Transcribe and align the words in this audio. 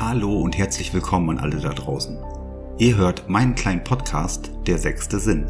Hallo 0.00 0.40
und 0.40 0.56
herzlich 0.56 0.94
willkommen 0.94 1.28
an 1.28 1.38
alle 1.40 1.60
da 1.60 1.74
draußen. 1.74 2.16
Ihr 2.78 2.96
hört 2.96 3.28
meinen 3.28 3.54
kleinen 3.54 3.84
Podcast 3.84 4.50
Der 4.66 4.78
sechste 4.78 5.18
Sinn. 5.18 5.44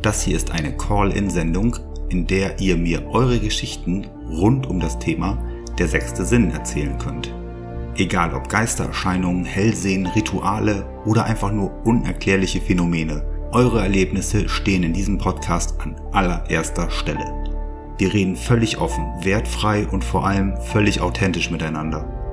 Das 0.00 0.22
hier 0.22 0.36
ist 0.36 0.52
eine 0.52 0.76
Call-in-Sendung, 0.76 1.78
in 2.08 2.24
der 2.24 2.60
ihr 2.60 2.76
mir 2.76 3.04
eure 3.08 3.40
Geschichten 3.40 4.06
rund 4.30 4.68
um 4.68 4.78
das 4.78 4.96
Thema 5.00 5.42
Der 5.76 5.88
sechste 5.88 6.24
Sinn 6.24 6.52
erzählen 6.52 6.96
könnt. 6.98 7.34
Egal 7.96 8.32
ob 8.34 8.48
Geistererscheinungen, 8.48 9.44
Hellsehen, 9.44 10.06
Rituale 10.06 10.86
oder 11.04 11.24
einfach 11.24 11.50
nur 11.50 11.72
unerklärliche 11.84 12.60
Phänomene, 12.60 13.24
eure 13.50 13.80
Erlebnisse 13.80 14.48
stehen 14.48 14.84
in 14.84 14.92
diesem 14.92 15.18
Podcast 15.18 15.80
an 15.80 15.96
allererster 16.12 16.92
Stelle. 16.92 17.26
Wir 17.98 18.14
reden 18.14 18.36
völlig 18.36 18.78
offen, 18.78 19.04
wertfrei 19.22 19.88
und 19.88 20.04
vor 20.04 20.24
allem 20.24 20.56
völlig 20.58 21.00
authentisch 21.00 21.50
miteinander. 21.50 22.23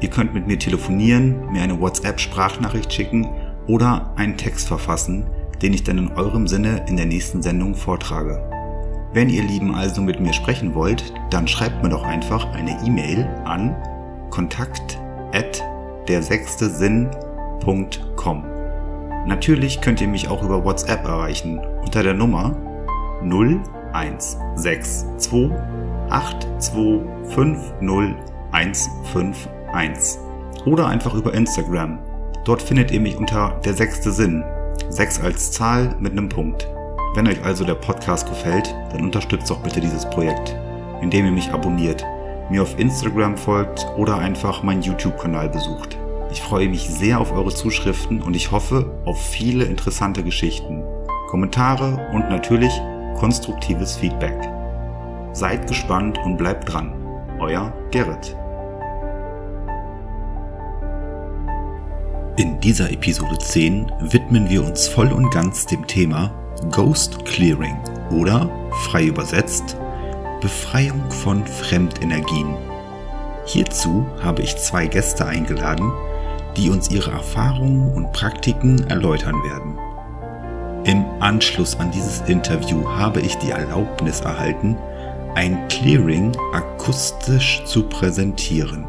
Ihr 0.00 0.10
könnt 0.10 0.34
mit 0.34 0.46
mir 0.46 0.58
telefonieren, 0.58 1.52
mir 1.52 1.62
eine 1.62 1.80
WhatsApp-Sprachnachricht 1.80 2.92
schicken 2.92 3.28
oder 3.66 4.12
einen 4.16 4.36
Text 4.36 4.68
verfassen, 4.68 5.26
den 5.62 5.74
ich 5.74 5.84
dann 5.84 5.98
in 5.98 6.12
eurem 6.12 6.48
Sinne 6.48 6.84
in 6.88 6.96
der 6.96 7.06
nächsten 7.06 7.42
Sendung 7.42 7.74
vortrage. 7.74 8.42
Wenn 9.12 9.28
ihr 9.28 9.42
Lieben 9.42 9.74
also 9.74 10.02
mit 10.02 10.20
mir 10.20 10.32
sprechen 10.32 10.74
wollt, 10.74 11.12
dann 11.30 11.48
schreibt 11.48 11.82
mir 11.82 11.88
doch 11.88 12.04
einfach 12.04 12.52
eine 12.52 12.78
E-Mail 12.86 13.28
an 13.44 13.76
kontakt 14.30 14.98
der 16.08 16.22
sechste 16.22 16.70
Sinn.com. 16.70 18.44
Natürlich 19.26 19.80
könnt 19.80 20.00
ihr 20.00 20.08
mich 20.08 20.28
auch 20.28 20.42
über 20.42 20.64
WhatsApp 20.64 21.04
erreichen 21.04 21.60
unter 21.82 22.02
der 22.02 22.14
Nummer 22.14 22.56
0162 23.22 25.06
8250151 29.74 30.66
oder 30.66 30.86
einfach 30.86 31.14
über 31.14 31.34
Instagram. 31.34 31.98
Dort 32.44 32.62
findet 32.62 32.90
ihr 32.90 33.00
mich 33.00 33.16
unter 33.16 33.60
der 33.64 33.74
sechste 33.74 34.10
Sinn. 34.10 34.44
6 34.88 35.20
als 35.20 35.52
Zahl 35.52 35.94
mit 36.00 36.12
einem 36.12 36.28
Punkt. 36.28 36.66
Wenn 37.14 37.26
euch 37.26 37.42
also 37.44 37.64
der 37.64 37.74
Podcast 37.74 38.28
gefällt, 38.28 38.74
dann 38.92 39.02
unterstützt 39.02 39.50
doch 39.50 39.60
bitte 39.60 39.80
dieses 39.80 40.08
Projekt, 40.10 40.56
indem 41.00 41.26
ihr 41.26 41.32
mich 41.32 41.52
abonniert, 41.52 42.04
mir 42.50 42.62
auf 42.62 42.78
Instagram 42.78 43.36
folgt 43.36 43.86
oder 43.96 44.18
einfach 44.18 44.62
meinen 44.62 44.82
YouTube-Kanal 44.82 45.48
besucht. 45.48 45.98
Ich 46.32 46.40
freue 46.40 46.68
mich 46.68 46.88
sehr 46.88 47.20
auf 47.20 47.32
eure 47.32 47.52
Zuschriften 47.52 48.22
und 48.22 48.34
ich 48.34 48.52
hoffe 48.52 48.90
auf 49.04 49.20
viele 49.20 49.64
interessante 49.64 50.22
Geschichten, 50.22 50.82
Kommentare 51.28 52.08
und 52.12 52.30
natürlich 52.30 52.72
konstruktives 53.16 53.96
Feedback. 53.96 54.36
Seid 55.32 55.66
gespannt 55.66 56.18
und 56.24 56.36
bleibt 56.36 56.72
dran. 56.72 56.92
Euer 57.38 57.72
Gerrit. 57.90 58.36
In 62.36 62.60
dieser 62.60 62.90
Episode 62.90 63.36
10 63.38 63.90
widmen 64.00 64.48
wir 64.48 64.64
uns 64.64 64.86
voll 64.86 65.12
und 65.12 65.30
ganz 65.30 65.66
dem 65.66 65.86
Thema 65.86 66.32
Ghost 66.70 67.24
Clearing 67.24 67.76
oder 68.10 68.48
frei 68.84 69.06
übersetzt 69.06 69.76
Befreiung 70.40 71.10
von 71.10 71.44
Fremdenergien. 71.44 72.54
Hierzu 73.46 74.06
habe 74.22 74.42
ich 74.42 74.56
zwei 74.56 74.86
Gäste 74.86 75.26
eingeladen, 75.26 75.92
die 76.56 76.70
uns 76.70 76.90
ihre 76.90 77.10
Erfahrungen 77.10 77.92
und 77.92 78.12
Praktiken 78.12 78.88
erläutern 78.88 79.36
werden. 79.44 79.78
Im 80.84 81.04
Anschluss 81.20 81.78
an 81.78 81.90
dieses 81.90 82.22
Interview 82.22 82.88
habe 82.88 83.20
ich 83.20 83.36
die 83.36 83.50
Erlaubnis 83.50 84.20
erhalten, 84.20 84.76
ein 85.34 85.68
Clearing 85.68 86.32
akustisch 86.52 87.62
zu 87.66 87.82
präsentieren. 87.82 88.86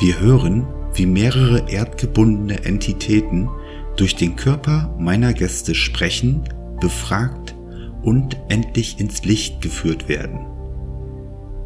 Wir 0.00 0.18
hören, 0.18 0.66
wie 0.94 1.06
mehrere 1.06 1.70
erdgebundene 1.70 2.64
Entitäten 2.64 3.48
durch 3.96 4.16
den 4.16 4.36
Körper 4.36 4.94
meiner 4.98 5.32
Gäste 5.32 5.74
sprechen, 5.74 6.44
befragt 6.80 7.54
und 8.02 8.36
endlich 8.48 8.98
ins 8.98 9.24
Licht 9.24 9.60
geführt 9.60 10.08
werden. 10.08 10.40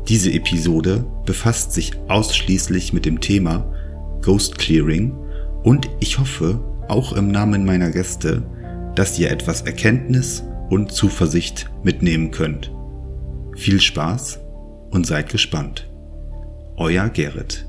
Diese 0.09 0.33
Episode 0.33 1.05
befasst 1.25 1.73
sich 1.73 1.93
ausschließlich 2.09 2.93
mit 2.93 3.07
dem 3.07 3.21
Thema 3.21 3.73
Ghost 4.23 4.59
Clearing 4.59 5.13
und 5.65 5.89
ich 6.01 6.19
hoffe 6.19 6.61
auch 6.89 7.13
im 7.13 7.29
Namen 7.29 7.65
meiner 7.65 7.91
Gäste, 7.91 8.43
dass 8.95 9.19
ihr 9.19 9.31
etwas 9.31 9.63
Erkenntnis 9.63 10.45
und 10.71 10.93
Zuversicht 10.93 11.71
mitnehmen 11.83 12.31
könnt. 12.31 12.73
Viel 13.57 13.81
Spaß 13.81 14.41
und 14.91 15.07
seid 15.07 15.29
gespannt. 15.31 15.89
Euer 16.77 17.09
Gerrit. 17.09 17.66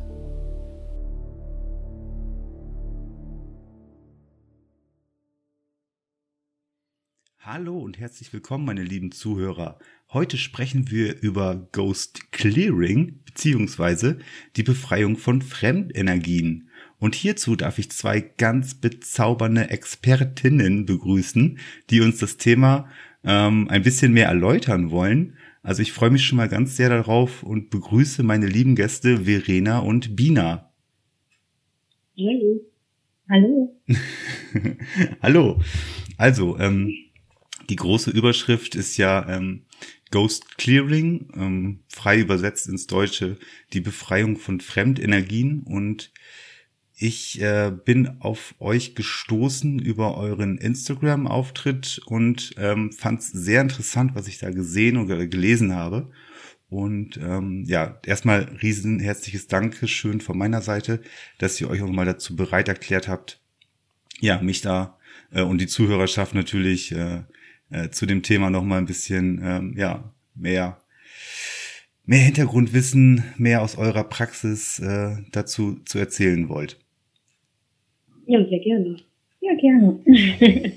Hallo 7.49 7.77
und 7.77 7.97
herzlich 7.97 8.33
willkommen, 8.33 8.65
meine 8.65 8.83
lieben 8.83 9.13
Zuhörer. 9.13 9.79
Heute 10.11 10.35
sprechen 10.35 10.91
wir 10.91 11.21
über 11.21 11.69
Ghost 11.71 12.33
Clearing 12.33 13.21
beziehungsweise 13.23 14.17
die 14.57 14.63
Befreiung 14.63 15.15
von 15.15 15.41
Fremdenergien. 15.41 16.67
Und 16.99 17.15
hierzu 17.15 17.55
darf 17.55 17.79
ich 17.79 17.89
zwei 17.89 18.19
ganz 18.19 18.73
bezaubernde 18.73 19.69
Expertinnen 19.69 20.85
begrüßen, 20.85 21.57
die 21.89 22.01
uns 22.01 22.17
das 22.17 22.35
Thema 22.35 22.89
ähm, 23.23 23.69
ein 23.69 23.81
bisschen 23.81 24.11
mehr 24.11 24.27
erläutern 24.27 24.91
wollen. 24.91 25.37
Also 25.63 25.81
ich 25.81 25.93
freue 25.93 26.09
mich 26.09 26.25
schon 26.25 26.35
mal 26.35 26.49
ganz 26.49 26.75
sehr 26.75 26.89
darauf 26.89 27.43
und 27.43 27.69
begrüße 27.69 28.23
meine 28.23 28.47
lieben 28.47 28.75
Gäste 28.75 29.23
Verena 29.23 29.79
und 29.79 30.17
Bina. 30.17 30.73
Hallo. 32.17 32.59
Hallo. 33.29 33.81
Hallo. 35.21 35.61
Also, 36.17 36.57
ähm, 36.59 36.93
die 37.69 37.75
große 37.75 38.11
Überschrift 38.11 38.75
ist 38.75 38.97
ja 38.97 39.27
ähm, 39.27 39.65
Ghost 40.11 40.57
Clearing, 40.57 41.29
ähm, 41.35 41.79
frei 41.89 42.19
übersetzt 42.19 42.67
ins 42.67 42.87
Deutsche, 42.87 43.37
die 43.73 43.81
Befreiung 43.81 44.37
von 44.37 44.61
Fremdenergien. 44.61 45.63
Und 45.63 46.11
ich 46.95 47.41
äh, 47.41 47.71
bin 47.85 48.21
auf 48.21 48.55
euch 48.59 48.95
gestoßen 48.95 49.79
über 49.79 50.17
euren 50.17 50.57
Instagram-Auftritt 50.57 52.01
und 52.05 52.55
ähm, 52.57 52.91
fand 52.91 53.19
es 53.19 53.29
sehr 53.29 53.61
interessant, 53.61 54.11
was 54.15 54.27
ich 54.27 54.39
da 54.39 54.49
gesehen 54.49 54.97
oder 54.97 55.27
gelesen 55.27 55.75
habe. 55.75 56.09
Und 56.69 57.17
ähm, 57.17 57.63
ja, 57.65 57.99
erstmal 58.05 58.43
riesen 58.61 58.99
herzliches 58.99 59.47
Dankeschön 59.47 60.19
von 60.19 60.37
meiner 60.37 60.61
Seite, 60.61 61.01
dass 61.37 61.59
ihr 61.61 61.69
euch 61.69 61.81
auch 61.81 61.89
mal 61.89 62.05
dazu 62.05 62.35
bereit 62.35 62.67
erklärt 62.67 63.07
habt, 63.07 63.41
ja, 64.19 64.41
mich 64.41 64.61
da 64.61 64.97
äh, 65.31 65.41
und 65.41 65.59
die 65.59 65.67
Zuhörerschaft 65.67 66.33
natürlich 66.33 66.91
äh, 66.91 67.23
äh, 67.69 67.89
zu 67.89 68.05
dem 68.05 68.23
Thema 68.23 68.49
noch 68.49 68.63
mal 68.63 68.77
ein 68.77 68.85
bisschen 68.85 69.41
ähm, 69.43 69.73
ja 69.77 70.13
mehr 70.35 70.77
mehr 72.07 72.19
Hintergrundwissen, 72.19 73.23
mehr 73.37 73.61
aus 73.61 73.77
eurer 73.77 74.05
Praxis 74.05 74.79
äh, 74.79 75.17
dazu 75.31 75.79
zu 75.85 75.99
erzählen 75.99 76.49
wollt. 76.49 76.79
Ja, 78.25 78.43
sehr 78.47 78.59
gerne. 78.59 78.97
Ja, 79.41 79.53
gerne. 79.55 79.99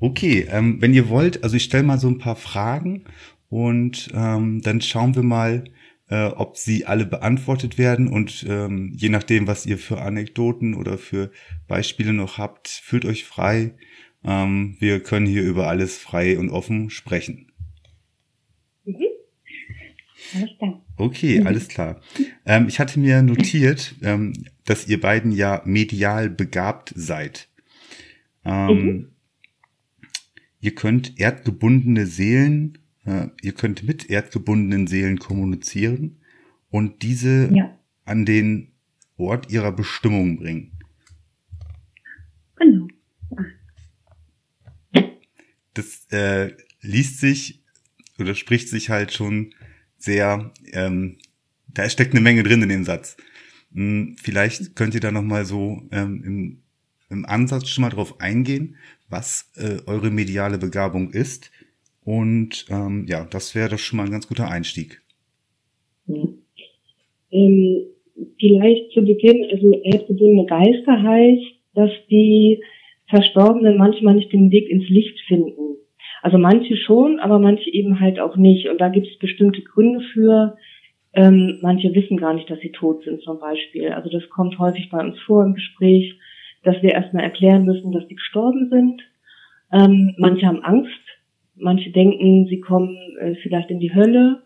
okay, 0.00 0.46
ähm, 0.50 0.80
wenn 0.80 0.94
ihr 0.94 1.08
wollt, 1.08 1.44
also 1.44 1.56
ich 1.56 1.64
stelle 1.64 1.84
mal 1.84 1.98
so 1.98 2.08
ein 2.08 2.18
paar 2.18 2.36
Fragen 2.36 3.04
und 3.48 4.08
ähm, 4.14 4.60
dann 4.62 4.80
schauen 4.80 5.14
wir 5.14 5.22
mal, 5.22 5.64
äh, 6.08 6.26
ob 6.26 6.56
sie 6.56 6.86
alle 6.86 7.04
beantwortet 7.04 7.78
werden 7.78 8.08
und 8.08 8.46
ähm, 8.48 8.92
je 8.96 9.08
nachdem, 9.08 9.46
was 9.46 9.66
ihr 9.66 9.78
für 9.78 10.00
Anekdoten 10.00 10.74
oder 10.74 10.98
für 10.98 11.30
Beispiele 11.68 12.12
noch 12.12 12.38
habt, 12.38 12.68
fühlt 12.68 13.04
euch 13.04 13.24
frei, 13.24 13.74
ähm, 14.26 14.76
wir 14.80 15.02
können 15.02 15.26
hier 15.26 15.44
über 15.44 15.68
alles 15.68 15.96
frei 15.96 16.36
und 16.38 16.50
offen 16.50 16.90
sprechen. 16.90 17.52
Mhm. 18.84 18.96
Alles 20.34 20.58
klar. 20.58 20.82
Okay, 20.96 21.40
mhm. 21.40 21.46
alles 21.46 21.68
klar. 21.68 22.00
Ähm, 22.44 22.66
ich 22.66 22.80
hatte 22.80 22.98
mir 22.98 23.22
notiert, 23.22 23.94
ähm, 24.02 24.32
dass 24.64 24.88
ihr 24.88 25.00
beiden 25.00 25.30
ja 25.30 25.62
medial 25.64 26.28
begabt 26.28 26.92
seid. 26.96 27.48
Ähm, 28.44 28.68
mhm. 28.68 29.08
Ihr 30.60 30.74
könnt 30.74 31.20
erdgebundene 31.20 32.06
Seelen, 32.06 32.78
äh, 33.04 33.28
ihr 33.42 33.52
könnt 33.52 33.84
mit 33.84 34.10
erdgebundenen 34.10 34.88
Seelen 34.88 35.18
kommunizieren 35.20 36.16
und 36.70 37.02
diese 37.02 37.54
ja. 37.54 37.78
an 38.04 38.24
den 38.24 38.72
Ort 39.16 39.52
ihrer 39.52 39.70
Bestimmung 39.70 40.38
bringen. 40.38 40.72
Genau 42.56 42.88
das 45.78 46.06
äh, 46.10 46.52
liest 46.80 47.20
sich 47.20 47.62
oder 48.18 48.34
spricht 48.34 48.68
sich 48.68 48.90
halt 48.90 49.12
schon 49.12 49.54
sehr, 49.98 50.52
ähm, 50.72 51.18
da 51.72 51.88
steckt 51.88 52.12
eine 52.12 52.20
Menge 52.20 52.42
drin 52.42 52.62
in 52.62 52.68
dem 52.68 52.84
Satz. 52.84 53.16
Hm, 53.72 54.16
vielleicht 54.20 54.76
könnt 54.76 54.94
ihr 54.94 55.00
da 55.00 55.10
nochmal 55.10 55.44
so 55.44 55.82
ähm, 55.92 56.22
im, 56.24 56.62
im 57.10 57.26
Ansatz 57.26 57.68
schon 57.68 57.82
mal 57.82 57.90
drauf 57.90 58.20
eingehen, 58.20 58.76
was 59.08 59.52
äh, 59.56 59.78
eure 59.86 60.10
mediale 60.10 60.58
Begabung 60.58 61.10
ist. 61.10 61.50
Und 62.04 62.66
ähm, 62.70 63.06
ja, 63.08 63.24
das 63.24 63.54
wäre 63.54 63.70
doch 63.70 63.78
schon 63.78 63.98
mal 63.98 64.04
ein 64.04 64.12
ganz 64.12 64.28
guter 64.28 64.48
Einstieg. 64.48 65.02
Ja. 66.06 66.22
Ähm, 67.32 67.86
vielleicht 68.38 68.92
zu 68.92 69.02
Beginn, 69.02 69.44
also 69.50 69.72
erdgebundene 69.82 70.46
Geister 70.46 71.02
heißt, 71.02 71.42
dass 71.74 71.90
die 72.08 72.62
Verstorbenen 73.08 73.76
manchmal 73.76 74.14
nicht 74.14 74.32
den 74.32 74.50
Weg 74.50 74.68
ins 74.68 74.88
Licht 74.88 75.20
finden. 75.26 75.76
Also 76.22 76.38
manche 76.38 76.76
schon, 76.76 77.20
aber 77.20 77.38
manche 77.38 77.70
eben 77.70 78.00
halt 78.00 78.18
auch 78.18 78.36
nicht. 78.36 78.68
Und 78.68 78.80
da 78.80 78.88
gibt 78.88 79.06
es 79.06 79.18
bestimmte 79.18 79.62
Gründe 79.62 80.00
für. 80.12 80.56
Ähm, 81.12 81.58
manche 81.62 81.94
wissen 81.94 82.16
gar 82.16 82.34
nicht, 82.34 82.50
dass 82.50 82.60
sie 82.60 82.72
tot 82.72 83.04
sind 83.04 83.22
zum 83.22 83.38
Beispiel. 83.38 83.90
Also 83.92 84.10
das 84.10 84.28
kommt 84.28 84.58
häufig 84.58 84.90
bei 84.90 84.98
uns 84.98 85.18
vor 85.20 85.44
im 85.44 85.54
Gespräch, 85.54 86.18
dass 86.64 86.82
wir 86.82 86.92
erstmal 86.92 87.24
erklären 87.24 87.64
müssen, 87.64 87.92
dass 87.92 88.06
die 88.08 88.16
gestorben 88.16 88.68
sind. 88.70 89.02
Ähm, 89.72 90.14
manche 90.18 90.46
haben 90.46 90.62
Angst, 90.62 90.90
manche 91.54 91.90
denken, 91.90 92.46
sie 92.46 92.60
kommen 92.60 92.96
äh, 93.20 93.34
vielleicht 93.42 93.70
in 93.70 93.80
die 93.80 93.94
Hölle 93.94 94.42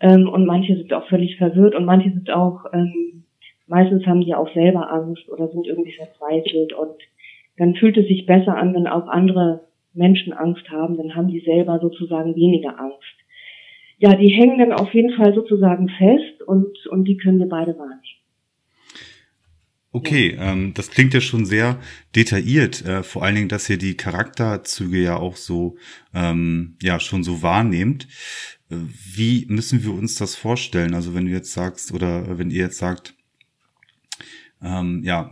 ähm, 0.00 0.28
und 0.28 0.46
manche 0.46 0.76
sind 0.76 0.92
auch 0.92 1.06
völlig 1.08 1.36
verwirrt 1.36 1.74
und 1.74 1.84
manche 1.84 2.10
sind 2.10 2.30
auch, 2.30 2.64
ähm, 2.72 3.24
meistens 3.66 4.06
haben 4.06 4.22
die 4.22 4.34
auch 4.34 4.52
selber 4.52 4.90
Angst 4.90 5.28
oder 5.28 5.48
sind 5.48 5.66
irgendwie 5.66 5.92
verzweifelt 5.92 6.72
und 6.72 6.96
dann 7.62 7.76
fühlt 7.76 7.96
es 7.96 8.08
sich 8.08 8.26
besser 8.26 8.56
an, 8.56 8.74
wenn 8.74 8.88
auch 8.88 9.06
andere 9.06 9.68
Menschen 9.94 10.32
Angst 10.32 10.68
haben, 10.68 10.96
dann 10.96 11.14
haben 11.14 11.28
die 11.28 11.44
selber 11.46 11.78
sozusagen 11.80 12.34
weniger 12.34 12.76
Angst. 12.76 13.14
Ja, 13.98 14.16
die 14.16 14.30
hängen 14.30 14.58
dann 14.58 14.72
auf 14.72 14.92
jeden 14.92 15.14
Fall 15.14 15.32
sozusagen 15.32 15.88
fest 15.88 16.42
und, 16.44 16.76
und 16.88 17.04
die 17.04 17.16
können 17.18 17.38
wir 17.38 17.48
beide 17.48 17.78
wahrnehmen. 17.78 18.00
Okay, 19.92 20.36
ähm, 20.40 20.72
das 20.74 20.90
klingt 20.90 21.14
ja 21.14 21.20
schon 21.20 21.44
sehr 21.44 21.78
detailliert, 22.16 22.84
äh, 22.84 23.04
vor 23.04 23.22
allen 23.22 23.36
Dingen, 23.36 23.48
dass 23.48 23.70
ihr 23.70 23.78
die 23.78 23.96
Charakterzüge 23.96 25.00
ja 25.00 25.18
auch 25.18 25.36
so, 25.36 25.76
ähm, 26.14 26.76
ja, 26.82 26.98
schon 26.98 27.22
so 27.22 27.42
wahrnehmt. 27.42 28.08
Äh, 28.70 28.76
wie 29.14 29.46
müssen 29.48 29.84
wir 29.84 29.92
uns 29.92 30.16
das 30.16 30.34
vorstellen? 30.34 30.94
Also 30.94 31.14
wenn 31.14 31.26
du 31.26 31.30
jetzt 31.30 31.52
sagst, 31.52 31.92
oder 31.92 32.38
wenn 32.38 32.50
ihr 32.50 32.62
jetzt 32.62 32.78
sagt, 32.78 33.14
ähm, 34.62 35.02
ja, 35.04 35.30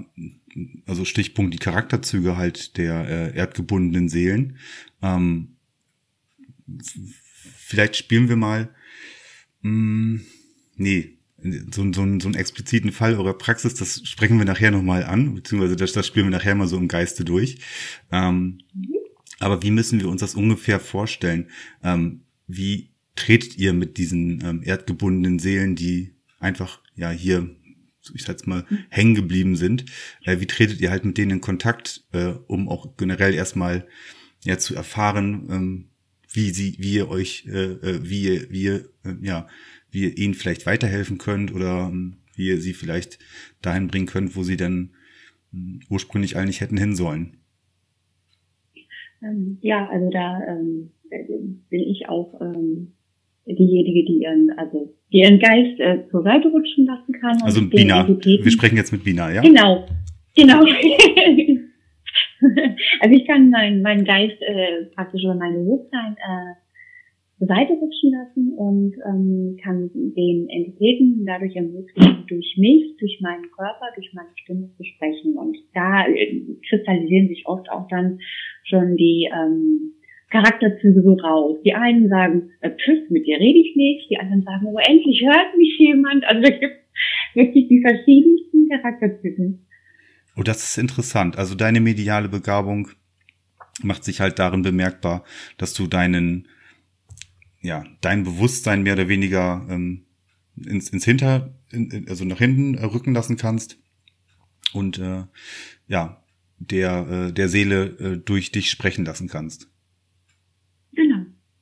also 0.86 1.04
Stichpunkt 1.04 1.54
die 1.54 1.58
Charakterzüge 1.58 2.36
halt 2.36 2.76
der 2.76 3.08
äh, 3.08 3.36
erdgebundenen 3.36 4.08
Seelen. 4.08 4.56
Ähm, 5.02 5.56
vielleicht 7.32 7.96
spielen 7.96 8.28
wir 8.28 8.36
mal, 8.36 8.70
mh, 9.62 9.70
mm, 9.70 10.20
nee, 10.76 11.16
so, 11.42 11.84
so, 11.84 11.92
so 11.92 12.02
einen 12.02 12.34
expliziten 12.34 12.92
Fall 12.92 13.14
eurer 13.14 13.32
Praxis, 13.32 13.74
das 13.74 14.06
sprechen 14.06 14.38
wir 14.38 14.44
nachher 14.44 14.70
nochmal 14.70 15.04
an, 15.04 15.34
beziehungsweise 15.34 15.76
das, 15.76 15.92
das 15.92 16.06
spielen 16.06 16.26
wir 16.26 16.36
nachher 16.36 16.54
mal 16.54 16.68
so 16.68 16.76
im 16.76 16.88
Geiste 16.88 17.24
durch. 17.24 17.58
Ähm. 18.12 18.58
Aber 19.40 19.62
wie 19.62 19.70
müssen 19.70 19.98
wir 20.00 20.08
uns 20.08 20.20
das 20.20 20.34
ungefähr 20.34 20.78
vorstellen? 20.78 21.48
Ähm, 21.82 22.20
wie 22.46 22.90
tretet 23.16 23.56
ihr 23.56 23.72
mit 23.72 23.96
diesen 23.96 24.44
ähm, 24.44 24.62
erdgebundenen 24.62 25.38
Seelen, 25.38 25.74
die 25.74 26.14
einfach 26.38 26.80
ja 26.94 27.10
hier 27.10 27.48
ich 28.14 28.22
sag's 28.24 28.46
mal, 28.46 28.64
hängen 28.88 29.14
geblieben 29.14 29.56
sind. 29.56 29.86
Äh, 30.24 30.40
wie 30.40 30.46
tretet 30.46 30.80
ihr 30.80 30.90
halt 30.90 31.04
mit 31.04 31.18
denen 31.18 31.32
in 31.32 31.40
Kontakt, 31.40 32.04
äh, 32.12 32.32
um 32.46 32.68
auch 32.68 32.96
generell 32.96 33.34
erstmal 33.34 33.86
ja 34.44 34.58
zu 34.58 34.74
erfahren, 34.74 35.48
ähm, 35.50 35.84
wie 36.32 36.50
sie, 36.50 36.76
wie 36.78 36.94
ihr 36.94 37.08
euch, 37.08 37.46
äh, 37.46 37.72
äh 37.72 38.00
wie 38.02 38.22
ihr, 38.22 38.50
wie 38.50 38.62
ihr, 38.62 38.84
äh, 39.04 39.14
ja, 39.22 39.46
wie 39.90 40.04
ihr 40.04 40.18
ihnen 40.18 40.34
vielleicht 40.34 40.66
weiterhelfen 40.66 41.18
könnt 41.18 41.54
oder 41.54 41.88
ähm, 41.90 42.16
wie 42.36 42.48
ihr 42.48 42.60
sie 42.60 42.72
vielleicht 42.72 43.18
dahin 43.62 43.88
bringen 43.88 44.06
könnt, 44.06 44.36
wo 44.36 44.42
sie 44.42 44.56
denn 44.56 44.90
ähm, 45.52 45.80
ursprünglich 45.88 46.36
eigentlich 46.36 46.60
hätten 46.60 46.76
hin 46.76 46.94
sollen. 46.94 47.36
Ähm, 49.22 49.58
ja, 49.60 49.88
also 49.88 50.08
da 50.10 50.40
ähm, 50.46 50.92
bin 51.68 51.80
ich 51.80 52.08
auch 52.08 52.40
ähm, 52.40 52.92
diejenige, 53.46 54.04
die 54.04 54.22
ihren, 54.22 54.50
also 54.56 54.94
die 55.12 55.18
ihren 55.18 55.38
Geist 55.38 55.78
äh, 55.80 56.06
zur 56.10 56.22
Seite 56.22 56.48
rutschen 56.48 56.86
lassen 56.86 57.12
kann. 57.20 57.42
Also 57.42 57.68
Bina. 57.68 58.06
Wir 58.08 58.50
sprechen 58.50 58.76
jetzt 58.76 58.92
mit 58.92 59.04
Bina, 59.04 59.32
ja? 59.32 59.42
Genau, 59.42 59.86
genau. 60.36 60.60
also 63.00 63.14
ich 63.14 63.26
kann 63.26 63.50
meinen 63.50 63.82
mein 63.82 64.04
Geist 64.04 64.40
äh, 64.40 64.84
praktisch 64.94 65.24
oder 65.24 65.34
mein 65.34 65.54
Bewusstsein 65.54 66.16
äh, 66.16 66.54
zur 67.38 67.48
Seite 67.48 67.72
rutschen 67.72 68.12
lassen 68.12 68.52
und 68.54 68.94
ähm, 69.08 69.56
kann 69.62 69.90
den 69.94 70.48
Entitäten 70.50 71.24
dadurch 71.26 71.56
ermöglichen, 71.56 72.26
durch 72.28 72.54
mich, 72.58 72.96
durch 72.98 73.18
meinen 73.22 73.50
Körper, 73.56 73.86
durch 73.94 74.12
meine 74.12 74.28
Stimme 74.42 74.68
zu 74.76 74.84
sprechen. 74.84 75.38
Und 75.38 75.56
da 75.74 76.06
äh, 76.06 76.42
kristallisieren 76.68 77.28
sich 77.28 77.46
oft 77.46 77.70
auch 77.70 77.88
dann 77.88 78.18
schon 78.64 78.96
die 78.96 79.28
ähm, 79.32 79.94
Charakterzüge 80.30 81.02
so 81.02 81.14
raus. 81.14 81.58
Die 81.64 81.74
einen 81.74 82.08
sagen, 82.08 82.50
äh, 82.60 82.70
tschüss, 82.76 83.10
mit 83.10 83.26
dir 83.26 83.38
rede 83.38 83.58
ich 83.58 83.76
nicht. 83.76 84.10
Die 84.10 84.18
anderen 84.18 84.42
sagen, 84.42 84.66
oh, 84.66 84.78
endlich 84.78 85.22
hört 85.22 85.56
mich 85.56 85.76
jemand. 85.78 86.24
Also 86.24 86.42
da 86.42 86.50
gibt 86.50 86.76
wirklich 87.34 87.68
die 87.68 87.82
verschiedensten 87.82 88.68
Charakterzüge. 88.68 89.58
Oh, 90.36 90.42
das 90.42 90.62
ist 90.62 90.78
interessant. 90.78 91.36
Also 91.36 91.54
deine 91.54 91.80
mediale 91.80 92.28
Begabung 92.28 92.88
macht 93.82 94.04
sich 94.04 94.20
halt 94.20 94.38
darin 94.38 94.62
bemerkbar, 94.62 95.24
dass 95.58 95.74
du 95.74 95.86
deinen, 95.86 96.48
ja, 97.60 97.84
dein 98.00 98.24
Bewusstsein 98.24 98.82
mehr 98.82 98.94
oder 98.94 99.08
weniger 99.08 99.66
ähm, 99.68 100.06
ins, 100.56 100.90
ins 100.90 101.04
Hinter, 101.04 101.54
in, 101.72 102.06
also 102.08 102.24
nach 102.24 102.38
hinten 102.38 102.74
äh, 102.74 102.84
rücken 102.84 103.14
lassen 103.14 103.36
kannst 103.36 103.78
und 104.72 104.98
äh, 104.98 105.24
ja, 105.88 106.22
der, 106.58 107.08
äh, 107.28 107.32
der 107.32 107.48
Seele 107.48 107.84
äh, 107.98 108.16
durch 108.18 108.52
dich 108.52 108.70
sprechen 108.70 109.04
lassen 109.04 109.28
kannst. 109.28 109.70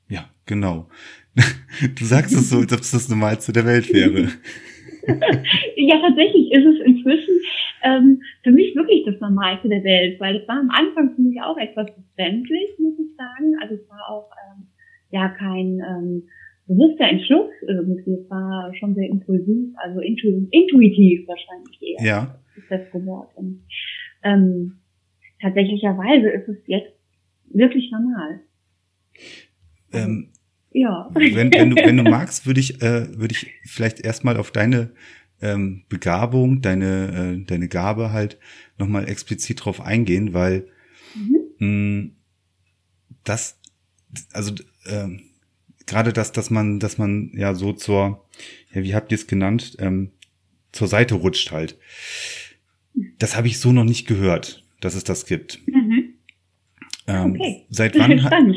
Ja, 0.08 0.30
genau. 0.46 0.88
Du 1.94 2.04
sagst 2.04 2.34
es 2.34 2.50
so, 2.50 2.58
als 2.58 2.72
ob 2.72 2.80
es 2.80 2.90
das 2.90 3.08
Normalste 3.08 3.52
der 3.52 3.64
Welt 3.64 3.92
wäre. 3.92 4.28
ja, 5.76 6.00
tatsächlich 6.00 6.50
ist 6.50 6.64
es 6.64 6.80
inzwischen 6.84 7.34
ähm, 7.84 8.22
für 8.42 8.50
mich 8.50 8.74
wirklich 8.74 9.04
das 9.04 9.20
Normalste 9.20 9.68
der 9.68 9.84
Welt, 9.84 10.18
weil 10.18 10.36
es 10.36 10.48
war 10.48 10.58
am 10.58 10.70
Anfang 10.70 11.14
für 11.14 11.22
mich 11.22 11.40
auch 11.40 11.56
etwas 11.56 11.86
befremdlich, 11.94 12.70
muss 12.78 12.98
ich 12.98 13.14
sagen. 13.16 13.54
Also 13.62 13.74
es 13.74 13.88
war 13.88 14.10
auch 14.10 14.30
ähm, 14.50 14.66
ja 15.10 15.28
kein 15.28 15.80
ähm, 15.80 16.22
bewusster 16.66 17.08
Entschluss 17.08 17.50
irgendwie. 17.66 18.14
Es 18.14 18.30
war 18.30 18.72
schon 18.74 18.94
sehr 18.94 19.08
impulsiv, 19.08 19.74
also 19.76 20.00
intu 20.00 20.28
intuitiv 20.50 21.26
wahrscheinlich 21.26 21.80
eher. 21.80 22.06
Ja. 22.06 22.40
Ist 22.56 22.70
das 22.70 23.04
Wort. 23.06 23.30
Und 23.36 23.64
ähm, 24.22 24.80
tatsächlicherweise 25.40 26.28
ist 26.30 26.48
es 26.48 26.58
jetzt 26.66 26.92
wirklich 27.50 27.90
normal. 27.90 28.40
Ähm, 29.92 30.30
ja. 30.70 31.10
Wenn, 31.12 31.52
wenn, 31.52 31.70
du, 31.70 31.76
wenn 31.76 31.96
du 31.96 32.02
magst, 32.04 32.46
würde 32.46 32.60
ich, 32.60 32.82
äh, 32.82 33.18
würde 33.18 33.34
ich 33.34 33.50
vielleicht 33.64 34.00
erstmal 34.00 34.36
auf 34.36 34.50
deine 34.50 34.90
ähm, 35.40 35.84
Begabung, 35.88 36.62
deine, 36.62 37.38
äh, 37.40 37.44
deine 37.44 37.68
Gabe 37.68 38.12
halt 38.12 38.38
nochmal 38.76 39.08
explizit 39.08 39.64
drauf 39.64 39.80
eingehen, 39.80 40.34
weil 40.34 40.66
mhm. 41.14 41.36
mh, 41.58 42.10
das, 43.24 43.58
also 44.32 44.54
äh, 44.84 45.08
gerade 45.86 46.12
das, 46.12 46.32
dass 46.32 46.50
man, 46.50 46.78
dass 46.78 46.98
man 46.98 47.30
ja 47.34 47.54
so 47.54 47.72
zur, 47.72 48.24
ja, 48.72 48.82
wie 48.82 48.94
habt 48.94 49.12
ihr 49.12 49.16
es 49.16 49.26
genannt, 49.26 49.76
ähm, 49.78 50.12
zur 50.72 50.88
Seite 50.88 51.14
rutscht 51.14 51.50
halt. 51.50 51.78
Das 53.18 53.36
habe 53.36 53.46
ich 53.46 53.58
so 53.58 53.72
noch 53.72 53.84
nicht 53.84 54.06
gehört, 54.06 54.64
dass 54.80 54.94
es 54.94 55.04
das 55.04 55.26
gibt. 55.26 55.66
Mhm. 55.66 56.14
Ähm, 57.06 57.32
okay. 57.32 57.66
Seit 57.70 57.98
wann? 57.98 58.54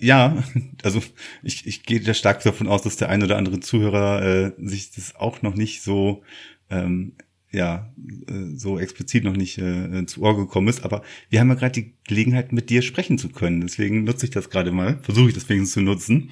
Ja, 0.00 0.42
also 0.82 1.02
ich, 1.42 1.66
ich 1.66 1.84
gehe 1.84 2.00
da 2.00 2.14
stark 2.14 2.42
davon 2.42 2.68
aus, 2.68 2.82
dass 2.82 2.96
der 2.96 3.08
ein 3.08 3.22
oder 3.22 3.36
andere 3.36 3.60
Zuhörer 3.60 4.22
äh, 4.22 4.52
sich 4.58 4.90
das 4.92 5.14
auch 5.16 5.42
noch 5.42 5.54
nicht 5.54 5.82
so 5.82 6.22
ähm, 6.70 7.12
ja 7.52 7.92
äh, 8.28 8.54
so 8.54 8.78
explizit 8.78 9.24
noch 9.24 9.36
nicht 9.36 9.58
äh, 9.58 10.06
zu 10.06 10.22
Ohr 10.22 10.36
gekommen 10.36 10.68
ist. 10.68 10.84
Aber 10.84 11.02
wir 11.28 11.40
haben 11.40 11.48
ja 11.48 11.54
gerade 11.54 11.82
die 11.82 11.94
Gelegenheit, 12.04 12.52
mit 12.52 12.70
dir 12.70 12.82
sprechen 12.82 13.18
zu 13.18 13.28
können. 13.28 13.60
Deswegen 13.60 14.04
nutze 14.04 14.26
ich 14.26 14.30
das 14.30 14.50
gerade 14.50 14.72
mal, 14.72 14.98
versuche 15.02 15.28
ich 15.28 15.34
das 15.34 15.48
wenigstens 15.48 15.74
zu 15.74 15.80
nutzen. 15.80 16.30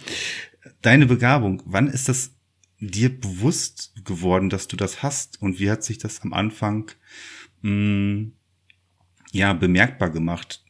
Deine 0.82 1.06
Begabung, 1.06 1.62
wann 1.66 1.88
ist 1.88 2.08
das 2.08 2.32
dir 2.80 3.08
bewusst 3.08 3.92
geworden, 4.04 4.50
dass 4.50 4.68
du 4.68 4.76
das 4.76 5.02
hast? 5.02 5.42
Und 5.42 5.58
wie 5.58 5.70
hat 5.70 5.82
sich 5.82 5.98
das 5.98 6.22
am 6.22 6.32
Anfang 6.32 6.90
mh, 7.62 7.70
mm, 7.70 8.32
ja 9.32 9.52
bemerkbar 9.52 10.10
gemacht? 10.10 10.64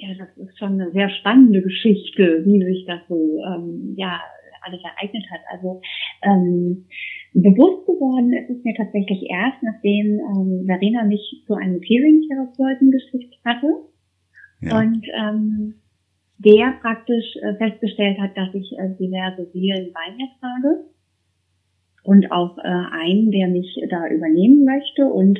Ja, 0.00 0.14
das 0.16 0.36
ist 0.36 0.58
schon 0.58 0.80
eine 0.80 0.92
sehr 0.92 1.10
spannende 1.10 1.60
Geschichte, 1.60 2.44
wie 2.44 2.64
sich 2.64 2.86
das 2.86 3.00
so 3.08 3.42
ähm, 3.44 3.94
ja 3.96 4.20
alles 4.62 4.80
ereignet 4.82 5.24
hat. 5.30 5.40
Also 5.50 5.80
ähm, 6.22 6.86
bewusst 7.32 7.86
geworden 7.86 8.32
ist 8.32 8.50
es 8.50 8.64
mir 8.64 8.74
tatsächlich 8.74 9.28
erst, 9.28 9.62
nachdem 9.62 10.20
ähm, 10.20 10.64
Verena 10.66 11.04
mich 11.04 11.42
zu 11.46 11.54
einem 11.54 11.80
Peering-Therapeuten 11.80 12.90
geschickt 12.90 13.34
hatte 13.44 13.66
ja. 14.60 14.78
und 14.78 15.06
ähm, 15.14 15.74
der 16.38 16.78
praktisch 16.80 17.36
äh, 17.42 17.54
festgestellt 17.56 18.18
hat, 18.20 18.36
dass 18.36 18.54
ich 18.54 18.72
äh, 18.78 18.94
diverse 18.98 19.50
Seelen 19.52 19.92
bei 19.92 20.14
mir 20.16 20.28
trage 20.38 20.84
und 22.08 22.32
auch 22.32 22.56
äh, 22.56 22.62
einen, 22.62 23.30
der 23.30 23.48
mich 23.48 23.78
da 23.90 24.08
übernehmen 24.08 24.64
möchte 24.64 25.04
und 25.04 25.38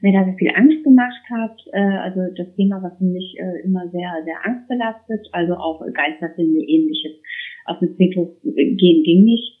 mir 0.00 0.12
da 0.12 0.24
sehr 0.24 0.34
viel 0.34 0.52
Angst 0.54 0.84
gemacht 0.84 1.22
hat. 1.28 1.58
Äh, 1.72 1.80
also 1.80 2.20
das 2.36 2.54
Thema 2.54 2.80
war 2.80 2.96
für 2.96 3.04
mich 3.04 3.34
äh, 3.36 3.64
immer 3.64 3.88
sehr, 3.90 4.12
sehr 4.24 4.46
angstbelastet, 4.46 5.26
also 5.32 5.54
auch 5.54 5.80
Geisterfilme 5.92 6.60
ähnliches. 6.60 7.18
Auf 7.66 7.80
den 7.80 7.96
Friedhof 7.96 8.28
gehen 8.44 9.02
ging 9.02 9.24
nicht. 9.24 9.58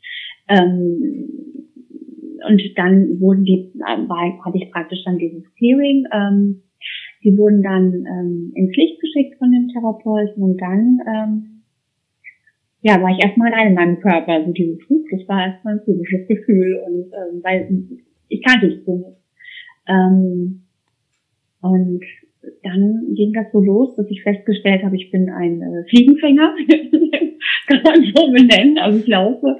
Ähm, 0.48 1.28
und 2.46 2.62
dann 2.76 3.20
wurden 3.20 3.44
die, 3.44 3.72
war, 3.74 4.44
hatte 4.44 4.58
ich 4.58 4.70
praktisch 4.70 5.02
dann 5.04 5.18
dieses 5.18 5.42
Clearing. 5.56 6.04
Ähm, 6.12 6.62
die 7.24 7.36
wurden 7.36 7.64
dann 7.64 8.06
ähm, 8.06 8.52
ins 8.54 8.76
Licht 8.76 9.00
geschickt 9.00 9.38
von 9.38 9.50
dem 9.50 9.70
Therapeuten 9.70 10.40
und 10.40 10.60
dann 10.60 10.98
ähm, 11.08 11.53
ja, 12.84 13.00
war 13.00 13.10
ich 13.10 13.24
erstmal 13.24 13.50
allein 13.50 13.68
in 13.68 13.74
meinem 13.74 14.00
Körper. 14.00 14.32
Also 14.32 14.52
dieses 14.52 14.82
Flug, 14.82 15.06
das 15.10 15.26
war 15.26 15.46
erstmal 15.46 15.74
ein 15.74 15.84
komisches 15.86 16.28
Gefühl 16.28 16.82
und 16.86 17.06
ähm, 17.06 17.42
weil 17.42 17.68
ich 18.28 18.42
kannte 18.42 18.66
es 18.66 18.84
so 18.84 18.98
nicht. 18.98 19.18
Ähm, 19.88 20.64
und 21.62 22.04
dann 22.62 23.14
ging 23.14 23.32
das 23.32 23.46
so 23.52 23.60
los, 23.60 23.96
dass 23.96 24.10
ich 24.10 24.22
festgestellt 24.22 24.82
habe, 24.82 24.96
ich 24.96 25.10
bin 25.10 25.30
ein 25.30 25.62
äh, 25.62 25.84
Fliegenfänger, 25.88 26.54
kann 27.68 27.82
man 27.84 28.04
so 28.14 28.30
benennen. 28.30 28.76
Also 28.76 28.98
ich 28.98 29.06
laufe 29.06 29.56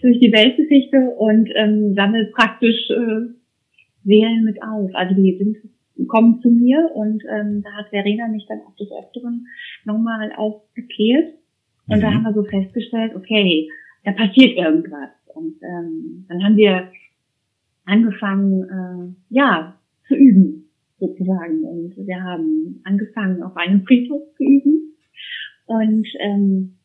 durch 0.00 0.18
die 0.18 0.32
Weltgeschichte 0.32 1.10
und 1.18 1.50
ähm, 1.54 1.92
sammle 1.94 2.30
praktisch 2.34 2.88
äh, 2.88 3.34
Seelen 4.04 4.44
mit 4.44 4.62
auf. 4.62 4.90
Also 4.94 5.14
die 5.14 5.36
sind 5.36 5.58
kommen 6.08 6.40
zu 6.40 6.48
mir 6.48 6.90
und 6.94 7.22
ähm, 7.30 7.62
da 7.62 7.70
hat 7.72 7.90
Verena 7.90 8.26
mich 8.28 8.46
dann 8.48 8.60
auch 8.60 8.74
des 8.76 8.88
Öfteren 8.90 9.46
nochmal 9.84 10.32
aufgeklärt. 10.34 11.34
Und 11.92 11.98
mhm. 11.98 12.02
da 12.02 12.12
haben 12.12 12.22
wir 12.22 12.32
so 12.32 12.44
festgestellt, 12.44 13.14
okay, 13.14 13.68
da 14.04 14.12
passiert 14.12 14.56
irgendwas. 14.56 15.10
Und 15.26 15.56
ähm, 15.62 16.24
dann 16.28 16.42
haben 16.42 16.56
wir 16.56 16.90
angefangen, 17.84 18.62
äh, 18.62 19.34
ja, 19.34 19.78
zu 20.08 20.14
üben, 20.14 20.70
sozusagen. 20.98 21.64
Und 21.64 21.94
wir 21.96 22.22
haben 22.22 22.80
angefangen, 22.84 23.42
auf 23.42 23.56
einem 23.56 23.84
Friedhof 23.84 24.22
zu 24.36 24.42
üben. 24.42 24.94
Und 25.66 26.06
ähm, 26.20 26.78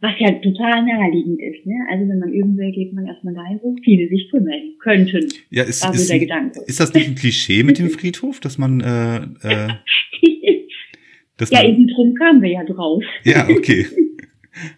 was 0.00 0.12
ja 0.18 0.30
total 0.30 0.84
naheliegend 0.84 1.40
ist, 1.40 1.66
ne? 1.66 1.74
Also 1.90 2.08
wenn 2.08 2.18
man 2.20 2.32
üben 2.32 2.56
will, 2.56 2.70
geht 2.70 2.92
man 2.92 3.06
erstmal 3.06 3.34
dahin, 3.34 3.58
wo 3.62 3.74
viele 3.82 4.08
sich 4.08 4.28
tummeln 4.30 4.76
könnten. 4.78 5.26
Ja, 5.50 5.64
ist, 5.64 5.84
ist, 5.84 6.10
ist 6.10 6.80
das 6.80 6.94
nicht 6.94 7.08
ein 7.08 7.14
Klischee 7.16 7.64
mit 7.64 7.78
dem 7.78 7.90
Friedhof, 7.90 8.38
dass 8.40 8.58
man 8.58 8.80
äh, 8.80 9.16
äh, 9.42 9.68
dass 11.38 11.50
Ja, 11.50 11.64
eben 11.64 11.88
drum 11.88 12.14
kamen 12.14 12.42
wir 12.42 12.50
ja 12.50 12.64
drauf. 12.64 13.02
Ja, 13.24 13.48
okay. 13.48 13.86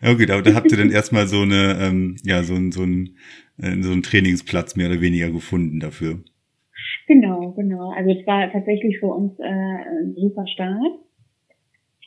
Okay, 0.02 0.26
da, 0.26 0.42
da 0.42 0.52
habt 0.52 0.70
ihr 0.70 0.76
dann 0.76 0.90
erstmal 0.90 1.26
so 1.26 1.40
eine, 1.40 1.78
ähm, 1.80 2.16
ja, 2.22 2.42
so 2.42 2.54
ein, 2.54 2.70
so 2.70 2.82
ein, 2.82 3.16
äh, 3.56 3.80
so 3.80 3.92
ein 3.92 4.02
Trainingsplatz 4.02 4.76
mehr 4.76 4.90
oder 4.90 5.00
weniger 5.00 5.30
gefunden 5.30 5.80
dafür. 5.80 6.20
Genau, 7.06 7.52
genau. 7.52 7.90
Also 7.96 8.10
es 8.10 8.26
war 8.26 8.50
tatsächlich 8.52 8.98
für 8.98 9.06
uns 9.06 9.38
äh, 9.38 9.44
ein 9.44 10.14
super 10.16 10.46
Start. 10.46 10.98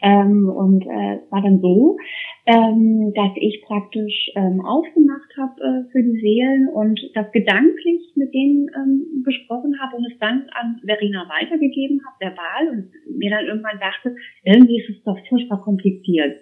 Ähm, 0.02 0.50
und 0.50 0.86
äh, 0.86 1.16
es 1.16 1.32
war 1.32 1.42
dann 1.42 1.62
so, 1.62 1.98
ähm, 2.46 3.14
dass 3.16 3.32
ich 3.36 3.62
praktisch 3.66 4.32
ähm, 4.36 4.60
aufgemacht 4.66 5.32
habe 5.38 5.62
äh, 5.62 5.92
für 5.92 6.04
die 6.04 6.20
Seelen 6.20 6.68
und 6.70 7.00
das 7.14 7.32
gedanklich 7.32 8.12
mit 8.16 8.34
denen 8.34 8.68
ähm, 8.76 9.24
besprochen 9.24 9.80
habe 9.80 9.96
und 9.98 10.06
es 10.12 10.18
dann 10.20 10.48
an 10.60 10.82
Verena 10.84 11.30
weitergegeben 11.30 12.02
habe, 12.06 12.32
verbal, 12.32 12.70
und 12.70 13.18
mir 13.18 13.30
dann 13.30 13.46
irgendwann 13.46 13.80
dachte, 13.80 14.16
irgendwie 14.44 14.82
ist 14.82 14.90
es 14.90 15.04
doch 15.04 15.18
furchtbar 15.30 15.62
kompliziert. 15.64 16.42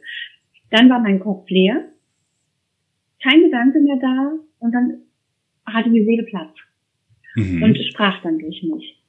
Dann 0.71 0.89
war 0.89 0.99
mein 0.99 1.19
Kopf 1.19 1.47
leer, 1.49 1.85
kein 3.21 3.41
Gedanke 3.41 3.79
mehr 3.79 3.97
da 4.01 4.31
und 4.59 4.71
dann 4.73 5.01
hatte 5.65 5.91
die 5.91 6.03
Seele 6.03 6.23
Platz 6.23 6.55
mhm. 7.35 7.61
und 7.61 7.77
sprach 7.77 8.21
dann 8.23 8.39
durch 8.39 8.63
mich. 8.63 9.03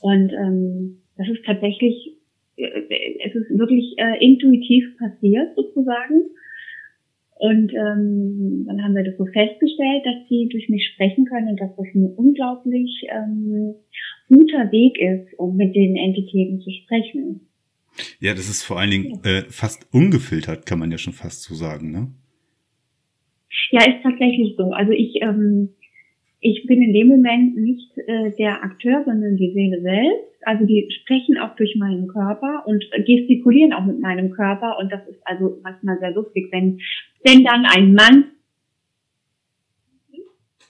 Und 0.00 0.32
ähm, 0.32 1.02
das 1.16 1.28
ist 1.28 1.44
tatsächlich, 1.44 2.15
es 2.56 3.34
ist 3.34 3.58
wirklich 3.58 3.94
äh, 3.98 4.24
intuitiv 4.24 4.96
passiert 4.98 5.54
sozusagen. 5.56 6.30
Und 7.38 7.70
ähm, 7.74 8.64
dann 8.66 8.82
haben 8.82 8.96
wir 8.96 9.04
das 9.04 9.18
so 9.18 9.26
festgestellt, 9.26 10.06
dass 10.06 10.26
sie 10.28 10.48
durch 10.50 10.70
mich 10.70 10.88
sprechen 10.94 11.26
können 11.26 11.50
und 11.50 11.60
dass 11.60 11.76
das 11.76 11.86
ein 11.94 12.14
unglaublich 12.16 13.06
ähm, 13.10 13.74
guter 14.28 14.72
Weg 14.72 14.98
ist, 14.98 15.38
um 15.38 15.54
mit 15.54 15.76
den 15.76 15.96
Entitäten 15.96 16.60
zu 16.60 16.70
sprechen. 16.70 17.48
Ja, 18.20 18.32
das 18.32 18.48
ist 18.48 18.62
vor 18.62 18.78
allen 18.78 18.90
Dingen 18.90 19.20
äh, 19.24 19.42
fast 19.50 19.86
ungefiltert, 19.92 20.64
kann 20.64 20.78
man 20.78 20.90
ja 20.90 20.98
schon 20.98 21.12
fast 21.12 21.42
so 21.42 21.54
sagen, 21.54 21.92
ne? 21.92 22.08
Ja, 23.70 23.80
ist 23.80 24.02
tatsächlich 24.02 24.54
so. 24.56 24.72
Also 24.72 24.92
ich, 24.92 25.20
ähm, 25.20 25.70
ich 26.40 26.66
bin 26.66 26.82
in 26.82 26.92
dem 26.92 27.08
Moment 27.08 27.56
nicht 27.56 27.96
äh, 27.98 28.30
der 28.38 28.62
Akteur, 28.62 29.02
sondern 29.04 29.36
die 29.36 29.52
Seele 29.52 29.80
selbst. 29.80 30.46
Also 30.46 30.64
die 30.64 30.88
sprechen 31.02 31.38
auch 31.38 31.56
durch 31.56 31.74
meinen 31.76 32.06
Körper 32.08 32.64
und 32.66 32.84
gestikulieren 33.04 33.72
auch 33.72 33.84
mit 33.84 34.00
meinem 34.00 34.30
Körper 34.30 34.78
und 34.78 34.92
das 34.92 35.06
ist 35.08 35.20
also 35.24 35.58
manchmal 35.62 35.98
sehr 35.98 36.12
lustig, 36.12 36.48
wenn, 36.52 36.80
wenn 37.24 37.42
dann 37.42 37.64
ein 37.64 37.94
Mann 37.94 38.24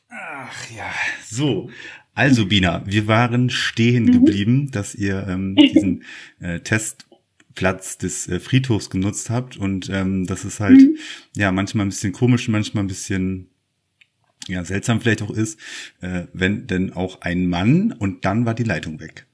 Ach 0.08 0.70
ja, 0.70 0.90
so. 1.24 1.70
Also 2.14 2.46
Bina, 2.46 2.82
wir 2.86 3.06
waren 3.06 3.50
stehen 3.50 4.04
mhm. 4.04 4.12
geblieben, 4.12 4.70
dass 4.70 4.94
ihr 4.94 5.26
ähm, 5.28 5.54
diesen 5.56 6.04
äh, 6.40 6.60
Test 6.60 7.06
Platz 7.54 7.98
des 7.98 8.28
äh, 8.28 8.40
Friedhofs 8.40 8.90
genutzt 8.90 9.30
habt 9.30 9.56
und 9.56 9.90
ähm, 9.90 10.26
das 10.26 10.44
ist 10.44 10.60
halt 10.60 10.78
mhm. 10.78 10.96
ja 11.34 11.52
manchmal 11.52 11.86
ein 11.86 11.90
bisschen 11.90 12.12
komisch, 12.12 12.48
manchmal 12.48 12.84
ein 12.84 12.88
bisschen 12.88 13.48
ja 14.48 14.64
seltsam 14.64 15.00
vielleicht 15.00 15.22
auch 15.22 15.30
ist, 15.30 15.60
äh, 16.00 16.24
wenn 16.32 16.66
denn 16.66 16.92
auch 16.92 17.20
ein 17.22 17.48
Mann 17.48 17.94
und 17.98 18.24
dann 18.24 18.46
war 18.46 18.54
die 18.54 18.64
Leitung 18.64 19.00
weg. 19.00 19.26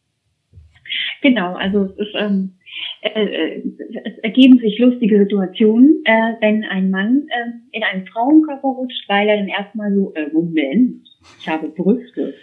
Genau, 1.22 1.54
also 1.54 1.84
es 1.84 1.96
ist 1.98 2.14
ähm, 2.14 2.54
äh, 3.02 3.08
äh 3.08 3.62
es 4.04 4.18
ergeben 4.18 4.58
sich 4.58 4.78
lustige 4.78 5.18
Situationen, 5.18 6.02
äh, 6.04 6.34
wenn 6.40 6.64
ein 6.64 6.90
Mann 6.90 7.26
äh, 7.28 7.76
in 7.76 7.82
einen 7.82 8.06
Frauenkörper 8.06 8.68
rutscht, 8.68 9.08
weil 9.08 9.28
er 9.28 9.38
dann 9.38 9.48
erstmal 9.48 9.94
so, 9.94 10.12
äh, 10.14 10.28
Moment, 10.32 11.06
ich 11.40 11.48
habe 11.48 11.68
Brüste. 11.68 12.34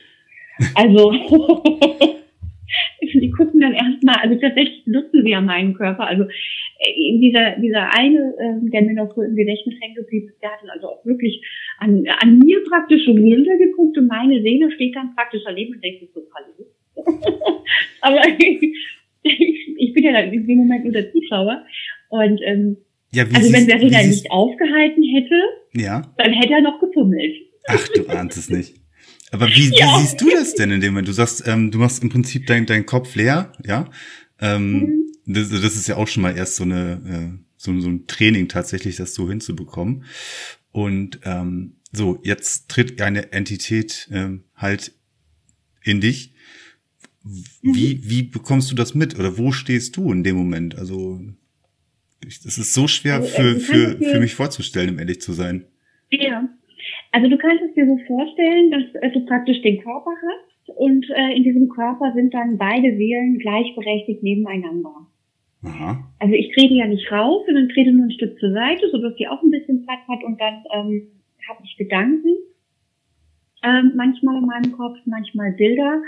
Also 0.75 1.11
die 3.13 3.31
gucken 3.31 3.61
dann 3.61 3.73
erstmal, 3.73 4.15
also 4.21 4.35
tatsächlich 4.35 4.85
nutzen 4.85 5.23
sie 5.23 5.31
ja 5.31 5.41
meinen 5.41 5.73
Körper. 5.73 6.07
Also 6.07 6.23
äh, 6.23 7.19
dieser, 7.19 7.57
dieser 7.59 7.93
eine, 7.95 8.33
äh, 8.37 8.69
der 8.69 8.81
mir 8.83 8.93
noch 8.93 9.13
so 9.15 9.21
im 9.21 9.35
Gedächtnis 9.35 9.75
hängen 9.81 9.95
geblieben 9.95 10.29
ist, 10.29 10.41
der 10.41 10.51
hat 10.51 10.61
dann 10.61 10.69
also 10.69 10.87
auch 10.87 11.05
wirklich 11.05 11.41
an, 11.79 12.03
an 12.19 12.39
mir 12.39 12.63
praktisch 12.69 13.05
schon 13.05 13.17
runtergeguckt 13.17 13.97
und 13.97 14.07
meine 14.07 14.41
Seele 14.41 14.71
steht 14.71 14.95
dann 14.95 15.15
praktisch 15.15 15.41
daneben 15.45 15.75
und 15.75 15.83
denkt 15.83 16.01
sich 16.01 16.09
so, 16.13 16.21
hallo. 16.33 16.67
Aber 18.01 18.21
ich, 18.37 18.75
ich 19.23 19.93
bin 19.93 20.03
ja 20.03 20.11
dann 20.11 20.33
in 20.33 20.45
dem 20.45 20.57
Moment 20.57 20.83
nur 20.83 20.93
der 20.93 21.11
Zuschauer. 21.11 21.65
Und 22.09 22.41
ähm, 22.43 22.77
ja, 23.11 23.23
also 23.23 23.53
wenn 23.53 23.67
der 23.67 23.81
Räder 23.81 24.03
nicht 24.03 24.29
aufgehalten 24.31 25.03
hätte, 25.03 25.41
ja. 25.73 26.01
dann 26.17 26.31
hätte 26.31 26.53
er 26.53 26.61
noch 26.61 26.79
gefummelt. 26.79 27.35
Ach, 27.67 27.87
du 27.89 28.07
ahnst 28.07 28.37
es 28.37 28.49
nicht. 28.49 28.75
Aber 29.31 29.47
wie, 29.47 29.69
ja. 29.75 29.97
wie 29.97 30.01
siehst 30.01 30.21
du 30.21 30.29
das 30.29 30.55
denn 30.55 30.71
in 30.71 30.81
dem 30.81 30.93
Moment? 30.93 31.07
Du 31.07 31.13
sagst, 31.13 31.43
ähm, 31.45 31.71
du 31.71 31.77
machst 31.77 32.01
im 32.01 32.09
Prinzip 32.09 32.47
deinen 32.47 32.65
dein 32.65 32.85
Kopf 32.85 33.15
leer, 33.15 33.51
ja? 33.65 33.89
Ähm, 34.39 34.71
mhm. 34.71 35.11
das, 35.25 35.49
das 35.49 35.75
ist 35.75 35.87
ja 35.87 35.97
auch 35.97 36.07
schon 36.07 36.23
mal 36.23 36.35
erst 36.35 36.55
so 36.55 36.63
eine 36.63 37.37
äh, 37.37 37.45
so, 37.59 37.77
so 37.81 37.89
ein 37.89 38.07
Training 38.07 38.47
tatsächlich, 38.47 38.95
das 38.95 39.13
so 39.13 39.29
hinzubekommen. 39.29 40.05
Und 40.71 41.19
ähm, 41.23 41.75
so, 41.91 42.19
jetzt 42.23 42.69
tritt 42.69 43.01
eine 43.01 43.33
Entität 43.33 44.07
ähm, 44.11 44.45
halt 44.55 44.93
in 45.83 45.99
dich. 45.99 46.33
Wie, 47.61 47.95
mhm. 47.95 48.01
wie 48.03 48.23
bekommst 48.23 48.71
du 48.71 48.75
das 48.75 48.95
mit? 48.95 49.19
Oder 49.19 49.37
wo 49.37 49.51
stehst 49.51 49.97
du 49.97 50.11
in 50.11 50.23
dem 50.23 50.37
Moment? 50.37 50.77
Also, 50.77 51.21
ich, 52.25 52.39
das 52.41 52.57
ist 52.57 52.73
so 52.73 52.87
schwer 52.87 53.15
also, 53.15 53.27
für, 53.27 53.59
für, 53.59 53.97
für 53.97 54.19
mich 54.19 54.35
vorzustellen, 54.35 54.91
um 54.91 54.99
ehrlich 54.99 55.19
zu 55.19 55.33
sein. 55.33 55.65
Ja. 56.09 56.47
Also 57.11 57.27
du 57.27 57.37
kannst 57.37 57.63
es 57.63 57.73
dir 57.73 57.87
so 57.87 57.97
vorstellen, 58.05 58.71
dass 58.71 59.13
du 59.13 59.25
praktisch 59.25 59.61
den 59.61 59.81
Körper 59.81 60.11
hast 60.11 60.77
und 60.77 61.05
äh, 61.09 61.35
in 61.35 61.43
diesem 61.43 61.69
Körper 61.69 62.13
sind 62.13 62.33
dann 62.33 62.57
beide 62.57 62.95
Seelen 62.95 63.39
gleichberechtigt 63.39 64.21
nebeneinander. 64.21 65.07
Aha. 65.63 65.97
Also 66.19 66.33
ich 66.33 66.53
trete 66.53 66.73
ja 66.73 66.87
nicht 66.87 67.11
raus, 67.11 67.43
sondern 67.45 67.69
trete 67.69 67.91
nur 67.91 68.05
ein 68.05 68.11
Stück 68.11 68.39
zur 68.39 68.51
Seite, 68.51 68.89
sodass 68.91 69.15
sie 69.17 69.27
auch 69.27 69.41
ein 69.43 69.51
bisschen 69.51 69.85
Platz 69.85 70.07
hat 70.07 70.23
und 70.23 70.39
dann 70.39 70.63
ähm, 70.73 71.07
habe 71.49 71.61
ich 71.63 71.75
Gedanken. 71.77 72.35
Ähm, 73.63 73.91
manchmal 73.95 74.37
in 74.37 74.45
meinem 74.45 74.71
Kopf, 74.71 74.97
manchmal 75.05 75.51
Bilder. 75.53 76.01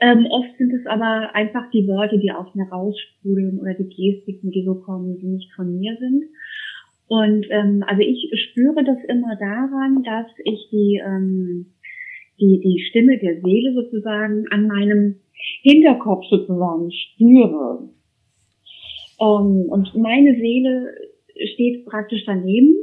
Ähm, 0.00 0.26
oft 0.26 0.56
sind 0.58 0.72
es 0.72 0.86
aber 0.86 1.34
einfach 1.34 1.70
die 1.70 1.86
Worte, 1.88 2.18
die 2.18 2.30
aus 2.30 2.54
mir 2.54 2.68
raussprudeln 2.68 3.58
oder 3.58 3.74
die 3.74 3.88
Gestiken, 3.88 4.50
die 4.50 4.64
so 4.64 4.74
kommen, 4.74 5.18
die 5.18 5.26
nicht 5.26 5.52
von 5.52 5.78
mir 5.78 5.96
sind. 5.98 6.24
Und 7.08 7.46
ähm, 7.50 7.84
also 7.86 8.02
ich 8.02 8.30
spüre 8.34 8.84
das 8.84 8.98
immer 9.08 9.36
daran, 9.36 10.02
dass 10.02 10.26
ich 10.44 10.68
die, 10.70 11.00
ähm, 11.04 11.66
die, 12.40 12.60
die 12.60 12.84
Stimme 12.88 13.18
der 13.18 13.40
Seele 13.40 13.74
sozusagen 13.74 14.44
an 14.50 14.66
meinem 14.66 15.16
Hinterkopf 15.62 16.24
sozusagen 16.30 16.90
spüre. 16.90 17.90
Ähm, 19.20 19.66
und 19.68 19.94
meine 19.94 20.36
Seele 20.36 20.94
steht 21.52 21.84
praktisch 21.86 22.24
daneben 22.24 22.74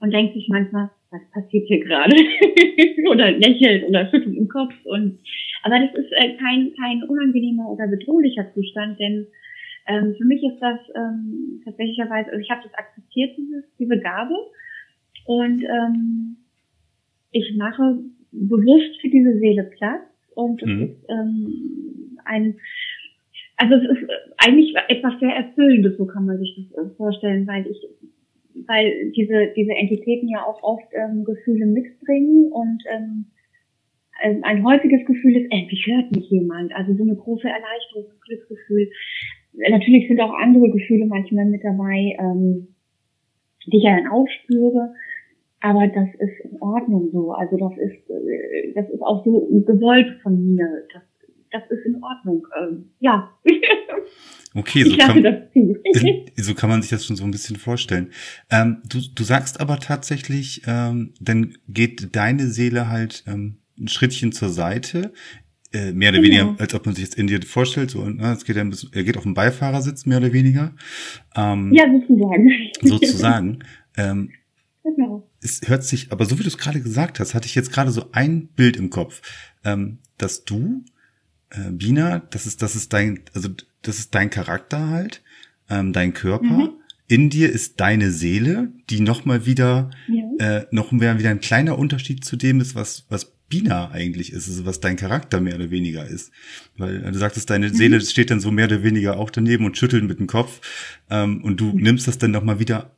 und 0.00 0.12
denkt 0.12 0.34
sich 0.34 0.48
manchmal, 0.48 0.90
was 1.10 1.20
passiert 1.32 1.66
hier 1.68 1.80
gerade? 1.80 2.16
oder 3.10 3.30
lächelt 3.32 3.88
oder 3.88 4.08
schüttelt 4.10 4.36
im 4.36 4.48
Kopf. 4.48 4.72
Und 4.84 5.18
aber 5.62 5.78
das 5.78 5.94
ist 5.94 6.12
äh, 6.12 6.36
kein, 6.36 6.72
kein 6.74 7.02
unangenehmer 7.08 7.70
oder 7.70 7.86
bedrohlicher 7.88 8.52
Zustand, 8.54 8.98
denn 8.98 9.26
ähm, 9.86 10.14
für 10.16 10.24
mich 10.24 10.42
ist 10.42 10.60
das 10.60 10.78
ähm, 10.94 11.60
tatsächlicherweise, 11.64 12.30
also 12.30 12.40
ich 12.40 12.50
habe 12.50 12.62
das 12.62 12.74
akzeptiert, 12.74 13.36
dieses, 13.36 13.64
diese 13.78 13.98
Gabe. 13.98 14.34
Und 15.26 15.62
ähm, 15.62 16.36
ich 17.32 17.56
mache 17.56 17.98
bewusst 18.32 19.00
für 19.00 19.08
diese 19.08 19.38
Seele 19.38 19.64
Platz 19.64 20.02
und 20.34 20.62
es 20.62 20.68
mhm. 20.68 20.82
ist 20.82 21.04
ähm, 21.08 22.18
ein, 22.24 22.56
also 23.56 23.74
es 23.74 23.98
ist 23.98 24.10
eigentlich 24.38 24.74
etwas 24.88 25.18
sehr 25.20 25.34
Erfüllendes, 25.34 25.96
so 25.96 26.06
kann 26.06 26.26
man 26.26 26.38
sich 26.38 26.68
das 26.74 26.96
vorstellen, 26.96 27.46
weil 27.46 27.66
ich, 27.66 27.78
weil 28.66 29.12
diese, 29.12 29.52
diese 29.56 29.72
Entitäten 29.72 30.28
ja 30.28 30.44
auch 30.44 30.62
oft 30.62 30.86
ähm, 30.92 31.24
Gefühle 31.24 31.66
mitbringen 31.66 32.52
und 32.52 32.82
ähm, 32.90 33.26
ein 34.42 34.64
häufiges 34.64 35.04
Gefühl 35.04 35.36
ist, 35.36 35.52
endlich 35.52 35.86
hört 35.86 36.10
mich 36.14 36.30
jemand. 36.30 36.74
Also 36.74 36.94
so 36.94 37.02
eine 37.02 37.16
große 37.16 37.46
Erleichterung, 37.46 38.06
ein 38.10 38.20
Glücksgefühl. 38.20 38.90
Natürlich 39.70 40.08
sind 40.08 40.20
auch 40.20 40.34
andere 40.34 40.70
Gefühle 40.70 41.06
manchmal 41.06 41.46
mit 41.46 41.64
dabei, 41.64 42.16
ähm, 42.18 42.68
die 43.66 43.78
ich 43.78 43.84
ja 43.84 43.96
dann 43.96 44.08
aufspüre. 44.08 44.94
Aber 45.60 45.86
das 45.88 46.08
ist 46.18 46.44
in 46.44 46.60
Ordnung 46.60 47.10
so. 47.12 47.32
Also 47.32 47.56
das 47.56 47.72
ist, 47.78 48.10
äh, 48.10 48.72
das 48.74 48.88
ist 48.90 49.02
auch 49.02 49.24
so 49.24 49.48
gewollt 49.66 50.20
von 50.22 50.54
mir. 50.54 50.68
Das, 50.92 51.02
das 51.50 51.70
ist 51.70 51.86
in 51.86 52.02
Ordnung. 52.02 52.46
Ähm, 52.60 52.90
ja. 53.00 53.30
Okay, 54.54 54.84
so 54.84 54.96
kann, 54.96 55.22
so 56.36 56.54
kann 56.54 56.70
man 56.70 56.80
sich 56.80 56.90
das 56.90 57.04
schon 57.04 57.16
so 57.16 57.24
ein 57.24 57.30
bisschen 57.30 57.56
vorstellen. 57.56 58.10
Ähm, 58.50 58.80
du, 58.88 59.00
du 59.14 59.22
sagst 59.22 59.60
aber 59.60 59.78
tatsächlich, 59.80 60.62
ähm, 60.66 61.12
dann 61.20 61.58
geht 61.68 62.16
deine 62.16 62.46
Seele 62.46 62.88
halt 62.88 63.22
ähm, 63.26 63.58
ein 63.78 63.88
Schrittchen 63.88 64.32
zur 64.32 64.48
Seite, 64.48 65.12
äh, 65.76 65.92
mehr 65.92 66.10
oder 66.10 66.20
genau. 66.20 66.46
weniger, 66.46 66.60
als 66.60 66.74
ob 66.74 66.86
man 66.86 66.94
sich 66.94 67.04
jetzt 67.04 67.16
in 67.16 67.26
dir 67.26 67.42
vorstellt, 67.42 67.90
so, 67.90 68.04
ne, 68.08 68.32
es 68.32 68.44
geht 68.44 68.56
er, 68.56 68.66
er 68.92 69.04
geht 69.04 69.16
auf 69.16 69.24
den 69.24 69.34
Beifahrersitz, 69.34 70.06
mehr 70.06 70.18
oder 70.18 70.32
weniger. 70.32 70.72
Ähm, 71.34 71.72
ja, 71.72 71.84
sozusagen. 71.90 72.50
Sozusagen. 72.82 73.58
ähm, 73.96 74.30
Genau. 74.94 75.28
Es 75.42 75.62
hört 75.66 75.82
sich, 75.82 76.12
aber 76.12 76.26
so 76.26 76.38
wie 76.38 76.42
du 76.42 76.48
es 76.48 76.58
gerade 76.58 76.80
gesagt 76.80 77.18
hast, 77.18 77.34
hatte 77.34 77.46
ich 77.46 77.54
jetzt 77.54 77.72
gerade 77.72 77.90
so 77.90 78.06
ein 78.12 78.48
Bild 78.48 78.76
im 78.76 78.90
Kopf, 78.90 79.20
ähm, 79.64 79.98
dass 80.16 80.44
du, 80.44 80.84
äh, 81.50 81.72
Bina, 81.72 82.20
das 82.30 82.46
ist, 82.46 82.62
das 82.62 82.76
ist 82.76 82.92
dein, 82.92 83.20
also 83.34 83.48
das 83.82 83.98
ist 83.98 84.14
dein 84.14 84.30
Charakter 84.30 84.88
halt, 84.88 85.22
ähm, 85.68 85.92
dein 85.92 86.14
Körper. 86.14 86.46
Mhm. 86.46 86.70
In 87.08 87.30
dir 87.30 87.50
ist 87.50 87.80
deine 87.80 88.12
Seele, 88.12 88.72
die 88.90 89.00
nochmal 89.00 89.44
wieder, 89.44 89.90
ja. 90.08 90.58
äh, 90.58 90.66
noch 90.70 90.92
wieder 90.92 91.30
ein 91.30 91.40
kleiner 91.40 91.78
Unterschied 91.78 92.24
zu 92.24 92.36
dem 92.36 92.60
ist, 92.60 92.74
was, 92.74 93.06
was 93.08 93.35
Bina 93.48 93.90
eigentlich 93.90 94.32
ist, 94.32 94.48
also 94.48 94.66
was 94.66 94.80
dein 94.80 94.96
Charakter 94.96 95.40
mehr 95.40 95.54
oder 95.54 95.70
weniger 95.70 96.06
ist. 96.06 96.32
Weil 96.76 97.04
äh, 97.04 97.12
du 97.12 97.18
sagtest, 97.18 97.48
deine 97.50 97.68
mhm. 97.68 97.74
Seele 97.74 98.00
steht 98.00 98.30
dann 98.30 98.40
so 98.40 98.50
mehr 98.50 98.66
oder 98.66 98.82
weniger 98.82 99.18
auch 99.18 99.30
daneben 99.30 99.64
und 99.64 99.78
schüttelt 99.78 100.04
mit 100.04 100.18
dem 100.18 100.26
Kopf 100.26 100.60
ähm, 101.10 101.42
und 101.42 101.60
du 101.60 101.72
mhm. 101.72 101.82
nimmst 101.82 102.08
das 102.08 102.18
dann 102.18 102.32
nochmal 102.32 102.58
wieder 102.58 102.96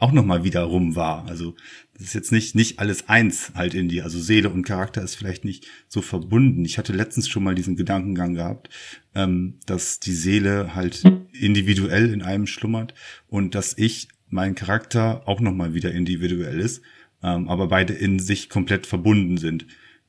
auch 0.00 0.12
nochmal 0.12 0.44
wiederum 0.44 0.96
wahr. 0.96 1.26
Also 1.28 1.54
das 1.92 2.06
ist 2.06 2.14
jetzt 2.14 2.32
nicht, 2.32 2.54
nicht 2.54 2.78
alles 2.78 3.08
eins 3.08 3.52
halt 3.54 3.74
in 3.74 3.88
dir. 3.88 4.04
Also 4.04 4.18
Seele 4.18 4.48
und 4.48 4.62
Charakter 4.62 5.02
ist 5.02 5.14
vielleicht 5.14 5.44
nicht 5.44 5.66
so 5.88 6.00
verbunden. 6.00 6.64
Ich 6.64 6.78
hatte 6.78 6.94
letztens 6.94 7.28
schon 7.28 7.44
mal 7.44 7.54
diesen 7.54 7.76
Gedankengang 7.76 8.34
gehabt, 8.34 8.70
ähm, 9.14 9.58
dass 9.66 10.00
die 10.00 10.14
Seele 10.14 10.74
halt 10.74 11.02
individuell 11.32 12.12
in 12.12 12.22
einem 12.22 12.46
schlummert 12.46 12.94
und 13.28 13.54
dass 13.54 13.76
ich, 13.76 14.08
mein 14.32 14.54
Charakter 14.54 15.26
auch 15.26 15.40
nochmal 15.40 15.74
wieder 15.74 15.90
individuell 15.92 16.60
ist, 16.60 16.82
ähm, 17.22 17.48
aber 17.48 17.68
beide 17.68 17.92
in 17.92 18.18
sich 18.18 18.48
komplett 18.48 18.86
verbunden 18.86 19.36
sind. 19.36 19.66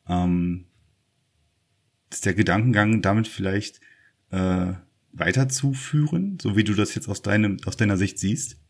Ähm, 0.07 0.65
ist 2.11 2.25
der 2.25 2.33
Gedankengang 2.33 3.01
damit 3.01 3.27
vielleicht 3.27 3.79
äh, 4.31 4.73
weiterzuführen, 5.13 6.37
so 6.41 6.55
wie 6.55 6.63
du 6.63 6.73
das 6.73 6.95
jetzt 6.95 7.07
aus 7.07 7.21
deinem, 7.21 7.57
aus 7.65 7.77
deiner 7.77 7.97
Sicht 7.97 8.19
siehst? 8.19 8.61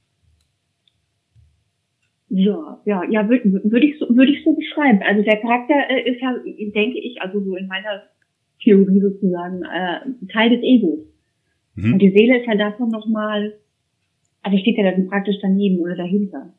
Ja, 2.29 2.81
ja, 2.85 3.03
ja, 3.09 3.27
würde 3.27 3.43
würd 3.69 3.83
ich 3.83 3.99
so, 3.99 4.07
würde 4.15 4.31
ich 4.31 4.43
so 4.43 4.53
beschreiben. 4.53 5.01
Also 5.03 5.21
der 5.21 5.41
Charakter 5.41 5.73
äh, 5.89 6.09
ist 6.09 6.21
ja, 6.21 6.33
denke 6.73 6.99
ich, 6.99 7.21
also 7.21 7.43
so 7.43 7.55
in 7.55 7.67
meiner 7.67 8.03
Theorie 8.63 9.01
sozusagen, 9.01 9.63
äh, 9.63 10.27
Teil 10.31 10.49
des 10.51 10.63
Egos. 10.63 10.99
Mhm. 11.75 11.93
Und 11.93 11.99
die 11.99 12.11
Seele 12.11 12.39
ist 12.39 12.47
ja 12.47 12.55
davon 12.55 12.89
nochmal, 12.89 13.53
also 14.43 14.57
steht 14.57 14.77
ja 14.77 14.89
dann 14.89 15.07
praktisch 15.07 15.37
daneben 15.41 15.79
oder 15.79 15.95
dahinter. 15.95 16.53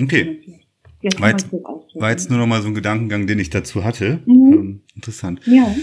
Okay. 0.00 0.60
Jetzt 1.02 1.20
war, 1.20 1.30
jetzt, 1.30 1.50
war 1.52 2.10
jetzt 2.10 2.28
nur 2.28 2.38
noch 2.38 2.46
mal 2.46 2.60
so 2.60 2.68
ein 2.68 2.74
Gedankengang, 2.74 3.26
den 3.26 3.38
ich 3.38 3.50
dazu 3.50 3.84
hatte. 3.84 4.20
Mhm. 4.26 4.52
Ähm, 4.52 4.80
interessant. 4.94 5.40
Ja. 5.46 5.74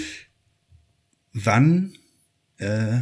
Wann 1.34 1.94
äh, 2.58 3.00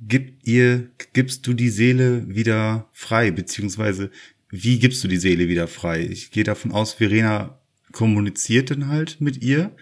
gib 0.00 0.46
ihr, 0.46 0.90
gibst 1.12 1.46
du 1.46 1.54
die 1.54 1.70
Seele 1.70 2.28
wieder 2.28 2.88
frei, 2.92 3.30
beziehungsweise 3.30 4.10
wie 4.50 4.78
gibst 4.78 5.02
du 5.02 5.08
die 5.08 5.16
Seele 5.16 5.48
wieder 5.48 5.66
frei? 5.66 6.06
Ich 6.06 6.30
gehe 6.30 6.44
davon 6.44 6.72
aus, 6.72 6.92
Verena 6.92 7.58
kommuniziert 7.92 8.70
dann 8.70 8.88
halt 8.88 9.20
mit 9.20 9.42
ihr 9.42 9.74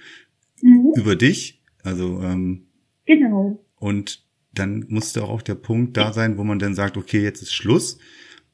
mhm. 0.63 0.93
über 0.95 1.17
dich. 1.17 1.63
Also 1.83 2.23
ähm, 2.23 2.69
genau. 3.05 3.65
Und 3.77 4.25
dann 4.53 4.87
muss 4.89 5.13
da 5.13 5.23
auch 5.23 5.43
der 5.43 5.57
Punkt 5.57 5.97
da 5.97 6.13
sein, 6.13 6.39
wo 6.39 6.45
man 6.45 6.61
dann 6.61 6.75
sagt, 6.75 6.97
okay, 6.97 7.23
jetzt 7.23 7.43
ist 7.43 7.53
Schluss. 7.53 7.99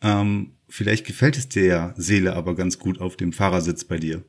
Ähm, 0.03 0.53
vielleicht 0.71 1.07
gefällt 1.07 1.37
es 1.37 1.49
dir 1.49 1.67
ja 1.67 1.95
Seele 1.97 2.35
aber 2.35 2.55
ganz 2.55 2.79
gut 2.79 3.01
auf 3.01 3.17
dem 3.17 3.33
Fahrersitz 3.33 3.85
bei 3.85 3.99
dir. 3.99 4.23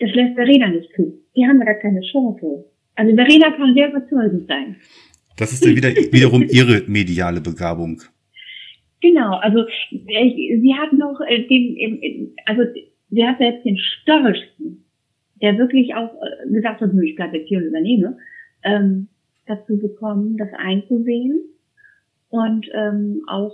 Das 0.00 0.14
lässt 0.14 0.34
Verena 0.34 0.68
nicht 0.68 0.90
zu. 0.94 1.20
Die 1.36 1.46
haben 1.46 1.60
da 1.60 1.74
keine 1.74 2.00
Chance. 2.00 2.64
Also 2.94 3.14
Verena 3.14 3.50
kann 3.50 3.74
sehr 3.74 3.90
überzeugend 3.90 4.46
sein. 4.48 4.76
Das 5.36 5.52
ist 5.52 5.64
dann 5.64 5.76
wieder, 5.76 5.88
wiederum 6.12 6.42
ihre 6.42 6.82
mediale 6.86 7.40
Begabung. 7.40 8.00
Genau, 9.00 9.36
also 9.36 9.66
äh, 9.90 10.60
sie 10.60 10.74
hat 10.74 10.92
noch 10.92 11.20
äh, 11.28 11.46
den, 11.46 12.34
also 12.46 12.62
sie 13.10 13.24
hat 13.24 13.38
selbst 13.38 13.64
den 13.64 13.76
störrischsten, 13.76 14.84
der 15.42 15.58
wirklich 15.58 15.94
auch 15.94 16.10
äh, 16.22 16.50
gesagt 16.50 16.80
hat, 16.80 16.90
ich 17.02 17.16
bleibe 17.16 17.36
jetzt 17.36 17.48
hier 17.48 17.58
und 17.58 17.64
übernehme, 17.64 18.16
ähm, 18.62 19.08
dazu 19.46 19.78
bekommen, 19.78 20.38
das 20.38 20.48
einzusehen 20.56 21.42
und 22.30 22.66
ähm, 22.72 23.22
auch 23.28 23.52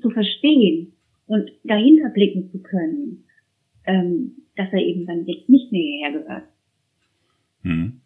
zu 0.00 0.10
verstehen 0.10 0.92
und 1.26 1.50
dahinter 1.64 2.10
blicken 2.10 2.50
zu 2.50 2.60
können, 2.62 3.24
ähm, 3.86 4.32
dass 4.56 4.72
er 4.72 4.80
eben 4.80 5.06
dann 5.06 5.26
jetzt 5.26 5.48
nicht 5.48 5.72
mehr 5.72 5.82
hierher 5.82 6.12
gehört. 6.12 6.44
Mhm. 7.62 8.00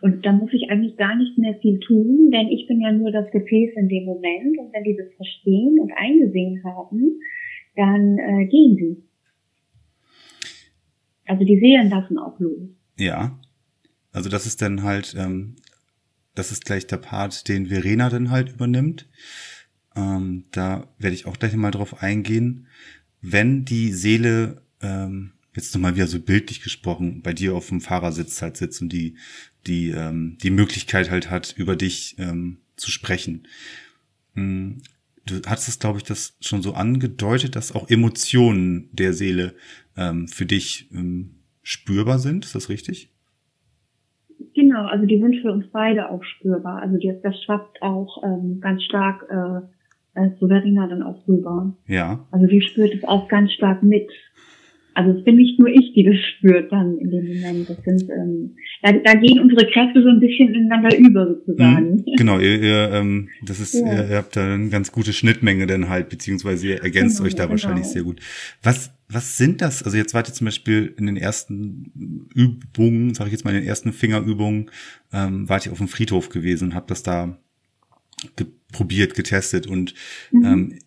Und 0.00 0.24
da 0.26 0.32
muss 0.32 0.52
ich 0.52 0.70
eigentlich 0.70 0.96
gar 0.96 1.16
nicht 1.16 1.38
mehr 1.38 1.54
viel 1.60 1.80
tun, 1.80 2.30
denn 2.30 2.48
ich 2.48 2.66
bin 2.66 2.80
ja 2.80 2.92
nur 2.92 3.10
das 3.10 3.30
Gefäß 3.30 3.72
in 3.76 3.88
dem 3.88 4.04
Moment. 4.04 4.58
Und 4.58 4.72
wenn 4.72 4.84
die 4.84 4.96
das 4.96 5.12
verstehen 5.16 5.78
und 5.80 5.92
eingesehen 5.96 6.62
haben, 6.62 7.20
dann 7.76 8.18
äh, 8.18 8.46
gehen 8.46 8.76
sie. 8.76 9.02
Also 11.26 11.44
die 11.44 11.58
Seelen 11.58 11.88
lassen 11.88 12.18
auch 12.18 12.38
los. 12.38 12.68
Ja. 12.98 13.38
Also 14.12 14.28
das 14.28 14.46
ist 14.46 14.60
dann 14.62 14.82
halt, 14.82 15.14
ähm, 15.18 15.56
das 16.34 16.52
ist 16.52 16.64
gleich 16.64 16.86
der 16.86 16.98
Part, 16.98 17.48
den 17.48 17.66
Verena 17.66 18.10
dann 18.10 18.30
halt 18.30 18.52
übernimmt. 18.52 19.08
Ähm, 19.96 20.44
da 20.50 20.88
werde 20.98 21.14
ich 21.14 21.26
auch 21.26 21.38
gleich 21.38 21.54
mal 21.54 21.70
drauf 21.70 22.02
eingehen. 22.02 22.66
Wenn 23.20 23.64
die 23.64 23.92
Seele 23.92 24.62
ähm, 24.82 25.32
jetzt 25.54 25.74
nochmal 25.74 25.94
wieder 25.94 26.06
so 26.06 26.20
bildlich 26.20 26.62
gesprochen, 26.62 27.22
bei 27.22 27.32
dir 27.32 27.54
auf 27.54 27.68
dem 27.68 27.80
Fahrersitz 27.80 28.42
halt 28.42 28.56
sitzt 28.56 28.82
und 28.82 28.92
die, 28.92 29.16
die, 29.66 29.90
ähm, 29.90 30.36
die 30.42 30.50
Möglichkeit 30.50 31.10
halt 31.10 31.30
hat, 31.30 31.54
über 31.56 31.76
dich 31.76 32.16
ähm, 32.18 32.58
zu 32.76 32.90
sprechen. 32.90 33.46
Hm, 34.34 34.82
du 35.26 35.40
hattest 35.46 35.68
es, 35.68 35.78
glaube 35.78 35.98
ich, 35.98 36.04
das 36.04 36.36
schon 36.40 36.62
so 36.62 36.74
angedeutet, 36.74 37.56
dass 37.56 37.74
auch 37.74 37.88
Emotionen 37.88 38.88
der 38.92 39.12
Seele 39.12 39.54
ähm, 39.96 40.28
für 40.28 40.46
dich 40.46 40.88
ähm, 40.92 41.36
spürbar 41.62 42.18
sind. 42.18 42.44
Ist 42.44 42.54
das 42.54 42.68
richtig? 42.68 43.10
Genau, 44.54 44.86
also 44.86 45.06
die 45.06 45.20
sind 45.20 45.36
für 45.40 45.52
uns 45.52 45.66
beide 45.72 46.10
auch 46.10 46.22
spürbar. 46.22 46.82
Also 46.82 46.98
die, 46.98 47.12
das 47.22 47.40
schwappt 47.44 47.80
auch 47.82 48.22
ähm, 48.24 48.60
ganz 48.60 48.82
stark 48.82 49.24
äh, 49.30 49.66
äh, 50.14 50.30
zu 50.38 50.48
Verena 50.48 50.86
dann 50.86 51.02
auch 51.02 51.26
rüber. 51.28 51.74
Ja. 51.86 52.26
Also 52.30 52.46
die 52.46 52.62
spürt 52.62 52.94
es 52.94 53.04
auch 53.04 53.28
ganz 53.28 53.52
stark 53.52 53.82
mit. 53.82 54.10
Also 54.96 55.18
es 55.18 55.24
bin 55.24 55.36
nicht 55.36 55.58
nur 55.58 55.68
ich, 55.68 55.92
die 55.92 56.04
das 56.04 56.16
spürt 56.36 56.70
dann 56.70 56.98
in 56.98 57.10
dem 57.10 57.26
Moment. 57.26 57.68
Das 57.68 57.82
sind, 57.84 58.08
ähm, 58.10 58.54
da, 58.80 58.92
da 58.92 59.14
gehen 59.14 59.40
unsere 59.40 59.66
Kräfte 59.66 60.02
so 60.02 60.08
ein 60.08 60.20
bisschen 60.20 60.54
ineinander 60.54 60.96
über 60.96 61.26
sozusagen. 61.26 61.96
Mhm, 61.96 62.04
genau, 62.16 62.38
ihr, 62.38 62.62
ihr, 62.62 62.90
ähm, 62.92 63.28
das 63.42 63.58
ist, 63.58 63.74
ja. 63.74 63.92
ihr, 63.92 64.10
ihr 64.10 64.16
habt 64.16 64.36
da 64.36 64.54
eine 64.54 64.68
ganz 64.68 64.92
gute 64.92 65.12
Schnittmenge 65.12 65.66
dann 65.66 65.88
halt, 65.88 66.10
beziehungsweise 66.10 66.68
ihr 66.68 66.82
ergänzt 66.82 67.16
genau, 67.16 67.26
euch 67.26 67.34
da 67.34 67.42
genau. 67.44 67.50
wahrscheinlich 67.52 67.86
sehr 67.86 68.04
gut. 68.04 68.20
Was, 68.62 68.94
was 69.08 69.36
sind 69.36 69.62
das? 69.62 69.82
Also 69.82 69.96
jetzt 69.96 70.14
wart 70.14 70.28
ihr 70.28 70.34
zum 70.34 70.44
Beispiel 70.44 70.94
in 70.96 71.06
den 71.06 71.16
ersten 71.16 72.28
Übungen, 72.34 73.14
sage 73.14 73.28
ich 73.28 73.32
jetzt 73.32 73.44
mal 73.44 73.50
in 73.50 73.62
den 73.62 73.68
ersten 73.68 73.92
Fingerübungen, 73.92 74.70
ähm, 75.12 75.48
wart 75.48 75.66
ihr 75.66 75.72
auf 75.72 75.78
dem 75.78 75.88
Friedhof 75.88 76.28
gewesen 76.28 76.68
und 76.68 76.74
habt 76.76 76.92
das 76.92 77.02
da 77.02 77.36
probiert, 78.72 79.14
getestet 79.14 79.66
und 79.66 79.94
mhm. 80.30 80.44
ähm, 80.44 80.78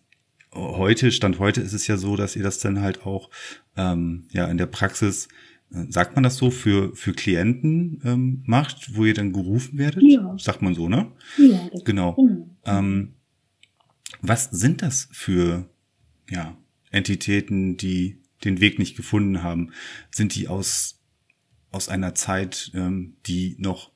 heute, 0.54 1.12
Stand 1.12 1.38
heute 1.38 1.60
ist 1.60 1.72
es 1.72 1.86
ja 1.86 1.96
so, 1.96 2.16
dass 2.16 2.36
ihr 2.36 2.42
das 2.42 2.58
dann 2.58 2.80
halt 2.80 3.06
auch 3.06 3.30
ähm, 3.76 4.28
ja 4.30 4.46
in 4.46 4.58
der 4.58 4.66
Praxis, 4.66 5.28
äh, 5.72 5.84
sagt 5.88 6.14
man 6.14 6.24
das 6.24 6.36
so, 6.36 6.50
für, 6.50 6.94
für 6.94 7.12
Klienten 7.12 8.00
ähm, 8.04 8.42
macht, 8.46 8.96
wo 8.96 9.04
ihr 9.04 9.14
dann 9.14 9.32
gerufen 9.32 9.78
werdet? 9.78 10.02
Ja. 10.02 10.34
Sagt 10.38 10.62
man 10.62 10.74
so, 10.74 10.88
ne? 10.88 11.10
Ja, 11.36 11.68
genau. 11.84 12.14
genau. 12.14 12.48
Ähm, 12.64 13.14
was 14.20 14.44
sind 14.44 14.82
das 14.82 15.08
für, 15.12 15.68
ja, 16.30 16.56
Entitäten, 16.90 17.76
die 17.76 18.22
den 18.44 18.60
Weg 18.60 18.78
nicht 18.78 18.96
gefunden 18.96 19.42
haben, 19.42 19.72
sind 20.10 20.34
die 20.34 20.48
aus, 20.48 21.00
aus 21.70 21.88
einer 21.88 22.14
Zeit, 22.14 22.70
ähm, 22.74 23.16
die 23.26 23.56
noch 23.58 23.92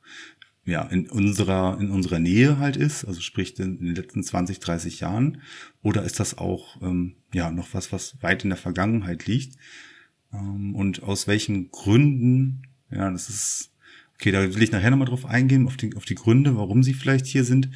ja, 0.65 0.83
in 0.83 1.09
unserer, 1.09 1.79
in 1.81 1.91
unserer 1.91 2.21
Nähe 2.21 2.59
halt 2.59 2.77
ist, 2.77 3.05
also 3.05 3.21
sprich 3.21 3.59
in, 3.59 3.79
den 3.79 3.95
letzten 3.95 4.23
20, 4.23 4.61
30 4.61 5.01
Jahren, 5.01 5.43
oder 5.83 6.05
ist 6.05 6.21
das 6.21 6.39
auch, 6.39 6.81
ähm, 6.83 7.17
ja, 7.33 7.51
noch 7.51 7.69
was, 7.73 7.93
was 7.93 8.23
weit 8.23 8.45
in 8.45 8.51
der 8.51 8.59
Vergangenheit 8.59 9.27
liegt? 9.27 9.57
Ähm, 10.33 10.75
und 10.75 11.03
aus 11.03 11.27
welchen 11.27 11.71
Gründen, 11.71 12.63
ja, 12.91 13.11
das 13.11 13.29
ist, 13.29 13.73
okay, 14.15 14.31
da 14.31 14.55
will 14.55 14.63
ich 14.63 14.71
nachher 14.71 14.91
nochmal 14.91 15.09
drauf 15.09 15.27
eingehen, 15.27 15.67
auf 15.67 15.77
die, 15.77 15.97
auf 15.97 16.05
die 16.05 16.15
Gründe, 16.15 16.57
warum 16.57 16.85
sie 16.85 16.95
vielleicht 16.95 17.27
hier 17.27 17.45
sind. 17.45 17.71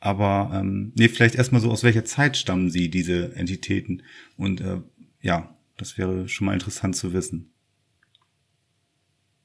Aber 0.00 0.50
ähm, 0.52 0.92
nee, 0.96 1.08
vielleicht 1.08 1.36
erstmal 1.36 1.60
so, 1.60 1.70
aus 1.70 1.84
welcher 1.84 2.04
Zeit 2.04 2.36
stammen 2.36 2.70
sie, 2.70 2.90
diese 2.90 3.36
Entitäten? 3.36 4.02
Und 4.36 4.60
äh, 4.60 4.80
ja, 5.20 5.56
das 5.76 5.96
wäre 5.96 6.28
schon 6.28 6.46
mal 6.46 6.54
interessant 6.54 6.96
zu 6.96 7.12
wissen. 7.12 7.51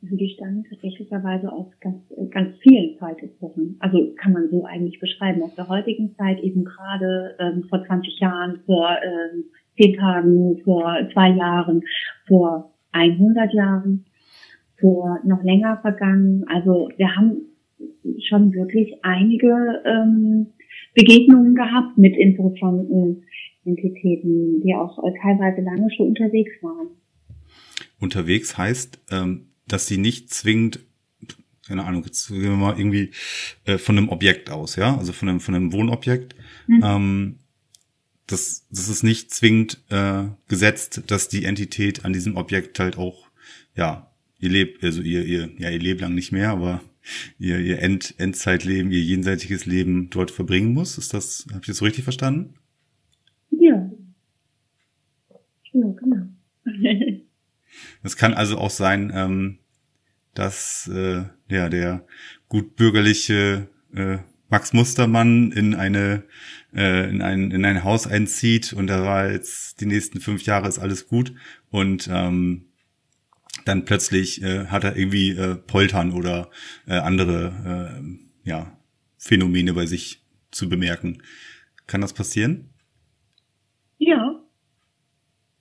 Also 0.02 0.16
die 0.16 0.30
stammen 0.30 0.64
tatsächlicherweise 0.70 1.52
aus 1.52 1.68
ganz, 1.82 1.98
ganz 2.30 2.56
vielen 2.60 2.98
Zeitepochen. 3.00 3.78
Also 3.80 4.14
kann 4.16 4.32
man 4.32 4.50
so 4.50 4.64
eigentlich 4.64 5.00
beschreiben. 5.00 5.42
Aus 5.42 5.56
der 5.56 5.68
heutigen 5.68 6.16
Zeit 6.16 6.40
eben 6.40 6.64
gerade 6.64 7.36
ähm, 7.40 7.64
vor 7.68 7.84
20 7.84 8.20
Jahren, 8.20 8.60
vor 8.66 8.90
ähm, 8.90 9.46
10 9.78 9.96
Tagen, 9.96 10.62
vor 10.64 10.96
zwei 11.14 11.30
Jahren, 11.32 11.82
vor 12.28 12.74
100 12.92 13.54
Jahren, 13.54 14.06
vor 14.80 15.20
noch 15.26 15.44
länger 15.44 15.78
vergangen. 15.82 16.46
Also 16.48 16.90
wir 16.98 17.16
haben 17.16 17.48
schon 18.20 18.54
wirklich 18.54 19.04
einige 19.04 19.82
ähm, 19.86 20.48
Begegnungen 20.94 21.56
gehabt 21.56 21.98
mit 21.98 22.16
interessanten 22.16 23.24
Entitäten, 23.66 24.62
die 24.62 24.76
auch 24.76 25.04
äh, 25.04 25.12
teilweise 25.22 25.62
lange 25.62 25.90
schon 25.92 26.10
unterwegs 26.10 26.52
waren. 26.62 26.90
Unterwegs 28.00 28.58
heißt, 28.58 29.00
ähm, 29.12 29.47
dass 29.68 29.88
sie 29.88 29.98
nicht 29.98 30.34
zwingend 30.34 30.80
keine 31.68 31.84
Ahnung, 31.84 32.04
jetzt 32.06 32.30
gehen 32.30 32.44
wir 32.44 32.52
mal 32.52 32.80
irgendwie 32.80 33.12
äh, 33.66 33.78
von 33.78 33.98
einem 33.98 34.10
Objekt 34.10 34.50
aus, 34.50 34.78
ja, 34.78 34.98
also 34.98 35.12
von 35.12 35.28
einem, 35.28 35.40
von 35.40 35.54
einem 35.54 35.74
Wohnobjekt. 35.74 36.34
Mhm. 36.68 36.82
Ähm, 36.84 37.36
das, 38.26 38.66
das 38.70 38.90
ist 38.90 39.04
nicht 39.04 39.34
zwingend 39.34 39.82
äh, 39.90 40.24
gesetzt, 40.48 41.04
dass 41.08 41.30
die 41.30 41.46
Entität 41.46 42.06
an 42.06 42.14
diesem 42.14 42.36
Objekt 42.36 42.80
halt 42.80 42.98
auch, 42.98 43.28
ja, 43.76 44.12
ihr 44.40 44.50
lebt, 44.50 44.84
also 44.84 45.02
ihr, 45.02 45.26
ihr, 45.26 45.50
ja, 45.58 45.70
ihr 45.70 45.80
lebt 45.80 46.02
lang 46.02 46.14
nicht 46.14 46.32
mehr, 46.32 46.52
aber 46.52 46.82
ihr, 47.40 47.60
ihr 47.60 47.80
End, 47.80 48.16
Endzeitleben, 48.18 48.92
ihr 48.92 49.02
jenseitiges 49.02 49.66
Leben 49.66 50.10
dort 50.10 50.32
verbringen 50.32 50.74
muss. 50.74 50.98
Ist 50.98 51.14
das, 51.14 51.48
habe 51.50 51.62
ich 51.62 51.68
das 51.68 51.78
so 51.78 51.86
richtig 51.86 52.04
verstanden? 52.04 52.56
Ja. 53.52 53.90
Ja, 55.74 55.88
genau. 55.92 56.28
Es 58.04 58.18
kann 58.18 58.34
also 58.34 58.58
auch 58.58 58.70
sein, 58.70 59.12
ähm, 59.14 59.60
dass 60.34 60.88
äh, 60.94 61.24
ja 61.50 61.70
der 61.70 62.06
gut 62.48 62.76
bürgerliche 62.76 63.70
äh, 63.94 64.18
Max 64.50 64.74
Mustermann 64.74 65.52
in 65.52 65.76
eine 65.76 66.24
äh, 66.74 67.10
in 67.10 67.22
ein 67.22 67.52
in 67.52 67.66
ein 67.66 67.84
Haus 67.84 68.08
einzieht 68.08 68.74
und 68.74 68.88
da 68.88 69.04
war 69.04 69.32
jetzt 69.32 69.82
die 69.82 69.86
nächsten 69.86 70.22
fünf 70.22 70.44
Jahre 70.44 70.68
ist 70.68 70.80
alles 70.80 71.08
gut 71.08 71.34
und 71.70 72.08
ähm, 72.12 72.66
dann 73.66 73.86
plötzlich 73.86 74.42
äh, 74.42 74.68
hat 74.68 74.84
er 74.84 74.96
irgendwie 74.96 75.32
äh, 75.32 75.56
Poltern 75.56 76.14
oder 76.14 76.50
äh, 76.88 76.98
andere 76.98 78.00
äh, 78.46 78.50
ja 78.50 78.78
Phänomene 79.18 79.74
bei 79.74 79.86
sich 79.86 80.24
zu 80.52 80.70
bemerken. 80.70 81.24
Kann 81.88 82.02
das 82.02 82.14
passieren? 82.14 82.70
Ja, 83.98 84.37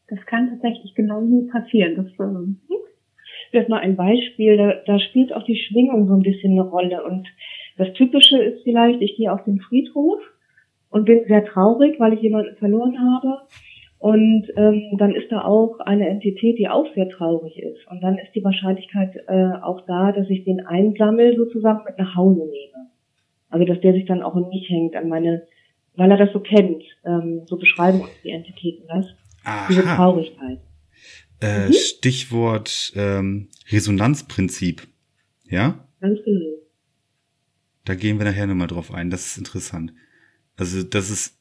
das 0.08 0.24
kann 0.26 0.50
tatsächlich 0.50 0.94
genauso 0.94 1.46
passieren. 1.50 1.96
Das, 1.96 2.26
ähm, 2.26 2.60
Vielleicht 3.50 3.68
mal 3.68 3.80
ein 3.80 3.96
Beispiel, 3.96 4.56
da, 4.56 4.74
da 4.86 4.98
spielt 4.98 5.32
auch 5.32 5.44
die 5.44 5.56
Schwingung 5.56 6.08
so 6.08 6.14
ein 6.14 6.22
bisschen 6.22 6.52
eine 6.52 6.68
Rolle. 6.68 7.04
Und 7.04 7.28
das 7.76 7.92
Typische 7.92 8.42
ist 8.42 8.62
vielleicht, 8.64 9.00
ich 9.00 9.16
gehe 9.16 9.32
auf 9.32 9.44
den 9.44 9.60
Friedhof 9.60 10.20
und 10.90 11.04
bin 11.04 11.24
sehr 11.26 11.44
traurig, 11.44 11.98
weil 11.98 12.14
ich 12.14 12.22
jemanden 12.22 12.56
verloren 12.56 12.98
habe. 12.98 13.42
Und 13.98 14.46
ähm, 14.56 14.96
dann 14.98 15.14
ist 15.14 15.32
da 15.32 15.42
auch 15.42 15.78
eine 15.80 16.08
Entität, 16.08 16.58
die 16.58 16.68
auch 16.68 16.86
sehr 16.94 17.08
traurig 17.08 17.58
ist. 17.58 17.86
Und 17.90 18.02
dann 18.02 18.18
ist 18.18 18.34
die 18.34 18.44
Wahrscheinlichkeit 18.44 19.16
äh, 19.26 19.52
auch 19.62 19.86
da, 19.86 20.12
dass 20.12 20.28
ich 20.28 20.44
den 20.44 20.66
einsammel 20.66 21.36
sozusagen 21.36 21.84
mit 21.84 21.98
nach 21.98 22.14
Hause 22.14 22.40
nehme. 22.40 22.90
Also 23.48 23.64
dass 23.64 23.80
der 23.80 23.94
sich 23.94 24.04
dann 24.04 24.22
auch 24.22 24.36
in 24.36 24.48
mich 24.48 24.68
hängt, 24.68 24.96
an 24.96 25.08
meine, 25.08 25.44
weil 25.94 26.10
er 26.10 26.18
das 26.18 26.32
so 26.32 26.40
kennt. 26.40 26.82
Ähm, 27.04 27.42
so 27.46 27.56
beschreiben 27.56 28.00
uns 28.00 28.10
die 28.22 28.30
Entitäten 28.30 28.84
das. 28.88 29.06
Aha. 29.46 29.68
Diese 29.68 29.82
Traurigkeit. 29.82 30.60
Äh, 31.40 31.68
mhm. 31.68 31.72
Stichwort 31.72 32.92
ähm, 32.96 33.48
Resonanzprinzip. 33.70 34.88
Ja? 35.44 35.86
Ganz 36.00 36.18
genau. 36.24 36.56
Da 37.84 37.94
gehen 37.94 38.18
wir 38.18 38.24
nachher 38.24 38.48
nochmal 38.48 38.66
drauf 38.66 38.92
ein. 38.92 39.10
Das 39.10 39.26
ist 39.26 39.38
interessant. 39.38 39.92
Also 40.56 40.82
das 40.82 41.10
ist, 41.10 41.38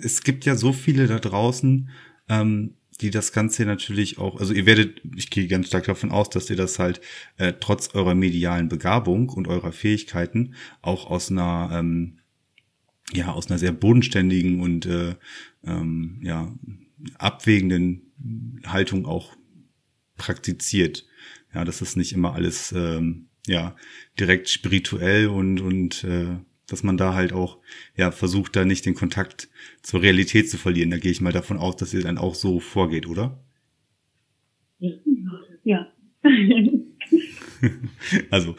es 0.00 0.22
gibt 0.22 0.44
ja 0.44 0.54
so 0.54 0.72
viele 0.72 1.08
da 1.08 1.18
draußen, 1.18 1.90
ähm, 2.28 2.74
die 3.00 3.10
das 3.10 3.32
Ganze 3.32 3.64
natürlich 3.64 4.18
auch, 4.18 4.38
also 4.38 4.54
ihr 4.54 4.66
werdet, 4.66 5.02
ich 5.16 5.30
gehe 5.30 5.48
ganz 5.48 5.66
stark 5.66 5.84
davon 5.84 6.12
aus, 6.12 6.30
dass 6.30 6.48
ihr 6.48 6.56
das 6.56 6.78
halt 6.78 7.00
äh, 7.38 7.54
trotz 7.58 7.94
eurer 7.94 8.14
medialen 8.14 8.68
Begabung 8.68 9.30
und 9.30 9.48
eurer 9.48 9.72
Fähigkeiten 9.72 10.54
auch 10.80 11.10
aus 11.10 11.30
einer, 11.30 11.70
ähm, 11.72 12.20
ja, 13.12 13.32
aus 13.32 13.50
einer 13.50 13.58
sehr 13.58 13.72
bodenständigen 13.72 14.60
und 14.60 14.86
äh, 14.86 15.16
ähm, 15.66 16.20
ja, 16.22 16.54
abwägenden 17.18 18.12
Haltung 18.66 19.06
auch 19.06 19.36
praktiziert. 20.16 21.06
Ja, 21.54 21.64
das 21.64 21.82
ist 21.82 21.96
nicht 21.96 22.12
immer 22.12 22.34
alles 22.34 22.72
ähm, 22.72 23.28
ja 23.46 23.76
direkt 24.18 24.48
spirituell 24.48 25.28
und 25.28 25.60
und 25.60 26.04
äh, 26.04 26.36
dass 26.66 26.82
man 26.82 26.96
da 26.96 27.14
halt 27.14 27.32
auch 27.32 27.58
ja 27.96 28.10
versucht, 28.10 28.56
da 28.56 28.64
nicht 28.64 28.86
den 28.86 28.94
Kontakt 28.94 29.48
zur 29.82 30.02
Realität 30.02 30.50
zu 30.50 30.58
verlieren. 30.58 30.90
Da 30.90 30.98
gehe 30.98 31.12
ich 31.12 31.20
mal 31.20 31.32
davon 31.32 31.58
aus, 31.58 31.76
dass 31.76 31.94
ihr 31.94 32.02
dann 32.02 32.18
auch 32.18 32.34
so 32.34 32.60
vorgeht, 32.60 33.06
oder? 33.06 33.44
Ja. 35.64 35.92
also 38.30 38.56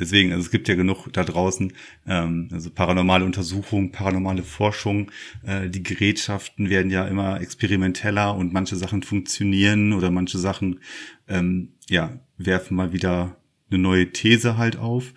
Deswegen, 0.00 0.32
also 0.32 0.42
es 0.42 0.50
gibt 0.50 0.66
ja 0.68 0.74
genug 0.74 1.08
da 1.12 1.22
draußen, 1.24 1.72
ähm, 2.06 2.48
also 2.50 2.70
paranormale 2.70 3.24
Untersuchungen, 3.24 3.92
paranormale 3.92 4.42
Forschung, 4.42 5.10
äh, 5.46 5.68
die 5.68 5.82
Gerätschaften 5.82 6.70
werden 6.70 6.90
ja 6.90 7.06
immer 7.06 7.40
experimenteller 7.40 8.34
und 8.34 8.52
manche 8.52 8.76
Sachen 8.76 9.02
funktionieren 9.02 9.92
oder 9.92 10.10
manche 10.10 10.38
Sachen, 10.38 10.80
ähm, 11.28 11.74
ja, 11.88 12.18
werfen 12.38 12.76
mal 12.76 12.92
wieder 12.92 13.36
eine 13.70 13.80
neue 13.80 14.10
These 14.10 14.56
halt 14.56 14.76
auf. 14.76 15.12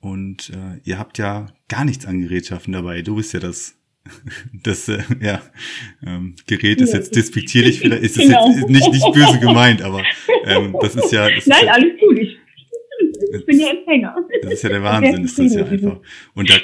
Und 0.00 0.50
äh, 0.50 0.80
ihr 0.84 0.98
habt 0.98 1.18
ja 1.18 1.48
gar 1.68 1.84
nichts 1.84 2.06
an 2.06 2.20
Gerätschaften 2.20 2.72
dabei. 2.72 3.02
Du 3.02 3.16
bist 3.16 3.34
ja 3.34 3.40
das 3.40 3.74
das 4.62 4.88
äh, 4.88 5.02
ja, 5.20 5.42
ähm, 6.06 6.36
Gerät 6.46 6.80
ist 6.80 6.94
jetzt 6.94 7.14
despektierlich, 7.14 7.80
vielleicht 7.80 8.02
ist 8.02 8.16
es 8.16 8.22
genau. 8.26 8.48
jetzt 8.50 8.68
nicht, 8.68 8.90
nicht 8.90 9.12
böse 9.12 9.38
gemeint, 9.38 9.82
aber 9.82 10.02
ähm, 10.44 10.74
das 10.80 10.94
ist 10.94 11.12
ja. 11.12 11.28
Das 11.28 11.46
Nein, 11.46 11.58
ist 11.58 11.66
ja, 11.66 11.72
alles 11.72 12.00
gut. 12.00 12.18
Ich 12.18 12.37
ich 13.32 13.46
bin 13.46 13.60
ja 13.60 13.68
Empfänger. 13.70 14.16
Das 14.42 14.52
ist 14.52 14.62
ja 14.62 14.68
der 14.70 14.82
Wahnsinn, 14.84 15.24
ist 15.24 15.38
das 15.38 15.54
ja 15.54 15.64
einfach. 15.64 16.00
Und 16.34 16.50
da, 16.50 16.54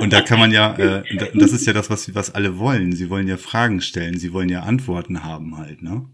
und 0.00 0.12
da 0.12 0.20
kann 0.20 0.38
man 0.38 0.52
ja, 0.52 0.76
äh, 0.78 1.02
und 1.32 1.42
das 1.42 1.52
ist 1.52 1.66
ja 1.66 1.72
das, 1.72 1.90
was, 1.90 2.14
was 2.14 2.34
alle 2.34 2.58
wollen. 2.58 2.92
Sie 2.92 3.10
wollen 3.10 3.28
ja 3.28 3.36
Fragen 3.36 3.80
stellen, 3.80 4.16
sie 4.18 4.32
wollen 4.32 4.48
ja 4.48 4.60
Antworten 4.60 5.24
haben 5.24 5.56
halt, 5.58 5.82
ne? 5.82 6.06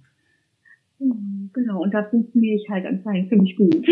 Genau, 1.53 1.83
und 1.83 1.93
da 1.93 2.05
funktioniere 2.05 2.57
ich 2.57 2.69
halt 2.71 2.87
anscheinend 2.87 3.29
ziemlich 3.29 3.57
gut. 3.57 3.87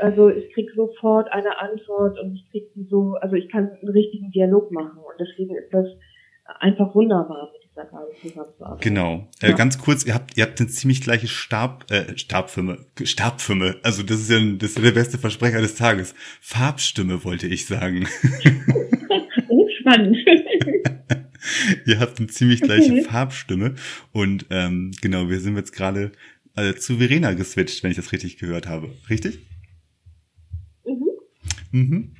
Also 0.00 0.30
ich 0.30 0.52
krieg 0.54 0.70
sofort 0.74 1.30
eine 1.32 1.60
Antwort 1.60 2.18
und 2.20 2.34
ich 2.34 2.48
krieg 2.50 2.68
so, 2.88 3.14
also 3.20 3.36
ich 3.36 3.48
kann 3.50 3.70
einen 3.70 3.90
richtigen 3.90 4.30
Dialog 4.30 4.70
machen 4.70 4.98
und 4.98 5.14
deswegen 5.18 5.56
ist 5.56 5.72
das 5.72 5.86
einfach 6.58 6.94
wunderbar 6.94 7.50
da 7.80 7.88
gerade 7.88 8.06
zusammenzuarbeiten. 8.20 8.82
Genau. 8.82 9.28
Äh, 9.40 9.54
Ganz 9.54 9.78
kurz, 9.78 10.04
ihr 10.04 10.14
habt, 10.14 10.36
ihr 10.36 10.44
habt 10.44 10.60
eine 10.60 10.68
ziemlich 10.68 11.00
gleiche 11.00 11.28
Stab, 11.28 11.90
äh, 11.90 12.16
Stabfirme, 12.16 12.86
Stabfirme. 13.02 13.76
Also 13.82 14.02
das 14.02 14.20
ist 14.20 14.30
ja 14.30 14.40
das 14.40 14.70
ist 14.70 14.78
ja 14.78 14.84
der 14.84 14.92
beste 14.92 15.18
Versprecher 15.18 15.60
des 15.60 15.74
Tages. 15.74 16.14
Farbstimme 16.40 17.24
wollte 17.24 17.46
ich 17.46 17.66
sagen. 17.66 18.06
oh, 19.48 19.68
spannend. 19.80 20.16
ihr 21.86 21.98
habt 21.98 22.18
eine 22.18 22.28
ziemlich 22.28 22.60
gleiche 22.60 22.92
okay. 22.92 23.04
Farbstimme 23.04 23.74
und 24.12 24.46
ähm, 24.50 24.92
genau, 25.00 25.28
wir 25.28 25.40
sind 25.40 25.56
jetzt 25.56 25.72
gerade 25.72 26.12
äh, 26.56 26.74
zu 26.74 26.98
Verena 26.98 27.32
geswitcht, 27.32 27.82
wenn 27.82 27.90
ich 27.90 27.96
das 27.96 28.12
richtig 28.12 28.38
gehört 28.38 28.66
habe. 28.66 28.90
Richtig? 29.08 29.38
Mhm. 30.84 31.10
Mhm. 31.70 32.14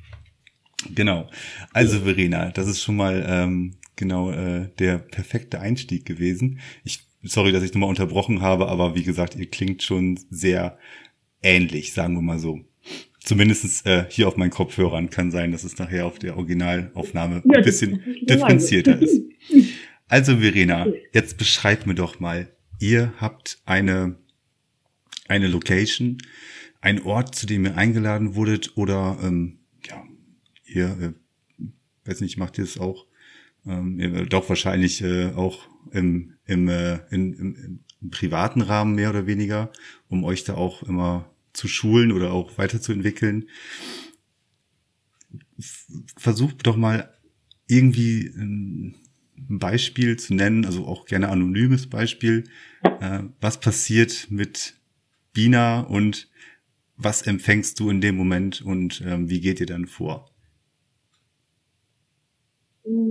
Genau. 0.95 1.29
Also 1.73 1.99
Verena, 1.99 2.49
das 2.49 2.67
ist 2.67 2.81
schon 2.81 2.95
mal 2.95 3.23
ähm, 3.27 3.75
genau 3.95 4.31
äh, 4.31 4.69
der 4.79 4.97
perfekte 4.97 5.59
Einstieg 5.59 6.05
gewesen. 6.05 6.59
Ich 6.83 7.05
sorry, 7.23 7.51
dass 7.51 7.63
ich 7.63 7.73
nochmal 7.73 7.89
unterbrochen 7.89 8.41
habe, 8.41 8.67
aber 8.67 8.95
wie 8.95 9.03
gesagt, 9.03 9.35
ihr 9.35 9.49
klingt 9.49 9.83
schon 9.83 10.19
sehr 10.29 10.77
ähnlich, 11.41 11.93
sagen 11.93 12.15
wir 12.15 12.21
mal 12.21 12.39
so. 12.39 12.61
Zumindest 13.19 13.85
äh, 13.85 14.05
hier 14.09 14.27
auf 14.27 14.37
meinen 14.37 14.49
Kopfhörern 14.49 15.11
kann 15.11 15.29
sein, 15.29 15.51
dass 15.51 15.63
es 15.63 15.77
nachher 15.77 16.07
auf 16.07 16.17
der 16.17 16.37
Originalaufnahme 16.37 17.43
ein 17.47 17.63
bisschen 17.63 18.03
differenzierter 18.23 18.99
ist. 18.99 19.21
Also 20.07 20.39
Verena, 20.39 20.87
jetzt 21.13 21.37
beschreib 21.37 21.85
mir 21.87 21.95
doch 21.95 22.19
mal, 22.19 22.53
ihr 22.79 23.13
habt 23.15 23.61
eine, 23.63 24.17
eine 25.29 25.47
Location, 25.47 26.17
ein 26.81 27.03
Ort, 27.03 27.33
zu 27.33 27.45
dem 27.45 27.63
ihr 27.63 27.77
eingeladen 27.77 28.35
wurdet 28.35 28.75
oder 28.75 29.17
ähm, 29.23 29.59
ja, 29.87 30.03
ihr, 30.65 31.15
äh, 31.59 31.63
weiß 32.03 32.19
nicht, 32.19 32.37
macht 32.37 32.57
ihr 32.57 32.65
es 32.65 32.77
auch, 32.77 33.07
ähm, 33.65 34.27
doch 34.29 34.49
wahrscheinlich 34.49 35.01
äh, 35.01 35.31
auch 35.33 35.67
im, 35.91 36.33
im, 36.45 36.67
äh, 36.67 36.99
in, 37.11 37.33
im, 37.33 37.79
im 38.01 38.09
privaten 38.09 38.61
Rahmen 38.61 38.95
mehr 38.95 39.09
oder 39.09 39.27
weniger, 39.27 39.71
um 40.09 40.23
euch 40.23 40.43
da 40.43 40.55
auch 40.55 40.83
immer 40.83 41.29
zu 41.53 41.67
schulen 41.67 42.11
oder 42.11 42.31
auch 42.31 42.57
weiterzuentwickeln. 42.57 43.49
Versucht 46.17 46.65
doch 46.65 46.77
mal 46.77 47.13
irgendwie 47.67 48.31
ein 48.35 48.95
Beispiel 49.35 50.17
zu 50.17 50.33
nennen, 50.33 50.65
also 50.65 50.85
auch 50.85 51.05
gerne 51.05 51.29
anonymes 51.29 51.87
Beispiel. 51.87 52.45
Äh, 52.83 53.23
was 53.39 53.59
passiert 53.59 54.27
mit 54.29 54.75
Bina 55.33 55.81
und 55.81 56.29
was 56.97 57.23
empfängst 57.23 57.79
du 57.79 57.89
in 57.89 58.01
dem 58.01 58.15
Moment 58.15 58.61
und 58.61 59.01
ähm, 59.05 59.29
wie 59.29 59.41
geht 59.41 59.59
ihr 59.59 59.65
dann 59.65 59.87
vor? 59.87 60.31
Hm, 62.83 63.10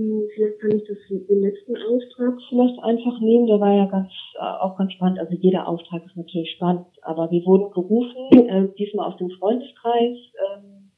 kann 0.61 0.71
ich 0.71 0.83
das, 0.87 0.97
den 1.09 1.41
letzten 1.41 1.75
Auftrag 1.75 2.39
vielleicht 2.47 2.81
einfach 2.83 3.19
nehmen. 3.19 3.47
Der 3.47 3.59
war 3.59 3.73
ja 3.73 3.85
ganz, 3.85 4.09
äh, 4.35 4.43
auch 4.43 4.77
ganz 4.77 4.93
spannend. 4.93 5.19
Also 5.19 5.33
jeder 5.33 5.67
Auftrag 5.67 6.05
ist 6.05 6.15
natürlich 6.15 6.51
spannend. 6.51 6.85
Aber 7.01 7.31
wir 7.31 7.43
wurden 7.45 7.71
gerufen, 7.71 8.47
äh, 8.47 8.67
diesmal 8.77 9.11
aus 9.11 9.17
dem 9.17 9.31
Freundeskreis. 9.31 10.17
Ähm, 10.53 10.91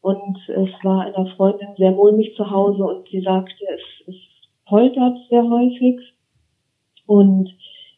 und 0.00 0.38
es 0.48 0.70
war 0.84 1.02
einer 1.02 1.26
Freundin 1.36 1.68
sehr 1.76 1.90
mulmig 1.90 2.34
zu 2.36 2.48
Hause 2.48 2.84
und 2.84 3.08
sie 3.08 3.20
sagte, 3.20 3.64
es, 3.74 4.14
es 4.14 4.14
poltert 4.66 5.18
sehr 5.28 5.42
häufig. 5.42 5.98
Und 7.06 7.50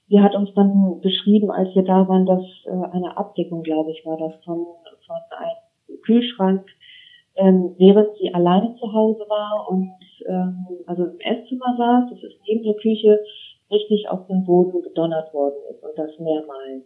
sie 0.09 0.21
hat 0.21 0.35
uns 0.35 0.53
dann 0.55 1.01
beschrieben, 1.03 1.51
als 1.51 1.75
wir 1.75 1.83
da 1.83 2.09
waren, 2.09 2.25
dass 2.25 2.43
äh, 2.65 2.97
eine 2.97 3.17
Abdeckung, 3.17 3.63
glaube 3.63 3.91
ich, 3.91 4.07
war 4.07 4.17
das 4.17 4.33
von, 4.43 4.67
von 5.07 5.17
einem 5.39 6.01
Kühlschrank 6.03 6.65
ähm, 7.39 7.75
während 7.79 8.17
sie 8.19 8.35
alleine 8.35 8.75
zu 8.77 8.93
Hause 8.93 9.25
war 9.29 9.69
und 9.71 9.93
ähm, 10.27 10.67
also 10.87 11.05
im 11.05 11.21
Esszimmer 11.21 11.77
saß, 11.77 12.11
das 12.11 12.23
ist 12.23 12.41
neben 12.47 12.65
der 12.65 12.75
Küche, 12.75 13.21
richtig 13.71 14.09
auf 14.09 14.27
den 14.27 14.45
Boden 14.45 14.83
gedonnert 14.83 15.33
worden 15.35 15.57
ist 15.71 15.83
und 15.83 15.97
das 15.97 16.19
mehrmals. 16.19 16.85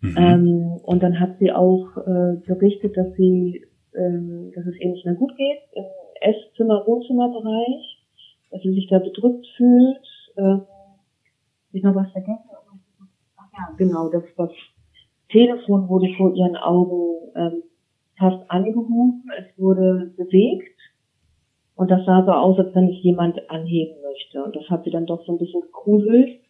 Mhm. 0.00 0.16
Ähm, 0.16 0.80
und 0.84 1.02
dann 1.02 1.18
hat 1.18 1.38
sie 1.38 1.52
auch 1.52 1.96
äh, 1.96 2.36
berichtet, 2.46 2.96
dass 2.96 3.12
sie, 3.14 3.64
ähm, 3.94 4.52
dass 4.54 4.66
es 4.66 4.78
ihr 4.80 4.90
nicht 4.90 5.04
mehr 5.04 5.14
gut 5.14 5.36
geht 5.36 5.58
im 5.72 5.84
Esszimmer, 6.20 6.86
Wohnzimmerbereich, 6.86 8.04
dass 8.50 8.62
sie 8.62 8.74
sich 8.74 8.88
da 8.88 8.98
bedrückt 8.98 9.46
fühlt. 9.56 10.00
Ähm, 10.36 10.62
ich 11.72 11.82
noch 11.82 11.94
was 11.94 12.10
vergessen. 12.12 12.50
Ach 13.36 13.48
ja, 13.52 13.74
genau, 13.76 14.08
das, 14.08 14.24
das 14.36 14.50
Telefon 15.30 15.88
wurde 15.88 16.08
vor 16.16 16.34
ihren 16.34 16.56
Augen 16.56 17.30
ähm, 17.34 17.62
fast 18.18 18.48
angerufen, 18.50 19.24
es 19.38 19.58
wurde 19.58 20.12
bewegt 20.16 20.71
und 21.74 21.90
das 21.90 22.04
sah 22.04 22.24
so 22.24 22.32
aus, 22.32 22.58
als 22.58 22.74
wenn 22.74 22.88
es 22.88 23.02
jemand 23.02 23.38
anheben 23.50 23.94
möchte. 24.02 24.44
Und 24.44 24.54
das 24.54 24.68
hat 24.68 24.84
sie 24.84 24.90
dann 24.90 25.06
doch 25.06 25.24
so 25.24 25.32
ein 25.32 25.38
bisschen 25.38 25.62
gegruselt 25.62 26.40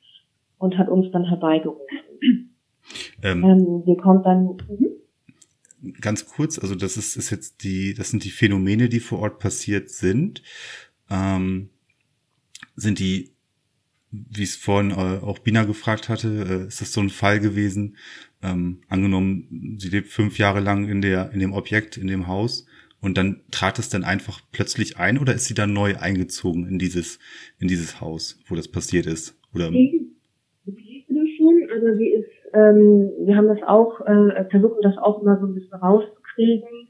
und 0.58 0.78
hat 0.78 0.88
uns 0.88 1.10
dann 1.12 1.24
herbeigerufen. 1.24 1.86
Ähm, 3.22 3.44
ähm, 3.44 3.82
wir 3.86 3.96
kommen 3.96 4.24
dann. 4.24 4.58
Mhm. 4.68 5.92
Ganz 6.00 6.26
kurz, 6.26 6.58
also 6.58 6.74
das 6.74 6.96
ist, 6.96 7.14
ist 7.14 7.30
jetzt 7.30 7.62
die, 7.62 7.94
das 7.94 8.10
sind 8.10 8.24
die 8.24 8.30
Phänomene, 8.30 8.88
die 8.88 8.98
vor 8.98 9.20
Ort 9.20 9.38
passiert 9.38 9.88
sind. 9.88 10.42
Ähm, 11.08 11.68
sind 12.74 12.98
die 12.98 13.32
wie 14.12 14.42
es 14.42 14.56
vorhin 14.56 14.90
äh, 14.90 15.20
auch 15.24 15.38
Bina 15.38 15.64
gefragt 15.64 16.08
hatte, 16.08 16.28
äh, 16.28 16.68
ist 16.68 16.80
das 16.80 16.92
so 16.92 17.00
ein 17.00 17.10
Fall 17.10 17.40
gewesen, 17.40 17.96
ähm, 18.42 18.82
angenommen, 18.88 19.76
sie 19.78 19.88
lebt 19.88 20.08
fünf 20.08 20.38
Jahre 20.38 20.60
lang 20.60 20.88
in 20.88 21.00
der, 21.00 21.32
in 21.32 21.40
dem 21.40 21.52
Objekt, 21.52 21.96
in 21.96 22.06
dem 22.06 22.26
Haus 22.26 22.66
und 23.02 23.18
dann 23.18 23.40
trat 23.50 23.78
es 23.78 23.88
dann 23.88 24.04
einfach 24.04 24.40
plötzlich 24.52 24.96
ein 24.96 25.18
oder 25.18 25.34
ist 25.34 25.46
sie 25.46 25.54
dann 25.54 25.72
neu 25.72 25.96
eingezogen 25.98 26.66
in 26.68 26.78
dieses, 26.78 27.18
in 27.58 27.68
dieses 27.68 28.00
Haus, 28.00 28.40
wo 28.46 28.54
das 28.54 28.68
passiert 28.68 29.06
ist? 29.06 29.36
Oder? 29.54 29.64
Das 29.64 31.28
schon, 31.36 31.68
also 31.70 31.98
sie 31.98 32.08
ist, 32.08 32.30
ähm, 32.54 33.10
wir 33.26 33.36
haben 33.36 33.48
das 33.48 33.62
auch, 33.66 34.00
äh, 34.00 34.44
versuchen 34.50 34.80
das 34.82 34.96
auch 34.98 35.20
immer 35.20 35.38
so 35.40 35.46
ein 35.46 35.54
bisschen 35.54 35.74
rauszukriegen. 35.74 36.88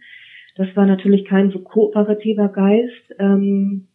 Das 0.57 0.68
war 0.77 0.87
natürlich 0.87 1.25
kein 1.25 1.51
so 1.51 1.61
kooperativer 1.61 2.48
Geist. 2.48 3.14
Ähm, 3.18 3.88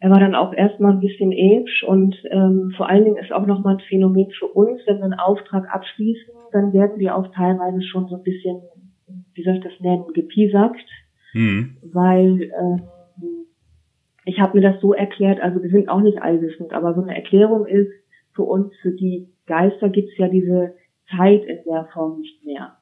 er 0.00 0.10
war 0.10 0.20
dann 0.20 0.34
auch 0.34 0.52
erstmal 0.52 0.92
ein 0.92 1.00
bisschen 1.00 1.32
äbsch 1.32 1.82
und 1.82 2.14
ähm, 2.30 2.72
vor 2.76 2.88
allen 2.88 3.04
Dingen 3.04 3.16
ist 3.16 3.32
auch 3.32 3.46
nochmal 3.46 3.76
ein 3.76 3.82
Phänomen 3.88 4.30
für 4.38 4.46
uns, 4.46 4.80
wenn 4.86 4.98
wir 4.98 5.04
einen 5.04 5.14
Auftrag 5.14 5.64
abschließen, 5.74 6.34
dann 6.52 6.72
werden 6.72 7.00
wir 7.00 7.16
auch 7.16 7.26
teilweise 7.34 7.82
schon 7.82 8.06
so 8.08 8.16
ein 8.16 8.22
bisschen, 8.22 8.60
wie 9.34 9.42
soll 9.42 9.56
ich 9.56 9.64
das 9.64 9.80
nennen, 9.80 10.04
gepiesackt, 10.14 10.86
mhm. 11.32 11.76
weil 11.82 12.42
ähm, 12.42 12.82
ich 14.24 14.40
habe 14.40 14.58
mir 14.58 14.70
das 14.70 14.80
so 14.80 14.92
erklärt, 14.92 15.40
also 15.40 15.62
wir 15.62 15.70
sind 15.70 15.88
auch 15.88 16.00
nicht 16.00 16.20
allwissend, 16.20 16.72
aber 16.72 16.94
so 16.94 17.02
eine 17.02 17.16
Erklärung 17.16 17.66
ist 17.66 17.90
für 18.34 18.42
uns, 18.42 18.72
für 18.82 18.92
die 18.92 19.28
Geister 19.46 19.88
gibt 19.88 20.10
es 20.10 20.18
ja 20.18 20.28
diese 20.28 20.74
Zeit 21.10 21.44
in 21.44 21.58
der 21.64 21.88
Form 21.92 22.20
nicht 22.20 22.44
mehr. 22.44 22.76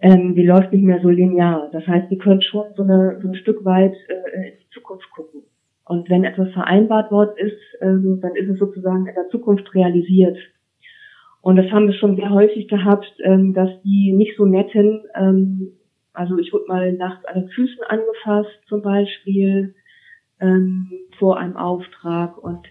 Ähm, 0.00 0.34
die 0.34 0.44
läuft 0.44 0.72
nicht 0.72 0.82
mehr 0.82 1.00
so 1.00 1.08
linear. 1.08 1.70
Das 1.72 1.86
heißt, 1.86 2.10
die 2.10 2.18
können 2.18 2.42
schon 2.42 2.64
so, 2.76 2.82
eine, 2.82 3.20
so 3.22 3.28
ein 3.28 3.36
Stück 3.36 3.64
weit 3.64 3.94
äh, 4.08 4.48
in 4.48 4.58
die 4.58 4.70
Zukunft 4.74 5.08
gucken. 5.12 5.42
Und 5.84 6.10
wenn 6.10 6.24
etwas 6.24 6.50
vereinbart 6.52 7.12
worden 7.12 7.36
ist, 7.36 7.60
ähm, 7.80 8.18
dann 8.20 8.34
ist 8.34 8.48
es 8.48 8.58
sozusagen 8.58 9.06
in 9.06 9.14
der 9.14 9.28
Zukunft 9.28 9.72
realisiert. 9.74 10.38
Und 11.40 11.56
das 11.56 11.70
haben 11.70 11.86
wir 11.86 11.94
schon 11.94 12.16
sehr 12.16 12.30
häufig 12.30 12.68
gehabt, 12.68 13.12
ähm, 13.24 13.52
dass 13.54 13.70
die 13.82 14.12
nicht 14.12 14.36
so 14.36 14.44
netten, 14.44 15.02
ähm, 15.14 15.72
also 16.12 16.38
ich 16.38 16.52
wurde 16.52 16.66
mal 16.68 16.92
nachts 16.92 17.24
an 17.24 17.40
den 17.40 17.48
Füßen 17.48 17.82
angefasst 17.88 18.50
zum 18.68 18.82
Beispiel 18.82 19.74
ähm, 20.40 20.90
vor 21.18 21.38
einem 21.38 21.56
Auftrag 21.56 22.36
und 22.38 22.66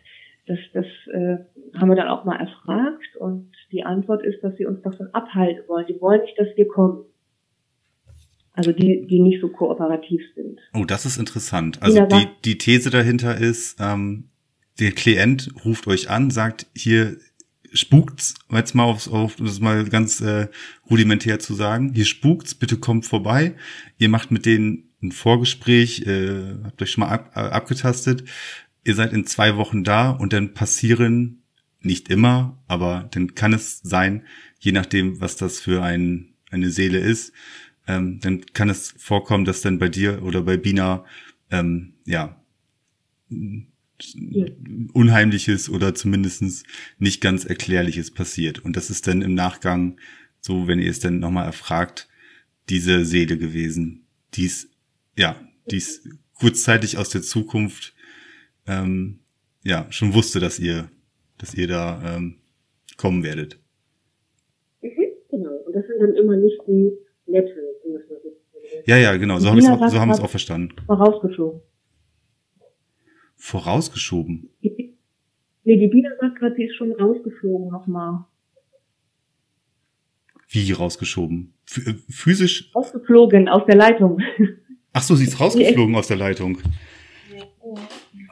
das, 0.47 0.59
das 0.73 0.85
äh, 1.13 1.37
haben 1.77 1.89
wir 1.89 1.95
dann 1.95 2.07
auch 2.07 2.25
mal 2.25 2.39
erfragt 2.39 3.15
und 3.17 3.51
die 3.71 3.83
Antwort 3.83 4.23
ist, 4.23 4.43
dass 4.43 4.55
sie 4.57 4.65
uns 4.65 4.81
davon 4.81 5.07
abhalten 5.13 5.63
wollen. 5.67 5.85
Die 5.87 6.01
wollen 6.01 6.21
nicht, 6.21 6.37
dass 6.37 6.47
wir 6.55 6.67
kommen. 6.67 7.05
Also 8.53 8.73
die, 8.73 9.07
die 9.07 9.21
nicht 9.21 9.39
so 9.39 9.47
kooperativ 9.47 10.21
sind. 10.35 10.59
Oh, 10.73 10.83
das 10.83 11.05
ist 11.05 11.17
interessant. 11.17 11.81
Also 11.81 12.05
die, 12.05 12.27
die 12.43 12.57
These 12.57 12.89
dahinter 12.89 13.37
ist, 13.37 13.79
ähm, 13.79 14.29
der 14.79 14.91
Klient 14.91 15.49
ruft 15.63 15.87
euch 15.87 16.09
an, 16.09 16.31
sagt, 16.31 16.67
hier 16.75 17.15
spukt's, 17.73 18.35
jetzt 18.51 18.75
mal 18.75 18.83
auf, 18.83 19.07
auf 19.11 19.35
das 19.35 19.59
mal 19.59 19.85
ganz 19.85 20.21
äh, 20.21 20.47
rudimentär 20.89 21.39
zu 21.39 21.53
sagen, 21.53 21.93
hier 21.93 22.05
spukt's, 22.05 22.55
bitte 22.55 22.77
kommt 22.77 23.05
vorbei. 23.05 23.55
Ihr 23.97 24.09
macht 24.09 24.31
mit 24.31 24.45
denen 24.45 24.89
ein 25.01 25.11
Vorgespräch, 25.11 26.05
äh, 26.05 26.55
habt 26.63 26.81
euch 26.81 26.91
schon 26.91 27.01
mal 27.03 27.09
ab, 27.09 27.31
äh, 27.35 27.39
abgetastet. 27.39 28.23
Ihr 28.83 28.95
seid 28.95 29.13
in 29.13 29.25
zwei 29.25 29.57
Wochen 29.57 29.83
da 29.83 30.09
und 30.09 30.33
dann 30.33 30.53
passieren, 30.53 31.43
nicht 31.81 32.09
immer, 32.09 32.61
aber 32.67 33.09
dann 33.11 33.33
kann 33.33 33.53
es 33.53 33.79
sein, 33.79 34.23
je 34.59 34.71
nachdem, 34.71 35.19
was 35.19 35.35
das 35.35 35.59
für 35.59 35.81
ein, 35.81 36.33
eine 36.51 36.69
Seele 36.69 36.99
ist, 36.99 37.33
ähm, 37.87 38.19
dann 38.21 38.45
kann 38.53 38.69
es 38.69 38.93
vorkommen, 38.97 39.45
dass 39.45 39.61
dann 39.61 39.79
bei 39.79 39.89
dir 39.89 40.21
oder 40.23 40.43
bei 40.43 40.57
Bina 40.57 41.05
ähm, 41.49 41.93
ja. 42.05 42.37
Unheimliches 44.93 45.69
oder 45.69 45.95
zumindestens 45.95 46.63
nicht 46.99 47.21
ganz 47.21 47.45
Erklärliches 47.45 48.11
passiert. 48.11 48.59
Und 48.59 48.75
das 48.75 48.89
ist 48.89 49.07
dann 49.07 49.21
im 49.21 49.33
Nachgang 49.33 49.99
so, 50.39 50.67
wenn 50.67 50.79
ihr 50.79 50.89
es 50.89 50.99
dann 50.99 51.19
nochmal 51.19 51.45
erfragt, 51.45 52.07
diese 52.69 53.05
Seele 53.05 53.37
gewesen, 53.37 54.07
dies, 54.33 54.69
ja, 55.17 55.35
dies 55.69 56.07
kurzzeitig 56.33 56.97
aus 56.97 57.09
der 57.09 57.21
Zukunft, 57.21 57.93
ähm, 58.67 59.19
ja, 59.63 59.85
schon 59.91 60.13
wusste, 60.13 60.39
dass 60.39 60.59
ihr, 60.59 60.89
dass 61.37 61.53
ihr 61.53 61.67
da 61.67 62.15
ähm, 62.15 62.37
kommen 62.97 63.23
werdet. 63.23 63.59
Mhm, 64.81 64.89
genau. 65.29 65.55
Und 65.65 65.75
das 65.75 65.85
sind 65.85 65.99
dann 65.99 66.15
immer 66.15 66.35
nicht 66.35 66.57
die 66.67 66.91
netten 67.27 67.71
ja, 68.85 68.97
ja, 68.97 69.17
genau. 69.17 69.39
So, 69.39 69.49
hab 69.49 69.59
so 69.59 69.99
haben 69.99 70.09
wir 70.09 70.15
es 70.15 70.21
auch 70.21 70.29
verstanden. 70.29 70.75
Vorausgeschoben. 70.85 71.61
Vorausgeschoben? 73.41 74.49
Nee, 75.63 75.77
die 75.77 75.89
Biene 75.89 76.09
sagt 76.19 76.39
gerade, 76.39 76.55
sie 76.55 76.63
ist 76.63 76.75
schon 76.75 76.91
rausgeflogen 76.91 77.69
nochmal. 77.69 78.25
Wie 80.49 80.71
rausgeschoben? 80.71 81.53
Äh, 81.85 81.93
physisch? 82.09 82.71
Rausgeflogen 82.73 83.47
aus 83.47 83.67
der 83.67 83.75
Leitung. 83.75 84.19
Ach 84.91 85.03
so, 85.03 85.13
sie 85.13 85.25
ist 85.25 85.39
rausgeflogen 85.39 85.95
aus 85.95 86.07
der 86.07 86.17
Leitung. 86.17 86.57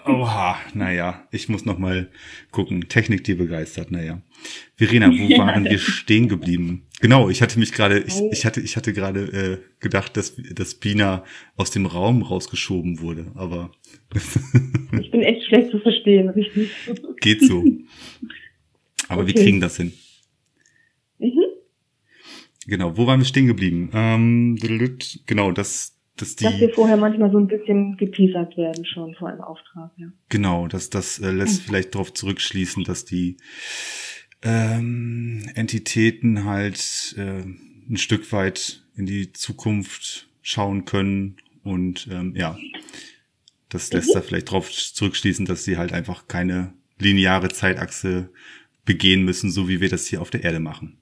Oha, 0.10 0.58
naja, 0.74 1.28
ich 1.32 1.50
muss 1.50 1.66
noch 1.66 1.78
mal 1.78 2.10
gucken. 2.52 2.88
Technik, 2.90 3.24
die 3.24 3.36
begeistert, 3.36 3.92
naja. 3.92 4.22
Verena, 4.76 5.10
wo 5.12 5.38
waren 5.38 5.66
wir 5.66 5.78
stehen 5.78 6.28
geblieben? 6.28 6.88
Genau, 7.00 7.30
ich 7.30 7.42
hatte 7.42 7.60
mich 7.60 7.72
gerade, 7.72 8.00
ich, 8.00 8.22
ich 8.32 8.46
hatte, 8.46 8.60
ich 8.62 8.76
hatte 8.76 8.92
gerade 8.92 9.22
äh, 9.22 9.58
gedacht, 9.80 10.18
dass, 10.18 10.36
dass 10.36 10.76
Bina 10.76 11.24
aus 11.56 11.72
dem 11.72 11.86
Raum 11.86 12.24
rausgeschoben 12.24 13.00
wurde, 13.00 13.32
aber. 13.36 13.72
ich 15.00 15.12
bin 15.12 15.22
echt 15.22 15.46
schlecht 15.48 15.72
zu 15.72 15.80
verstehen, 15.80 16.30
richtig. 16.30 16.72
Geht 17.22 17.42
so. 17.42 17.64
Aber 19.08 19.22
okay. 19.22 19.36
wir 19.36 19.44
kriegen 19.44 19.62
das 19.62 19.78
hin. 19.78 19.94
Mhm. 21.20 21.44
Genau, 22.68 22.98
wo 22.98 23.08
waren 23.08 23.20
wir 23.20 23.26
stehen 23.26 23.48
geblieben? 23.48 23.90
Ähm, 23.94 24.58
genau, 25.26 25.52
das, 25.52 25.99
dass 26.22 26.36
die. 26.36 26.44
Dass 26.46 26.60
wir 26.60 26.70
vorher 26.74 26.98
manchmal 26.98 27.32
so 27.32 27.38
ein 27.38 27.48
bisschen 27.48 27.98
geteasert 27.98 28.58
werden 28.58 28.86
schon 28.86 29.16
vor 29.16 29.30
einem 29.30 29.42
Auftrag, 29.42 29.92
ja. 29.98 30.08
Genau, 30.30 30.68
dass 30.68 30.90
das 30.90 31.20
äh, 31.20 31.32
lässt 31.32 31.62
mhm. 31.62 31.66
vielleicht 31.66 31.96
darauf 31.96 32.14
zurückschließen, 32.14 32.84
dass 32.84 33.06
die 33.06 33.38
ähm, 34.42 35.50
Entitäten 35.56 36.46
halt 36.46 37.16
äh, 37.18 37.44
ein 37.90 37.98
Stück 37.98 38.32
weit 38.32 38.84
in 38.96 39.06
die 39.06 39.34
Zukunft 39.34 40.30
schauen 40.42 40.86
können 40.86 41.38
und 41.64 42.08
ähm, 42.12 42.36
ja, 42.36 42.58
das 43.70 43.92
lässt 43.94 44.10
mhm. 44.10 44.14
da 44.14 44.22
vielleicht 44.22 44.50
darauf 44.50 44.72
zurückschließen, 44.72 45.46
dass 45.46 45.64
sie 45.64 45.78
halt 45.78 45.94
einfach 45.94 46.28
keine 46.28 46.74
lineare 46.98 47.50
Zeitachse 47.50 48.30
begehen 48.86 49.24
müssen, 49.24 49.52
so 49.52 49.70
wie 49.70 49.82
wir 49.82 49.90
das 49.90 50.08
hier 50.08 50.22
auf 50.22 50.30
der 50.30 50.44
Erde 50.44 50.60
machen. 50.60 50.98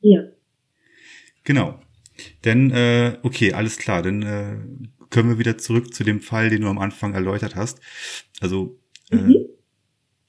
Ja. 0.00 0.22
Genau. 1.44 1.80
Denn, 2.44 2.70
äh, 2.70 3.18
okay, 3.22 3.52
alles 3.52 3.78
klar, 3.78 4.02
dann 4.02 4.22
äh, 4.22 4.56
können 5.10 5.28
wir 5.28 5.38
wieder 5.38 5.58
zurück 5.58 5.92
zu 5.92 6.04
dem 6.04 6.20
Fall, 6.20 6.50
den 6.50 6.62
du 6.62 6.68
am 6.68 6.78
Anfang 6.78 7.14
erläutert 7.14 7.56
hast. 7.56 7.80
Also 8.40 8.78
äh, 9.10 9.16
mhm. 9.16 9.36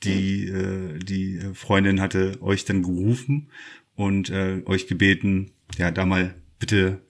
die, 0.04 0.48
äh, 0.48 1.00
die 1.00 1.40
Freundin 1.54 2.02
hatte 2.02 2.42
euch 2.42 2.66
dann 2.66 2.84
gerufen 2.84 3.50
und 3.96 4.30
äh, 4.30 4.64
euch 4.66 4.88
gebeten, 4.88 5.52
ja, 5.78 5.92
da 5.92 6.06
mal 6.06 6.36
bitte 6.60 7.02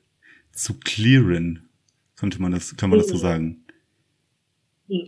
zu 0.52 0.80
clearen. 0.80 1.70
Könnte 2.18 2.42
man 2.42 2.52
das, 2.52 2.76
kann 2.78 2.90
man 2.90 3.00
das 3.00 3.08
so 3.08 3.18
sagen? 3.18 3.66
Ja. 4.88 5.00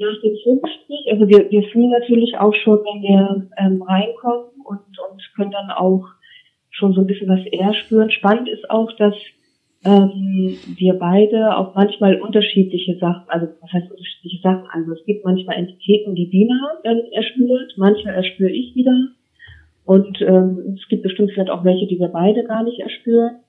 Nach 0.00 0.20
dem 0.22 0.36
Vorgespräch, 0.44 1.10
also 1.10 1.28
wir, 1.28 1.50
wir 1.50 1.62
fühlen 1.70 1.90
natürlich 1.90 2.36
auch 2.38 2.54
schon, 2.54 2.78
wenn 2.78 3.02
wir 3.02 3.50
ähm, 3.58 3.82
reinkommen 3.82 4.60
und, 4.64 4.78
und 4.78 5.32
können 5.34 5.50
dann 5.50 5.70
auch 5.70 6.06
schon 6.78 6.92
so 6.94 7.00
ein 7.00 7.06
bisschen 7.06 7.28
was 7.28 7.44
eher 7.46 7.74
spüren. 7.74 8.10
Spannend 8.10 8.48
ist 8.48 8.70
auch, 8.70 8.90
dass 8.96 9.14
ähm, 9.84 10.56
wir 10.76 10.94
beide 10.94 11.56
auch 11.56 11.74
manchmal 11.74 12.20
unterschiedliche 12.20 12.96
Sachen, 12.98 13.28
also 13.28 13.48
was 13.60 13.72
heißt 13.72 13.90
unterschiedliche 13.90 14.42
Sachen, 14.42 14.66
also 14.72 14.92
es 14.92 15.04
gibt 15.04 15.24
manchmal 15.24 15.56
Entitäten, 15.56 16.14
die 16.14 16.26
Bina 16.26 16.58
dann 16.82 17.00
erspürt, 17.12 17.74
manchmal 17.76 18.14
erspüre 18.14 18.50
ich 18.50 18.74
wieder 18.74 19.08
und 19.84 20.20
ähm, 20.20 20.76
es 20.78 20.88
gibt 20.88 21.02
bestimmt 21.02 21.32
vielleicht 21.32 21.50
auch 21.50 21.64
welche, 21.64 21.86
die 21.86 21.98
wir 21.98 22.08
beide 22.08 22.44
gar 22.44 22.62
nicht 22.62 22.80
erspüren. 22.80 23.40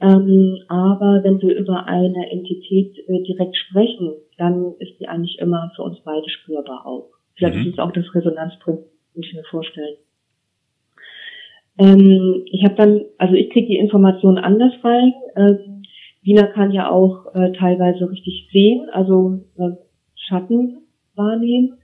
Ähm, 0.00 0.58
aber 0.68 1.20
wenn 1.22 1.42
wir 1.42 1.54
über 1.56 1.86
eine 1.86 2.30
Entität 2.30 2.96
äh, 3.06 3.22
direkt 3.22 3.54
sprechen, 3.56 4.14
dann 4.38 4.74
ist 4.78 4.98
die 4.98 5.08
eigentlich 5.08 5.38
immer 5.38 5.70
für 5.76 5.82
uns 5.82 6.00
beide 6.02 6.28
spürbar 6.30 6.86
auch. 6.86 7.10
Vielleicht 7.34 7.56
mhm. 7.56 7.66
ist 7.66 7.72
es 7.74 7.78
auch 7.78 7.92
das 7.92 8.14
Resonanzprinzip, 8.14 8.86
muss 9.14 9.26
ich 9.26 9.34
mir 9.34 9.44
vorstellen. 9.44 9.96
Ähm, 11.78 12.42
ich 12.46 12.64
habe 12.64 12.74
dann, 12.74 13.00
also 13.18 13.34
ich 13.34 13.50
kriege 13.50 13.68
die 13.68 13.76
Informationen 13.76 14.38
anders 14.38 14.72
rein. 14.82 15.12
Ähm, 15.36 15.82
Wiener 16.22 16.48
kann 16.48 16.70
ja 16.72 16.90
auch 16.90 17.34
äh, 17.34 17.52
teilweise 17.52 18.10
richtig 18.10 18.48
sehen, 18.52 18.88
also 18.92 19.40
äh, 19.56 19.70
Schatten 20.14 20.82
wahrnehmen. 21.14 21.78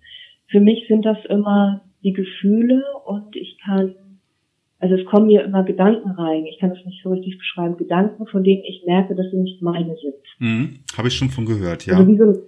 Für 0.49 0.61
mich 0.61 0.87
sind 0.89 1.05
das 1.05 1.19
immer 1.29 1.83
die 2.03 2.13
Gefühle 2.13 2.83
und 3.07 3.35
ich 3.35 3.59
kann, 3.65 3.95
also 4.79 4.95
es 4.95 5.05
kommen 5.07 5.27
mir 5.27 5.43
immer 5.43 5.65
Gedanken 5.65 6.11
rein. 6.11 6.45
Ich 6.47 6.59
kann 6.59 6.71
das 6.71 6.85
nicht 6.85 7.03
so 7.03 7.11
richtig 7.11 7.39
beschreiben. 7.39 7.77
Gedanken, 7.77 8.27
von 8.27 8.45
denen 8.45 8.63
ich 8.63 8.85
merke, 8.87 9.15
dass 9.15 9.31
sie 9.31 9.39
nicht 9.39 9.63
meine 9.63 9.97
sind. 9.97 10.15
Mhm, 10.39 10.79
habe 10.97 11.09
ich 11.09 11.15
schon 11.15 11.31
von 11.31 11.47
gehört, 11.47 11.87
ja. 11.87 11.97
Also 11.97 12.09
wie 12.09 12.19
so, 12.19 12.47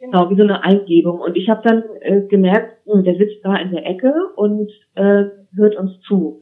genau, 0.00 0.28
wie 0.28 0.36
so 0.36 0.42
eine 0.42 0.62
Eingebung. 0.64 1.20
Und 1.20 1.36
ich 1.36 1.48
habe 1.48 1.66
dann 1.66 1.84
äh, 2.00 2.26
gemerkt, 2.28 2.86
mh, 2.86 2.94
hm, 2.94 3.04
der 3.04 3.16
sitzt 3.16 3.44
da 3.44 3.56
in 3.56 3.70
der 3.70 3.86
Ecke 3.86 4.12
und 4.36 4.70
äh, 4.94 5.24
hört 5.54 5.76
uns 5.76 6.00
zu. 6.00 6.41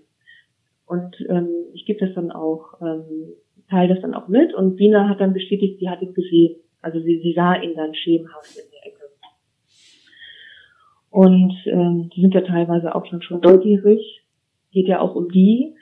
Und 0.91 1.15
ähm, 1.29 1.49
ich 1.73 1.87
gebe 1.87 2.05
das 2.05 2.17
dann 2.17 2.33
auch, 2.33 2.81
ähm, 2.83 3.35
teile 3.71 3.95
das 3.95 4.03
dann 4.03 4.13
auch 4.13 4.27
mit. 4.27 4.53
Und 4.53 4.75
Bina 4.75 5.09
hat 5.09 5.21
dann 5.21 5.33
bestätigt, 5.33 5.79
sie 5.79 5.89
hat 5.89 6.03
ihn 6.03 6.15
gesehen. 6.15 6.57
Also 6.83 6.99
sie, 6.99 7.21
sie 7.23 7.33
sah 7.33 7.55
ihn 7.55 7.77
dann 7.77 7.95
schemenhaft 7.95 8.57
in 8.57 8.65
der 8.73 8.93
Ecke. 8.93 9.05
Und 11.11 11.55
ähm, 11.67 12.11
die 12.13 12.21
sind 12.21 12.35
ja 12.35 12.41
teilweise 12.41 12.93
auch 12.93 13.07
schon 13.07 13.23
schon 13.23 13.39
neugierig. 13.41 14.25
Geht 14.73 14.89
ja 14.89 14.99
auch 14.99 15.15
um 15.15 15.29
die. 15.29 15.77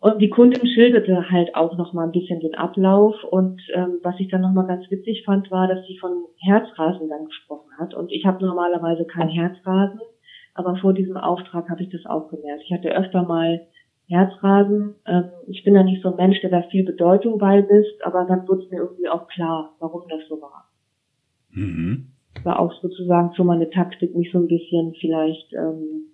Und 0.00 0.20
die 0.20 0.30
Kundin 0.30 0.66
schilderte 0.66 1.30
halt 1.30 1.54
auch 1.54 1.78
noch 1.78 1.92
mal 1.92 2.06
ein 2.06 2.12
bisschen 2.12 2.40
den 2.40 2.56
Ablauf. 2.56 3.22
Und 3.22 3.62
ähm, 3.72 4.00
was 4.02 4.18
ich 4.18 4.30
dann 4.30 4.40
noch 4.40 4.52
mal 4.52 4.66
ganz 4.66 4.90
witzig 4.90 5.22
fand, 5.24 5.48
war, 5.52 5.68
dass 5.68 5.86
sie 5.86 5.96
von 5.98 6.24
Herzrasen 6.38 7.08
dann 7.08 7.26
gesprochen 7.26 7.70
hat. 7.78 7.94
Und 7.94 8.10
ich 8.10 8.26
habe 8.26 8.44
normalerweise 8.44 9.04
kein 9.04 9.28
Herzrasen, 9.28 10.00
aber 10.54 10.74
vor 10.74 10.92
diesem 10.92 11.16
Auftrag 11.16 11.68
habe 11.68 11.84
ich 11.84 11.90
das 11.90 12.04
auch 12.06 12.28
gemerkt. 12.30 12.62
Ich 12.64 12.72
hatte 12.72 12.90
öfter 12.90 13.22
mal 13.22 13.60
Herzrasen. 14.10 14.96
Ähm, 15.06 15.30
ich 15.46 15.62
bin 15.62 15.74
da 15.74 15.84
nicht 15.84 16.02
so 16.02 16.10
ein 16.10 16.16
Mensch, 16.16 16.40
der 16.40 16.50
da 16.50 16.62
viel 16.62 16.84
Bedeutung 16.84 17.38
beimisst, 17.38 18.04
aber 18.04 18.24
dann 18.24 18.46
wurde 18.48 18.64
es 18.64 18.70
mir 18.70 18.78
irgendwie 18.78 19.08
auch 19.08 19.28
klar, 19.28 19.76
warum 19.78 20.02
das 20.08 20.20
so 20.28 20.42
war. 20.42 20.68
Mhm. 21.52 22.08
War 22.42 22.58
auch 22.58 22.72
sozusagen 22.82 23.34
schon 23.34 23.46
mal 23.46 23.56
eine 23.56 23.70
Taktik, 23.70 24.16
mich 24.16 24.32
so 24.32 24.38
ein 24.38 24.48
bisschen 24.48 24.94
vielleicht 25.00 25.52
ähm, 25.52 26.06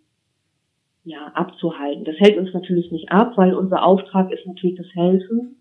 ja 1.05 1.33
abzuhalten. 1.35 2.05
Das 2.05 2.17
hält 2.19 2.37
uns 2.37 2.53
natürlich 2.53 2.93
nicht 2.93 3.11
ab, 3.11 3.33
weil 3.37 3.55
unser 3.55 3.83
Auftrag 3.83 4.31
ist 4.31 4.47
natürlich 4.47 4.77
das 4.77 4.95
Helfen. 4.95 5.57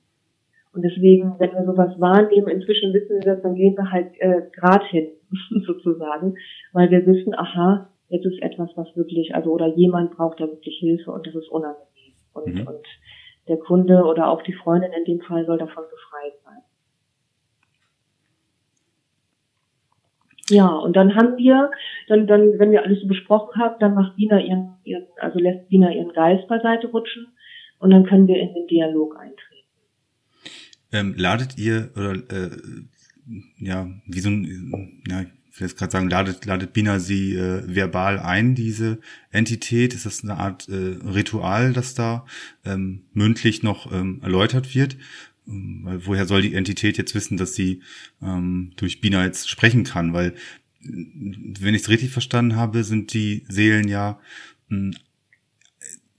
Und 0.73 0.81
deswegen, 0.81 1.35
wenn 1.39 1.53
wir 1.53 1.63
sowas 1.65 1.97
wahrnehmen, 2.01 2.49
inzwischen 2.49 2.93
wissen 2.93 3.15
wir 3.15 3.33
das, 3.33 3.41
dann 3.43 3.55
gehen 3.55 3.77
wir 3.77 3.91
halt 3.91 4.11
äh, 4.19 4.41
grad 4.51 4.83
hin, 4.87 5.07
sozusagen, 5.65 6.35
weil 6.73 6.91
wir 6.91 7.05
wissen, 7.05 7.33
aha, 7.33 7.89
jetzt 8.09 8.25
ist 8.25 8.41
etwas, 8.41 8.71
was 8.75 8.93
wirklich, 8.97 9.33
also 9.33 9.51
oder 9.51 9.67
jemand 9.67 10.11
braucht 10.11 10.41
da 10.41 10.47
wirklich 10.47 10.77
Hilfe 10.79 11.11
und 11.11 11.25
das 11.25 11.35
ist 11.35 11.47
unangenehm. 11.49 11.94
Und, 12.35 12.53
mhm. 12.53 12.67
und 12.67 12.85
der 13.47 13.57
Kunde 13.57 14.03
oder 14.03 14.27
auch 14.27 14.43
die 14.43 14.53
Freundin 14.53 14.91
in 14.91 15.05
dem 15.05 15.21
Fall 15.21 15.45
soll 15.45 15.57
davon 15.57 15.83
befreit 15.83 16.33
sein. 16.43 16.61
Ja, 20.49 20.67
und 20.67 20.95
dann 20.95 21.15
haben 21.15 21.37
wir, 21.37 21.71
dann, 22.07 22.27
dann, 22.27 22.59
wenn 22.59 22.71
wir 22.71 22.83
alles 22.83 23.01
so 23.01 23.07
besprochen 23.07 23.59
haben, 23.59 23.75
dann 23.79 23.95
macht 23.95 24.17
Dina 24.17 24.39
ihren, 24.39 24.75
ihren, 24.83 25.07
also 25.17 25.39
lässt 25.39 25.71
Dina 25.71 25.91
ihren 25.91 26.13
Geist 26.13 26.47
beiseite 26.47 26.87
rutschen 26.87 27.27
und 27.79 27.89
dann 27.89 28.05
können 28.05 28.27
wir 28.27 28.37
in 28.37 28.53
den 28.53 28.67
Dialog 28.67 29.17
eintreten. 29.17 29.41
Ähm, 30.91 31.15
ladet 31.17 31.57
ihr 31.57 31.89
oder 31.95 32.13
äh, 32.13 32.51
ja, 33.57 33.87
wie 34.05 34.19
so 34.19 34.29
ein, 34.29 35.01
ja, 35.09 35.25
ich 35.55 35.61
will 35.61 35.67
jetzt 35.67 35.77
gerade 35.77 35.91
sagen, 35.93 36.09
ladet, 36.09 36.43
ladet 36.43 36.73
Bina 36.73 36.99
sie 36.99 37.33
äh, 37.33 37.63
verbal 37.65 38.19
ein, 38.19 38.55
diese 38.55 38.99
Entität? 39.31 39.93
Ist 39.93 40.05
das 40.05 40.21
eine 40.21 40.35
Art 40.35 40.67
äh, 40.67 40.97
Ritual, 41.01 41.71
das 41.71 41.93
da 41.93 42.25
ähm, 42.65 43.03
mündlich 43.13 43.63
noch 43.63 43.89
ähm, 43.89 44.19
erläutert 44.21 44.75
wird? 44.75 44.97
Ähm, 45.47 45.79
weil 45.83 46.05
woher 46.05 46.25
soll 46.25 46.41
die 46.41 46.55
Entität 46.55 46.97
jetzt 46.97 47.15
wissen, 47.15 47.37
dass 47.37 47.55
sie 47.55 47.81
ähm, 48.21 48.73
durch 48.75 48.99
Bina 48.99 49.23
jetzt 49.23 49.49
sprechen 49.49 49.85
kann? 49.85 50.11
Weil, 50.11 50.31
äh, 50.83 50.87
wenn 50.89 51.73
ich 51.73 51.83
es 51.83 51.89
richtig 51.89 52.11
verstanden 52.11 52.57
habe, 52.57 52.83
sind 52.83 53.13
die 53.13 53.45
Seelen 53.47 53.87
ja 53.87 54.19
mh, 54.67 54.91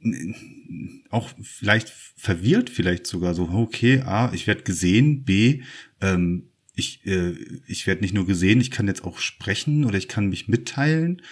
hm, 0.01 1.03
auch 1.11 1.29
vielleicht 1.43 1.91
verwirrt, 1.91 2.71
vielleicht 2.71 3.07
sogar 3.07 3.35
so, 3.35 3.51
okay, 3.51 4.01
A, 4.01 4.33
ich 4.33 4.47
werde 4.47 4.63
gesehen, 4.63 5.25
B, 5.25 5.61
ähm, 6.01 6.49
ich, 6.77 7.05
äh, 7.07 7.33
ich 7.67 7.87
werde 7.87 8.03
nicht 8.03 8.15
nur 8.15 8.27
gesehen, 8.27 8.61
ich 8.61 8.71
kann 8.71 8.87
jetzt 8.87 9.05
auch 9.05 9.19
sprechen 9.19 9.85
oder 9.85 9.97
ich 9.97 10.09
kann 10.09 10.29
mich 10.29 10.47
mitteilen. 10.47 11.23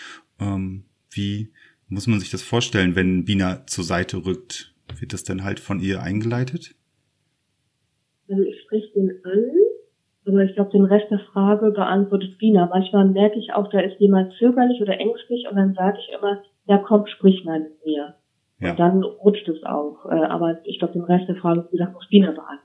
Ähm, 0.41 0.85
wie 1.11 1.53
muss 1.89 2.07
man 2.07 2.19
sich 2.19 2.31
das 2.31 2.43
vorstellen, 2.43 2.97
wenn 2.97 3.25
Bina 3.25 3.67
zur 3.67 3.85
Seite 3.85 4.25
rückt? 4.25 4.75
Wird 4.99 5.13
das 5.13 5.23
dann 5.23 5.45
halt 5.45 5.61
von 5.61 5.81
ihr 5.81 6.03
eingeleitet? 6.03 6.75
Also 8.29 8.43
ich 8.43 8.59
spreche 8.63 8.91
den 8.95 9.11
an, 9.25 9.45
aber 10.27 10.45
ich 10.45 10.55
glaube, 10.55 10.71
den 10.71 10.87
Rest 10.87 11.11
der 11.11 11.21
Frage 11.33 11.71
beantwortet 11.73 12.39
Bina. 12.39 12.67
Manchmal 12.67 13.07
merke 13.09 13.39
ich 13.39 13.53
auch, 13.53 13.69
da 13.69 13.81
ist 13.81 14.01
jemand 14.01 14.33
zögerlich 14.39 14.81
oder 14.81 14.99
ängstlich 14.99 15.47
und 15.51 15.57
dann 15.57 15.75
sage 15.75 15.99
ich 16.01 16.15
immer, 16.17 16.43
ja 16.67 16.79
komm, 16.79 17.07
sprich 17.07 17.45
mal 17.45 17.61
mit 17.61 17.85
mir. 17.85 18.15
Ja. 18.61 18.71
Und 18.71 18.79
dann 18.79 19.03
rutscht 19.03 19.47
es 19.49 19.63
auch. 19.65 20.07
Äh, 20.07 20.25
aber 20.25 20.61
ich 20.65 20.79
glaube, 20.79 20.95
den 20.95 21.03
Rest 21.03 21.29
der 21.29 21.37
Frage, 21.37 21.67
wie 21.69 21.77
gesagt, 21.77 21.93
muss 21.93 22.09
Bina 22.09 22.31
beantworten. 22.31 22.64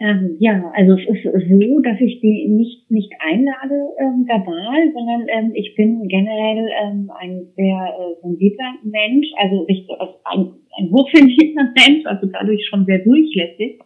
Ähm, 0.00 0.36
ja, 0.40 0.72
also 0.74 0.94
es 0.94 1.06
ist 1.06 1.48
so, 1.48 1.80
dass 1.80 2.00
ich 2.00 2.20
die 2.20 2.48
nicht 2.48 2.90
nicht 2.90 3.12
einlade 3.20 3.74
ähm, 4.00 4.26
verbal, 4.26 4.92
sondern 4.92 5.26
ähm, 5.28 5.52
ich 5.54 5.74
bin 5.76 6.08
generell 6.08 6.68
ähm, 6.82 7.10
ein 7.16 7.46
sehr 7.54 7.94
äh, 7.96 8.20
sensibler 8.22 8.74
Mensch, 8.82 9.28
also, 9.38 9.64
ich, 9.68 9.86
also 9.98 10.14
ein, 10.24 10.52
ein 10.78 10.90
hochsensibler 10.90 11.72
Mensch, 11.78 12.04
also 12.06 12.26
dadurch 12.26 12.66
schon 12.66 12.84
sehr 12.86 12.98
durchlässig. 13.04 13.80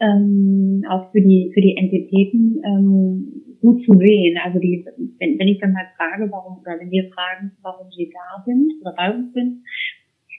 ähm, 0.00 0.82
auch 0.88 1.10
für 1.12 1.20
die 1.20 1.50
für 1.54 1.60
die 1.60 1.76
Entitäten 1.76 2.62
ähm, 2.64 3.42
gut 3.60 3.84
zu 3.84 3.92
sehen. 3.98 4.38
Also 4.42 4.58
die, 4.58 4.86
wenn, 5.18 5.38
wenn 5.38 5.48
ich 5.48 5.60
dann 5.60 5.76
halt 5.76 5.88
frage, 5.96 6.30
warum 6.30 6.60
oder 6.60 6.78
wenn 6.80 6.90
wir 6.90 7.10
fragen, 7.10 7.52
warum 7.62 7.90
sie 7.92 8.10
da 8.12 8.42
sind 8.44 8.72
oder 8.80 8.94
bei 8.96 9.12
uns 9.14 9.32
sind, 9.34 9.62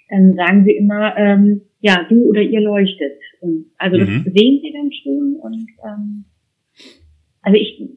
dann 0.09 0.33
sagen 0.33 0.65
sie 0.65 0.73
immer, 0.75 1.15
ähm, 1.17 1.61
ja, 1.81 2.05
du 2.07 2.29
oder 2.29 2.41
ihr 2.41 2.61
leuchtet. 2.61 3.19
Und 3.41 3.65
also 3.77 3.97
mhm. 3.97 4.23
das 4.23 4.33
sehen 4.33 4.59
sie 4.61 4.71
dann 4.71 4.91
schon 4.91 5.35
und 5.35 5.67
ähm, 5.83 6.25
also 7.41 7.57
ich 7.57 7.89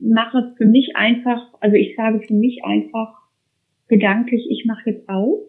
mache 0.00 0.38
es 0.38 0.56
für 0.56 0.66
mich 0.66 0.94
einfach, 0.94 1.52
also 1.60 1.76
ich 1.76 1.96
sage 1.96 2.20
für 2.20 2.34
mich 2.34 2.64
einfach 2.64 3.12
gedanklich, 3.88 4.46
ich 4.50 4.64
mache 4.66 4.90
jetzt 4.90 5.08
auf. 5.08 5.40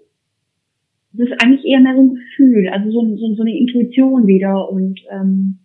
Das 1.14 1.30
ist 1.30 1.42
eigentlich 1.42 1.64
eher 1.66 1.80
mehr 1.80 1.96
so 1.96 2.02
ein 2.02 2.16
Gefühl, 2.16 2.68
also 2.70 2.92
so, 2.92 3.16
so, 3.16 3.36
so 3.36 3.42
eine 3.42 3.58
Intuition 3.58 4.28
wieder 4.28 4.70
und 4.70 5.00
ähm, 5.12 5.60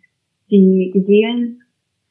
die, 0.51 0.93
die 0.95 1.01
Seelen 1.01 1.63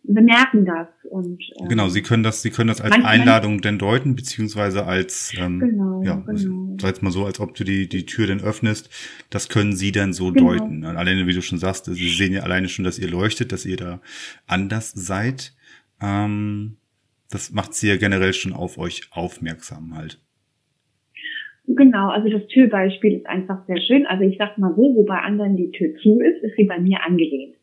bemerken 0.04 0.66
das 0.66 0.88
und 1.10 1.42
ähm, 1.60 1.68
genau, 1.68 1.90
sie 1.90 2.02
können 2.02 2.24
das, 2.24 2.42
sie 2.42 2.50
können 2.50 2.68
das 2.68 2.82
als 2.82 2.92
manchmal, 2.92 3.14
Einladung 3.14 3.62
denn 3.62 3.78
deuten 3.78 4.16
beziehungsweise 4.16 4.86
als 4.86 5.34
ähm, 5.38 5.60
genau, 5.60 6.04
ja, 6.04 6.16
genau. 6.16 6.78
sag 6.80 6.90
jetzt 6.90 7.04
mal 7.04 7.12
so, 7.12 7.26
als 7.26 7.40
ob 7.40 7.54
du 7.56 7.64
die 7.64 7.88
die 7.88 8.06
Tür 8.06 8.28
denn 8.28 8.42
öffnest, 8.42 8.90
das 9.30 9.50
können 9.50 9.76
sie 9.76 9.92
dann 9.92 10.14
so 10.14 10.32
genau. 10.32 10.52
deuten. 10.52 10.86
Alleine 10.86 11.28
wie 11.28 11.34
du 11.34 11.42
schon 11.42 11.60
sagst, 11.60 11.86
sie 11.86 12.10
sehen 12.10 12.34
ja 12.34 12.42
alleine 12.42 12.70
schon, 12.70 12.86
dass 12.86 12.98
ihr 13.00 13.10
leuchtet, 13.10 13.52
dass 13.52 13.66
ihr 13.66 13.78
da 13.78 14.02
anders 14.48 14.92
seid. 14.92 15.54
Ähm, 16.02 16.78
das 17.32 17.52
macht 17.52 17.74
sie 17.74 17.90
ja 17.90 17.98
generell 17.98 18.34
schon 18.34 18.54
auf 18.54 18.78
euch 18.78 19.10
aufmerksam 19.12 19.96
halt. 19.96 20.20
Genau, 21.68 22.10
also 22.10 22.30
das 22.30 22.48
Türbeispiel 22.48 23.18
ist 23.18 23.28
einfach 23.28 23.64
sehr 23.68 23.80
schön. 23.82 24.08
Also 24.08 24.24
ich 24.24 24.38
sag 24.40 24.58
mal 24.58 24.74
so, 24.76 24.82
wo 24.96 25.04
bei 25.04 25.20
anderen 25.20 25.56
die 25.56 25.70
Tür 25.70 25.94
zu 26.02 26.20
ist, 26.20 26.44
ist 26.44 26.56
sie 26.56 26.64
bei 26.64 26.80
mir 26.80 27.06
angelehnt. 27.06 27.56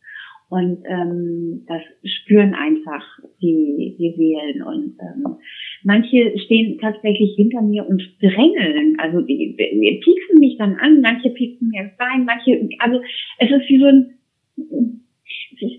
Und 0.49 0.85
ähm, 0.87 1.65
das 1.67 1.83
spüren 2.05 2.55
einfach 2.55 3.03
die, 3.43 3.97
die 3.99 4.15
Seelen. 4.17 4.63
Und 4.63 4.97
ähm, 5.01 5.37
manche 5.83 6.39
stehen 6.39 6.79
tatsächlich 6.79 7.35
hinter 7.35 7.63
mir 7.63 7.87
und 7.87 8.03
drängeln. 8.21 8.97
Also 9.01 9.23
die, 9.23 9.57
die 9.59 10.01
pieksen 10.05 10.39
mich 10.39 10.57
dann 10.57 10.77
an, 10.77 11.01
manche 11.01 11.31
pieksen 11.31 11.69
mir 11.71 11.91
rein, 11.99 12.25
manche, 12.25 12.69
also 12.79 13.01
es 13.39 13.51
ist 13.51 13.69
wie 13.69 13.79
so 13.79 13.87
ein, 13.87 14.19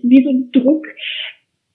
wie 0.02 0.22
so 0.22 0.30
ein 0.30 0.52
Druck 0.52 0.86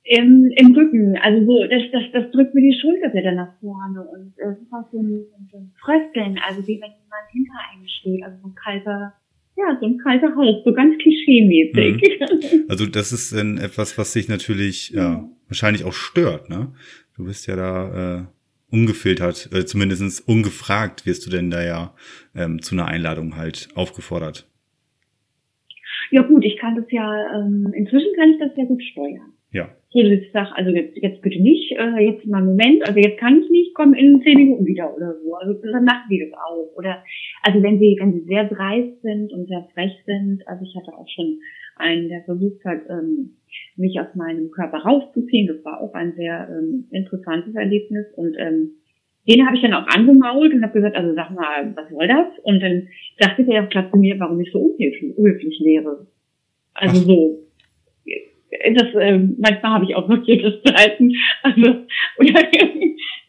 im, 0.03 0.51
im 0.55 0.75
Rücken. 0.75 1.17
Also 1.17 1.45
so, 1.45 1.67
das, 1.67 1.83
das, 1.91 2.03
das 2.13 2.31
drückt 2.31 2.53
mir 2.53 2.61
die 2.61 2.79
Schulter 2.79 3.11
wieder 3.11 3.31
nach 3.31 3.59
vorne. 3.59 4.01
Und 4.01 4.33
es 4.37 4.61
ist 4.61 4.71
auch 4.71 4.85
so 4.91 4.99
ein, 4.99 5.25
so 5.51 5.57
ein 5.57 5.71
Frösteln, 5.79 6.39
also 6.47 6.61
wie 6.67 6.79
wenn 6.79 6.91
jemand 6.91 7.31
hinter 7.31 7.53
einem 7.71 7.87
steht, 7.87 8.23
also 8.23 8.37
so 8.43 8.49
ein 8.49 8.55
kalter 8.55 9.13
ja, 9.55 9.77
so 9.79 9.85
ein 9.85 9.97
kalter 9.99 10.35
Hals, 10.35 10.63
so 10.63 10.73
ganz 10.73 10.97
klischee-mäßig. 10.97 11.95
Mhm. 11.95 12.65
Also 12.69 12.85
das 12.85 13.11
ist 13.11 13.33
dann 13.33 13.57
etwas, 13.57 13.97
was 13.97 14.13
sich 14.13 14.27
natürlich 14.27 14.89
ja, 14.91 15.29
wahrscheinlich 15.47 15.83
auch 15.83 15.93
stört, 15.93 16.49
ne? 16.49 16.73
Du 17.15 17.25
bist 17.25 17.45
ja 17.47 17.55
da 17.55 18.21
äh, 18.21 18.23
ungefiltert, 18.73 19.49
äh, 19.53 19.65
zumindest 19.65 20.27
ungefragt 20.27 21.05
wirst 21.05 21.25
du 21.25 21.29
denn 21.29 21.51
da 21.51 21.63
ja 21.63 21.93
ähm, 22.35 22.61
zu 22.61 22.73
einer 22.73 22.87
Einladung 22.87 23.37
halt 23.37 23.69
aufgefordert. 23.75 24.49
Ja 26.09 26.23
gut, 26.23 26.43
ich 26.43 26.57
kann 26.57 26.75
das 26.75 26.85
ja, 26.89 27.35
ähm, 27.35 27.71
inzwischen 27.75 28.15
kann 28.15 28.31
ich 28.31 28.39
das 28.39 28.55
sehr 28.55 28.65
gut 28.65 28.81
steuern. 28.83 29.33
Ja. 29.51 29.69
Ich 29.95 30.31
sage, 30.31 30.49
also 30.55 30.71
jetzt, 30.71 30.97
jetzt 30.97 31.21
bitte 31.21 31.41
nicht, 31.41 31.71
äh, 31.73 32.03
jetzt 32.03 32.25
mal 32.25 32.37
einen 32.37 32.47
Moment, 32.47 32.87
also 32.87 32.99
jetzt 32.99 33.19
kann 33.19 33.41
ich 33.41 33.49
nicht, 33.49 33.75
komm 33.75 33.93
in 33.93 34.21
zehn 34.23 34.37
Minuten 34.37 34.65
wieder 34.65 34.95
oder 34.95 35.15
so. 35.23 35.35
Also 35.35 35.53
dann 35.61 35.85
machen 35.85 36.09
die 36.09 36.19
das 36.19 36.33
auch. 36.39 36.71
Oder 36.75 37.03
also 37.43 37.61
wenn 37.61 37.79
sie, 37.79 37.97
wenn 37.99 38.13
sie 38.13 38.25
sehr 38.25 38.45
dreist 38.45 39.01
sind 39.01 39.31
und 39.31 39.47
sehr 39.47 39.67
frech 39.73 39.93
sind, 40.05 40.47
also 40.47 40.63
ich 40.63 40.75
hatte 40.75 40.97
auch 40.97 41.07
schon 41.09 41.39
einen, 41.75 42.09
der 42.09 42.23
versucht 42.23 42.63
hat, 42.65 42.81
ähm, 42.89 43.37
mich 43.75 43.99
aus 43.99 44.15
meinem 44.15 44.51
Körper 44.51 44.77
rauszuziehen. 44.77 45.47
Das 45.47 45.63
war 45.63 45.81
auch 45.81 45.93
ein 45.93 46.13
sehr 46.15 46.47
ähm, 46.49 46.87
interessantes 46.91 47.53
Erlebnis. 47.55 48.05
Und 48.15 48.35
ähm, 48.39 48.71
den 49.27 49.45
habe 49.45 49.55
ich 49.55 49.61
dann 49.61 49.73
auch 49.73 49.87
angemault 49.87 50.53
und 50.53 50.63
habe 50.63 50.73
gesagt, 50.73 50.95
also 50.95 51.13
sag 51.15 51.31
mal, 51.31 51.75
was 51.75 51.89
soll 51.89 52.07
das? 52.07 52.27
Und 52.43 52.61
dann 52.61 52.87
sagte 53.19 53.43
der 53.45 53.63
auch 53.63 53.69
klar 53.69 53.89
zu 53.91 53.97
mir, 53.97 54.19
warum 54.19 54.39
ich 54.39 54.51
so 54.51 54.59
unhöflich 54.59 55.61
wäre. 55.63 56.07
Also 56.73 57.01
Ach. 57.01 57.05
so 57.05 57.42
das 58.73 58.93
äh, 58.95 59.17
manchmal 59.37 59.73
habe 59.73 59.85
ich 59.85 59.95
auch 59.95 60.07
notiertes 60.07 60.61
Zeiten. 60.63 61.11
Also 61.43 61.85
oder 62.17 62.33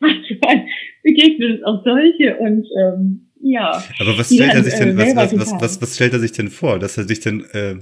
manchmal 0.00 0.66
begegnet 1.02 1.58
es 1.58 1.64
auch 1.64 1.84
solche 1.84 2.36
und 2.36 2.66
ähm, 2.80 3.30
ja. 3.40 3.82
Aber 4.00 4.18
was 4.18 4.32
stellt 4.32 4.54
er 4.54 4.64
sich 4.64 4.74
denn, 4.74 4.98
äh, 4.98 5.16
was, 5.16 5.16
was, 5.16 5.38
was, 5.38 5.60
was, 5.60 5.82
was 5.82 5.94
stellt 5.94 6.14
er 6.14 6.18
sich 6.18 6.32
denn 6.32 6.48
vor? 6.48 6.78
Dass 6.78 6.96
er 6.96 7.04
sich 7.04 7.20
denn 7.20 7.44
äh, 7.52 7.76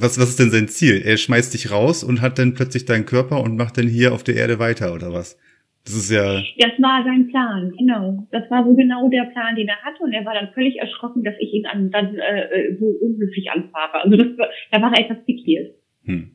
was, 0.00 0.18
was 0.18 0.30
ist 0.30 0.40
denn 0.40 0.50
sein 0.50 0.68
Ziel? 0.68 1.02
Er 1.04 1.16
schmeißt 1.16 1.54
dich 1.54 1.70
raus 1.70 2.02
und 2.02 2.20
hat 2.20 2.38
dann 2.38 2.54
plötzlich 2.54 2.84
deinen 2.84 3.06
Körper 3.06 3.42
und 3.42 3.56
macht 3.56 3.78
dann 3.78 3.86
hier 3.86 4.12
auf 4.12 4.24
der 4.24 4.34
Erde 4.34 4.58
weiter, 4.58 4.92
oder 4.92 5.12
was? 5.12 5.38
Das 5.84 5.94
ist 5.94 6.10
ja. 6.10 6.42
Das 6.58 6.72
war 6.82 7.04
sein 7.04 7.28
Plan, 7.28 7.72
genau. 7.78 8.26
Das 8.30 8.50
war 8.50 8.64
so 8.64 8.74
genau 8.74 9.08
der 9.08 9.24
Plan, 9.32 9.56
den 9.56 9.68
er 9.68 9.80
hatte. 9.82 10.02
Und 10.02 10.12
er 10.12 10.24
war 10.24 10.34
dann 10.34 10.52
völlig 10.52 10.76
erschrocken, 10.78 11.22
dass 11.22 11.34
ich 11.38 11.52
ihn 11.54 11.62
dann, 11.62 11.90
dann 11.90 12.16
äh, 12.18 12.76
so 12.78 12.86
unhöflich 12.86 13.50
anfahre. 13.50 14.02
Also 14.02 14.16
das, 14.16 14.26
da 14.70 14.82
war 14.82 14.92
er 14.92 15.04
etwas 15.04 15.24
pikiert. 15.24 15.74
Hm. 16.04 16.32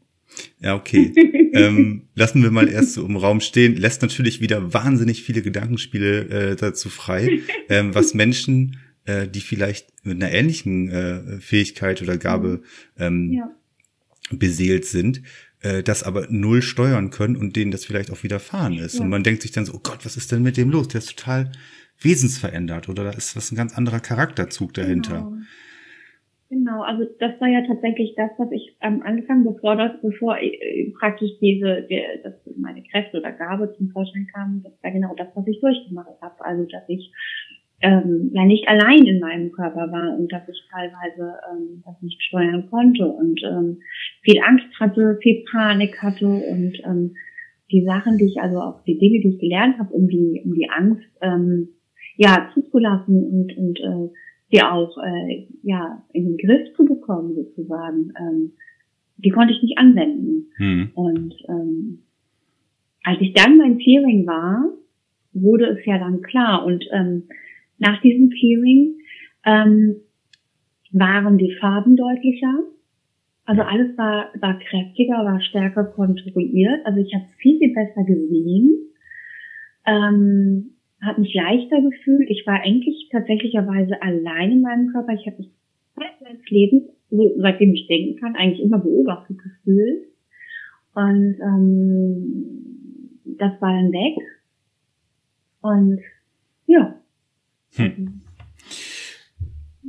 Ja, 0.59 0.75
okay. 0.75 1.13
ähm, 1.53 2.03
lassen 2.15 2.41
wir 2.41 2.51
mal 2.51 2.69
erst 2.69 2.93
so 2.93 3.05
im 3.05 3.17
Raum 3.17 3.41
stehen. 3.41 3.75
Lässt 3.75 4.01
natürlich 4.01 4.41
wieder 4.41 4.73
wahnsinnig 4.73 5.23
viele 5.23 5.41
Gedankenspiele 5.41 6.51
äh, 6.51 6.55
dazu 6.55 6.89
frei, 6.89 7.41
ähm, 7.69 7.93
was 7.93 8.13
Menschen, 8.13 8.77
äh, 9.05 9.27
die 9.27 9.41
vielleicht 9.41 9.87
mit 10.03 10.21
einer 10.21 10.31
ähnlichen 10.31 10.89
äh, 10.89 11.39
Fähigkeit 11.39 12.01
oder 12.01 12.17
Gabe 12.17 12.61
ähm, 12.97 13.31
ja. 13.33 13.51
beseelt 14.31 14.85
sind, 14.85 15.21
äh, 15.61 15.83
das 15.83 16.03
aber 16.03 16.27
null 16.29 16.61
steuern 16.61 17.09
können 17.09 17.35
und 17.35 17.55
denen 17.55 17.71
das 17.71 17.85
vielleicht 17.85 18.11
auch 18.11 18.23
widerfahren 18.23 18.77
ist. 18.77 18.95
Ja. 18.95 19.01
Und 19.01 19.09
man 19.09 19.23
denkt 19.23 19.41
sich 19.41 19.51
dann 19.51 19.65
so, 19.65 19.73
oh 19.73 19.81
Gott, 19.83 20.05
was 20.05 20.17
ist 20.17 20.31
denn 20.31 20.43
mit 20.43 20.57
dem 20.57 20.69
los? 20.69 20.87
Der 20.89 20.99
ist 20.99 21.17
total 21.17 21.51
wesensverändert 22.01 22.89
oder 22.89 23.03
da 23.03 23.11
ist 23.11 23.35
was 23.35 23.51
ein 23.51 23.55
ganz 23.55 23.73
anderer 23.73 23.99
Charakterzug 23.99 24.73
dahinter. 24.73 25.29
Genau. 25.29 25.37
Genau, 26.53 26.83
also 26.83 27.05
das 27.19 27.41
war 27.41 27.47
ja 27.47 27.65
tatsächlich 27.65 28.13
das, 28.15 28.29
was 28.37 28.51
ich 28.51 28.75
am 28.79 29.01
Anfang, 29.01 29.43
bevor 29.43 29.75
das, 29.75 29.99
bevor 30.03 30.37
äh, 30.37 30.93
praktisch 30.99 31.31
diese, 31.41 31.87
die, 31.89 31.99
dass 32.21 32.35
meine 32.57 32.83
Kräfte 32.83 33.17
oder 33.17 33.31
Gabe 33.31 33.73
zum 33.75 33.89
Vorschein 33.89 34.27
kam, 34.31 34.61
das 34.63 34.71
war 34.83 34.91
genau 34.91 35.15
das, 35.17 35.29
was 35.33 35.47
ich 35.47 35.59
durchgemacht 35.61 36.21
habe. 36.21 36.45
Also 36.45 36.65
dass 36.65 36.83
ich 36.87 37.11
ähm, 37.81 38.29
ja 38.33 38.45
nicht 38.45 38.67
allein 38.67 39.03
in 39.07 39.19
meinem 39.19 39.51
Körper 39.51 39.91
war 39.91 40.15
und 40.15 40.31
dass 40.31 40.47
ich 40.47 40.61
teilweise 40.71 41.39
ähm, 41.51 41.81
das 41.83 41.99
nicht 42.03 42.21
steuern 42.21 42.69
konnte 42.69 43.07
und 43.07 43.41
ähm, 43.43 43.79
viel 44.21 44.39
Angst 44.47 44.67
hatte, 44.79 45.17
viel 45.23 45.43
Panik 45.51 46.03
hatte 46.03 46.27
und 46.27 46.79
ähm, 46.85 47.15
die 47.71 47.83
Sachen, 47.83 48.19
die 48.19 48.25
ich 48.25 48.39
also 48.39 48.59
auch 48.59 48.83
die 48.83 48.99
Dinge, 48.99 49.21
die 49.21 49.33
ich 49.33 49.39
gelernt 49.39 49.79
habe, 49.79 49.91
um 49.91 50.07
die 50.07 50.43
um 50.45 50.53
die 50.53 50.69
Angst 50.69 51.09
ähm, 51.21 51.69
ja 52.15 52.51
zuzulassen 52.53 53.23
und 53.23 53.57
und 53.57 53.79
äh, 53.79 54.13
die 54.53 54.61
auch 54.61 54.97
äh, 54.97 55.47
ja 55.63 56.03
in 56.13 56.25
den 56.25 56.37
Griff 56.37 56.73
zu 56.75 56.85
bekommen 56.85 57.33
sozusagen, 57.35 58.13
ähm, 58.19 58.51
die 59.17 59.29
konnte 59.29 59.53
ich 59.53 59.63
nicht 59.63 59.77
anwenden. 59.77 60.51
Mhm. 60.57 60.91
Und 60.93 61.35
ähm, 61.49 61.99
als 63.03 63.19
ich 63.19 63.33
dann 63.33 63.57
beim 63.57 63.77
Clearing 63.77 64.27
war, 64.27 64.69
wurde 65.33 65.65
es 65.65 65.85
ja 65.85 65.97
dann 65.97 66.21
klar. 66.21 66.65
Und 66.65 66.85
ähm, 66.91 67.23
nach 67.79 67.99
diesem 68.01 68.29
Clearing 68.29 68.95
ähm, 69.45 69.95
waren 70.91 71.37
die 71.37 71.55
Farben 71.59 71.95
deutlicher. 71.95 72.59
Also 73.45 73.61
alles 73.63 73.97
war, 73.97 74.29
war 74.39 74.59
kräftiger, 74.59 75.25
war 75.25 75.41
stärker 75.41 75.85
kontrolliert. 75.85 76.85
Also 76.85 76.99
ich 76.99 77.13
habe 77.13 77.25
viel, 77.39 77.57
viel 77.57 77.73
besser 77.73 78.03
gesehen. 78.03 78.71
Ähm, 79.85 80.72
habe 81.03 81.21
mich 81.21 81.33
leichter 81.33 81.81
gefühlt. 81.81 82.29
Ich 82.29 82.45
war 82.45 82.61
eigentlich 82.61 83.09
tatsächlicherweise 83.11 84.01
allein 84.01 84.51
in 84.51 84.61
meinem 84.61 84.87
Körper. 84.91 85.13
Ich 85.13 85.25
habe 85.27 85.37
mich 85.37 85.49
meines 85.95 86.49
Lebens, 86.49 86.83
so, 87.09 87.35
seitdem 87.37 87.73
ich 87.73 87.87
denken 87.87 88.19
kann, 88.19 88.35
eigentlich 88.35 88.61
immer 88.61 88.79
beobachtet 88.79 89.37
gefühlt. 89.37 90.07
Und 90.95 91.35
ähm, 91.41 92.45
das 93.25 93.59
war 93.61 93.73
dann 93.73 93.91
weg. 93.91 94.17
Und 95.61 95.99
ja. 96.67 96.95
Hm. 97.75 98.21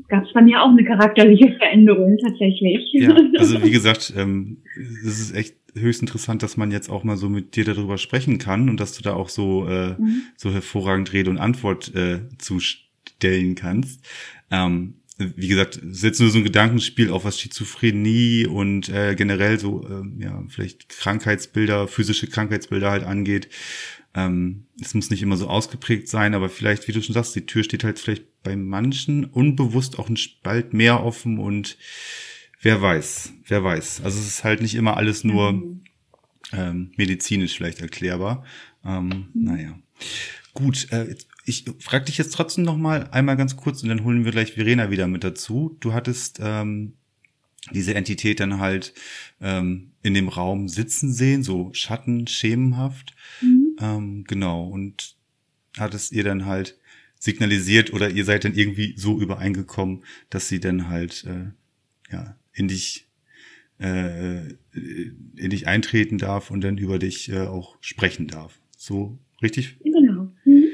Gab 0.08 0.24
es 0.24 0.32
bei 0.32 0.42
mir 0.42 0.62
auch 0.62 0.70
eine 0.70 0.84
charakterliche 0.84 1.52
Veränderung 1.56 2.18
tatsächlich. 2.18 2.90
Ja, 2.92 3.16
also 3.38 3.62
wie 3.64 3.70
gesagt, 3.70 4.12
ähm, 4.16 4.58
es 4.76 5.20
ist 5.20 5.36
echt 5.36 5.56
höchst 5.75 6.01
interessant, 6.01 6.43
dass 6.43 6.57
man 6.57 6.70
jetzt 6.70 6.89
auch 6.89 7.05
mal 7.05 7.16
so 7.16 7.29
mit 7.29 7.57
dir 7.57 7.64
darüber 7.64 7.99
sprechen 7.99 8.39
kann 8.39 8.68
und 8.68 8.79
dass 8.79 8.93
du 8.93 9.03
da 9.03 9.14
auch 9.14 9.29
so, 9.29 9.66
äh, 9.68 9.95
mhm. 9.99 10.22
so 10.37 10.53
hervorragend 10.53 11.12
Rede 11.12 11.31
und 11.31 11.39
Antwort 11.39 11.95
äh, 11.95 12.20
zustellen 12.39 13.55
kannst. 13.55 14.05
Ähm, 14.51 14.95
wie 15.18 15.49
gesagt, 15.49 15.77
ist 15.77 16.03
jetzt 16.03 16.20
nur 16.20 16.31
so 16.31 16.39
ein 16.39 16.45
Gedankenspiel, 16.45 17.11
auch 17.11 17.25
was 17.25 17.39
Schizophrenie 17.39 18.47
und 18.47 18.89
äh, 18.89 19.14
generell 19.14 19.61
so, 19.61 19.87
äh, 19.89 20.22
ja, 20.22 20.43
vielleicht 20.49 20.89
Krankheitsbilder, 20.89 21.87
physische 21.87 22.27
Krankheitsbilder 22.27 22.91
halt 22.91 23.05
angeht. 23.05 23.49
Ähm, 24.14 24.66
es 24.81 24.95
muss 24.95 25.11
nicht 25.11 25.22
immer 25.22 25.37
so 25.37 25.49
ausgeprägt 25.49 26.09
sein, 26.09 26.35
aber 26.35 26.49
vielleicht, 26.49 26.89
wie 26.89 26.93
du 26.93 27.03
schon 27.03 27.14
sagst, 27.14 27.35
die 27.37 27.47
Tür 27.47 27.62
steht 27.62 27.85
halt 27.85 27.99
vielleicht 27.99 28.43
bei 28.43 28.57
manchen 28.57 29.25
unbewusst 29.25 29.99
auch 29.99 30.09
ein 30.09 30.16
Spalt 30.16 30.72
mehr 30.72 31.05
offen 31.05 31.39
und 31.39 31.77
wer 32.64 32.80
weiß, 32.80 33.32
wer 33.46 33.62
weiß. 33.62 34.00
Also 34.02 34.18
es 34.18 34.26
ist 34.26 34.44
halt 34.44 34.62
nicht 34.62 34.74
immer 34.74 34.96
alles 34.96 35.22
nur 35.22 35.52
mhm. 35.52 35.80
ähm, 36.52 36.92
medizinisch 36.96 37.56
vielleicht 37.56 37.80
erklärbar. 37.80 38.44
Ähm, 38.84 39.28
mhm. 39.32 39.44
Naja. 39.44 39.78
Gut, 40.54 40.90
äh, 40.90 41.14
ich 41.44 41.64
frage 41.80 42.06
dich 42.06 42.16
jetzt 42.16 42.32
trotzdem 42.32 42.64
noch 42.64 42.76
mal 42.76 43.08
einmal 43.10 43.36
ganz 43.36 43.56
kurz 43.56 43.82
und 43.82 43.90
dann 43.90 44.04
holen 44.04 44.24
wir 44.24 44.32
gleich 44.32 44.52
Verena 44.52 44.90
wieder 44.90 45.06
mit 45.06 45.24
dazu. 45.24 45.76
Du 45.80 45.92
hattest 45.92 46.38
ähm, 46.40 46.94
diese 47.72 47.94
Entität 47.94 48.40
dann 48.40 48.58
halt 48.58 48.94
ähm, 49.40 49.92
in 50.02 50.14
dem 50.14 50.28
Raum 50.28 50.68
sitzen 50.68 51.12
sehen, 51.12 51.42
so 51.42 51.70
Schatten, 51.72 52.26
schemenhaft. 52.26 53.14
Mhm. 53.42 53.76
Ähm, 53.80 54.24
genau. 54.26 54.66
Und 54.66 55.16
hattest 55.76 56.12
ihr 56.12 56.24
dann 56.24 56.46
halt 56.46 56.78
signalisiert 57.18 57.92
oder 57.92 58.10
ihr 58.10 58.24
seid 58.24 58.44
dann 58.44 58.54
irgendwie 58.54 58.94
so 58.96 59.20
übereingekommen, 59.20 60.04
dass 60.30 60.48
sie 60.48 60.60
dann 60.60 60.88
halt 60.88 61.24
äh, 61.24 62.12
ja 62.12 62.36
in 62.55 62.68
dich 62.68 63.07
äh, 63.78 64.55
in 65.36 65.50
dich 65.50 65.66
eintreten 65.66 66.18
darf 66.18 66.50
und 66.50 66.62
dann 66.62 66.78
über 66.78 66.98
dich 66.98 67.30
äh, 67.30 67.40
auch 67.40 67.76
sprechen 67.80 68.28
darf. 68.28 68.61
So 68.76 69.18
richtig? 69.42 69.78
Genau. 69.80 70.32
Mhm. 70.44 70.64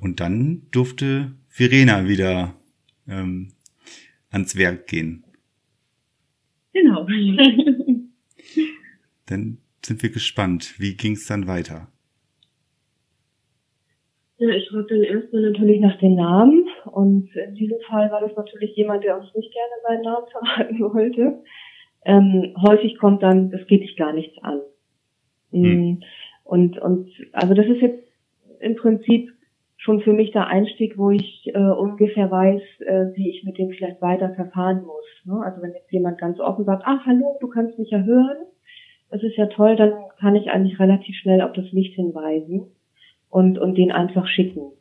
Und 0.00 0.20
dann 0.20 0.62
durfte 0.70 1.32
Verena 1.48 2.08
wieder 2.08 2.54
ähm, 3.08 3.48
ans 4.30 4.56
Werk 4.56 4.86
gehen. 4.86 5.24
Genau. 6.72 7.06
dann 9.26 9.58
sind 9.84 10.02
wir 10.02 10.10
gespannt. 10.10 10.74
Wie 10.78 10.96
ging 10.96 11.12
es 11.14 11.26
dann 11.26 11.46
weiter? 11.46 11.90
Ja, 14.38 14.48
ich 14.50 14.68
frage 14.68 14.86
dann 14.88 15.02
erstmal 15.02 15.42
natürlich 15.42 15.80
nach 15.80 15.98
den 15.98 16.14
Namen 16.14 16.66
und 16.92 17.34
in 17.34 17.54
diesem 17.54 17.78
Fall 17.88 18.10
war 18.10 18.20
das 18.20 18.36
natürlich 18.36 18.74
jemand, 18.76 19.04
der 19.04 19.18
uns 19.18 19.34
nicht 19.34 19.52
gerne 19.52 19.72
seinen 19.86 20.02
Namen 20.02 20.26
verraten 20.30 20.80
wollte. 20.94 21.42
Ähm, 22.04 22.54
häufig 22.60 22.98
kommt 22.98 23.22
dann, 23.22 23.50
das 23.50 23.66
geht 23.66 23.82
dich 23.82 23.96
gar 23.96 24.12
nichts 24.12 24.36
an. 24.42 24.60
Hm. 25.52 26.02
Und, 26.44 26.78
und 26.78 27.10
also 27.32 27.54
das 27.54 27.66
ist 27.66 27.80
jetzt 27.80 28.04
im 28.60 28.76
Prinzip 28.76 29.30
schon 29.76 30.00
für 30.00 30.12
mich 30.12 30.30
der 30.32 30.46
Einstieg, 30.46 30.98
wo 30.98 31.10
ich 31.10 31.50
äh, 31.54 31.58
ungefähr 31.58 32.30
weiß, 32.30 32.62
äh, 32.80 33.16
wie 33.16 33.30
ich 33.30 33.44
mit 33.44 33.56
dem 33.58 33.70
vielleicht 33.70 34.02
weiter 34.02 34.34
verfahren 34.34 34.84
muss. 34.84 35.04
Ne? 35.24 35.42
Also 35.42 35.62
wenn 35.62 35.72
jetzt 35.72 35.90
jemand 35.90 36.18
ganz 36.18 36.38
offen 36.38 36.64
sagt, 36.64 36.82
ach 36.86 37.06
hallo, 37.06 37.38
du 37.40 37.48
kannst 37.48 37.78
mich 37.78 37.90
ja 37.90 38.02
hören, 38.02 38.36
das 39.10 39.22
ist 39.22 39.36
ja 39.36 39.46
toll, 39.46 39.76
dann 39.76 39.92
kann 40.18 40.36
ich 40.36 40.50
eigentlich 40.50 40.78
relativ 40.78 41.16
schnell 41.16 41.40
auf 41.40 41.52
das 41.54 41.70
Licht 41.72 41.94
hinweisen 41.94 42.66
und, 43.30 43.58
und 43.58 43.76
den 43.76 43.90
einfach 43.90 44.26
schicken. 44.26 44.72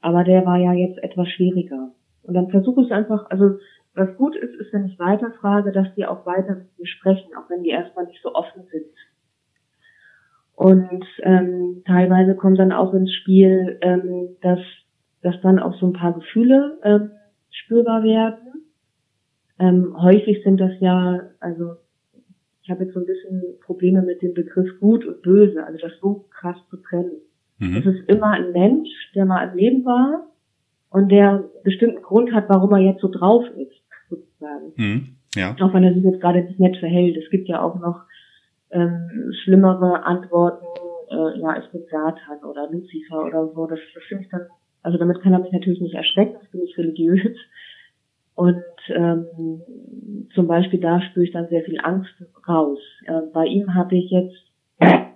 Aber 0.00 0.24
der 0.24 0.44
war 0.46 0.58
ja 0.58 0.72
jetzt 0.72 0.98
etwas 1.02 1.28
schwieriger. 1.28 1.92
Und 2.22 2.34
dann 2.34 2.50
versuche 2.50 2.82
ich 2.82 2.92
einfach, 2.92 3.30
also 3.30 3.58
was 3.94 4.16
gut 4.16 4.36
ist, 4.36 4.54
ist, 4.54 4.72
wenn 4.72 4.86
ich 4.86 4.98
weiterfrage, 4.98 5.72
dass 5.72 5.92
die 5.94 6.06
auch 6.06 6.24
weiter 6.24 6.54
mit 6.54 6.78
mir 6.78 6.86
sprechen, 6.86 7.34
auch 7.36 7.50
wenn 7.50 7.62
die 7.62 7.70
erstmal 7.70 8.06
nicht 8.06 8.22
so 8.22 8.34
offen 8.34 8.62
sind. 8.70 8.86
Und 10.54 11.04
ähm, 11.22 11.82
teilweise 11.86 12.34
kommt 12.34 12.58
dann 12.58 12.72
auch 12.72 12.92
ins 12.92 13.12
Spiel, 13.12 13.78
ähm, 13.80 14.36
dass, 14.40 14.60
dass 15.22 15.40
dann 15.40 15.58
auch 15.58 15.74
so 15.78 15.86
ein 15.86 15.92
paar 15.92 16.14
Gefühle 16.14 16.78
ähm, 16.82 17.10
spürbar 17.50 18.02
werden. 18.02 18.64
Ähm, 19.58 19.96
häufig 20.00 20.42
sind 20.42 20.60
das 20.60 20.72
ja, 20.80 21.20
also 21.40 21.76
ich 22.62 22.70
habe 22.70 22.84
jetzt 22.84 22.94
so 22.94 23.00
ein 23.00 23.06
bisschen 23.06 23.42
Probleme 23.60 24.02
mit 24.02 24.20
dem 24.20 24.34
Begriff 24.34 24.68
gut 24.80 25.06
und 25.06 25.22
böse, 25.22 25.64
also 25.64 25.78
das 25.78 25.92
so 26.00 26.26
krass 26.30 26.56
zu 26.70 26.76
trennen. 26.76 27.22
Mhm. 27.58 27.76
Es 27.76 27.86
ist 27.86 28.08
immer 28.08 28.30
ein 28.30 28.52
Mensch, 28.52 28.88
der 29.14 29.24
mal 29.24 29.48
im 29.48 29.56
Leben 29.56 29.84
war 29.84 30.26
und 30.90 31.10
der 31.10 31.30
einen 31.30 31.44
bestimmten 31.64 32.02
Grund 32.02 32.32
hat, 32.32 32.48
warum 32.48 32.72
er 32.72 32.78
jetzt 32.78 33.00
so 33.00 33.08
drauf 33.08 33.44
ist, 33.56 33.82
sozusagen. 34.08 34.72
Mhm. 34.76 35.08
Ja. 35.34 35.54
Auch 35.60 35.74
wenn 35.74 35.84
er 35.84 35.94
sich 35.94 36.04
jetzt 36.04 36.20
gerade 36.20 36.42
nicht 36.42 36.58
nett 36.58 36.76
verhält. 36.78 37.16
Es 37.16 37.30
gibt 37.30 37.48
ja 37.48 37.60
auch 37.62 37.78
noch 37.78 38.00
ähm, 38.70 39.32
schlimmere 39.42 40.04
Antworten, 40.04 40.64
äh, 41.10 41.40
ja, 41.40 41.58
ich 41.58 41.70
bin 41.70 41.82
Satan 41.90 42.44
oder 42.44 42.70
Lucifer 42.70 43.24
oder 43.24 43.48
so. 43.48 43.66
Das, 43.66 43.78
das 43.94 44.02
finde 44.04 44.24
ich 44.24 44.30
dann, 44.30 44.42
also 44.82 44.98
damit 44.98 45.20
kann 45.20 45.32
er 45.32 45.40
mich 45.40 45.52
natürlich 45.52 45.80
nicht 45.80 45.94
erschrecken, 45.94 46.36
das 46.40 46.50
bin 46.50 46.62
ich 46.62 46.76
religiös. 46.78 47.36
Und 48.34 48.62
ähm, 48.90 49.62
zum 50.34 50.46
Beispiel 50.46 50.80
da 50.80 51.00
spüre 51.00 51.26
ich 51.26 51.32
dann 51.32 51.48
sehr 51.48 51.64
viel 51.64 51.80
Angst 51.82 52.14
raus. 52.46 52.78
Äh, 53.04 53.22
bei 53.32 53.46
ihm 53.46 53.74
habe 53.74 53.96
ich 53.96 54.10
jetzt 54.10 54.36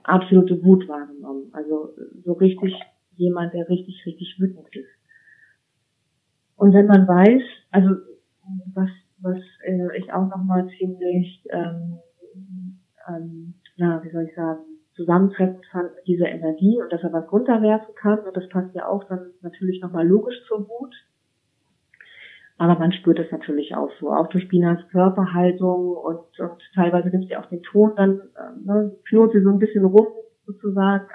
absolute 0.04 0.62
Wut 0.64 0.88
wahrgenommen. 0.88 1.50
Also 1.52 1.94
so 2.24 2.32
richtig 2.34 2.74
jemand, 3.16 3.54
der 3.54 3.68
richtig, 3.68 4.04
richtig 4.06 4.36
wütend 4.38 4.68
ist. 4.74 4.88
Und 6.56 6.72
wenn 6.72 6.86
man 6.86 7.06
weiß, 7.06 7.42
also 7.70 7.96
was, 8.74 8.88
was 9.18 9.38
äh, 9.64 9.98
ich 9.98 10.12
auch 10.12 10.28
nochmal 10.28 10.68
ziemlich, 10.78 11.44
ähm, 11.50 11.98
ähm, 13.08 13.54
na, 13.76 14.02
wie 14.04 14.10
soll 14.10 14.24
ich 14.24 14.34
sagen, 14.34 14.60
zusammentreffend 14.94 15.64
fand 15.66 15.90
diese 16.06 16.24
Energie 16.24 16.80
und 16.80 16.92
dass 16.92 17.02
er 17.02 17.12
was 17.12 17.30
runterwerfen 17.32 17.94
kann, 17.94 18.20
und 18.20 18.36
das 18.36 18.48
passt 18.48 18.74
ja 18.74 18.86
auch 18.86 19.04
dann 19.04 19.30
natürlich 19.40 19.80
nochmal 19.80 20.06
logisch 20.06 20.36
zur 20.46 20.68
Wut. 20.68 20.94
Aber 22.62 22.78
man 22.78 22.92
spürt 22.92 23.18
es 23.18 23.28
natürlich 23.32 23.74
auch 23.74 23.90
so, 23.98 24.12
auch 24.12 24.28
durch 24.28 24.46
Binas 24.46 24.78
Körperhaltung 24.92 25.96
und, 25.96 26.38
und 26.38 26.62
teilweise 26.76 27.08
nimmt 27.08 27.26
sie 27.26 27.36
auch 27.36 27.46
den 27.46 27.64
Ton 27.64 27.94
dann, 27.96 28.20
äh, 28.20 28.64
ne, 28.64 28.96
führt 29.04 29.32
sie 29.32 29.42
so 29.42 29.50
ein 29.50 29.58
bisschen 29.58 29.84
rum, 29.84 30.06
sozusagen, 30.46 31.08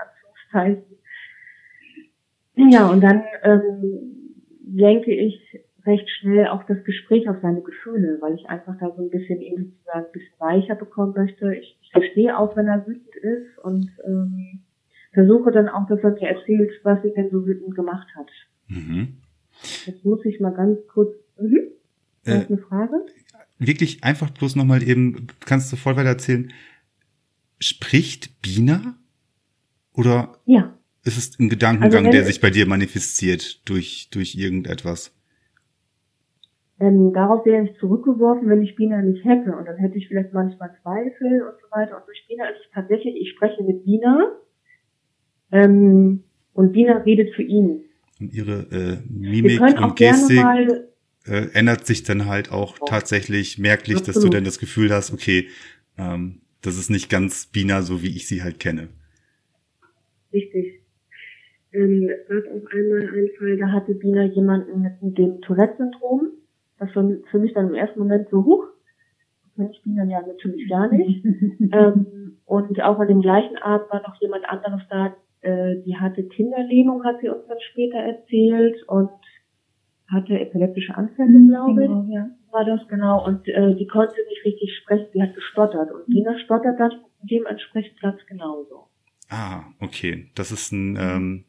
Anführungszeichen. 0.51 0.97
Ja, 2.69 2.89
und 2.89 3.01
dann 3.01 3.23
ähm, 3.43 4.33
lenke 4.75 5.13
ich 5.13 5.39
recht 5.85 6.09
schnell 6.09 6.47
auch 6.47 6.65
das 6.65 6.83
Gespräch 6.83 7.29
auf 7.29 7.37
seine 7.41 7.61
Gefühle, 7.61 8.17
weil 8.19 8.35
ich 8.35 8.49
einfach 8.49 8.77
da 8.81 8.91
so 8.93 9.01
ein 9.01 9.09
bisschen 9.09 9.39
ihn 9.39 9.71
sozusagen 9.71 10.05
ein 10.05 10.11
bisschen 10.11 10.39
weicher 10.39 10.75
bekommen 10.75 11.13
möchte. 11.15 11.55
Ich, 11.55 11.79
ich 11.81 11.91
verstehe 11.93 12.37
auch, 12.37 12.57
wenn 12.57 12.67
er 12.67 12.85
wütend 12.85 13.15
ist 13.15 13.57
und 13.59 13.89
ähm, 14.05 14.63
versuche 15.13 15.51
dann 15.51 15.69
auch, 15.69 15.87
dass 15.87 16.03
er 16.03 16.11
mir 16.11 16.27
erzählt, 16.27 16.71
was 16.83 17.05
ihn 17.05 17.13
denn 17.13 17.29
so 17.29 17.47
wütend 17.47 17.73
gemacht 17.73 18.09
hat. 18.17 18.29
Mhm. 18.67 19.21
Jetzt 19.85 20.03
muss 20.03 20.25
ich 20.25 20.41
mal 20.41 20.53
ganz 20.53 20.85
kurz 20.87 21.13
Mhm. 21.39 21.59
Äh, 22.25 22.45
eine 22.45 22.57
Frage? 22.57 23.05
Wirklich 23.59 24.03
einfach 24.03 24.29
bloß 24.29 24.55
nochmal 24.55 24.83
eben, 24.83 25.27
kannst 25.45 25.71
du 25.71 25.77
voll 25.77 25.95
weiter 25.95 26.09
erzählen, 26.09 26.51
spricht 27.59 28.41
Bina? 28.41 28.97
Oder 29.93 30.37
ja. 30.45 30.77
ist 31.03 31.17
es 31.17 31.39
ein 31.39 31.49
Gedankengang, 31.49 32.05
also 32.05 32.11
der 32.11 32.25
sich 32.25 32.39
bei 32.39 32.51
dir 32.51 32.67
manifestiert 32.67 33.67
durch, 33.67 34.09
durch 34.11 34.35
irgendetwas? 34.35 35.11
Ähm, 36.79 37.11
darauf 37.13 37.43
wäre 37.45 37.65
ich 37.65 37.79
zurückgeworfen, 37.79 38.47
wenn 38.49 38.61
ich 38.61 38.75
Bina 38.75 39.01
nicht 39.01 39.25
hätte. 39.25 39.55
Und 39.55 39.65
dann 39.65 39.77
hätte 39.77 39.97
ich 39.97 40.07
vielleicht 40.07 40.33
manchmal 40.33 40.75
Zweifel 40.83 41.41
und 41.41 41.55
so 41.59 41.71
weiter. 41.71 41.97
Und 41.97 42.05
durch 42.05 42.23
Bina 42.27 42.47
ist 42.49 42.59
es 42.63 42.71
tatsächlich, 42.71 43.15
ich 43.15 43.31
spreche 43.31 43.63
mit 43.63 43.83
Bina 43.83 44.31
ähm, 45.51 46.23
und 46.53 46.73
Bina 46.73 46.97
redet 46.97 47.33
für 47.33 47.41
ihn. 47.41 47.85
Und 48.19 48.33
ihre 48.33 48.67
äh, 48.71 48.97
Mimik 49.09 49.61
und 49.79 49.95
Gestik 49.95 50.37
mal, 50.37 50.87
äh, 51.27 51.49
ändert 51.53 51.85
sich 51.85 52.03
dann 52.03 52.25
halt 52.25 52.51
auch 52.51 52.77
tatsächlich 52.87 53.57
merklich, 53.57 53.97
Absolut. 53.97 54.15
dass 54.15 54.23
du 54.23 54.29
dann 54.29 54.43
das 54.43 54.59
Gefühl 54.59 54.91
hast, 54.91 55.13
okay, 55.13 55.47
ähm, 55.97 56.41
das 56.61 56.77
ist 56.77 56.89
nicht 56.89 57.09
ganz 57.09 57.47
Bina, 57.47 57.81
so 57.81 58.01
wie 58.01 58.15
ich 58.15 58.27
sie 58.27 58.43
halt 58.43 58.59
kenne. 58.59 58.89
Richtig. 60.33 60.81
Ähm, 61.73 62.09
es 62.09 62.27
gab 62.27 62.45
auch 62.45 62.71
einmal 62.71 63.01
einen 63.01 63.29
Fall, 63.37 63.57
da 63.57 63.71
hatte 63.71 63.93
Bina 63.93 64.23
jemanden 64.23 64.81
mit 65.01 65.17
dem 65.17 65.41
Tourette-Syndrom. 65.41 66.29
Das 66.79 66.95
war 66.95 67.09
für 67.31 67.39
mich 67.39 67.53
dann 67.53 67.69
im 67.69 67.75
ersten 67.75 67.99
Moment 67.99 68.29
so 68.29 68.43
hoch. 68.43 68.65
Kenne 69.55 69.71
ich 69.71 69.81
Bina 69.83 70.03
ja 70.05 70.21
natürlich 70.21 70.69
gar 70.69 70.91
nicht. 70.91 71.25
ähm, 71.71 72.37
und 72.45 72.81
auch 72.81 72.99
an 72.99 73.07
dem 73.07 73.21
gleichen 73.21 73.57
Abend 73.57 73.91
war 73.91 74.01
noch 74.01 74.19
jemand 74.21 74.45
anderes 74.45 74.81
da, 74.89 75.15
äh, 75.41 75.77
die 75.85 75.95
hatte 75.97 76.23
Kinderlähmung, 76.23 77.03
hat 77.03 77.19
sie 77.21 77.29
uns 77.29 77.45
dann 77.47 77.59
später 77.71 77.97
erzählt. 77.97 78.83
Und 78.87 79.09
hatte 80.07 80.39
epileptische 80.39 80.95
Anfälle, 80.95 81.47
glaube 81.47 81.83
ich. 81.83 81.87
Genau, 81.87 82.07
ja. 82.09 82.29
War 82.51 82.65
das 82.65 82.87
genau. 82.87 83.25
Und 83.25 83.47
äh, 83.47 83.75
die 83.75 83.87
konnte 83.87 84.15
nicht 84.29 84.45
richtig 84.45 84.75
sprechen, 84.77 85.07
sie 85.13 85.21
hat 85.21 85.35
gestottert. 85.35 85.91
Und 85.91 86.07
Dina 86.07 86.37
stottert 86.39 86.79
das 86.79 86.93
dementsprechend 87.21 87.99
ganz 87.99 88.19
genauso. 88.27 88.87
Ah, 89.29 89.63
okay. 89.81 90.29
Das 90.35 90.51
ist 90.51 90.71
ein, 90.71 90.91
mhm. 90.91 90.97
ähm, 90.99 91.45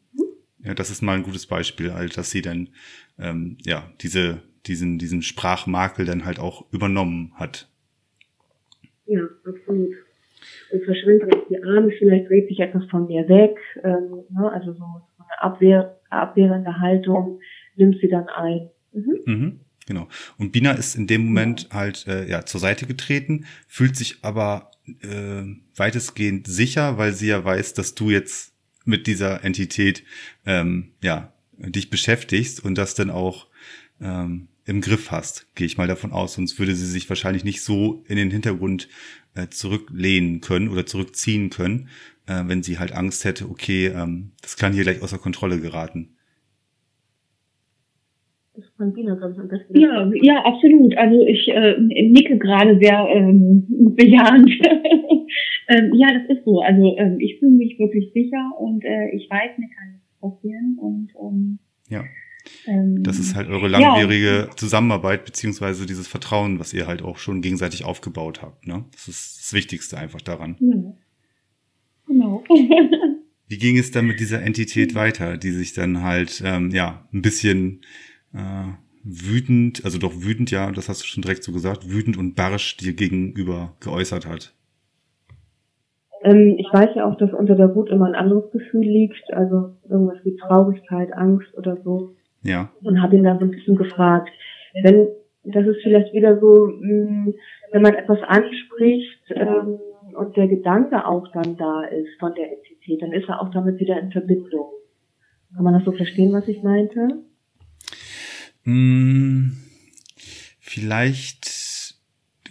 ja, 0.64 0.74
das 0.74 0.90
ist 0.90 1.02
mal 1.02 1.16
ein 1.16 1.22
gutes 1.22 1.46
Beispiel, 1.46 1.94
halt, 1.94 2.16
dass 2.16 2.30
sie 2.30 2.42
dann 2.42 2.70
ähm, 3.18 3.59
ja 3.64 3.84
diese 4.00 4.42
diesen 4.66 4.98
diesen 4.98 5.22
Sprachmakel 5.22 6.04
dann 6.04 6.24
halt 6.24 6.40
auch 6.40 6.70
übernommen 6.72 7.32
hat. 7.36 7.70
Ja, 9.06 9.22
absolut. 9.46 9.94
Und 10.70 10.84
verschwindet 10.84 11.34
die 11.48 11.62
Arme, 11.62 11.90
vielleicht 11.98 12.28
dreht 12.28 12.48
sich 12.48 12.61
etwas 12.61 12.84
von 12.90 13.06
mir 13.06 13.26
weg, 13.28 13.56
ähm, 13.82 14.24
ne, 14.28 14.50
also 14.52 14.72
so, 14.72 14.78
so 15.16 15.24
eine 15.24 15.40
Abwehr, 15.40 15.98
abwehrende 16.11 16.78
Haltung 16.78 17.40
nimmt 17.79 17.97
sie 18.01 18.09
dann 18.09 18.29
ein. 18.29 18.70
Mhm. 18.93 19.18
Mhm, 19.24 19.61
genau. 19.87 20.09
Und 20.37 20.53
Bina 20.53 20.72
ist 20.72 20.97
in 20.97 21.07
dem 21.07 21.26
Moment 21.26 21.68
halt 21.72 22.07
äh, 22.07 22.29
ja 22.29 22.45
zur 22.45 22.61
Seite 22.61 22.87
getreten, 22.87 23.47
fühlt 23.66 23.97
sich 23.97 24.18
aber 24.22 24.70
äh, 25.03 25.43
weitestgehend 25.76 26.47
sicher, 26.47 26.99
weil 26.99 27.12
sie 27.12 27.29
ja 27.29 27.45
weiß, 27.45 27.74
dass 27.74 27.95
du 27.95 28.11
jetzt 28.11 28.53
mit 28.85 29.07
dieser 29.07 29.45
Entität 29.45 30.05
ähm, 30.47 30.93
ja 31.03 31.33
dich 31.59 31.91
beschäftigst 31.91 32.64
und 32.64 32.76
das 32.76 32.95
dann 32.95 33.11
auch 33.11 33.49
ähm, 34.01 34.49
im 34.64 34.81
Griff 34.81 35.11
hast, 35.11 35.47
gehe 35.55 35.66
ich 35.66 35.79
mal 35.79 35.89
davon 35.89 36.12
aus. 36.12 36.35
Sonst 36.35 36.59
würde 36.59 36.74
sie 36.74 36.87
sich 36.87 37.09
wahrscheinlich 37.09 37.43
nicht 37.43 37.62
so 37.62 38.05
in 38.07 38.16
den 38.16 38.31
Hintergrund 38.31 38.89
äh, 39.35 39.49
zurücklehnen 39.49 40.41
können 40.41 40.68
oder 40.68 40.85
zurückziehen 40.85 41.51
können, 41.51 41.89
äh, 42.26 42.45
wenn 42.47 42.62
sie 42.62 42.79
halt 42.79 42.93
Angst 42.93 43.24
hätte, 43.24 43.49
okay, 43.49 43.87
ähm, 43.87 44.33
das 44.43 44.57
kann 44.57 44.72
hier 44.72 44.85
gleich 44.85 45.01
außer 45.03 45.18
Kontrolle 45.18 45.61
geraten. 45.61 46.18
Das. 49.48 49.61
Ja, 49.70 50.11
ja, 50.22 50.44
absolut. 50.44 50.96
Also 50.96 51.26
ich 51.26 51.48
äh, 51.48 51.76
nicke 51.78 52.38
gerade 52.38 52.78
sehr 52.78 53.06
ähm, 53.14 53.94
bejahend. 53.96 54.50
ähm, 55.68 55.92
ja, 55.94 56.09
das 56.12 56.36
ist 56.36 56.44
so. 56.44 56.61
Also 56.61 56.96
ähm, 56.98 57.18
ich 57.20 57.38
fühle 57.38 57.52
mich 57.52 57.78
wirklich 57.78 58.12
sicher 58.12 58.50
und 58.59 58.84
äh, 58.84 59.11
ich 59.14 59.28
weiß, 59.30 59.59
mir 59.59 59.68
kann 59.68 59.92
nichts 59.92 60.20
passieren 60.20 60.78
und 60.80 61.09
ähm, 61.22 61.59
ja. 61.88 62.04
Ähm, 62.66 63.02
das 63.02 63.18
ist 63.18 63.34
halt 63.34 63.48
eure 63.48 63.68
langwierige 63.68 64.46
ja. 64.48 64.56
Zusammenarbeit 64.56 65.24
beziehungsweise 65.24 65.86
dieses 65.86 66.09
Vertrauen, 66.09 66.59
was 66.59 66.72
ihr 66.72 66.86
halt 66.86 67.02
auch 67.02 67.18
schon 67.18 67.42
gegenseitig 67.42 67.84
aufgebaut 67.84 68.42
habt. 68.42 68.66
Ne? 68.66 68.84
Das 68.92 69.09
ist 69.09 69.38
das 69.40 69.52
Wichtigste 69.52 69.98
einfach 69.98 70.20
daran. 70.20 70.56
Ja. 70.61 70.94
Genau. 72.06 72.44
Wie 73.48 73.59
ging 73.59 73.78
es 73.78 73.90
dann 73.90 74.06
mit 74.06 74.20
dieser 74.20 74.42
Entität 74.42 74.94
weiter, 74.94 75.38
die 75.38 75.50
sich 75.50 75.72
dann 75.72 76.02
halt 76.02 76.42
ähm, 76.44 76.70
ja 76.70 77.09
ein 77.12 77.22
bisschen 77.22 77.80
äh, 78.39 78.72
wütend, 79.05 79.84
also 79.84 79.99
doch 79.99 80.12
wütend, 80.14 80.51
ja, 80.51 80.70
das 80.70 80.89
hast 80.89 81.03
du 81.03 81.07
schon 81.07 81.22
direkt 81.22 81.45
so 81.45 81.53
gesagt, 81.53 81.91
wütend 81.91 82.16
und 82.16 82.34
barsch 82.34 82.76
dir 82.76 82.95
gegenüber 82.95 83.74
geäußert 83.80 84.26
hat? 84.26 84.55
Ähm, 86.22 86.57
ich 86.59 86.66
weiß 86.72 86.91
ja 86.95 87.07
auch, 87.07 87.16
dass 87.16 87.32
unter 87.32 87.55
der 87.55 87.74
Wut 87.74 87.91
immer 87.91 88.07
ein 88.07 88.14
anderes 88.14 88.51
Gefühl 88.51 88.84
liegt, 88.84 89.32
also 89.32 89.74
irgendwas 89.89 90.18
wie 90.24 90.36
Traurigkeit, 90.36 91.12
Angst 91.12 91.57
oder 91.57 91.76
so. 91.82 92.14
Ja. 92.43 92.70
Und 92.82 93.03
habe 93.03 93.16
ihn 93.16 93.24
dann 93.24 93.39
so 93.39 93.45
ein 93.45 93.51
bisschen 93.51 93.76
gefragt, 93.76 94.30
wenn 94.82 95.09
das 95.45 95.66
ist 95.66 95.82
vielleicht 95.82 96.12
wieder 96.12 96.39
so, 96.39 96.66
mh, 96.66 96.89
hm, 96.89 97.34
wenn 97.72 97.82
man 97.82 97.95
etwas 97.95 98.18
anspricht 98.22 99.22
ähm, 99.30 99.78
und 100.14 100.36
der 100.36 100.49
Gedanke 100.49 101.07
auch 101.07 101.26
dann 101.32 101.57
da 101.57 101.84
ist 101.84 102.18
von 102.18 102.34
der 102.34 102.53
Entität, 102.53 103.01
dann 103.01 103.12
ist 103.12 103.28
er 103.28 103.41
auch 103.41 103.51
damit 103.51 103.78
wieder 103.78 103.99
in 103.99 104.11
Verbindung. 104.11 104.66
Kann 105.55 105.64
man 105.64 105.74
das 105.74 105.84
so 105.84 105.93
verstehen, 105.93 106.32
was 106.32 106.49
ich 106.49 106.62
meinte? 106.62 107.22
Hm, 108.69 109.53
vielleicht 110.61 111.95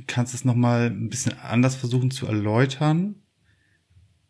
kannst 0.07 0.34
du 0.34 0.38
es 0.38 0.45
nochmal 0.45 0.88
ein 0.88 1.09
bisschen 1.09 1.34
anders 1.39 1.76
versuchen 1.76 2.09
zu 2.09 2.26
erläutern. 2.26 3.22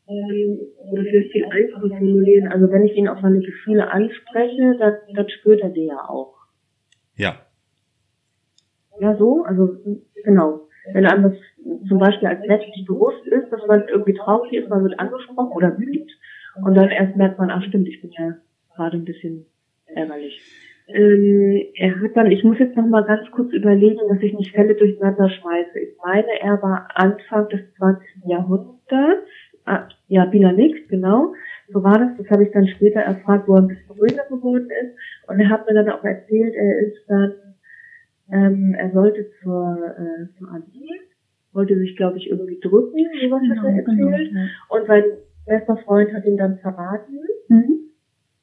Ähm, 0.10 0.60
das 0.94 1.06
ist 1.06 1.32
viel 1.32 1.46
einfacher 1.46 1.88
formulieren. 1.88 2.50
Also 2.50 2.70
wenn 2.72 2.86
ich 2.86 2.94
ihn 2.98 3.08
auf 3.08 3.20
seine 3.22 3.40
Gefühle 3.40 3.90
anspreche, 3.90 4.76
dann, 4.78 4.96
dann 5.16 5.30
spürt 5.30 5.62
er 5.62 5.70
die 5.70 5.86
ja 5.86 6.10
auch. 6.10 6.36
Ja. 7.16 7.38
Ja, 9.00 9.16
so, 9.16 9.44
also 9.44 9.78
genau. 10.26 10.68
Wenn 10.92 11.06
einem 11.06 11.32
das 11.32 11.40
zum 11.88 12.00
Beispiel 12.00 12.28
als 12.28 12.46
Mensch 12.46 12.66
nicht 12.68 12.88
bewusst 12.88 13.26
ist, 13.28 13.50
dass 13.50 13.66
man 13.66 13.88
irgendwie 13.88 14.14
traurig 14.14 14.52
ist, 14.52 14.68
man 14.68 14.84
wird 14.84 15.00
angesprochen 15.00 15.54
oder 15.54 15.78
wütend 15.78 16.12
und 16.66 16.76
dann 16.76 16.90
erst 16.90 17.16
merkt 17.16 17.40
man, 17.40 17.50
ach 17.50 17.64
stimmt, 17.64 17.88
ich 17.88 18.02
bin 18.02 18.12
ja 18.12 18.36
gerade 18.76 18.98
ein 18.98 19.06
bisschen 19.06 19.46
ärgerlich. 19.86 20.42
Ähm, 20.88 21.62
er 21.76 22.02
hat 22.02 22.16
dann, 22.16 22.32
ich 22.32 22.44
muss 22.44 22.60
jetzt 22.60 22.78
noch 22.78 22.88
mal 22.88 23.04
ganz 23.04 23.30
kurz 23.32 23.52
überlegen, 23.52 24.00
dass 24.08 24.22
ich 24.22 24.34
nicht 24.34 24.54
Fälle 24.54 24.76
durcheinander 24.76 25.30
schmeiße. 25.30 25.80
Ich 25.80 25.98
meine, 26.04 26.40
er 26.40 26.62
war 26.62 26.88
Anfang 26.96 27.50
des 27.50 27.62
20. 27.78 28.06
Jahrhunderts 28.26 28.78
Ah, 29.68 29.90
ja, 30.08 30.24
Bina 30.24 30.54
nickt, 30.54 30.88
genau. 30.88 31.34
So 31.68 31.84
war 31.84 32.00
das. 32.00 32.18
Das 32.18 32.30
habe 32.30 32.46
ich 32.46 32.52
dann 32.52 32.68
später 32.70 33.02
erfahren, 33.02 33.44
wo 33.48 33.56
er 33.56 33.64
ein 33.64 33.68
bisschen 33.68 33.92
ruhiger 33.92 34.24
geworden 34.30 34.70
ist. 34.70 34.96
Und 35.28 35.42
er 35.42 35.50
hat 35.50 35.68
mir 35.68 35.74
dann 35.74 35.90
auch 35.90 36.06
erzählt, 36.06 36.56
er 36.56 36.80
ist 36.80 36.98
dann, 37.10 37.34
ähm, 38.32 38.76
er 38.80 38.92
sollte 38.92 39.30
zur, 39.44 39.78
äh, 39.98 40.38
zur 40.40 40.52
Asyl, 40.54 41.00
wollte 41.52 41.78
sich, 41.78 41.98
glaube 41.98 42.18
ich, 42.18 42.30
irgendwie 42.30 42.62
drücken, 42.62 42.98
sowas 43.22 43.42
genau, 43.42 43.56
hat 43.58 43.66
er 43.66 43.76
erzählt. 43.76 44.30
Genau, 44.30 44.40
ja. 44.40 44.48
Und 44.70 44.88
sein 44.88 45.04
bester 45.46 45.76
Freund 45.78 46.14
hat 46.14 46.24
ihn 46.24 46.38
dann 46.38 46.60
verraten. 46.60 47.20
Mhm. 47.50 47.87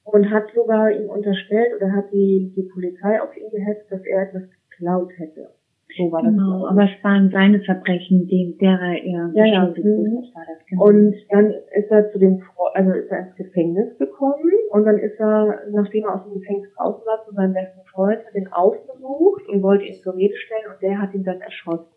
Und 0.05 0.31
hat 0.31 0.51
sogar 0.55 0.91
ihm 0.91 1.09
unterstellt 1.09 1.75
oder 1.77 1.93
hat 1.93 2.13
die, 2.13 2.53
die 2.55 2.69
Polizei 2.73 3.21
auf 3.21 3.37
ihn 3.37 3.51
gehetzt, 3.51 3.91
dass 3.91 4.05
er 4.05 4.29
etwas 4.29 4.43
geklaut 4.71 5.11
hätte. 5.17 5.51
So 5.97 6.11
war 6.11 6.23
genau, 6.23 6.63
das. 6.63 6.71
aber 6.71 6.85
es 6.85 7.05
waren 7.05 7.31
seine 7.31 7.61
Verbrechen, 7.61 8.27
die, 8.27 8.57
derer 8.61 8.97
er 8.97 9.31
ja, 9.33 9.45
ja. 9.45 9.65
ist. 9.67 9.77
War 9.79 10.45
das 10.49 10.67
genau. 10.67 10.87
Und 10.87 11.15
dann 11.31 11.51
ist 11.51 11.91
er 11.91 12.11
zu 12.11 12.19
dem, 12.19 12.43
also 12.73 12.91
ist 12.93 13.11
er 13.11 13.27
ins 13.27 13.37
Gefängnis 13.37 13.97
gekommen 13.99 14.51
und 14.71 14.85
dann 14.85 14.99
ist 14.99 15.21
er, 15.21 15.61
nachdem 15.71 16.05
er 16.05 16.15
aus 16.17 16.25
dem 16.25 16.41
Gefängnis 16.41 16.73
draußen 16.75 17.07
war, 17.07 17.25
zu 17.25 17.35
seinem 17.35 17.55
besten 17.55 17.81
Freund, 17.87 18.19
hat 18.27 18.35
ihn 18.35 18.49
aufgesucht 18.49 19.49
und 19.49 19.63
wollte 19.63 19.85
ihn 19.85 19.95
zur 19.95 20.17
Rede 20.17 20.35
stellen 20.37 20.73
und 20.73 20.83
der 20.83 21.01
hat 21.01 21.15
ihn 21.15 21.23
dann 21.23 21.41
erschossen. 21.41 21.95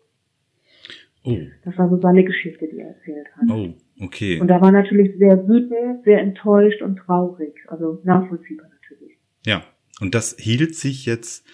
Oh. 1.24 1.36
Das 1.64 1.76
war 1.76 1.88
so 1.88 1.96
seine 1.96 2.24
Geschichte, 2.24 2.68
die 2.68 2.78
er 2.78 2.88
erzählt 2.88 3.26
hat. 3.36 3.50
Oh, 3.50 3.68
okay. 4.00 4.40
Und 4.40 4.50
er 4.50 4.60
war 4.60 4.72
natürlich 4.72 5.16
sehr 5.18 5.48
wütend, 5.48 6.04
sehr 6.04 6.20
enttäuscht 6.20 6.82
und 6.82 6.96
traurig. 6.96 7.54
Also 7.68 8.00
nachvollziehbar 8.04 8.68
natürlich. 8.68 9.18
Ja. 9.44 9.62
Und 10.00 10.14
das 10.14 10.36
hielt 10.38 10.76
sich 10.76 11.06
jetzt 11.06 11.44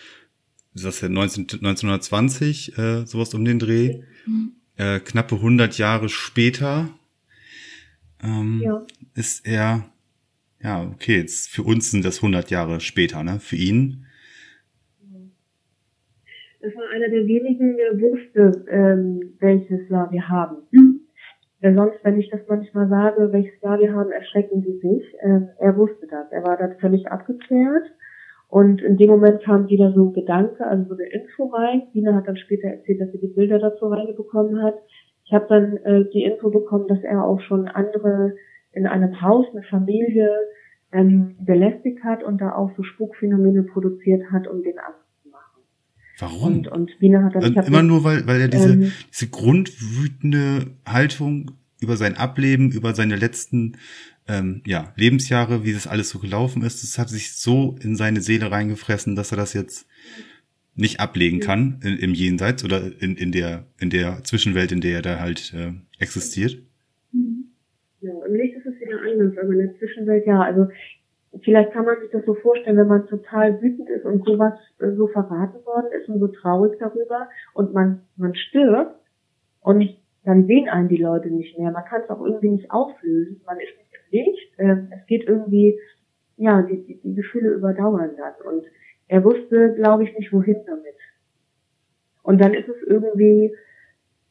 das 0.74 0.96
ist 0.96 1.02
ja 1.02 1.08
19, 1.08 1.44
1920, 1.44 2.76
äh, 2.76 3.06
sowas 3.06 3.32
um 3.34 3.44
den 3.44 3.60
Dreh. 3.60 4.02
Mhm. 4.26 4.56
Äh, 4.76 4.98
knappe 4.98 5.36
100 5.36 5.78
Jahre 5.78 6.08
später 6.08 6.88
ähm, 8.22 8.60
ja. 8.62 8.84
ist 9.14 9.46
er, 9.46 9.84
ja, 10.60 10.82
okay, 10.82 11.18
jetzt 11.18 11.48
für 11.48 11.62
uns 11.62 11.92
sind 11.92 12.04
das 12.04 12.16
100 12.16 12.50
Jahre 12.50 12.80
später, 12.80 13.22
ne? 13.22 13.38
Für 13.38 13.54
ihn. 13.54 14.06
Das 16.60 16.74
war 16.74 16.90
einer 16.92 17.08
der 17.08 17.24
wenigen, 17.26 17.76
der 17.76 18.00
wusste, 18.00 18.64
ähm, 18.68 19.34
welches 19.38 19.88
Jahr 19.88 20.10
wir 20.10 20.28
haben. 20.28 20.56
Mhm. 20.72 21.00
Sonst, 21.72 21.98
wenn 22.02 22.18
ich 22.18 22.28
das 22.30 22.40
manchmal 22.48 22.88
sage, 22.88 23.32
welches 23.32 23.60
Jahr 23.62 23.78
wir 23.78 23.94
haben, 23.94 24.10
erschrecken 24.10 24.62
sie 24.62 24.78
sich. 24.78 25.16
Ähm, 25.22 25.48
er 25.58 25.76
wusste 25.76 26.06
das. 26.06 26.30
Er 26.30 26.42
war 26.44 26.58
da 26.58 26.68
völlig 26.80 27.06
abgeklärt 27.10 27.90
und 28.48 28.82
in 28.82 28.96
dem 28.96 29.10
Moment 29.10 29.42
kam 29.42 29.68
wieder 29.68 29.92
so 29.92 30.04
ein 30.04 30.12
Gedanke, 30.12 30.66
also 30.66 30.84
so 30.84 30.94
eine 30.94 31.08
Info 31.10 31.46
rein. 31.46 31.84
Dina 31.94 32.14
hat 32.14 32.28
dann 32.28 32.36
später 32.36 32.68
erzählt, 32.68 33.00
dass 33.00 33.12
sie 33.12 33.18
die 33.18 33.34
Bilder 33.34 33.58
dazu 33.58 33.86
reinbekommen 33.86 34.62
hat. 34.62 34.74
Ich 35.24 35.32
habe 35.32 35.46
dann 35.48 35.76
äh, 35.78 36.04
die 36.12 36.24
Info 36.24 36.50
bekommen, 36.50 36.86
dass 36.86 37.02
er 37.02 37.24
auch 37.24 37.40
schon 37.40 37.66
andere 37.66 38.34
in 38.72 38.86
einem 38.86 39.20
Haus, 39.22 39.46
eine 39.52 39.62
Familie 39.62 40.30
ähm, 40.92 41.36
belästigt 41.40 42.04
hat 42.04 42.22
und 42.22 42.40
da 42.40 42.54
auch 42.54 42.70
so 42.76 42.82
Spukphänomene 42.82 43.62
produziert 43.62 44.30
hat, 44.30 44.46
um 44.46 44.62
den 44.62 44.78
abzumachen. 44.78 45.03
Warum? 46.18 46.58
Und, 46.58 46.68
und 46.68 46.98
Bina 46.98 47.24
hat 47.24 47.34
dann, 47.34 47.56
also 47.56 47.68
immer 47.68 47.82
nur, 47.82 48.04
weil, 48.04 48.26
weil 48.26 48.40
er 48.40 48.48
diese, 48.48 48.72
ähm, 48.72 48.92
diese 49.12 49.28
grundwütende 49.28 50.66
Haltung 50.86 51.52
über 51.80 51.96
sein 51.96 52.16
Ableben, 52.16 52.70
über 52.70 52.94
seine 52.94 53.16
letzten 53.16 53.76
ähm, 54.28 54.62
ja, 54.64 54.92
Lebensjahre, 54.96 55.64
wie 55.64 55.72
das 55.72 55.86
alles 55.86 56.10
so 56.10 56.18
gelaufen 56.18 56.62
ist, 56.62 56.82
das 56.82 56.98
hat 56.98 57.08
sich 57.08 57.32
so 57.32 57.76
in 57.82 57.96
seine 57.96 58.20
Seele 58.20 58.50
reingefressen, 58.50 59.16
dass 59.16 59.32
er 59.32 59.36
das 59.36 59.52
jetzt 59.52 59.86
nicht 60.76 61.00
ablegen 61.00 61.40
kann 61.40 61.80
in, 61.82 61.98
im 61.98 62.14
Jenseits 62.14 62.64
oder 62.64 62.90
in, 63.00 63.16
in 63.16 63.32
der 63.32 63.66
in 63.78 63.90
der 63.90 64.24
Zwischenwelt, 64.24 64.72
in 64.72 64.80
der 64.80 64.96
er 64.96 65.02
da 65.02 65.20
halt 65.20 65.54
äh, 65.54 65.72
existiert. 65.98 66.58
Ja, 68.00 68.12
im 68.26 68.34
Licht 68.34 68.56
ist 68.56 68.66
es 68.66 68.80
wieder 68.80 69.00
anders, 69.00 69.38
aber 69.38 69.52
in 69.52 69.58
der 69.58 69.78
Zwischenwelt 69.78 70.26
ja. 70.26 70.42
Also 70.42 70.68
vielleicht 71.42 71.72
kann 71.72 71.84
man 71.84 72.00
sich 72.00 72.10
das 72.10 72.24
so 72.24 72.34
vorstellen, 72.34 72.76
wenn 72.76 72.86
man 72.86 73.06
total 73.06 73.60
wütend 73.60 73.88
ist 73.90 74.04
und 74.04 74.24
sowas 74.24 74.54
äh, 74.80 74.92
so 74.92 75.08
verraten 75.08 75.64
worden 75.66 75.86
ist 75.98 76.08
und 76.08 76.20
so 76.20 76.28
traurig 76.28 76.78
darüber 76.78 77.28
und 77.54 77.72
man 77.72 78.02
man 78.16 78.34
stirbt 78.34 78.94
und 79.60 79.78
nicht, 79.78 80.00
dann 80.24 80.46
sehen 80.46 80.68
einen 80.68 80.88
die 80.88 80.96
Leute 80.96 81.30
nicht 81.30 81.58
mehr. 81.58 81.70
Man 81.70 81.84
kann 81.84 82.02
es 82.02 82.10
auch 82.10 82.24
irgendwie 82.24 82.50
nicht 82.50 82.70
auflösen. 82.70 83.40
Man 83.46 83.58
ist 83.58 83.74
nicht. 84.14 84.52
Ähm, 84.58 84.88
es 84.90 85.06
geht 85.06 85.28
irgendwie, 85.28 85.78
ja, 86.36 86.62
die, 86.62 86.84
die, 86.84 87.00
die 87.00 87.14
Gefühle 87.14 87.50
überdauern 87.50 88.10
dann. 88.16 88.34
Und 88.46 88.64
er 89.08 89.24
wusste, 89.24 89.74
glaube 89.74 90.04
ich, 90.04 90.16
nicht, 90.16 90.32
wohin 90.32 90.60
damit. 90.66 90.94
Und 92.22 92.40
dann 92.40 92.54
ist 92.54 92.68
es 92.68 92.82
irgendwie, 92.86 93.54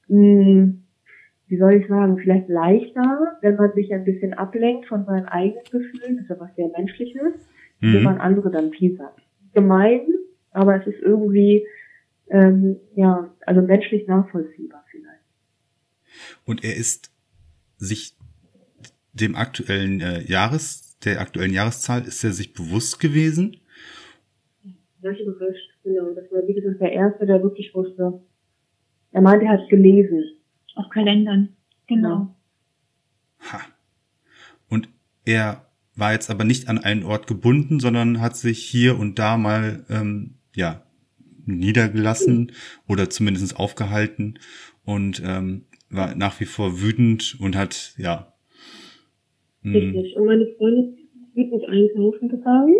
mh, 0.07 0.17
hm, 0.17 0.82
wie 1.47 1.57
soll 1.57 1.73
ich 1.73 1.87
sagen, 1.87 2.17
vielleicht 2.17 2.49
leichter, 2.49 3.37
wenn 3.41 3.55
man 3.55 3.73
sich 3.73 3.93
ein 3.93 4.05
bisschen 4.05 4.33
ablenkt 4.33 4.87
von 4.87 5.05
seinen 5.05 5.25
eigenen 5.25 5.63
Gefühlen, 5.65 6.15
das 6.15 6.23
ist 6.23 6.29
ja 6.29 6.39
was 6.39 6.55
sehr 6.55 6.69
Menschliches, 6.69 7.33
mhm. 7.79 7.93
wenn 7.93 8.03
man 8.03 8.17
andere 8.19 8.49
dann 8.49 8.71
piesert. 8.71 9.15
Gemein, 9.53 10.01
aber 10.51 10.79
es 10.79 10.87
ist 10.87 11.01
irgendwie, 11.01 11.65
ähm, 12.29 12.77
ja, 12.95 13.33
also 13.45 13.61
menschlich 13.61 14.07
nachvollziehbar 14.07 14.83
vielleicht. 14.89 15.21
Und 16.45 16.63
er 16.63 16.75
ist 16.75 17.11
sich 17.77 18.15
dem 19.13 19.35
aktuellen 19.35 20.01
äh, 20.01 20.21
Jahres, 20.21 20.97
der 21.03 21.21
aktuellen 21.21 21.53
Jahreszahl, 21.53 22.07
ist 22.07 22.23
er 22.23 22.31
sich 22.31 22.53
bewusst 22.53 22.99
gewesen? 22.99 23.57
Solche 25.01 25.25
bewusst, 25.25 25.69
genau. 25.83 26.13
Das 26.13 26.31
war, 26.31 26.47
wie 26.47 26.53
gesagt, 26.53 26.79
der 26.79 26.93
Erste, 26.93 27.25
der 27.25 27.43
wirklich 27.43 27.73
wusste. 27.75 28.21
Er 29.11 29.21
meinte, 29.21 29.45
er 29.45 29.59
hat 29.59 29.69
gelesen. 29.69 30.23
Auf 30.75 30.89
Kalendern, 30.89 31.55
genau. 31.87 32.35
Ha. 33.51 33.61
Und 34.69 34.89
er 35.25 35.67
war 35.95 36.13
jetzt 36.13 36.29
aber 36.29 36.43
nicht 36.43 36.67
an 36.69 36.79
einen 36.79 37.03
Ort 37.03 37.27
gebunden, 37.27 37.79
sondern 37.79 38.21
hat 38.21 38.35
sich 38.35 38.63
hier 38.63 38.97
und 38.97 39.19
da 39.19 39.37
mal, 39.37 39.85
ähm, 39.89 40.35
ja, 40.55 40.83
niedergelassen 41.45 42.53
oder 42.87 43.09
zumindest 43.09 43.59
aufgehalten 43.59 44.39
und 44.85 45.21
ähm, 45.25 45.65
war 45.89 46.15
nach 46.15 46.39
wie 46.39 46.45
vor 46.45 46.81
wütend 46.81 47.37
und 47.39 47.55
hat, 47.55 47.93
ja. 47.97 48.33
Hm. 49.61 49.75
Richtig. 49.75 50.15
Und 50.15 50.25
meine 50.25 50.47
Freundin 50.57 50.93
ist 50.93 51.35
wütend 51.35 51.65
einkaufen 51.67 52.29
gegangen. 52.29 52.75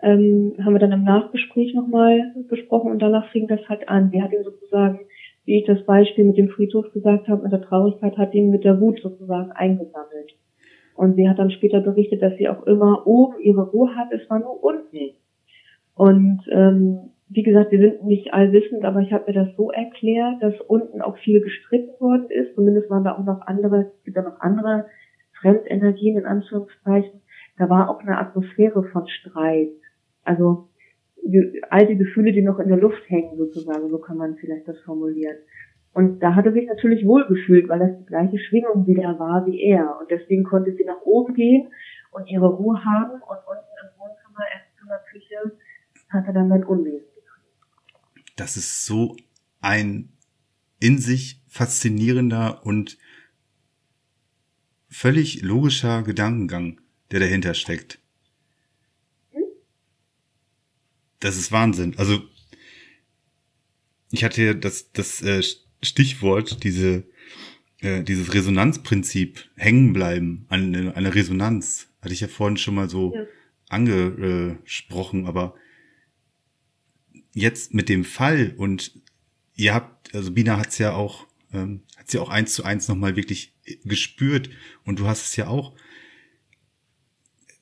Ähm, 0.00 0.54
haben 0.62 0.74
wir 0.74 0.78
dann 0.78 0.92
im 0.92 1.04
Nachgespräch 1.04 1.72
nochmal 1.74 2.34
besprochen 2.48 2.90
und 2.90 2.98
danach 3.00 3.30
fing 3.32 3.48
das 3.48 3.60
halt 3.68 3.88
an. 3.88 4.10
Sie 4.10 4.20
hat 4.20 4.32
ihm 4.32 4.44
sozusagen, 4.44 5.00
wie 5.46 5.60
ich 5.60 5.66
das 5.66 5.84
Beispiel 5.86 6.24
mit 6.24 6.36
dem 6.36 6.48
Friedhof 6.48 6.92
gesagt 6.92 7.28
habe, 7.28 7.44
mit 7.44 7.52
der 7.52 7.62
Traurigkeit, 7.62 8.18
hat 8.18 8.34
ihn 8.34 8.50
mit 8.50 8.64
der 8.64 8.80
Wut 8.80 9.00
sozusagen 9.00 9.52
eingesammelt. 9.52 10.34
Und 10.94 11.14
sie 11.14 11.28
hat 11.28 11.38
dann 11.38 11.50
später 11.50 11.80
berichtet, 11.80 12.20
dass 12.20 12.36
sie 12.36 12.48
auch 12.48 12.66
immer 12.66 13.06
oben 13.06 13.40
ihre 13.40 13.70
Ruhe 13.70 13.94
hat, 13.94 14.12
es 14.12 14.28
war 14.28 14.40
nur 14.40 14.62
unten. 14.62 15.14
Und 15.94 16.42
ähm, 16.50 17.10
wie 17.28 17.42
gesagt, 17.42 17.70
wir 17.72 17.78
sind 17.78 18.04
nicht 18.04 18.32
allwissend, 18.32 18.84
aber 18.84 19.00
ich 19.00 19.12
habe 19.12 19.24
mir 19.26 19.32
das 19.32 19.56
so 19.56 19.70
erklärt, 19.70 20.42
dass 20.42 20.60
unten 20.68 21.00
auch 21.00 21.16
viel 21.18 21.40
gestritten 21.40 22.00
worden 22.00 22.26
ist. 22.30 22.54
Zumindest 22.54 22.90
waren 22.90 23.04
da 23.04 23.16
auch 23.16 23.24
noch 23.24 23.40
andere, 23.42 23.92
es 23.96 24.04
gibt 24.04 24.16
ja 24.16 24.22
noch 24.22 24.40
andere 24.40 24.86
Fremdenergien 25.40 26.18
in 26.18 26.26
Anführungszeichen. 26.26 27.20
Da 27.58 27.68
war 27.68 27.90
auch 27.90 28.00
eine 28.00 28.18
Atmosphäre 28.18 28.84
von 28.84 29.08
Streit. 29.08 29.70
Also 30.24 30.68
alte 31.70 31.96
Gefühle, 31.96 32.32
die 32.32 32.42
noch 32.42 32.58
in 32.58 32.68
der 32.68 32.78
Luft 32.78 33.02
hängen 33.08 33.36
sozusagen, 33.36 33.88
so 33.88 33.98
kann 33.98 34.16
man 34.16 34.36
vielleicht 34.36 34.66
das 34.68 34.78
formulieren. 34.80 35.36
Und 35.92 36.20
da 36.20 36.34
hat 36.34 36.44
er 36.44 36.52
sich 36.52 36.66
natürlich 36.66 37.06
wohlgefühlt, 37.06 37.68
weil 37.68 37.78
das 37.78 37.98
die 37.98 38.06
gleiche 38.06 38.38
Schwingung 38.38 38.86
wieder 38.86 39.18
war 39.18 39.46
wie 39.46 39.62
er. 39.62 39.98
Und 39.98 40.10
deswegen 40.10 40.44
konnte 40.44 40.74
sie 40.76 40.84
nach 40.84 41.00
oben 41.04 41.34
gehen 41.34 41.68
und 42.10 42.26
ihre 42.26 42.48
Ruhe 42.48 42.84
haben 42.84 43.12
und 43.12 43.38
unten 43.46 43.72
im 43.82 43.98
Wohnzimmer, 43.98 44.44
Esszimmer, 44.54 44.98
Küche 45.10 45.56
hat 46.10 46.26
er 46.26 46.32
dann 46.34 46.48
sein 46.48 46.64
Unwesen 46.64 47.06
Das 48.36 48.56
ist 48.56 48.84
so 48.84 49.16
ein 49.60 50.10
in 50.78 50.98
sich 50.98 51.42
faszinierender 51.48 52.60
und 52.64 52.98
völlig 54.88 55.42
logischer 55.42 56.02
Gedankengang, 56.02 56.80
der 57.10 57.20
dahinter 57.20 57.54
steckt. 57.54 57.98
Hm? 59.32 59.44
Das 61.26 61.36
ist 61.36 61.50
Wahnsinn. 61.50 61.94
Also 61.96 62.22
ich 64.12 64.22
hatte 64.22 64.44
ja 64.44 64.54
das, 64.54 64.92
das 64.92 65.22
äh, 65.22 65.42
Stichwort, 65.82 66.62
diese, 66.62 67.02
äh, 67.80 68.04
dieses 68.04 68.32
Resonanzprinzip 68.32 69.44
hängen 69.56 69.92
bleiben 69.92 70.46
an 70.50 70.72
einer 70.92 71.16
Resonanz. 71.16 71.88
Hatte 72.00 72.14
ich 72.14 72.20
ja 72.20 72.28
vorhin 72.28 72.58
schon 72.58 72.76
mal 72.76 72.88
so 72.88 73.12
ja. 73.12 73.24
angesprochen, 73.68 75.26
aber 75.26 75.56
jetzt 77.34 77.74
mit 77.74 77.88
dem 77.88 78.04
Fall 78.04 78.54
und 78.56 78.92
ihr 79.56 79.74
habt, 79.74 80.14
also 80.14 80.30
Bina 80.30 80.58
hat's 80.58 80.78
ja 80.78 80.94
auch, 80.94 81.26
ähm, 81.52 81.82
hat 81.96 82.08
sie 82.08 82.18
ja 82.18 82.22
auch 82.22 82.30
eins 82.30 82.54
zu 82.54 82.62
eins 82.62 82.86
nochmal 82.86 83.16
wirklich 83.16 83.52
gespürt 83.82 84.48
und 84.84 85.00
du 85.00 85.08
hast 85.08 85.24
es 85.24 85.34
ja 85.34 85.48
auch 85.48 85.74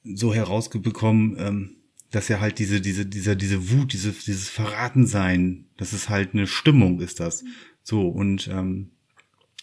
so 0.05 0.35
herausbekommen, 0.35 1.37
ähm, 1.39 1.77
dass 2.15 2.29
ja 2.29 2.41
halt 2.41 2.59
diese, 2.59 2.81
diese, 2.81 3.07
dieser, 3.07 3.35
diese 3.35 3.71
Wut, 3.71 3.93
diese, 3.93 4.13
dieses 4.13 4.49
Verratensein, 4.49 5.67
das 5.77 5.93
ist 5.93 6.09
halt 6.09 6.35
eine 6.35 6.47
Stimmung, 6.47 7.01
ist 7.01 7.21
das. 7.21 7.43
Mhm. 7.43 7.49
So, 7.83 8.09
und 8.09 8.49
ähm, 8.49 8.91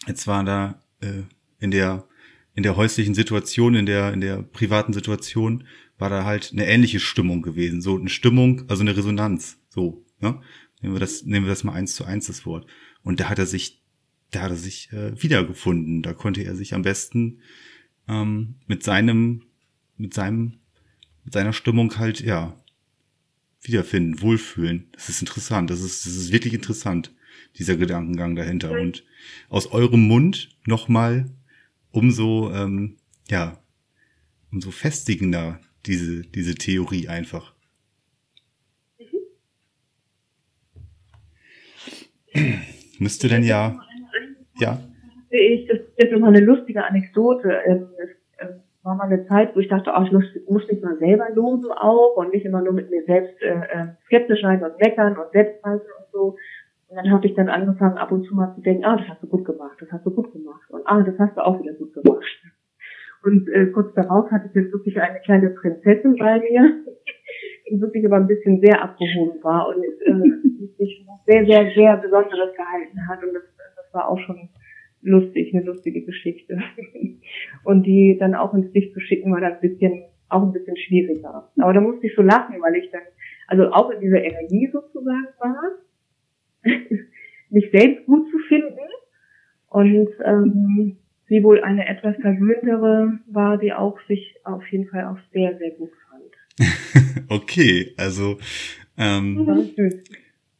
jetzt 0.06 0.26
war 0.26 0.44
da 0.44 0.82
äh, 1.00 1.22
in 1.58 1.70
der 1.70 2.06
in 2.54 2.62
der 2.62 2.76
häuslichen 2.76 3.14
Situation, 3.14 3.74
in 3.74 3.86
der 3.86 4.12
in 4.12 4.20
der 4.20 4.42
privaten 4.42 4.92
Situation 4.92 5.64
war 5.98 6.10
da 6.10 6.24
halt 6.24 6.50
eine 6.52 6.66
ähnliche 6.66 7.00
Stimmung 7.00 7.42
gewesen. 7.42 7.80
So 7.80 7.96
eine 7.96 8.10
Stimmung, 8.10 8.68
also 8.68 8.82
eine 8.82 8.96
Resonanz. 8.96 9.58
So, 9.68 10.04
ne? 10.20 10.40
Nehmen 10.82 10.94
wir 10.94 11.00
das, 11.00 11.24
nehmen 11.24 11.46
wir 11.46 11.50
das 11.50 11.64
mal 11.64 11.74
eins 11.74 11.94
zu 11.94 12.04
eins 12.04 12.26
das 12.26 12.44
Wort. 12.44 12.66
Und 13.02 13.20
da 13.20 13.28
hat 13.28 13.38
er 13.38 13.46
sich, 13.46 13.82
da 14.32 14.42
hat 14.42 14.50
er 14.50 14.56
sich 14.56 14.92
äh, 14.92 15.20
wiedergefunden. 15.22 16.02
Da 16.02 16.12
konnte 16.12 16.42
er 16.42 16.56
sich 16.56 16.74
am 16.74 16.82
besten 16.82 17.38
ähm, 18.08 18.56
mit 18.66 18.82
seinem, 18.82 19.44
mit 19.96 20.12
seinem, 20.12 20.58
mit 21.24 21.34
seiner 21.34 21.52
Stimmung 21.52 21.98
halt 21.98 22.20
ja 22.20 22.56
wiederfinden, 23.60 24.20
wohlfühlen. 24.20 24.88
Das 24.92 25.08
ist 25.08 25.20
interessant. 25.20 25.70
Das 25.70 25.80
ist, 25.80 26.04
das 26.06 26.14
ist 26.14 26.32
wirklich 26.32 26.54
interessant 26.54 27.14
dieser 27.58 27.76
Gedankengang 27.76 28.34
dahinter. 28.34 28.72
Und 28.72 29.04
aus 29.48 29.70
eurem 29.72 30.06
Mund 30.06 30.56
nochmal 30.66 31.26
umso, 31.90 32.52
ähm, 32.52 32.96
ja, 33.30 33.58
umso 34.50 34.70
festigender 34.70 35.60
diese, 35.86 36.22
diese 36.22 36.54
Theorie 36.54 37.08
einfach. 37.08 37.54
Mhm. 42.34 42.62
Müsste 42.98 43.28
denn 43.28 43.44
ja, 43.44 43.80
ja. 44.58 44.82
Ich, 45.30 45.66
das 45.66 45.78
ist 45.96 46.12
immer 46.12 46.28
eine 46.28 46.40
lustige 46.40 46.84
Anekdote. 46.84 47.62
War 48.82 48.96
mal 48.96 49.04
eine 49.04 49.26
Zeit, 49.26 49.54
wo 49.54 49.60
ich 49.60 49.68
dachte, 49.68 49.92
oh, 49.96 50.02
ich 50.02 50.12
muss, 50.12 50.24
muss 50.48 50.66
mich 50.68 50.82
mal 50.82 50.98
selber 50.98 51.30
loben 51.34 51.70
auch 51.70 52.16
und 52.16 52.32
nicht 52.32 52.44
immer 52.44 52.62
nur 52.62 52.72
mit 52.72 52.90
mir 52.90 53.04
selbst 53.04 53.40
äh, 53.40 53.54
äh 53.54 53.86
skeptisch 54.06 54.42
sein 54.42 54.62
und 54.62 54.78
meckern 54.80 55.16
und 55.16 55.30
Selbstzweifel 55.32 55.86
und 55.98 56.12
so. 56.12 56.36
Und 56.88 56.96
dann 56.96 57.10
habe 57.10 57.26
ich 57.26 57.34
dann 57.34 57.48
angefangen, 57.48 57.96
ab 57.96 58.10
und 58.10 58.24
zu 58.26 58.34
mal 58.34 58.54
zu 58.54 58.60
denken, 58.60 58.84
ah, 58.84 58.96
das 58.96 59.08
hast 59.08 59.22
du 59.22 59.28
gut 59.28 59.44
gemacht, 59.44 59.78
das 59.80 59.90
hast 59.92 60.04
du 60.04 60.10
gut 60.10 60.32
gemacht. 60.32 60.68
Und 60.68 60.82
ah, 60.84 61.02
das 61.02 61.18
hast 61.18 61.36
du 61.36 61.46
auch 61.46 61.58
wieder 61.62 61.74
gut 61.74 61.94
gemacht. 61.94 62.24
Und 63.22 63.48
äh, 63.48 63.66
kurz 63.66 63.94
darauf 63.94 64.30
hatte 64.30 64.46
ich 64.48 64.52
dann 64.52 64.72
wirklich 64.72 65.00
eine 65.00 65.20
kleine 65.20 65.50
Prinzessin 65.50 66.16
bei 66.16 66.40
mir, 66.40 66.84
die 67.70 67.80
wirklich 67.80 68.04
aber 68.04 68.16
ein 68.16 68.26
bisschen 68.26 68.60
sehr 68.60 68.82
abgehoben 68.82 69.42
war 69.44 69.68
und 69.68 69.84
äh, 69.84 70.76
sich 70.76 71.06
sehr, 71.26 71.46
sehr, 71.46 71.70
sehr 71.72 71.96
Besonderes 71.98 72.54
gehalten 72.56 73.08
hat. 73.08 73.22
Und 73.22 73.34
das, 73.34 73.44
das 73.76 73.94
war 73.94 74.08
auch 74.08 74.18
schon 74.18 74.48
lustig, 75.02 75.54
eine 75.54 75.64
lustige 75.64 76.02
Geschichte. 76.02 76.58
und 77.64 77.84
die 77.84 78.16
dann 78.18 78.34
auch 78.34 78.54
ins 78.54 78.72
Licht 78.72 78.94
zu 78.94 79.00
schicken, 79.00 79.32
war 79.32 79.40
dann 79.40 79.54
ein 79.54 79.60
bisschen, 79.60 80.04
auch 80.28 80.42
ein 80.42 80.52
bisschen 80.52 80.76
schwieriger. 80.76 81.50
Aber 81.58 81.72
da 81.72 81.80
musste 81.80 82.06
ich 82.06 82.14
so 82.14 82.22
lachen, 82.22 82.60
weil 82.60 82.76
ich 82.76 82.90
dann, 82.90 83.02
also 83.48 83.70
auch 83.72 83.90
in 83.90 84.00
dieser 84.00 84.22
Energie 84.22 84.68
sozusagen 84.72 85.26
war 85.38 85.56
mich 87.50 87.70
selbst 87.70 88.06
gut 88.06 88.30
zu 88.30 88.38
finden 88.48 88.78
und 89.68 90.08
ähm, 90.24 90.96
sie 91.28 91.42
wohl 91.42 91.62
eine 91.62 91.88
etwas 91.88 92.16
verwöhntere 92.20 93.18
war, 93.26 93.58
die 93.58 93.72
auch 93.72 93.98
sich 94.06 94.36
auf 94.44 94.66
jeden 94.68 94.88
Fall 94.88 95.04
auch 95.06 95.18
sehr, 95.32 95.56
sehr 95.58 95.70
gut 95.72 95.90
fand. 96.08 97.28
okay, 97.30 97.94
also 97.96 98.38
ähm, 98.96 99.72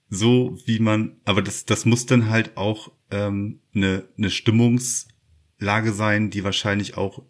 so 0.09 0.57
wie 0.67 0.79
man, 0.79 1.17
aber 1.25 1.43
das, 1.43 1.65
das 1.65 1.87
muss 1.87 2.07
dann 2.07 2.31
halt 2.31 2.57
auch 2.57 2.91
ähm, 3.13 3.61
eine, 3.75 4.09
eine 4.19 4.31
Stimmungslage 4.31 5.93
sein, 5.93 6.31
die 6.31 6.43
wahrscheinlich 6.43 6.97
auch 6.97 7.23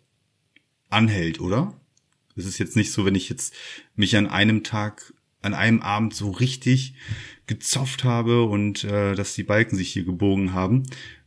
anhält, 0.88 1.40
oder? 1.40 1.78
Es 2.36 2.46
ist 2.46 2.58
jetzt 2.58 2.76
nicht 2.76 2.92
so, 2.92 3.04
wenn 3.04 3.14
ich 3.14 3.28
jetzt 3.28 3.54
mich 3.94 4.16
an 4.16 4.26
einem 4.26 4.64
Tag, 4.64 5.12
an 5.42 5.54
einem 5.54 5.82
Abend 5.82 6.14
so 6.14 6.30
richtig 6.30 6.94
gezopft 7.46 8.04
habe 8.04 8.44
und 8.44 8.84
äh, 8.84 9.14
dass 9.14 9.34
die 9.34 9.42
Balken 9.42 9.76
sich 9.76 9.92
hier 9.92 10.04
gebogen 10.04 10.54
haben, 10.54 10.84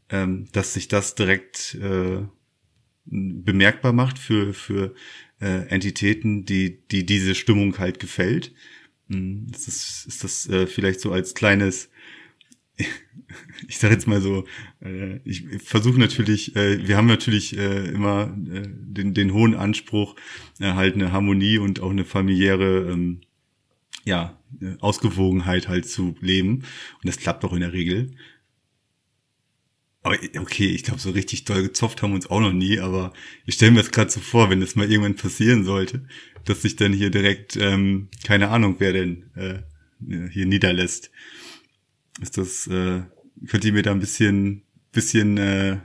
ähm, 0.10 0.48
dass 0.52 0.74
sich 0.74 0.88
das 0.88 1.16
direkt 1.16 1.76
äh, 1.76 2.24
bemerkbar 3.06 3.94
macht 3.94 4.18
für 4.18 4.54
für 4.54 4.96
äh, 5.40 5.68
Entitäten, 5.68 6.46
die 6.46 6.80
die 6.88 7.06
diese 7.06 7.36
Stimmung 7.36 7.78
halt 7.78 8.00
gefällt. 8.00 8.54
Hm, 9.10 9.48
das 9.52 9.68
ist, 9.68 10.06
ist 10.08 10.24
das 10.24 10.48
äh, 10.50 10.66
vielleicht 10.66 11.02
so 11.02 11.12
als 11.12 11.36
kleines 11.36 11.90
ich 13.68 13.78
sage 13.78 13.94
jetzt 13.94 14.08
mal 14.08 14.22
so, 14.22 14.46
äh, 14.82 15.18
ich 15.24 15.46
versuche 15.64 16.00
natürlich, 16.00 16.56
äh, 16.56 16.88
wir 16.88 16.98
haben 16.98 17.08
natürlich 17.08 17.58
äh, 17.58 17.88
immer 17.88 18.36
äh, 18.52 18.64
den, 18.68 19.14
den 19.14 19.34
hohen 19.34 19.56
Anspruch, 19.56 20.16
äh, 20.60 20.74
halt 20.74 20.96
eine 20.96 21.12
Harmonie 21.12 21.58
und 21.58 21.80
auch 21.80 21.92
eine 21.92 22.06
familiäre 22.06 22.92
ähm, 22.92 23.22
ja, 24.04 24.40
Ausgewogenheit 24.80 25.68
halt 25.68 25.90
zu 25.90 26.16
leben. 26.22 26.58
Und 26.58 27.06
das 27.06 27.18
klappt 27.18 27.44
auch 27.44 27.54
in 27.54 27.62
der 27.62 27.74
Regel. 27.74 28.12
Aber 30.04 30.18
okay, 30.38 30.68
ich 30.68 30.84
glaube, 30.84 31.00
so 31.00 31.10
richtig 31.10 31.46
doll 31.46 31.64
gezopft 31.64 32.04
haben 32.04 32.12
wir 32.12 32.18
uns 32.18 32.30
auch 32.30 32.40
noch 32.40 32.54
nie, 32.54 32.80
aber 32.80 33.12
ich 33.48 33.56
stelle 33.56 33.72
mir 33.72 33.80
das 33.80 33.92
gerade 33.92 34.12
so 34.12 34.20
vor, 34.20 34.52
wenn 34.52 34.62
das 34.62 34.76
mal 34.76 34.90
irgendwann 34.90 35.16
passieren 35.16 35.64
sollte, 35.64 36.08
dass 36.44 36.62
sich 36.62 36.76
dann 36.76 36.94
hier 36.94 37.10
direkt, 37.10 37.56
ähm, 37.56 38.10
keine 38.24 38.50
Ahnung, 38.50 38.76
wer 38.78 38.94
denn 38.94 39.32
äh, 39.36 40.30
hier 40.30 40.46
niederlässt. 40.46 41.10
Ist 42.22 42.38
das, 42.38 42.68
äh, 42.68 43.02
könnt 43.50 43.66
ihr 43.66 43.74
mir 43.74 43.84
da 43.84 43.92
ein 43.92 44.00
bisschen, 44.00 44.64
bisschen 44.92 45.38
äh, 45.38 45.78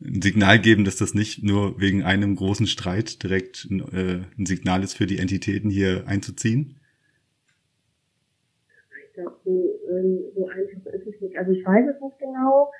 ein 0.00 0.22
Signal 0.22 0.60
geben, 0.60 0.84
dass 0.84 0.96
das 0.96 1.14
nicht 1.14 1.42
nur 1.42 1.80
wegen 1.80 2.04
einem 2.04 2.36
großen 2.36 2.66
Streit 2.66 3.22
direkt 3.22 3.68
äh, 3.70 4.20
ein 4.38 4.46
Signal 4.46 4.82
ist 4.82 4.96
für 4.96 5.06
die 5.06 5.18
Entitäten 5.18 5.70
hier 5.70 6.04
einzuziehen? 6.06 6.78
glaube, 9.18 9.36
so, 9.44 9.78
ähm, 9.90 10.20
so 10.34 10.46
einfach 10.46 10.92
ist 10.92 11.06
es 11.06 11.20
nicht. 11.20 11.36
Also 11.36 11.52
ich 11.52 11.64
weiß 11.64 11.86
es 11.88 12.00
nicht 12.00 12.18
genau. 12.18 12.70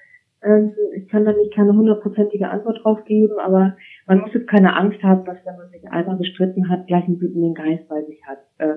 Ähm, 0.42 0.72
ich 0.94 1.08
kann 1.08 1.24
da 1.24 1.32
nicht 1.32 1.54
keine 1.54 1.72
hundertprozentige 1.72 2.48
Antwort 2.48 2.82
drauf 2.82 3.04
geben, 3.04 3.38
aber 3.38 3.76
man 4.06 4.20
muss 4.20 4.32
jetzt 4.34 4.48
keine 4.48 4.76
Angst 4.76 5.02
haben, 5.02 5.24
dass 5.24 5.38
wenn 5.44 5.56
man 5.56 5.70
sich 5.70 5.84
einmal 5.90 6.18
gestritten 6.18 6.68
hat, 6.68 6.86
gleich 6.86 7.04
einen 7.04 7.20
wütenden 7.20 7.54
Geist 7.54 7.88
bei 7.88 8.02
sich 8.04 8.24
hat. 8.24 8.38
Äh, 8.58 8.74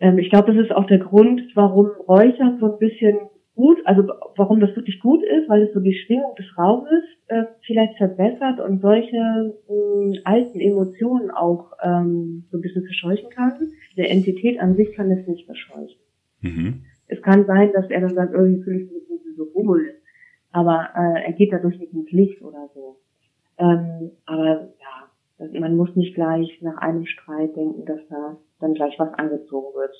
Ähm, 0.00 0.18
ich 0.18 0.30
glaube, 0.30 0.52
das 0.52 0.64
ist 0.64 0.72
auch 0.72 0.86
der 0.86 0.98
Grund, 0.98 1.42
warum 1.54 1.86
Räuchern 2.08 2.58
so 2.60 2.72
ein 2.72 2.78
bisschen 2.78 3.18
gut, 3.54 3.78
also 3.86 4.02
warum 4.36 4.60
das 4.60 4.76
wirklich 4.76 5.00
gut 5.00 5.22
ist, 5.22 5.48
weil 5.48 5.62
es 5.62 5.72
so 5.72 5.80
die 5.80 5.94
Schwingung 5.94 6.34
des 6.36 6.46
Raumes 6.58 7.02
äh, 7.28 7.44
vielleicht 7.64 7.96
verbessert 7.96 8.60
und 8.60 8.82
solche 8.82 9.16
äh, 9.16 10.20
alten 10.24 10.60
Emotionen 10.60 11.30
auch 11.30 11.72
ähm, 11.82 12.44
so 12.50 12.58
ein 12.58 12.60
bisschen 12.60 12.84
verscheuchen 12.84 13.30
kann. 13.30 13.54
Der 13.96 14.10
Entität 14.10 14.60
an 14.60 14.76
sich 14.76 14.92
kann 14.92 15.10
es 15.10 15.26
nicht 15.26 15.46
verscheuchen. 15.46 15.98
Mhm. 16.42 16.82
Es 17.08 17.22
kann 17.22 17.46
sein, 17.46 17.72
dass 17.72 17.88
er 17.88 18.00
dann 18.00 18.14
sagt, 18.14 18.34
irgendwie 18.34 18.62
fühle 18.62 18.82
ich 18.82 18.90
mich 18.90 19.02
so 19.36 19.46
wohl, 19.54 19.94
aber 20.52 20.88
äh, 20.94 21.24
er 21.26 21.32
geht 21.32 21.52
dadurch 21.52 21.78
nicht 21.78 21.92
ins 21.92 22.10
Licht 22.10 22.42
oder 22.42 22.68
so. 22.74 22.96
Ähm, 23.58 24.10
aber 24.26 24.70
ja, 24.80 25.60
man 25.60 25.76
muss 25.76 25.94
nicht 25.96 26.14
gleich 26.14 26.60
nach 26.62 26.76
einem 26.78 27.06
Streit 27.06 27.56
denken, 27.56 27.84
dass 27.86 28.00
da 28.08 28.36
dann 28.60 28.74
gleich 28.74 28.98
was 28.98 29.12
angezogen 29.14 29.74
wird. 29.74 29.94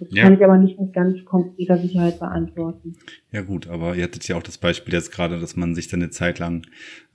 Das 0.00 0.08
ja. 0.10 0.22
kann 0.22 0.34
ich 0.34 0.44
aber 0.44 0.56
nicht 0.56 0.80
mit 0.80 0.92
ganz 0.92 1.22
konkreter 1.24 1.76
Sicherheit 1.76 2.18
beantworten. 2.18 2.96
Ja 3.30 3.42
gut, 3.42 3.68
aber 3.68 3.94
ihr 3.96 4.04
hattet 4.04 4.26
ja 4.28 4.36
auch 4.36 4.42
das 4.42 4.58
Beispiel 4.58 4.94
jetzt 4.94 5.12
gerade, 5.12 5.38
dass 5.38 5.56
man 5.56 5.74
sich 5.74 5.88
dann 5.88 6.00
eine 6.00 6.10
Zeit 6.10 6.38
lang 6.38 6.66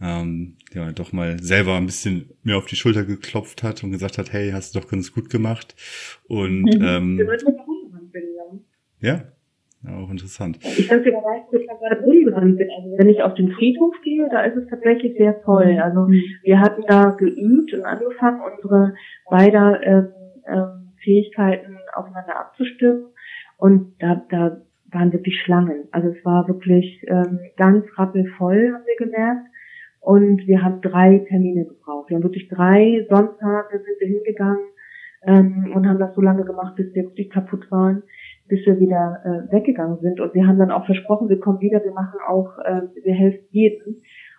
ähm, 0.02 0.58
ja 0.74 0.92
doch 0.92 1.12
mal 1.12 1.42
selber 1.42 1.76
ein 1.76 1.88
bisschen 1.88 2.30
mehr 2.44 2.58
auf 2.58 2.66
die 2.66 2.76
Schulter 2.76 3.06
geklopft 3.06 3.64
hat 3.64 3.84
und 3.84 3.92
gesagt 3.92 4.18
hat, 4.18 4.32
hey, 4.32 4.52
hast 4.52 4.76
du 4.76 4.80
doch 4.80 4.88
ganz 4.88 5.14
gut 5.14 5.30
gemacht. 5.30 5.76
Und 6.28 6.76
ähm, 6.82 7.20
ja, 9.00 9.24
ja, 9.84 9.98
auch 9.98 10.10
interessant. 10.10 10.60
Ich 10.64 10.88
sage 10.88 11.04
dir, 11.04 11.14
weiß, 11.14 11.50
dass 11.52 11.60
ich 11.60 11.68
gerade 11.68 12.02
unbekannt 12.06 12.58
bin. 12.58 12.70
Also 12.78 12.98
wenn 12.98 13.10
ich 13.10 13.22
auf 13.22 13.34
den 13.34 13.52
Friedhof 13.52 13.94
gehe, 14.02 14.30
da 14.30 14.44
ist 14.44 14.56
es 14.56 14.70
tatsächlich 14.70 15.18
sehr 15.18 15.34
voll. 15.44 15.78
Also 15.82 16.08
wir 16.44 16.60
hatten 16.60 16.84
da 16.88 17.10
geübt 17.10 17.74
und 17.74 17.84
angefangen, 17.84 18.42
unsere 18.42 18.94
beider 19.30 19.82
ähm, 19.84 20.08
ähm, 20.48 20.83
Fähigkeiten 21.04 21.78
aufeinander 21.94 22.40
abzustimmen. 22.40 23.08
Und 23.58 23.96
da, 24.00 24.24
da 24.30 24.62
waren 24.92 25.14
wirklich 25.14 25.40
Schlangen. 25.42 25.88
Also 25.92 26.10
es 26.10 26.26
war 26.26 26.48
wirklich 26.48 27.04
ähm, 27.08 27.40
ganz 27.58 27.86
rappelvoll, 27.98 28.74
haben 28.74 28.86
wir 28.86 29.06
gemerkt. 29.06 29.48
Und 30.00 30.46
wir 30.48 30.62
haben 30.62 30.82
drei 30.82 31.20
Termine 31.30 31.66
gebraucht. 31.66 32.10
Wir 32.10 32.18
haben 32.18 32.24
wirklich 32.24 32.50
drei 32.50 33.06
Sonntage 33.10 33.80
sind 33.80 34.00
wir 34.00 34.08
hingegangen 34.08 34.66
ähm, 35.26 35.72
und 35.74 35.88
haben 35.88 36.00
das 36.00 36.14
so 36.14 36.22
lange 36.22 36.44
gemacht, 36.44 36.76
bis 36.76 36.94
wir 36.94 37.04
wirklich 37.04 37.30
kaputt 37.30 37.72
waren, 37.72 38.04
bis 38.48 38.66
wir 38.66 38.80
wieder 38.80 39.22
äh, 39.24 39.52
weggegangen 39.54 40.00
sind. 40.02 40.20
Und 40.20 40.34
wir 40.34 40.46
haben 40.46 40.60
dann 40.60 40.72
auch 40.72 40.86
versprochen, 40.86 41.30
wir 41.30 41.40
kommen 41.40 41.62
wieder, 41.62 41.84
wir 41.84 41.94
machen 41.94 42.20
auch, 42.28 42.58
äh, 42.60 42.82
wir 43.02 43.14
helfen 43.14 43.46
jedem 43.52 43.96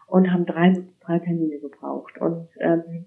und 0.07 0.31
haben 0.31 0.45
drei, 0.45 0.75
drei 1.01 1.19
Termine 1.21 1.59
gebraucht. 1.59 2.21
Und 2.21 2.49
ähm, 2.61 3.07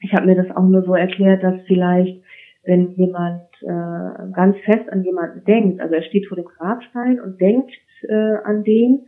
ich 0.00 0.14
habe 0.14 0.26
mir 0.26 0.36
das 0.36 0.54
auch 0.56 0.62
nur 0.62 0.82
so 0.82 0.94
erklärt, 0.94 1.42
dass 1.42 1.60
vielleicht 1.66 2.22
wenn 2.66 2.92
jemand 2.92 3.42
äh, 3.62 4.32
ganz 4.32 4.56
fest 4.64 4.90
an 4.90 5.02
jemanden 5.04 5.44
denkt, 5.44 5.80
also 5.80 5.94
er 5.94 6.02
steht 6.02 6.26
vor 6.26 6.36
dem 6.36 6.46
Grabstein 6.46 7.20
und 7.20 7.40
denkt 7.40 7.72
äh, 8.08 8.36
an 8.44 8.64
den, 8.64 9.06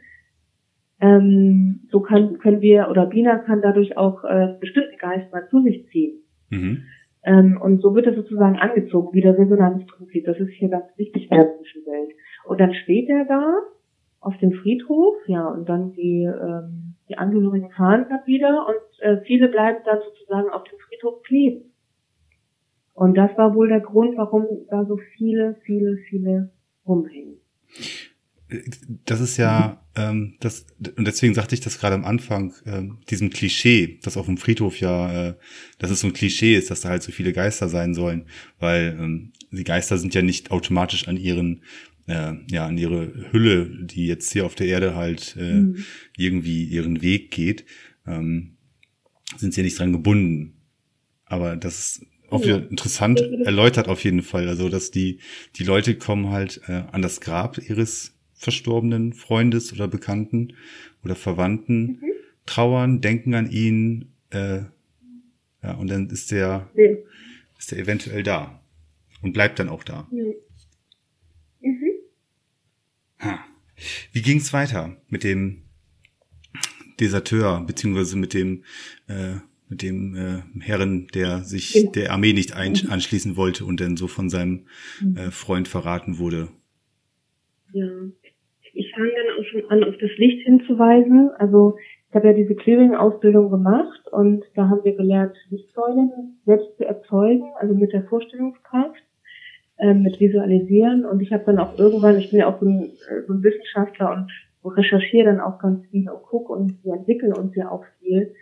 ähm, 1.01 1.81
so 1.91 2.01
kann, 2.01 2.39
können 2.39 2.61
wir, 2.61 2.89
oder 2.91 3.07
Bina 3.07 3.39
kann 3.39 3.61
dadurch 3.61 3.97
auch 3.97 4.25
äh, 4.25 4.57
bestimmten 4.61 4.97
Geist 4.99 5.33
mal 5.33 5.49
zu 5.49 5.63
sich 5.63 5.87
ziehen. 5.91 6.23
Mhm. 6.51 6.85
Ähm, 7.25 7.61
und 7.61 7.83
so 7.83 7.95
wird 7.95 8.07
er 8.07 8.15
sozusagen 8.15 8.57
angezogen, 8.57 9.13
wie 9.13 9.21
der 9.21 9.37
Resonanzprinzip. 9.37 10.25
Das 10.25 10.39
ist 10.39 10.51
hier 10.53 10.69
ganz 10.69 10.87
wichtig 10.97 11.31
in 11.31 11.37
der 11.37 11.47
Welt. 11.47 12.15
Und 12.47 12.61
dann 12.61 12.73
steht 12.73 13.09
er 13.09 13.25
da 13.27 13.55
auf 14.21 14.37
dem 14.39 14.53
Friedhof, 14.53 15.17
ja, 15.27 15.47
und 15.49 15.69
dann 15.69 15.93
die, 15.93 16.25
ähm, 16.25 16.95
die 17.09 17.19
Angehörigen 17.19 17.71
fahren 17.71 18.07
dann 18.09 18.27
wieder 18.27 18.67
und 18.67 19.03
äh, 19.03 19.21
viele 19.25 19.49
bleiben 19.49 19.79
dann 19.85 19.99
sozusagen 20.01 20.51
auf 20.51 20.65
dem 20.65 20.79
Friedhof 20.79 21.23
kleben. 21.23 21.68
Und 22.99 23.15
das 23.15 23.31
war 23.39 23.55
wohl 23.55 23.69
der 23.69 23.79
Grund, 23.79 24.17
warum 24.17 24.45
da 24.71 24.85
so 24.85 24.99
viele, 25.17 25.57
viele, 25.65 25.99
viele 26.09 26.51
rumhängen. 26.85 27.37
Das 29.05 29.21
ist 29.21 29.37
ja, 29.37 29.85
ähm, 29.95 30.35
das, 30.41 30.67
und 30.97 31.07
deswegen 31.07 31.33
sagte 31.33 31.55
ich 31.55 31.61
das 31.61 31.79
gerade 31.79 31.95
am 31.95 32.05
Anfang, 32.05 32.55
ähm, 32.67 32.99
diesem 33.09 33.31
Klischee, 33.31 34.01
das 34.03 34.17
auf 34.17 34.27
dem 34.27 34.37
Friedhof 34.37 34.81
ja, 34.81 35.29
äh, 35.29 35.35
dass 35.79 35.93
es 35.93 36.01
so 36.01 36.09
ein 36.09 36.13
Klischee 36.13 36.57
ist, 36.57 36.73
dass 36.73 36.81
da 36.81 36.89
halt 36.89 37.05
so 37.05 37.13
viele 37.13 37.33
Geister 37.33 37.69
sein 37.69 37.95
sollen, 37.95 38.25
weil 38.59 38.97
ähm, 38.99 39.33
die 39.53 39.65
Geister 39.65 39.97
sind 39.97 40.15
ja 40.15 40.23
nicht 40.23 40.51
automatisch 40.51 41.07
an 41.07 41.17
ihren 41.17 41.63
äh, 42.09 42.33
ja 42.51 42.67
an 42.67 42.79
ihre 42.79 43.31
Hülle, 43.31 43.87
die 43.87 44.09
jetzt 44.09 44.33
hier 44.33 44.45
auf 44.45 44.57
der 44.57 44.67
Erde 44.67 44.97
halt 44.97 45.37
äh, 45.39 45.61
mhm. 45.61 45.85
irgendwie 46.17 46.65
ihren 46.65 47.01
Weg 47.01 47.31
geht, 47.31 47.65
ähm, 48.09 48.57
sind 49.37 49.55
sie 49.55 49.61
ja 49.61 49.65
nicht 49.67 49.79
dran 49.79 49.93
gebunden. 49.93 50.55
Aber 51.27 51.57
das 51.57 51.79
ist 51.79 52.08
auch 52.31 52.43
wieder 52.43 52.71
interessant 52.71 53.21
erläutert 53.21 53.89
auf 53.89 54.05
jeden 54.05 54.23
Fall. 54.23 54.49
Also, 54.49 54.69
dass 54.69 54.91
die, 54.91 55.19
die 55.57 55.65
Leute 55.65 55.97
kommen 55.97 56.31
halt 56.31 56.61
äh, 56.69 56.85
an 56.93 57.03
das 57.03 57.21
Grab 57.21 57.59
ihres 57.59 58.15
verstorbenen 58.35 59.13
Freundes 59.13 59.73
oder 59.73 59.89
Bekannten 59.89 60.55
oder 61.05 61.17
Verwandten, 61.17 61.83
mhm. 61.83 62.01
trauern, 62.47 63.01
denken 63.01 63.35
an 63.35 63.51
ihn, 63.51 64.13
äh, 64.31 64.61
ja, 65.63 65.75
und 65.75 65.89
dann 65.89 66.09
ist 66.09 66.31
der, 66.31 66.71
ja. 66.75 66.91
ist 67.59 67.73
der 67.73 67.79
eventuell 67.79 68.23
da 68.23 68.63
und 69.23 69.33
bleibt 69.33 69.59
dann 69.59 69.69
auch 69.69 69.83
da. 69.83 70.07
Mhm. 70.11 70.35
Ha. 73.21 73.45
Wie 74.13 74.23
ging's 74.23 74.53
weiter 74.53 74.97
mit 75.09 75.25
dem 75.25 75.63
Deserteur, 77.01 77.63
beziehungsweise 77.67 78.17
mit 78.17 78.35
dem 78.35 78.65
äh, 79.07 79.37
mit 79.69 79.83
dem 79.83 80.17
äh, 80.17 80.61
Herren, 80.61 81.09
der 81.15 81.39
sich 81.39 81.73
genau. 81.73 81.93
der 81.93 82.13
Armee 82.13 82.33
nicht 82.33 82.55
mhm. 82.55 82.91
anschließen 82.91 83.37
wollte 83.37 83.65
und 83.65 83.81
dann 83.81 83.97
so 83.97 84.07
von 84.07 84.31
seinem 84.31 84.67
mhm. 85.01 85.17
äh, 85.17 85.31
Freund 85.31 85.69
verraten 85.69 86.19
wurde. 86.19 86.49
Ja, 87.73 87.87
ich 88.73 88.93
fange 88.95 89.11
dann 89.11 89.39
auch 89.39 89.45
schon 89.51 89.71
an, 89.71 89.85
auf 89.85 89.99
das 90.01 90.11
Licht 90.17 90.45
hinzuweisen. 90.45 91.31
Also 91.39 91.77
ich 92.09 92.15
habe 92.15 92.29
ja 92.29 92.33
diese 92.33 92.55
Clearing-Ausbildung 92.55 93.51
gemacht 93.51 94.07
und 94.13 94.45
da 94.55 94.69
haben 94.69 94.83
wir 94.85 94.97
gelernt, 94.97 95.37
Lichtsäulen 95.51 96.39
selbst 96.47 96.77
zu 96.79 96.85
erzeugen, 96.85 97.45
also 97.61 97.75
mit 97.75 97.93
der 97.93 98.05
Vorstellungskraft, 98.05 99.03
äh, 99.77 99.93
mit 99.93 100.19
Visualisieren. 100.19 101.05
Und 101.05 101.21
ich 101.21 101.33
habe 101.33 101.45
dann 101.45 101.59
auch 101.59 101.79
irgendwann, 101.79 102.19
ich 102.19 102.31
bin 102.31 102.41
ja 102.41 102.49
auch 102.49 102.61
so 102.61 102.67
ein, 102.67 102.85
äh, 102.85 103.27
so 103.27 103.35
ein 103.35 103.43
Wissenschaftler 103.43 104.13
und 104.13 104.31
recherchiere 104.77 105.27
dann 105.27 105.41
auch 105.41 105.59
ganz 105.59 105.87
viel 105.87 106.09
und 106.09 106.23
gucke 106.23 106.53
und 106.53 106.83
wir 106.85 106.95
entwickeln 106.95 107.33
uns 107.33 107.55
ja 107.55 107.71
auch 107.71 107.85
viel 108.01 108.35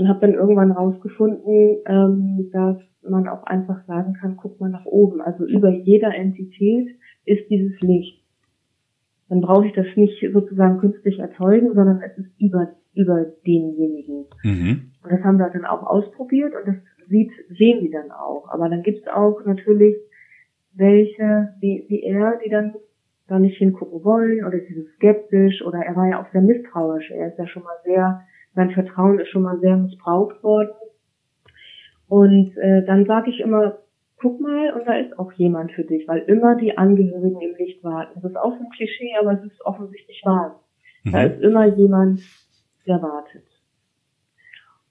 und 0.00 0.08
habe 0.08 0.20
dann 0.20 0.34
irgendwann 0.34 0.72
rausgefunden, 0.72 1.78
ähm, 1.86 2.50
dass 2.52 2.78
man 3.02 3.28
auch 3.28 3.44
einfach 3.44 3.84
sagen 3.86 4.14
kann, 4.14 4.36
guck 4.36 4.58
mal 4.58 4.70
nach 4.70 4.86
oben. 4.86 5.20
Also 5.20 5.44
über 5.44 5.68
jeder 5.68 6.14
Entität 6.14 6.88
ist 7.26 7.50
dieses 7.50 7.78
Licht. 7.80 8.24
Dann 9.28 9.42
brauche 9.42 9.66
ich 9.66 9.74
das 9.74 9.86
nicht 9.96 10.26
sozusagen 10.32 10.78
künstlich 10.78 11.18
erzeugen, 11.18 11.74
sondern 11.74 12.00
es 12.00 12.16
ist 12.16 12.30
über, 12.40 12.68
über 12.94 13.26
denjenigen. 13.46 14.24
Mhm. 14.42 14.90
Und 15.02 15.12
das 15.12 15.22
haben 15.22 15.38
wir 15.38 15.50
dann 15.50 15.66
auch 15.66 15.82
ausprobiert 15.82 16.54
und 16.54 16.66
das 16.66 16.76
sieht, 17.08 17.30
sehen 17.50 17.80
die 17.80 17.90
dann 17.90 18.10
auch. 18.10 18.48
Aber 18.48 18.70
dann 18.70 18.82
gibt 18.82 19.00
es 19.00 19.08
auch 19.08 19.44
natürlich 19.44 19.96
welche, 20.72 21.54
wie, 21.60 21.84
wie 21.88 22.02
er, 22.04 22.38
die 22.42 22.48
dann 22.48 22.74
da 23.28 23.38
nicht 23.38 23.58
hingucken 23.58 24.02
wollen 24.02 24.44
oder 24.46 24.58
die 24.58 24.72
sind 24.72 24.88
skeptisch 24.96 25.62
oder 25.62 25.80
er 25.80 25.94
war 25.94 26.08
ja 26.08 26.22
auch 26.22 26.32
sehr 26.32 26.42
misstrauisch. 26.42 27.10
Er 27.10 27.28
ist 27.28 27.38
ja 27.38 27.46
schon 27.46 27.62
mal 27.62 27.76
sehr 27.84 28.22
mein 28.54 28.70
Vertrauen 28.70 29.18
ist 29.18 29.28
schon 29.28 29.42
mal 29.42 29.58
sehr 29.60 29.76
missbraucht 29.76 30.42
worden. 30.42 30.70
Und 32.08 32.56
äh, 32.56 32.84
dann 32.84 33.06
sage 33.06 33.30
ich 33.30 33.40
immer, 33.40 33.78
guck 34.20 34.40
mal, 34.40 34.72
und 34.72 34.86
da 34.86 34.94
ist 34.96 35.18
auch 35.18 35.32
jemand 35.32 35.72
für 35.72 35.84
dich, 35.84 36.06
weil 36.08 36.20
immer 36.20 36.56
die 36.56 36.76
Angehörigen 36.76 37.40
im 37.40 37.56
Licht 37.56 37.82
warten. 37.82 38.20
Das 38.20 38.30
ist 38.30 38.36
auch 38.36 38.52
ein 38.52 38.68
Klischee, 38.76 39.12
aber 39.20 39.32
es 39.32 39.44
ist 39.44 39.64
offensichtlich 39.64 40.22
wahr. 40.24 40.60
Mhm. 41.04 41.12
Da 41.12 41.22
ist 41.22 41.40
immer 41.40 41.66
jemand, 41.66 42.20
der 42.86 43.00
wartet. 43.00 43.44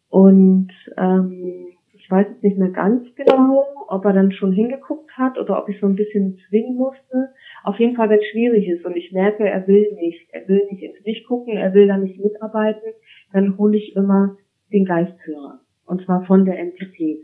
Und 0.09 0.71
ähm, 0.97 1.67
ich 1.93 2.09
weiß 2.09 2.27
jetzt 2.29 2.43
nicht 2.43 2.57
mehr 2.57 2.69
ganz 2.69 3.13
genau, 3.15 3.65
ob 3.87 4.05
er 4.05 4.13
dann 4.13 4.31
schon 4.31 4.51
hingeguckt 4.51 5.11
hat 5.17 5.37
oder 5.37 5.61
ob 5.61 5.69
ich 5.69 5.79
so 5.79 5.85
ein 5.85 5.95
bisschen 5.95 6.39
zwingen 6.47 6.75
musste. 6.75 7.29
Auf 7.63 7.79
jeden 7.79 7.95
Fall, 7.95 8.09
wenn 8.09 8.19
es 8.19 8.27
schwierig 8.27 8.67
ist 8.67 8.85
und 8.85 8.95
ich 8.95 9.11
merke, 9.11 9.47
er 9.47 9.67
will 9.67 9.91
nicht, 9.93 10.29
er 10.31 10.47
will 10.47 10.65
nicht 10.71 10.83
ins 10.83 10.99
Licht 11.05 11.27
gucken, 11.27 11.57
er 11.57 11.73
will 11.73 11.87
da 11.87 11.97
nicht 11.97 12.19
mitarbeiten, 12.19 12.93
dann 13.33 13.57
hole 13.57 13.77
ich 13.77 13.95
immer 13.95 14.37
den 14.71 14.85
Geistführer. 14.85 15.59
Und 15.85 16.03
zwar 16.05 16.25
von 16.25 16.45
der 16.45 16.59
Entität 16.59 17.21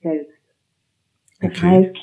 selbst. 0.00 0.38
Das 1.40 1.50
okay. 1.50 1.66
heißt, 1.66 1.96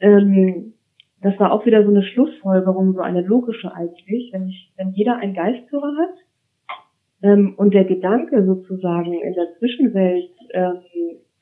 ähm, 0.00 0.74
das 1.22 1.38
war 1.40 1.52
auch 1.52 1.64
wieder 1.66 1.82
so 1.82 1.90
eine 1.90 2.02
Schlussfolgerung, 2.02 2.92
so 2.92 3.00
eine 3.00 3.22
logische 3.22 3.74
eigentlich, 3.74 4.32
wenn 4.32 4.48
ich, 4.48 4.72
wenn 4.76 4.90
jeder 4.90 5.16
einen 5.16 5.34
Geistführer 5.34 5.96
hat 5.98 6.16
ähm, 7.22 7.54
und 7.56 7.72
der 7.74 7.84
Gedanke 7.84 8.44
sozusagen 8.44 9.12
in 9.14 9.32
der 9.32 9.56
Zwischenwelt 9.58 10.30
ähm, 10.52 10.82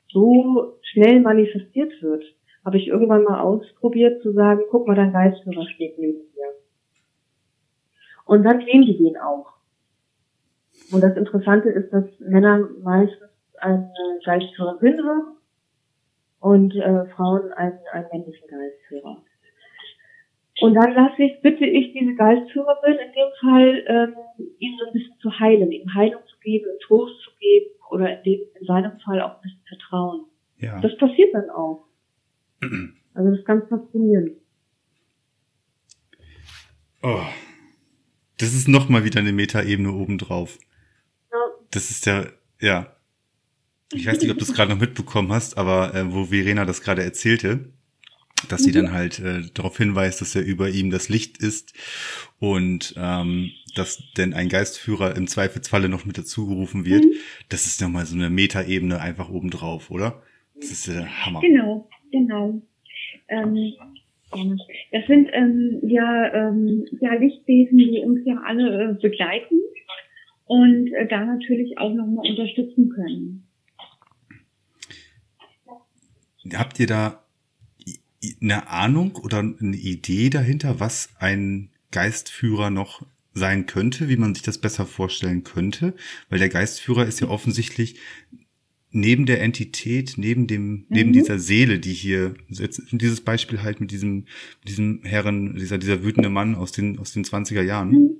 so 0.07 0.79
schnell 0.81 1.19
manifestiert 1.19 1.91
wird, 2.01 2.23
habe 2.65 2.77
ich 2.77 2.87
irgendwann 2.87 3.23
mal 3.23 3.39
ausprobiert 3.41 4.21
zu 4.23 4.33
sagen, 4.33 4.61
guck 4.71 4.87
mal, 4.87 4.95
dein 4.95 5.13
Geistführer 5.13 5.67
steht 5.67 5.99
neben 5.99 6.19
dir. 6.33 6.53
Und 8.25 8.43
dann 8.43 8.65
sehen 8.65 8.81
die 8.81 8.97
den 8.97 9.17
auch. 9.17 9.53
Und 10.91 11.01
das 11.01 11.15
Interessante 11.15 11.69
ist, 11.69 11.93
dass 11.93 12.05
Männer 12.19 12.67
meistens 12.81 13.29
eine 13.59 13.91
Geistführerin 14.23 15.03
haben 15.03 15.37
und 16.39 16.75
äh, 16.75 17.05
Frauen 17.15 17.53
einen, 17.53 17.79
einen 17.91 18.07
männlichen 18.11 18.47
Geistführer. 18.47 19.23
Und 20.61 20.73
dann 20.73 20.93
lasse 20.93 21.21
ich, 21.21 21.41
bitte 21.41 21.65
ich 21.65 21.93
diese 21.93 22.15
Geistführerin 22.15 22.97
in 22.97 23.11
dem 23.11 23.31
Fall, 23.41 23.83
ähm, 23.87 24.15
ihn 24.59 24.77
so 24.79 24.87
ein 24.87 24.93
bisschen 24.93 25.19
zu 25.19 25.39
heilen, 25.39 25.71
ihm 25.71 25.93
Heilung 25.93 26.21
zu 26.27 26.37
geben, 26.39 26.65
Trost 26.81 27.19
zu 27.21 27.31
geben 27.39 27.71
oder 27.91 28.17
in, 28.17 28.23
dem, 28.23 28.41
in 28.59 28.65
seinem 28.65 28.99
Fall 28.99 29.21
auch 29.21 29.35
ein 29.35 29.41
bisschen 29.41 29.65
Vertrauen. 29.67 30.25
Ja. 30.57 30.79
Das 30.79 30.95
passiert 30.97 31.33
dann 31.33 31.49
auch. 31.49 31.84
Also 32.61 33.29
das 33.31 33.39
ist 33.39 33.45
ganz 33.45 33.67
faszinierend. 33.69 34.31
Oh. 37.01 37.23
Das 38.37 38.53
ist 38.53 38.67
nochmal 38.67 39.05
wieder 39.05 39.19
eine 39.19 39.31
Metaebene 39.31 39.91
obendrauf. 39.91 40.57
Ja. 41.31 41.37
Das 41.71 41.91
ist 41.91 42.05
ja, 42.05 42.25
ja. 42.59 42.95
Ich 43.93 44.07
weiß 44.07 44.19
nicht, 44.19 44.31
ob 44.31 44.37
du 44.37 44.43
es 44.43 44.53
gerade 44.53 44.71
noch 44.71 44.79
mitbekommen 44.79 45.31
hast, 45.31 45.57
aber 45.57 45.93
äh, 45.93 46.11
wo 46.11 46.25
Verena 46.25 46.65
das 46.65 46.81
gerade 46.81 47.03
erzählte, 47.03 47.71
dass 48.49 48.63
sie 48.63 48.71
dann 48.71 48.87
mhm. 48.87 48.91
halt 48.91 49.19
äh, 49.19 49.43
darauf 49.53 49.77
hinweist, 49.77 50.21
dass 50.21 50.35
er 50.35 50.43
über 50.43 50.69
ihm 50.69 50.89
das 50.89 51.07
Licht 51.07 51.37
ist 51.37 51.73
und 52.39 52.93
ähm, 52.97 53.51
dass 53.75 54.01
denn 54.17 54.33
ein 54.33 54.49
Geistführer 54.49 55.15
im 55.15 55.27
Zweifelsfalle 55.27 55.89
noch 55.89 56.05
mit 56.05 56.17
dazugerufen 56.17 56.85
wird. 56.85 57.05
Mhm. 57.05 57.13
Das 57.49 57.65
ist 57.65 57.81
nochmal 57.81 58.05
so 58.05 58.15
eine 58.15 58.29
Metaebene 58.29 58.99
einfach 58.99 59.29
obendrauf, 59.29 59.91
oder? 59.91 60.23
Das 60.55 60.71
ist 60.71 60.87
der 60.87 61.25
Hammer. 61.25 61.41
Genau, 61.41 61.89
genau. 62.15 62.61
Ähm, 63.27 63.73
das 64.91 65.05
sind 65.07 65.29
ähm, 65.33 65.79
ja, 65.83 66.33
ähm, 66.33 66.85
ja 66.99 67.13
Lichtwesen, 67.13 67.77
die 67.77 68.03
uns 68.05 68.21
ja 68.25 68.41
alle 68.45 68.91
äh, 68.91 69.01
begleiten 69.01 69.59
und 70.45 70.91
äh, 70.93 71.07
da 71.07 71.25
natürlich 71.25 71.77
auch 71.77 71.93
nochmal 71.93 72.29
unterstützen 72.29 72.89
können. 72.89 73.47
Habt 76.53 76.79
ihr 76.79 76.87
da 76.87 77.23
eine 78.41 78.67
Ahnung 78.69 79.15
oder 79.23 79.39
eine 79.39 79.77
Idee 79.77 80.29
dahinter, 80.29 80.79
was 80.79 81.15
ein 81.19 81.69
Geistführer 81.91 82.69
noch 82.69 83.05
sein 83.33 83.65
könnte, 83.65 84.09
wie 84.09 84.17
man 84.17 84.33
sich 84.33 84.43
das 84.43 84.59
besser 84.59 84.85
vorstellen 84.85 85.43
könnte? 85.43 85.93
Weil 86.29 86.39
der 86.39 86.49
Geistführer 86.49 87.05
ist 87.05 87.19
ja 87.19 87.27
offensichtlich 87.27 87.99
neben 88.95 89.25
der 89.25 89.41
Entität, 89.41 90.13
neben 90.17 90.47
dem, 90.47 90.67
mhm. 90.67 90.85
neben 90.89 91.13
dieser 91.13 91.39
Seele, 91.39 91.79
die 91.79 91.93
hier, 91.93 92.33
jetzt 92.47 92.81
dieses 92.91 93.21
Beispiel 93.21 93.61
halt 93.61 93.79
mit 93.81 93.91
diesem, 93.91 94.25
diesem 94.67 95.01
Herren, 95.03 95.55
dieser, 95.55 95.77
dieser 95.77 96.03
wütende 96.03 96.29
Mann 96.29 96.55
aus 96.55 96.71
den, 96.71 96.99
aus 96.99 97.11
den 97.11 97.23
20er 97.23 97.61
Jahren, 97.61 97.89
mhm. 97.91 98.17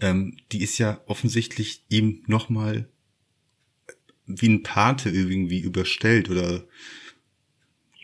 ähm, 0.00 0.36
die 0.52 0.62
ist 0.62 0.78
ja 0.78 1.00
offensichtlich 1.06 1.84
ihm 1.88 2.22
nochmal 2.26 2.88
wie 4.26 4.48
ein 4.48 4.62
Pate 4.62 5.08
irgendwie 5.08 5.60
überstellt 5.60 6.30
oder 6.30 6.64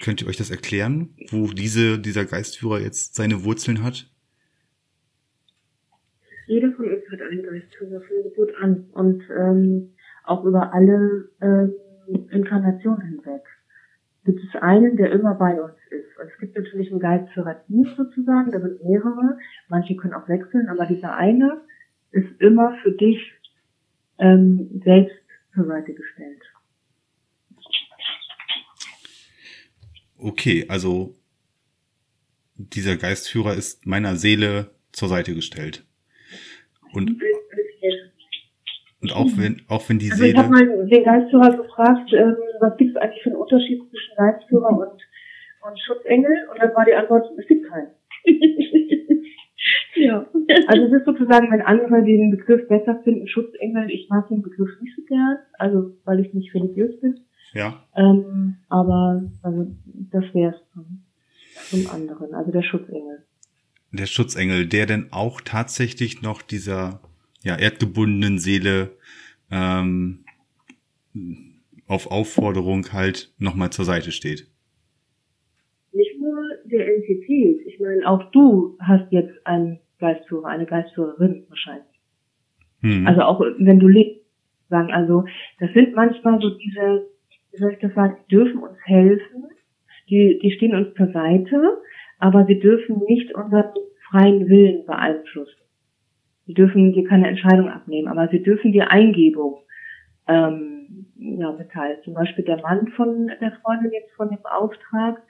Könnt 0.04 0.20
ihr 0.20 0.28
euch 0.28 0.36
das 0.36 0.50
erklären, 0.50 1.14
wo 1.30 1.46
diese, 1.46 1.98
dieser 1.98 2.26
Geistführer 2.26 2.78
jetzt 2.78 3.14
seine 3.14 3.42
Wurzeln 3.44 3.82
hat? 3.82 4.10
Jeder 6.46 6.72
von 6.72 6.84
uns 6.84 7.10
hat 7.10 7.22
einen 7.22 7.42
Geistführer 7.42 8.02
von 8.02 8.22
Geburt 8.22 8.54
an 8.60 8.84
und 8.92 9.22
ähm, 9.30 9.93
auch 10.24 10.44
über 10.44 10.72
alle 10.72 11.28
ähm, 11.40 11.74
Inkarnationen 12.30 13.02
hinweg. 13.02 13.42
Gibt 14.24 14.40
es 14.40 14.62
einen, 14.62 14.96
der 14.96 15.12
immer 15.12 15.34
bei 15.34 15.60
uns 15.60 15.74
ist. 15.90 16.18
Und 16.18 16.28
es 16.32 16.38
gibt 16.38 16.56
natürlich 16.56 16.90
einen 16.90 17.00
Geistführer-Dienst 17.00 17.96
sozusagen, 17.96 18.52
da 18.52 18.60
sind 18.60 18.82
mehrere, 18.82 19.38
manche 19.68 19.96
können 19.96 20.14
auch 20.14 20.28
wechseln, 20.28 20.68
aber 20.68 20.86
dieser 20.86 21.14
eine 21.14 21.60
ist 22.10 22.40
immer 22.40 22.74
für 22.82 22.92
dich 22.92 23.32
ähm, 24.18 24.80
selbst 24.84 25.16
zur 25.54 25.66
Seite 25.66 25.92
gestellt. 25.92 26.40
okay, 30.24 30.64
also 30.68 31.14
dieser 32.56 32.96
Geistführer 32.96 33.54
ist 33.54 33.86
meiner 33.86 34.16
Seele 34.16 34.70
zur 34.92 35.08
Seite 35.08 35.34
gestellt. 35.34 35.84
Und, 36.92 37.20
und 39.04 39.16
auch 39.16 39.30
wenn, 39.36 39.62
auch 39.68 39.88
wenn 39.88 39.98
die 39.98 40.10
also 40.10 40.24
Seele. 40.24 40.32
Ich 40.32 40.38
habe 40.38 40.50
mal 40.50 40.86
den 40.86 41.04
Geistführer 41.04 41.56
gefragt, 41.56 42.12
ähm, 42.12 42.36
was 42.60 42.76
gibt 42.76 42.96
es 42.96 42.96
eigentlich 42.96 43.22
für 43.22 43.30
einen 43.30 43.38
Unterschied 43.38 43.80
zwischen 43.88 44.16
Geistführer 44.16 44.70
und, 44.70 45.00
und 45.68 45.80
Schutzengel? 45.80 46.48
Und 46.50 46.60
dann 46.60 46.74
war 46.74 46.84
die 46.84 46.94
Antwort, 46.94 47.30
es 47.38 47.46
gibt 47.46 47.68
keinen. 47.68 47.90
ja. 49.94 50.26
Also 50.66 50.82
es 50.84 50.92
ist 50.92 51.04
sozusagen, 51.04 51.50
wenn 51.50 51.62
andere 51.62 52.02
den 52.04 52.30
Begriff 52.30 52.66
besser 52.68 53.00
finden, 53.02 53.28
Schutzengel, 53.28 53.90
ich 53.90 54.08
mag 54.08 54.28
den 54.28 54.42
Begriff 54.42 54.70
nicht 54.80 54.94
so 54.96 55.02
gern, 55.04 55.38
also 55.58 55.96
weil 56.04 56.20
ich 56.20 56.34
nicht 56.34 56.54
religiös 56.54 57.00
bin. 57.00 57.20
Ja. 57.52 57.84
Ähm, 57.96 58.56
aber 58.68 59.22
also 59.42 59.66
das 60.10 60.24
wäre 60.34 60.54
es 60.54 60.72
zum, 60.72 61.04
zum 61.54 61.90
anderen, 61.90 62.34
also 62.34 62.50
der 62.50 62.62
Schutzengel. 62.62 63.24
Der 63.92 64.06
Schutzengel, 64.06 64.66
der 64.66 64.86
denn 64.86 65.08
auch 65.12 65.40
tatsächlich 65.40 66.20
noch 66.20 66.42
dieser 66.42 67.00
ja, 67.44 67.56
erdgebundenen 67.56 68.38
Seele 68.38 68.90
ähm, 69.50 70.24
auf 71.86 72.10
Aufforderung 72.10 72.92
halt 72.92 73.32
nochmal 73.38 73.70
zur 73.70 73.84
Seite 73.84 74.10
steht. 74.10 74.48
Nicht 75.92 76.20
nur 76.20 76.42
der 76.64 76.92
Entität, 76.96 77.60
ich 77.66 77.78
meine, 77.78 78.08
auch 78.08 78.30
du 78.32 78.76
hast 78.80 79.12
jetzt 79.12 79.46
einen 79.46 79.78
Geistführer, 79.98 80.46
eine 80.46 80.66
Geistführerin 80.66 81.44
wahrscheinlich. 81.48 81.86
Hm. 82.80 83.06
Also 83.06 83.22
auch 83.22 83.40
wenn 83.58 83.78
du 83.78 83.86
lebst, 83.86 84.24
sagen, 84.70 84.90
also 84.92 85.24
das 85.60 85.72
sind 85.74 85.94
manchmal 85.94 86.40
so 86.40 86.50
diese 86.50 87.06
wie 87.54 87.60
soll 87.60 87.72
ich 87.72 87.78
das 87.78 87.94
sagen, 87.94 88.16
die 88.24 88.34
dürfen 88.34 88.58
uns 88.58 88.78
helfen, 88.84 89.44
die, 90.10 90.38
die 90.42 90.50
stehen 90.52 90.74
uns 90.74 90.94
zur 90.96 91.12
Seite, 91.12 91.78
aber 92.18 92.44
sie 92.46 92.58
dürfen 92.58 93.02
nicht 93.06 93.32
unseren 93.34 93.70
freien 94.10 94.48
Willen 94.48 94.84
beeinflussen. 94.86 95.60
Sie 96.46 96.54
dürfen 96.54 96.92
dir 96.92 97.08
keine 97.08 97.28
Entscheidung 97.28 97.68
abnehmen, 97.68 98.08
aber 98.08 98.28
sie 98.28 98.42
dürfen 98.42 98.72
dir 98.72 98.90
Eingebung 98.90 99.58
ähm, 100.28 101.06
ja, 101.16 101.52
mitteilen. 101.52 101.98
Zum 102.04 102.14
Beispiel 102.14 102.44
der 102.44 102.60
Mann 102.60 102.88
von 102.88 103.30
der 103.40 103.52
Freundin 103.62 103.92
jetzt 103.92 104.12
von 104.14 104.28
dem 104.28 104.44
Auftrag, 104.44 105.22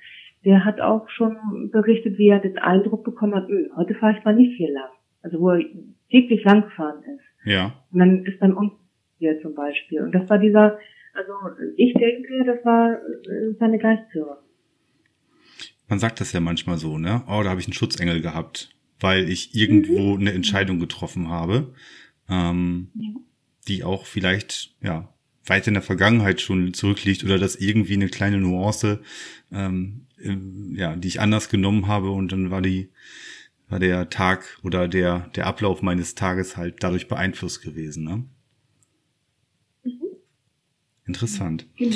der 0.45 0.65
hat 0.65 0.81
auch 0.81 1.09
schon 1.09 1.71
berichtet, 1.71 2.19
wie 2.19 2.29
er 2.29 2.41
den 2.41 2.59
Eindruck 2.59 3.05
bekommen 3.05 3.35
hat, 3.35 3.49
hm, 3.49 3.71
heute 3.77 3.95
fahre 3.95 4.17
ich 4.19 4.25
mal 4.25 4.35
nicht 4.35 4.57
viel 4.57 4.73
lang. 4.73 4.91
Also 5.23 5.41
wo 5.41 5.51
er 5.51 5.65
täglich 6.11 6.45
lang 6.45 6.63
gefahren 6.63 7.03
ist. 7.03 7.51
Ja. 7.51 7.73
Und 7.93 7.99
dann 7.99 8.25
ist 8.25 8.43
dann 8.43 8.53
uns 8.53 8.73
hier 9.19 9.41
zum 9.41 9.55
Beispiel. 9.55 10.03
Und 10.03 10.13
das 10.15 10.29
war 10.29 10.39
dieser 10.39 10.79
also 11.15 11.33
ich 11.77 11.95
denke, 11.95 12.45
das 12.45 12.65
war 12.65 12.93
äh, 12.93 13.55
seine 13.59 13.79
Geistführer. 13.79 14.43
Man 15.89 15.99
sagt 15.99 16.21
das 16.21 16.33
ja 16.33 16.41
manchmal 16.41 16.77
so, 16.77 16.99
ne? 16.99 17.23
Oh, 17.29 17.43
da 17.43 17.51
habe 17.51 17.61
ich 17.61 17.67
einen 17.67 17.75
Schutzengel 17.75 18.21
gehabt, 18.21 18.71
weil 19.05 19.29
ich 19.29 19.55
irgendwo 19.55 20.15
mhm. 20.15 20.21
eine 20.23 20.33
Entscheidung 20.33 20.79
getroffen 20.79 21.29
habe, 21.29 21.75
ähm, 22.27 22.89
ja. 22.95 23.11
die 23.69 23.85
auch 23.85 24.07
vielleicht 24.07 24.75
ja 24.83 25.13
weit 25.45 25.67
in 25.67 25.75
der 25.75 25.83
Vergangenheit 25.83 26.41
schon 26.41 26.73
zurückliegt 26.73 27.23
oder 27.23 27.39
dass 27.39 27.55
irgendwie 27.55 27.93
eine 27.93 28.09
kleine 28.09 28.39
Nuance, 28.39 29.03
ähm, 29.53 30.07
ja, 30.75 30.97
die 30.97 31.09
ich 31.09 31.21
anders 31.21 31.51
genommen 31.51 31.87
habe 31.87 32.13
und 32.13 32.33
dann 32.33 32.51
war 32.51 32.63
die 32.63 32.89
war 33.69 33.79
der 33.79 34.09
Tag 34.09 34.59
oder 34.63 34.89
der 34.89 35.29
der 35.37 35.49
Ablauf 35.49 35.83
meines 35.83 36.15
Tages 36.15 36.57
halt 36.57 36.83
dadurch 36.83 37.07
beeinflusst 37.07 37.61
gewesen, 37.61 38.05
ne? 38.05 38.25
Interessant. 41.07 41.67
Genau, 41.77 41.95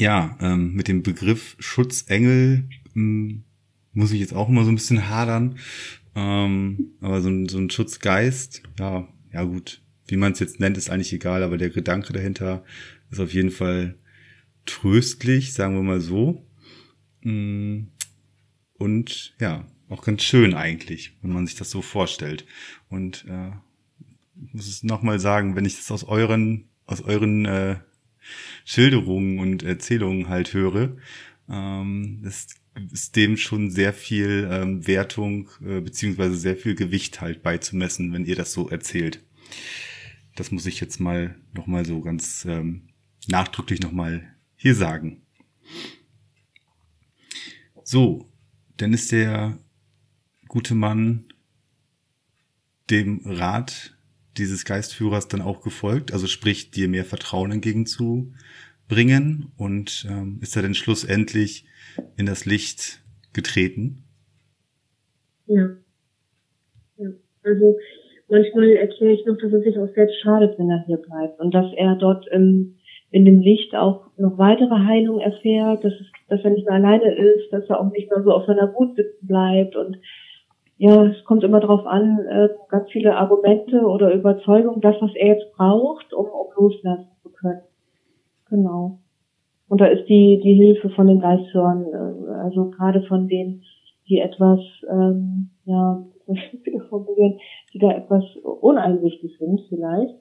Ja, 0.00 0.36
ähm, 0.40 0.74
mit 0.74 0.88
dem 0.88 1.04
Begriff 1.04 1.54
Schutzengel 1.60 2.68
muss 2.94 4.12
ich 4.12 4.20
jetzt 4.20 4.34
auch 4.34 4.48
immer 4.48 4.64
so 4.64 4.70
ein 4.70 4.76
bisschen 4.76 5.08
hadern. 5.08 5.58
Ähm, 6.14 6.92
aber 7.00 7.20
so 7.20 7.28
ein, 7.28 7.48
so 7.48 7.58
ein 7.58 7.70
Schutzgeist, 7.70 8.62
ja, 8.78 9.08
ja 9.32 9.42
gut, 9.44 9.82
wie 10.06 10.16
man 10.16 10.32
es 10.32 10.38
jetzt 10.38 10.60
nennt, 10.60 10.76
ist 10.76 10.90
eigentlich 10.90 11.12
egal, 11.12 11.42
aber 11.42 11.58
der 11.58 11.70
Gedanke 11.70 12.12
dahinter 12.12 12.64
ist 13.10 13.20
auf 13.20 13.34
jeden 13.34 13.50
Fall 13.50 13.98
tröstlich, 14.64 15.52
sagen 15.52 15.74
wir 15.74 15.82
mal 15.82 16.00
so. 16.00 16.46
Mm, 17.22 17.88
und 18.74 19.34
ja, 19.40 19.66
auch 19.88 20.02
ganz 20.02 20.22
schön 20.22 20.54
eigentlich, 20.54 21.16
wenn 21.22 21.32
man 21.32 21.46
sich 21.46 21.56
das 21.56 21.70
so 21.70 21.82
vorstellt. 21.82 22.46
Und 22.88 23.24
äh, 23.28 23.50
muss 24.52 24.68
es 24.68 24.82
nochmal 24.82 25.18
sagen, 25.18 25.56
wenn 25.56 25.64
ich 25.64 25.76
das 25.76 25.90
aus 25.90 26.04
euren, 26.04 26.68
aus 26.86 27.00
euren 27.00 27.44
äh, 27.44 27.76
Schilderungen 28.64 29.38
und 29.38 29.62
Erzählungen 29.62 30.28
halt 30.28 30.52
höre, 30.52 30.96
ähm, 31.48 32.22
ist, 32.24 32.56
ist 32.92 33.16
dem 33.16 33.36
schon 33.36 33.70
sehr 33.70 33.92
viel 33.92 34.48
ähm, 34.50 34.86
Wertung 34.86 35.48
äh, 35.64 35.80
beziehungsweise 35.80 36.36
sehr 36.36 36.56
viel 36.56 36.74
Gewicht 36.74 37.20
halt 37.20 37.42
beizumessen, 37.42 38.12
wenn 38.12 38.24
ihr 38.24 38.36
das 38.36 38.52
so 38.52 38.68
erzählt. 38.68 39.22
Das 40.34 40.50
muss 40.50 40.66
ich 40.66 40.80
jetzt 40.80 40.98
mal 40.98 41.36
nochmal 41.52 41.84
so 41.84 42.00
ganz 42.00 42.44
ähm, 42.44 42.88
nachdrücklich 43.28 43.80
nochmal 43.80 44.34
hier 44.56 44.74
sagen. 44.74 45.22
So, 47.84 48.28
dann 48.76 48.92
ist 48.92 49.12
der 49.12 49.58
gute 50.48 50.74
Mann 50.74 51.26
dem 52.90 53.20
Rat 53.24 53.96
dieses 54.36 54.64
Geistführers 54.64 55.28
dann 55.28 55.42
auch 55.42 55.60
gefolgt? 55.60 56.12
Also 56.12 56.26
sprich, 56.26 56.70
dir 56.70 56.88
mehr 56.88 57.04
Vertrauen 57.04 57.52
entgegenzubringen 57.52 59.52
und 59.56 60.06
ähm, 60.08 60.38
ist 60.40 60.56
er 60.56 60.62
denn 60.62 60.74
schlussendlich 60.74 61.66
in 62.16 62.26
das 62.26 62.46
Licht 62.46 63.02
getreten? 63.32 64.04
Ja. 65.46 65.68
ja. 66.96 67.10
Also 67.42 67.76
manchmal 68.28 68.70
erkläre 68.70 69.12
ich 69.12 69.26
noch, 69.26 69.36
dass 69.36 69.52
er 69.52 69.60
sich 69.60 69.78
auch 69.78 69.88
selbst 69.94 70.20
schadet, 70.20 70.58
wenn 70.58 70.70
er 70.70 70.84
hier 70.86 70.98
bleibt 70.98 71.40
und 71.40 71.54
dass 71.54 71.72
er 71.76 71.96
dort 71.96 72.26
im, 72.28 72.76
in 73.10 73.24
dem 73.24 73.40
Licht 73.40 73.74
auch 73.74 74.06
noch 74.16 74.38
weitere 74.38 74.74
Heilung 74.86 75.20
erfährt, 75.20 75.84
dass, 75.84 75.92
es, 75.92 76.06
dass 76.28 76.44
er 76.44 76.50
nicht 76.50 76.66
mehr 76.66 76.76
alleine 76.76 77.14
ist, 77.14 77.52
dass 77.52 77.68
er 77.68 77.80
auch 77.80 77.92
nicht 77.92 78.10
mehr 78.10 78.22
so 78.22 78.32
auf 78.32 78.46
seiner 78.46 78.72
Wut 78.74 78.96
sitzen 78.96 79.26
bleibt 79.26 79.76
und 79.76 79.98
ja, 80.76 81.04
es 81.06 81.24
kommt 81.24 81.44
immer 81.44 81.60
darauf 81.60 81.86
an, 81.86 82.18
äh, 82.26 82.48
ganz 82.68 82.90
viele 82.90 83.16
Argumente 83.16 83.80
oder 83.82 84.12
Überzeugungen, 84.12 84.80
das, 84.80 84.96
was 85.00 85.14
er 85.14 85.28
jetzt 85.28 85.52
braucht, 85.52 86.12
um, 86.12 86.26
um 86.26 86.48
loslassen 86.56 87.08
zu 87.22 87.30
können. 87.30 87.62
Genau. 88.50 88.98
Und 89.74 89.80
da 89.80 89.86
ist 89.86 90.06
die, 90.08 90.40
die 90.40 90.54
Hilfe 90.54 90.88
von 90.90 91.08
den 91.08 91.18
Geisthörern, 91.18 91.84
äh, 91.86 92.32
also 92.44 92.70
gerade 92.70 93.02
von 93.08 93.26
denen, 93.26 93.64
die 94.08 94.20
etwas, 94.20 94.60
ähm, 94.88 95.50
ja, 95.64 96.06
die 96.28 97.78
da 97.80 97.90
etwas 97.90 98.22
uneinsichtig 98.60 99.36
sind 99.36 99.62
vielleicht, 99.68 100.14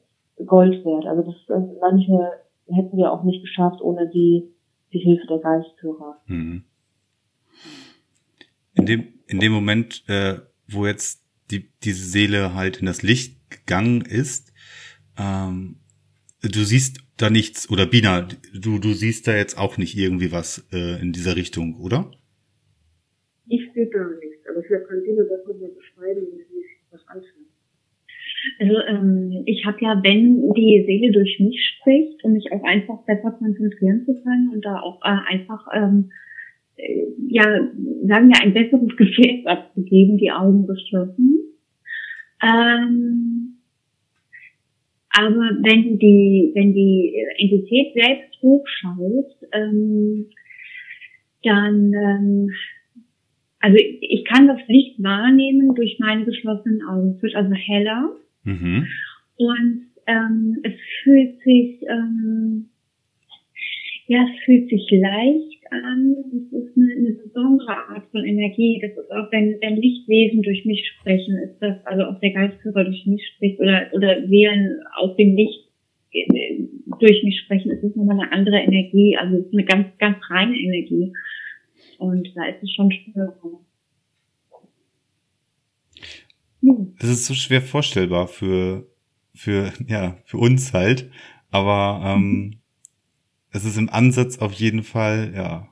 Gold 0.47 0.83
wert. 0.83 1.05
Also 1.05 1.31
das 1.31 1.35
äh, 1.55 1.61
manche 1.79 2.31
hätten 2.67 2.97
wir 2.97 3.11
auch 3.11 3.23
nicht 3.23 3.43
geschafft 3.43 3.79
ohne 3.81 4.09
die, 4.09 4.49
die 4.91 4.97
Hilfe 4.97 5.27
der 5.27 5.37
Geisthörer. 5.37 6.19
Mhm. 6.25 6.63
In 8.73 8.87
dem, 8.87 9.03
in 9.27 9.39
dem 9.39 9.51
Moment, 9.51 10.03
äh, 10.07 10.37
wo 10.67 10.87
jetzt 10.87 11.27
die, 11.51 11.69
diese 11.83 12.09
Seele 12.09 12.55
halt 12.55 12.77
in 12.77 12.87
das 12.87 13.03
Licht 13.03 13.51
gegangen 13.51 14.01
ist, 14.01 14.51
ähm, 15.15 15.75
du 16.41 16.63
siehst 16.63 17.02
da 17.17 17.29
nichts, 17.29 17.69
oder 17.69 17.85
Bina, 17.85 18.27
du, 18.53 18.79
du 18.79 18.93
siehst 18.93 19.27
da 19.27 19.35
jetzt 19.35 19.57
auch 19.57 19.77
nicht 19.77 19.97
irgendwie 19.97 20.31
was 20.31 20.67
äh, 20.71 21.01
in 21.01 21.11
dieser 21.11 21.35
Richtung, 21.35 21.79
oder? 21.79 22.11
Ich 23.47 23.71
sehe 23.73 23.87
gar 23.89 24.09
nichts, 24.19 24.47
aber 24.49 24.63
vielleicht 24.63 24.87
kann 24.87 25.03
Bina 25.03 25.23
das 25.23 25.45
nochmal 25.47 25.69
beschreiben, 25.69 26.21
wie 26.31 26.37
sich 26.37 26.65
was 26.91 27.07
anfühlt. 27.07 27.43
Also 28.59 28.75
ähm, 28.87 29.43
ich 29.45 29.65
habe 29.65 29.77
ja, 29.81 30.01
wenn 30.03 30.51
die 30.53 30.83
Seele 30.85 31.11
durch 31.11 31.39
mich 31.39 31.75
spricht, 31.77 32.23
um 32.23 32.33
mich 32.33 32.51
auch 32.51 32.63
einfach 32.63 33.03
besser 33.05 33.31
konzentrieren 33.31 34.03
zu 34.05 34.21
können 34.21 34.49
und 34.53 34.65
da 34.65 34.79
auch 34.81 35.01
äh, 35.03 35.33
einfach 35.33 35.67
ähm, 35.73 36.11
äh, 36.75 37.05
ja, 37.27 37.43
sagen 38.07 38.29
wir, 38.29 38.41
ein 38.41 38.53
besseres 38.53 38.95
Gefäß 38.97 39.45
abzugeben, 39.45 40.17
die 40.17 40.31
Augen 40.31 40.67
geschlossen. 40.67 41.39
Ähm, 42.41 43.52
aber 45.15 45.57
wenn 45.61 45.99
die, 45.99 46.51
wenn 46.55 46.73
die 46.73 47.13
Entität 47.37 47.93
selbst 47.93 48.41
hochschaut, 48.41 49.31
ähm, 49.51 50.25
dann, 51.43 51.93
ähm, 51.93 52.49
also 53.59 53.77
ich 53.77 54.25
kann 54.25 54.47
das 54.47 54.59
Licht 54.67 55.01
wahrnehmen 55.03 55.75
durch 55.75 55.97
meine 55.99 56.25
geschlossenen 56.25 56.81
Augen. 56.87 57.15
Es 57.15 57.21
wird 57.21 57.35
also 57.35 57.53
heller. 57.53 58.15
Mhm. 58.43 58.87
Und 59.37 59.85
ähm, 60.07 60.57
es 60.63 60.73
fühlt 61.03 61.39
sich, 61.41 61.81
ähm, 61.87 62.69
ja, 64.07 64.25
es 64.33 64.43
fühlt 64.45 64.67
sich 64.69 64.89
leicht 64.89 65.62
an. 65.73 66.15
Es 66.29 66.53
ist 66.53 66.77
eine, 66.77 66.93
eine 66.93 67.11
besondere 67.23 67.77
Art 67.89 68.05
von 68.11 68.25
Energie. 68.25 68.79
Das 68.81 68.91
ist 68.91 69.11
auch, 69.11 69.31
wenn, 69.31 69.57
wenn 69.61 69.77
Lichtwesen 69.77 70.41
durch 70.41 70.65
mich 70.65 70.87
sprechen, 70.87 71.37
ist 71.37 71.59
das, 71.59 71.85
also 71.85 72.03
auch 72.03 72.19
der 72.19 72.31
Geistführer 72.31 72.83
durch 72.83 73.05
mich 73.05 73.25
spricht 73.35 73.59
oder, 73.59 73.89
oder 73.93 74.27
Seelen 74.27 74.79
aus 74.95 75.15
dem 75.17 75.35
Licht 75.35 75.69
äh, 76.11 76.59
durch 76.99 77.23
mich 77.23 77.39
sprechen, 77.41 77.71
es 77.71 77.83
ist 77.83 77.95
nochmal 77.95 78.19
eine 78.19 78.31
andere 78.31 78.57
Energie. 78.57 79.17
Also 79.17 79.37
es 79.37 79.45
ist 79.47 79.53
eine 79.53 79.65
ganz, 79.65 79.87
ganz 79.97 80.17
reine 80.29 80.55
Energie. 80.55 81.13
Und 81.97 82.31
da 82.35 82.45
ist 82.45 82.63
es 82.63 82.71
schon 82.71 82.91
spürbar. 82.91 83.59
Das 86.99 87.09
ist 87.09 87.25
so 87.25 87.33
schwer 87.33 87.61
vorstellbar 87.61 88.27
für, 88.27 88.87
für, 89.33 89.73
ja, 89.87 90.17
für 90.25 90.37
uns 90.37 90.73
halt. 90.73 91.09
Aber 91.51 92.01
ähm, 92.05 92.59
es 93.53 93.65
ist 93.65 93.77
im 93.77 93.89
Ansatz 93.89 94.39
auf 94.39 94.51
jeden 94.53 94.83
Fall, 94.83 95.31
ja, 95.35 95.67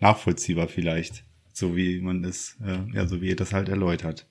nachvollziehbar 0.00 0.68
vielleicht. 0.68 1.24
So 1.52 1.76
wie 1.76 2.00
man 2.00 2.24
es, 2.24 2.56
äh, 2.64 2.94
ja, 2.94 3.06
so 3.06 3.20
wie 3.20 3.28
ihr 3.28 3.36
das 3.36 3.52
halt 3.52 3.68
erläutert. 3.68 4.26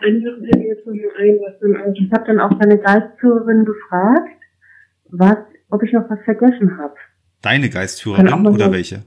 Eine 0.00 0.20
Sache 0.20 0.40
fällt 0.40 0.56
mir 0.56 0.68
jetzt 0.68 0.86
noch 0.86 0.94
ein, 0.94 1.38
was 1.40 1.60
dann, 1.60 1.76
also 1.76 2.02
ich 2.02 2.12
habe 2.12 2.24
dann 2.26 2.40
auch 2.40 2.50
meine 2.58 2.78
Geistführerin 2.78 3.64
gefragt, 3.64 4.40
was, 5.10 5.38
ob 5.70 5.82
ich 5.84 5.92
noch 5.92 6.10
was 6.10 6.18
vergessen 6.24 6.76
habe. 6.76 6.94
Deine 7.40 7.70
Geistführerin 7.70 8.46
oder 8.46 8.72
welche? 8.72 9.04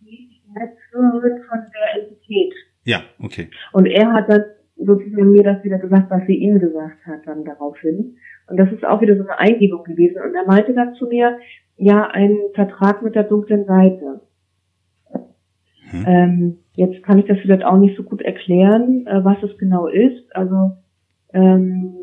Die 0.00 0.40
Geistführerin 0.52 1.42
von 1.48 1.58
der 1.72 2.02
Entität. 2.02 2.54
Ja, 2.82 3.02
okay. 3.20 3.50
Und 3.72 3.86
er 3.86 4.12
hat 4.12 4.28
dann 4.28 4.44
sozusagen 4.76 5.30
mir 5.30 5.42
das 5.42 5.62
wieder 5.64 5.78
gesagt, 5.78 6.10
was 6.10 6.26
sie 6.26 6.36
ihm 6.36 6.58
gesagt 6.58 7.06
hat, 7.06 7.26
dann 7.26 7.44
daraufhin. 7.44 8.16
Und 8.48 8.56
das 8.58 8.70
ist 8.72 8.84
auch 8.84 9.00
wieder 9.00 9.16
so 9.16 9.22
eine 9.22 9.38
Eingebung 9.38 9.84
gewesen. 9.84 10.20
Und 10.22 10.34
er 10.34 10.46
meinte 10.46 10.74
dann 10.74 10.94
zu 10.94 11.06
mir, 11.06 11.38
ja, 11.76 12.08
ein 12.08 12.36
Vertrag 12.54 13.02
mit 13.02 13.14
der 13.14 13.24
dunklen 13.24 13.64
Seite. 13.64 14.20
Hm. 15.90 16.04
Ähm, 16.06 16.58
jetzt 16.74 17.02
kann 17.04 17.18
ich 17.18 17.26
das 17.26 17.38
vielleicht 17.38 17.64
auch 17.64 17.78
nicht 17.78 17.96
so 17.96 18.02
gut 18.02 18.22
erklären, 18.22 19.06
äh, 19.06 19.24
was 19.24 19.42
es 19.42 19.56
genau 19.58 19.86
ist. 19.86 20.34
Also 20.34 20.72
ähm, 21.32 21.94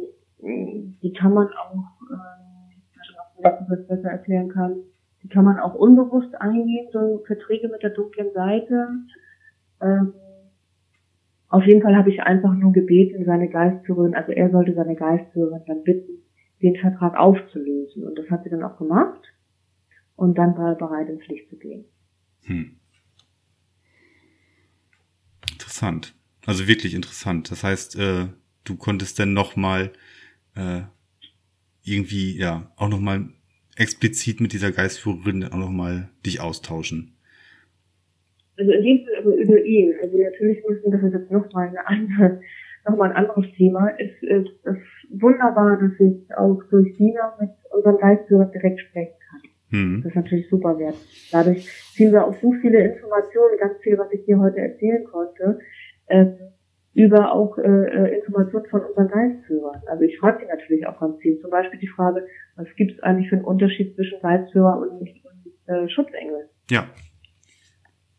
die 0.42 1.14
kann 1.14 1.34
man 1.34 1.48
auch, 1.48 1.76
äh, 2.12 3.48
ob 3.48 3.60
ich 3.62 3.68
das 3.70 3.88
besser 3.88 4.10
erklären 4.10 4.50
kann, 4.50 4.76
die 5.24 5.30
kann 5.30 5.46
man 5.46 5.60
auch 5.60 5.76
unbewusst 5.76 6.34
eingehen, 6.40 6.88
so 6.92 7.24
Verträge 7.28 7.70
mit 7.70 7.84
der 7.84 7.92
dunklen 7.92 8.32
Seite. 8.34 8.88
Ähm, 9.82 10.14
auf 11.52 11.66
jeden 11.66 11.82
Fall 11.82 11.98
habe 11.98 12.10
ich 12.10 12.22
einfach 12.22 12.54
nur 12.54 12.72
gebeten, 12.72 13.26
seine 13.26 13.50
Geistführerin, 13.50 14.16
also 14.16 14.32
er 14.32 14.50
sollte 14.52 14.74
seine 14.74 14.96
Geistführerin 14.96 15.64
dann 15.68 15.84
bitten, 15.84 16.24
den 16.62 16.78
Vertrag 16.78 17.18
aufzulösen. 17.18 18.08
Und 18.08 18.18
das 18.18 18.30
hat 18.30 18.46
sie 18.46 18.50
dann 18.50 18.64
auch 18.64 18.78
gemacht. 18.78 19.22
Und 20.16 20.38
dann 20.38 20.58
war 20.58 20.70
er 20.70 20.76
bereit, 20.76 21.10
ins 21.10 21.28
Licht 21.28 21.50
zu 21.50 21.58
gehen. 21.58 21.84
Hm. 22.44 22.78
Interessant. 25.52 26.16
Also 26.46 26.70
wirklich 26.70 26.94
interessant. 26.94 27.52
Das 27.52 27.66
heißt, 27.66 28.00
äh, 28.00 28.28
du 28.64 28.78
konntest 28.78 29.20
dann 29.20 29.34
nochmal 29.34 29.92
äh, 30.56 30.84
irgendwie, 31.84 32.38
ja, 32.38 32.72
auch 32.78 32.88
nochmal 32.88 33.28
explizit 33.76 34.40
mit 34.40 34.54
dieser 34.54 34.72
Geistführerin 34.72 35.44
auch 35.44 35.58
nochmal 35.58 36.10
dich 36.26 36.40
austauschen. 36.40 37.18
Also 38.58 38.72
in 38.72 38.84
dem 38.84 39.06
Fall 39.06 39.16
aber 39.20 39.36
über 39.36 39.62
ihn. 39.64 39.94
Also 40.02 40.18
natürlich 40.18 40.64
müssen 40.68 40.92
das 40.92 41.04
ist 41.04 41.14
jetzt 41.14 41.32
nochmal 41.32 41.70
eine 41.70 41.88
andere, 41.88 42.42
nochmal 42.88 43.12
ein 43.12 43.16
anderes 43.16 43.46
Thema. 43.56 43.92
Es 43.98 44.12
ist 44.22 44.52
das 44.64 44.78
wunderbar, 45.10 45.80
dass 45.80 46.00
ich 46.00 46.36
auch 46.36 46.62
durch 46.70 46.96
Dina 46.98 47.38
mit 47.40 47.50
unserem 47.72 47.98
Geistführer 47.98 48.46
direkt 48.46 48.80
sprechen 48.80 49.16
kann. 49.30 49.42
Mhm. 49.72 50.02
Das 50.04 50.12
ist 50.12 50.16
natürlich 50.16 50.50
super 50.50 50.78
wert. 50.78 50.96
Dadurch 51.32 51.68
ziehen 51.94 52.12
wir 52.12 52.26
auch 52.26 52.36
so 52.42 52.52
viele 52.62 52.84
Informationen, 52.84 53.58
ganz 53.60 53.80
viel, 53.82 53.98
was 53.98 54.12
ich 54.12 54.26
dir 54.26 54.40
heute 54.40 54.60
erzählen 54.60 55.04
konnte, 55.06 55.60
ähm, 56.10 56.36
über 56.94 57.34
auch 57.34 57.58
äh, 57.58 57.62
äh 57.64 58.18
Informationen 58.18 58.66
von 58.66 58.82
unseren 58.82 59.08
Geistführern. 59.08 59.82
Also 59.88 60.04
ich 60.04 60.20
frage 60.20 60.44
die 60.44 60.48
natürlich 60.48 60.86
auch 60.86 61.00
ganz 61.00 61.18
viel. 61.22 61.40
Zum 61.40 61.50
Beispiel 61.50 61.80
die 61.80 61.88
Frage, 61.88 62.28
was 62.58 62.68
gibt 62.76 62.92
es 62.92 63.00
eigentlich 63.02 63.30
für 63.30 63.38
einen 63.38 63.46
Unterschied 63.46 63.96
zwischen 63.96 64.20
Geistführer 64.22 64.78
und, 64.78 65.00
und 65.00 65.10
äh, 65.68 65.88
Schutzengel? 65.88 66.50
Ja. 66.70 66.90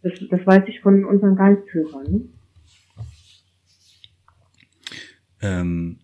Das, 0.02 0.12
das 0.30 0.46
weiß 0.46 0.64
ich 0.68 0.80
von 0.80 1.04
unseren 1.04 1.36
Geistführern. 1.36 2.28
Ähm, 5.40 5.98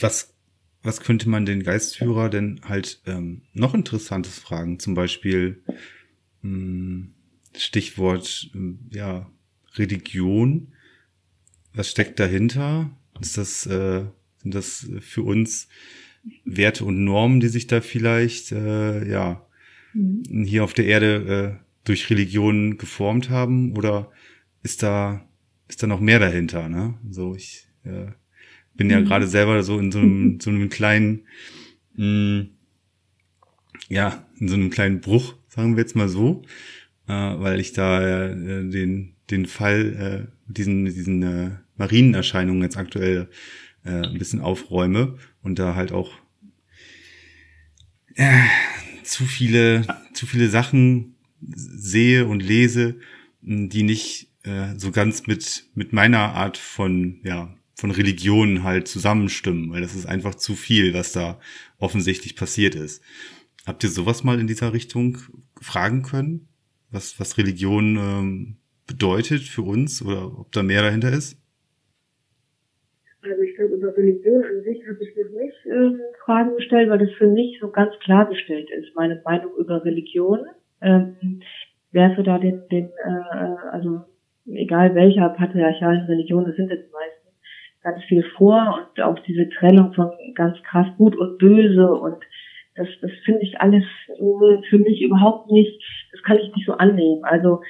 was, 0.00 0.34
was 0.82 1.00
könnte 1.00 1.28
man 1.28 1.46
den 1.46 1.62
Geistführer 1.62 2.28
denn 2.28 2.60
halt 2.64 3.02
ähm, 3.06 3.42
noch 3.52 3.74
Interessantes 3.74 4.38
fragen? 4.38 4.78
Zum 4.78 4.94
Beispiel 4.94 5.62
mh, 6.42 6.50
hm, 6.50 7.14
Stichwort 7.56 8.50
äh, 8.54 8.96
ja 8.96 9.30
Religion. 9.74 10.72
Was 11.74 11.90
steckt 11.90 12.18
dahinter? 12.20 12.90
Ist 13.20 13.38
das 13.38 13.66
äh, 13.66 14.04
sind 14.38 14.54
das 14.54 14.90
für 15.00 15.22
uns 15.22 15.68
Werte 16.44 16.84
und 16.84 17.04
Normen, 17.04 17.40
die 17.40 17.48
sich 17.48 17.66
da 17.66 17.80
vielleicht 17.80 18.52
äh, 18.52 19.08
ja 19.08 19.46
mhm. 19.94 20.44
hier 20.44 20.64
auf 20.64 20.74
der 20.74 20.86
Erde 20.86 21.58
äh, 21.60 21.64
durch 21.84 22.10
Religion 22.10 22.78
geformt 22.78 23.30
haben? 23.30 23.76
Oder 23.76 24.10
ist 24.62 24.82
da 24.82 25.26
ist 25.68 25.82
da 25.82 25.86
noch 25.86 26.00
mehr 26.00 26.18
dahinter? 26.18 26.68
Ne? 26.68 26.94
So 27.10 27.34
ich 27.34 27.66
äh, 27.84 28.12
bin 28.74 28.90
ja 28.90 29.00
mhm. 29.00 29.06
gerade 29.06 29.26
selber 29.26 29.62
so 29.62 29.78
in 29.78 29.92
so 29.92 29.98
einem, 29.98 30.40
so 30.40 30.50
einem 30.50 30.68
kleinen, 30.68 31.26
mh, 31.96 32.04
mm, 32.06 32.48
ja, 33.88 34.26
in 34.38 34.48
so 34.48 34.54
einem 34.54 34.70
kleinen 34.70 35.00
Bruch, 35.00 35.34
sagen 35.48 35.76
wir 35.76 35.82
jetzt 35.82 35.96
mal 35.96 36.08
so, 36.08 36.42
äh, 37.08 37.12
weil 37.12 37.60
ich 37.60 37.72
da 37.72 38.28
äh, 38.28 38.34
den, 38.68 39.14
den 39.30 39.46
Fall 39.46 40.28
äh, 40.28 40.52
diesen, 40.52 40.84
diesen 40.84 41.22
äh, 41.22 41.50
Marienerscheinungen 41.76 42.62
jetzt 42.62 42.76
aktuell 42.76 43.28
äh, 43.84 44.06
ein 44.06 44.18
bisschen 44.18 44.40
aufräume 44.40 45.16
und 45.42 45.58
da 45.58 45.74
halt 45.74 45.92
auch 45.92 46.12
äh, 48.14 48.44
zu 49.12 49.24
viele, 49.24 49.82
zu 50.14 50.26
viele 50.26 50.48
Sachen 50.48 51.16
sehe 51.54 52.26
und 52.26 52.42
lese, 52.42 52.96
die 53.42 53.82
nicht 53.82 54.30
äh, 54.44 54.74
so 54.78 54.90
ganz 54.90 55.26
mit, 55.26 55.64
mit 55.74 55.92
meiner 55.92 56.34
Art 56.34 56.56
von, 56.56 57.20
ja, 57.22 57.54
von 57.74 57.90
Religionen 57.90 58.62
halt 58.62 58.88
zusammenstimmen, 58.88 59.70
weil 59.70 59.82
das 59.82 59.94
ist 59.94 60.06
einfach 60.06 60.36
zu 60.36 60.54
viel, 60.54 60.94
was 60.94 61.12
da 61.12 61.38
offensichtlich 61.78 62.36
passiert 62.36 62.74
ist. 62.74 63.02
Habt 63.66 63.84
ihr 63.84 63.90
sowas 63.90 64.24
mal 64.24 64.40
in 64.40 64.46
dieser 64.46 64.72
Richtung 64.72 65.18
fragen 65.60 66.02
können? 66.02 66.48
Was, 66.90 67.20
was 67.20 67.36
Religion 67.36 67.96
ähm, 67.96 68.56
bedeutet 68.86 69.42
für 69.42 69.62
uns 69.62 70.00
oder 70.00 70.38
ob 70.38 70.52
da 70.52 70.62
mehr 70.62 70.82
dahinter 70.82 71.12
ist? 71.12 71.36
Also 73.20 73.42
ich 73.42 73.54
glaube, 73.56 73.74
über 73.74 73.96
Religion 73.96 74.42
an 74.42 74.62
sich 74.64 74.86
habe 74.88 75.04
ich 75.04 75.11
nicht 75.42 75.66
äh, 75.66 75.98
Fragen 76.24 76.56
gestellt, 76.56 76.90
weil 76.90 76.98
das 76.98 77.12
für 77.12 77.26
mich 77.26 77.58
so 77.60 77.70
ganz 77.70 77.92
klargestellt 78.00 78.70
ist, 78.70 78.94
meine 78.94 79.20
Meinung 79.24 79.52
über 79.58 79.84
Religion. 79.84 80.40
Ähm, 80.80 81.40
werfe 81.92 82.22
da 82.22 82.38
den, 82.38 82.62
den 82.70 82.86
äh, 82.86 83.70
also 83.70 84.02
egal 84.46 84.94
welcher 84.94 85.28
patriarchalen 85.30 86.06
Religion, 86.06 86.44
das 86.44 86.56
sind 86.56 86.70
jetzt 86.70 86.92
meistens, 86.92 87.22
ganz 87.82 88.02
viel 88.04 88.22
vor 88.36 88.78
und 88.78 89.02
auch 89.02 89.18
diese 89.20 89.48
Trennung 89.50 89.92
von 89.92 90.10
ganz 90.34 90.56
krass 90.62 90.86
gut 90.98 91.16
und 91.16 91.38
böse 91.38 91.92
und 91.92 92.22
das, 92.74 92.88
das 93.02 93.10
finde 93.24 93.42
ich 93.42 93.60
alles 93.60 93.84
für 94.16 94.78
mich 94.78 95.02
überhaupt 95.02 95.50
nicht, 95.50 95.82
das 96.12 96.22
kann 96.22 96.38
ich 96.38 96.54
nicht 96.54 96.64
so 96.66 96.72
annehmen. 96.72 97.22
Also 97.24 97.60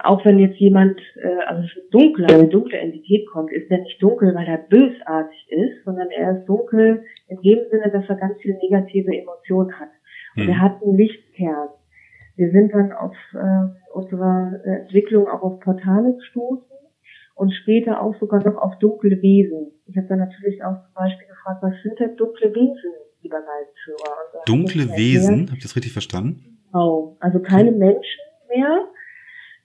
auch 0.00 0.24
wenn 0.24 0.38
jetzt 0.38 0.58
jemand, 0.58 0.98
äh, 1.16 1.44
also 1.46 1.62
es 1.64 1.76
ist 1.76 1.92
dunkler, 1.92 2.28
eine 2.28 2.48
dunkle 2.48 2.78
Entität 2.78 3.26
kommt, 3.28 3.52
ist 3.52 3.70
der 3.70 3.78
nicht 3.78 4.02
dunkel, 4.02 4.34
weil 4.34 4.46
er 4.46 4.58
bösartig 4.58 5.46
ist, 5.50 5.84
sondern 5.84 6.08
er 6.10 6.38
ist 6.38 6.46
dunkel 6.46 7.04
in 7.28 7.40
dem 7.42 7.58
Sinne, 7.70 7.90
dass 7.90 8.08
er 8.08 8.16
ganz 8.16 8.40
viele 8.40 8.56
negative 8.58 9.14
Emotionen 9.14 9.72
hat. 9.78 9.90
Und 10.36 10.44
hm. 10.44 10.48
er 10.50 10.60
hat 10.60 10.82
einen 10.82 10.96
Lichtkern. 10.96 11.68
Wir 12.36 12.50
sind 12.52 12.72
dann 12.72 12.92
auf 12.92 13.16
äh, 13.34 13.92
unserer 13.92 14.60
Entwicklung 14.64 15.26
auch 15.28 15.42
auf 15.42 15.60
Portale 15.60 16.14
gestoßen 16.14 16.64
und 17.34 17.52
später 17.52 18.00
auch 18.00 18.14
sogar 18.20 18.42
noch 18.44 18.56
auf 18.56 18.78
dunkle 18.78 19.20
Wesen. 19.20 19.72
Ich 19.86 19.96
habe 19.96 20.06
dann 20.06 20.20
natürlich 20.20 20.62
auch 20.62 20.76
zum 20.84 20.94
Beispiel 20.94 21.26
gefragt, 21.26 21.62
was 21.62 21.74
sind 21.82 21.98
denn 21.98 22.16
dunkle 22.16 22.54
Wesen, 22.54 22.92
lieber 23.22 23.40
Geistführer? 23.40 24.44
Dunkle 24.46 24.96
Wesen, 24.96 25.48
habe 25.48 25.56
ich 25.56 25.62
das 25.62 25.74
richtig 25.74 25.92
verstanden? 25.92 26.60
Genau, 26.70 27.16
also 27.20 27.40
keine 27.40 27.72
Menschen 27.72 28.20
mehr. 28.54 28.84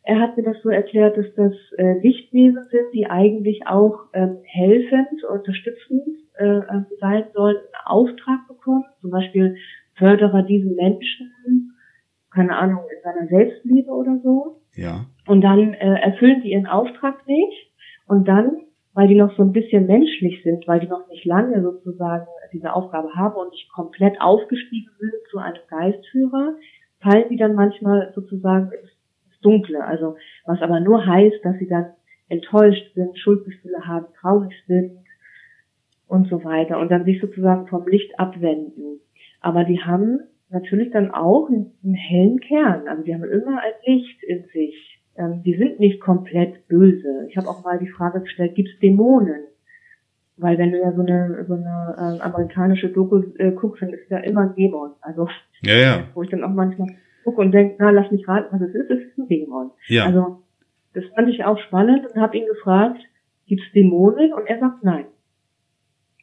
Er 0.03 0.19
hat 0.19 0.35
mir 0.35 0.43
das 0.43 0.61
so 0.61 0.69
erklärt, 0.69 1.17
dass 1.17 1.33
das 1.35 1.53
äh, 1.77 1.99
Lichtwesen 1.99 2.63
sind, 2.69 2.93
die 2.93 3.07
eigentlich 3.07 3.65
auch 3.67 4.07
ähm, 4.13 4.39
helfend, 4.43 5.23
unterstützend 5.23 6.07
äh, 6.35 6.59
sein 6.99 7.25
sollen, 7.33 7.55
einen 7.55 7.85
Auftrag 7.85 8.47
bekommen, 8.47 8.85
zum 9.01 9.11
Beispiel 9.11 9.55
Förderer 9.95 10.43
diesen 10.43 10.75
Menschen 10.75 11.31
keine 12.33 12.57
Ahnung, 12.57 12.81
in 12.89 13.01
seiner 13.03 13.27
Selbstliebe 13.27 13.91
oder 13.91 14.19
so. 14.23 14.61
Ja. 14.75 15.05
Und 15.27 15.41
dann 15.41 15.73
äh, 15.73 15.99
erfüllen 16.01 16.41
die 16.41 16.51
ihren 16.51 16.67
Auftrag 16.67 17.25
nicht. 17.27 17.71
Und 18.07 18.27
dann, 18.27 18.63
weil 18.93 19.07
die 19.07 19.15
noch 19.15 19.35
so 19.37 19.43
ein 19.43 19.53
bisschen 19.53 19.85
menschlich 19.85 20.41
sind, 20.43 20.67
weil 20.67 20.79
die 20.79 20.87
noch 20.87 21.07
nicht 21.07 21.25
lange 21.25 21.61
sozusagen 21.61 22.27
diese 22.51 22.73
Aufgabe 22.73 23.13
haben 23.15 23.35
und 23.35 23.51
nicht 23.51 23.71
komplett 23.71 24.19
aufgestiegen 24.19 24.91
sind 24.99 25.13
zu 25.29 25.37
einem 25.37 25.61
Geistführer, 25.69 26.55
fallen 27.03 27.29
die 27.29 27.37
dann 27.37 27.53
manchmal 27.53 28.11
sozusagen 28.15 28.71
ins 28.71 28.89
Dunkle. 29.41 29.83
Also 29.83 30.15
was 30.45 30.61
aber 30.61 30.79
nur 30.79 31.05
heißt, 31.05 31.43
dass 31.43 31.57
sie 31.59 31.67
dann 31.67 31.91
enttäuscht 32.29 32.93
sind, 32.95 33.17
Schuldgefühle 33.19 33.85
haben, 33.85 34.07
traurig 34.19 34.53
sind 34.67 34.97
und 36.07 36.27
so 36.29 36.43
weiter 36.43 36.79
und 36.79 36.89
dann 36.89 37.05
sich 37.05 37.21
sozusagen 37.21 37.67
vom 37.67 37.87
Licht 37.87 38.19
abwenden. 38.19 38.99
Aber 39.41 39.63
die 39.63 39.81
haben 39.81 40.21
natürlich 40.49 40.91
dann 40.91 41.11
auch 41.11 41.49
einen, 41.49 41.93
hellen 41.93 42.39
Kern. 42.39 42.87
Also 42.87 43.03
die 43.03 43.13
haben 43.13 43.23
immer 43.23 43.59
ein 43.59 43.73
Licht 43.85 44.23
in 44.23 44.45
sich. 44.53 45.01
Ähm, 45.17 45.43
die 45.43 45.55
sind 45.55 45.79
nicht 45.79 45.99
komplett 45.99 46.67
böse. 46.67 47.27
Ich 47.29 47.37
habe 47.37 47.49
auch 47.49 47.63
mal 47.63 47.79
die 47.79 47.89
Frage 47.89 48.21
gestellt, 48.21 48.55
gibt 48.55 48.69
es 48.69 48.79
Dämonen? 48.79 49.43
Weil 50.37 50.57
wenn 50.57 50.71
du 50.71 50.79
ja 50.79 50.91
so 50.93 51.01
eine, 51.01 51.45
so 51.47 51.53
eine 51.53 51.95
äh, 51.97 52.21
amerikanische 52.21 52.89
Doku 52.89 53.21
äh, 53.37 53.51
guckst, 53.51 53.81
dann 53.81 53.93
ist 53.93 54.09
ja 54.09 54.17
immer 54.17 54.41
ein 54.41 54.55
Dämon. 54.55 54.91
Also 55.01 55.27
ja, 55.61 55.75
ja. 55.75 56.03
wo 56.13 56.23
ich 56.23 56.29
dann 56.29 56.43
auch 56.43 56.49
manchmal 56.49 56.89
gucke 57.23 57.39
und 57.39 57.51
denke, 57.51 57.75
na 57.79 57.91
lass 57.91 58.11
mich 58.11 58.27
raten, 58.27 58.47
was 58.51 58.67
es 58.67 58.75
ist, 58.75 58.89
es 58.89 58.99
ist 59.03 59.17
ein 59.17 59.27
Dämon. 59.27 59.71
Ja. 59.87 60.05
Also 60.05 60.43
das 60.93 61.05
fand 61.15 61.29
ich 61.29 61.43
auch 61.43 61.57
spannend 61.59 62.05
und 62.07 62.21
habe 62.21 62.37
ihn 62.37 62.45
gefragt, 62.47 62.99
gibt 63.47 63.61
es 63.61 63.71
Dämonen? 63.73 64.33
Und 64.33 64.47
er 64.47 64.59
sagt 64.59 64.83
nein. 64.83 65.05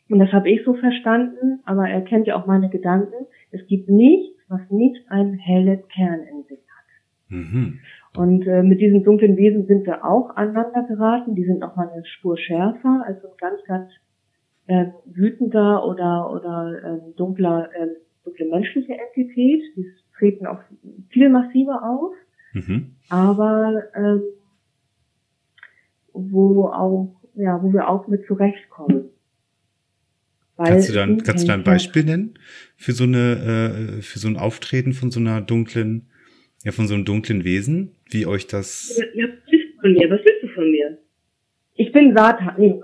Und 0.09 0.19
das 0.19 0.33
habe 0.33 0.51
ich 0.51 0.65
so 0.65 0.75
verstanden, 0.75 1.61
aber 1.65 1.89
er 1.89 2.03
kennt 2.03 2.27
ja 2.27 2.37
auch 2.37 2.47
meine 2.47 2.69
Gedanken. 2.69 3.27
Es 3.53 3.65
gibt 3.67 3.89
nichts, 3.89 4.37
was 4.49 4.61
nicht 4.71 5.09
einen 5.09 5.35
hellen 5.35 5.87
Kern 5.89 6.21
in 6.21 6.43
sich 6.45 6.59
hat. 6.59 7.29
Mhm. 7.29 7.79
Und 8.17 8.47
äh, 8.47 8.63
mit 8.63 8.81
diesen 8.81 9.05
dunklen 9.05 9.37
Wesen 9.37 9.67
sind 9.67 9.87
wir 9.87 10.05
auch 10.05 10.35
aneinander 10.37 10.85
geraten. 10.89 11.35
Die 11.35 11.45
sind 11.45 11.61
noch 11.61 11.77
mal 11.77 11.89
eine 11.89 12.05
Spur 12.05 12.37
schärfer 12.37 13.05
als 13.07 13.23
so 13.23 13.29
ein 13.29 13.37
ganz, 13.39 13.63
ganz 13.65 13.91
äh, 14.67 14.87
wütender 15.05 15.87
oder 15.87 16.33
oder 16.33 16.83
äh, 16.83 17.17
dunkler, 17.17 17.71
äh, 17.75 17.89
dunkle 18.25 18.47
menschliche 18.47 18.95
Entität. 18.95 19.63
Die 19.77 19.87
treten 20.19 20.47
auch 20.47 20.61
viel 21.11 21.29
massiver 21.29 21.83
auf. 21.89 22.13
Mhm. 22.53 22.97
Aber 23.09 23.85
ähm, 23.95 24.23
wo 26.13 26.67
auch 26.67 27.21
ja, 27.37 27.63
wo 27.63 27.73
wir 27.73 27.89
auch 27.89 28.09
mit 28.09 28.27
zurechtkommen. 28.27 29.11
Weil 30.57 30.73
kannst 30.73 30.89
du 30.91 30.93
dann, 30.93 31.23
kannst 31.23 31.45
du 31.45 31.49
da 31.49 31.55
ein 31.55 31.65
Beispiel 31.65 32.05
nennen 32.05 32.35
für 32.77 32.93
so 32.93 33.05
eine, 33.05 33.97
äh, 33.99 34.03
für 34.03 34.19
so 34.19 34.29
ein 34.29 34.37
Auftreten 34.37 34.93
von 34.93 35.11
so 35.11 35.19
einer 35.19 35.41
dunklen, 35.41 36.11
ja, 36.65 36.73
von 36.73 36.87
so 36.87 36.95
einem 36.95 37.05
dunklen 37.05 37.45
Wesen, 37.45 37.93
wie 38.11 38.27
euch 38.27 38.47
das? 38.47 39.01
Ja, 39.15 39.27
was 39.29 39.51
willst 39.51 39.75
du 39.75 39.81
von 39.81 39.93
mir? 39.93 40.11
Was 40.11 40.21
willst 40.25 40.43
du 40.43 40.49
von 40.49 40.71
mir? 40.71 40.99
Ich 41.75 41.93
bin 41.93 42.15
Satan, 42.15 42.55
nee, 42.59 42.81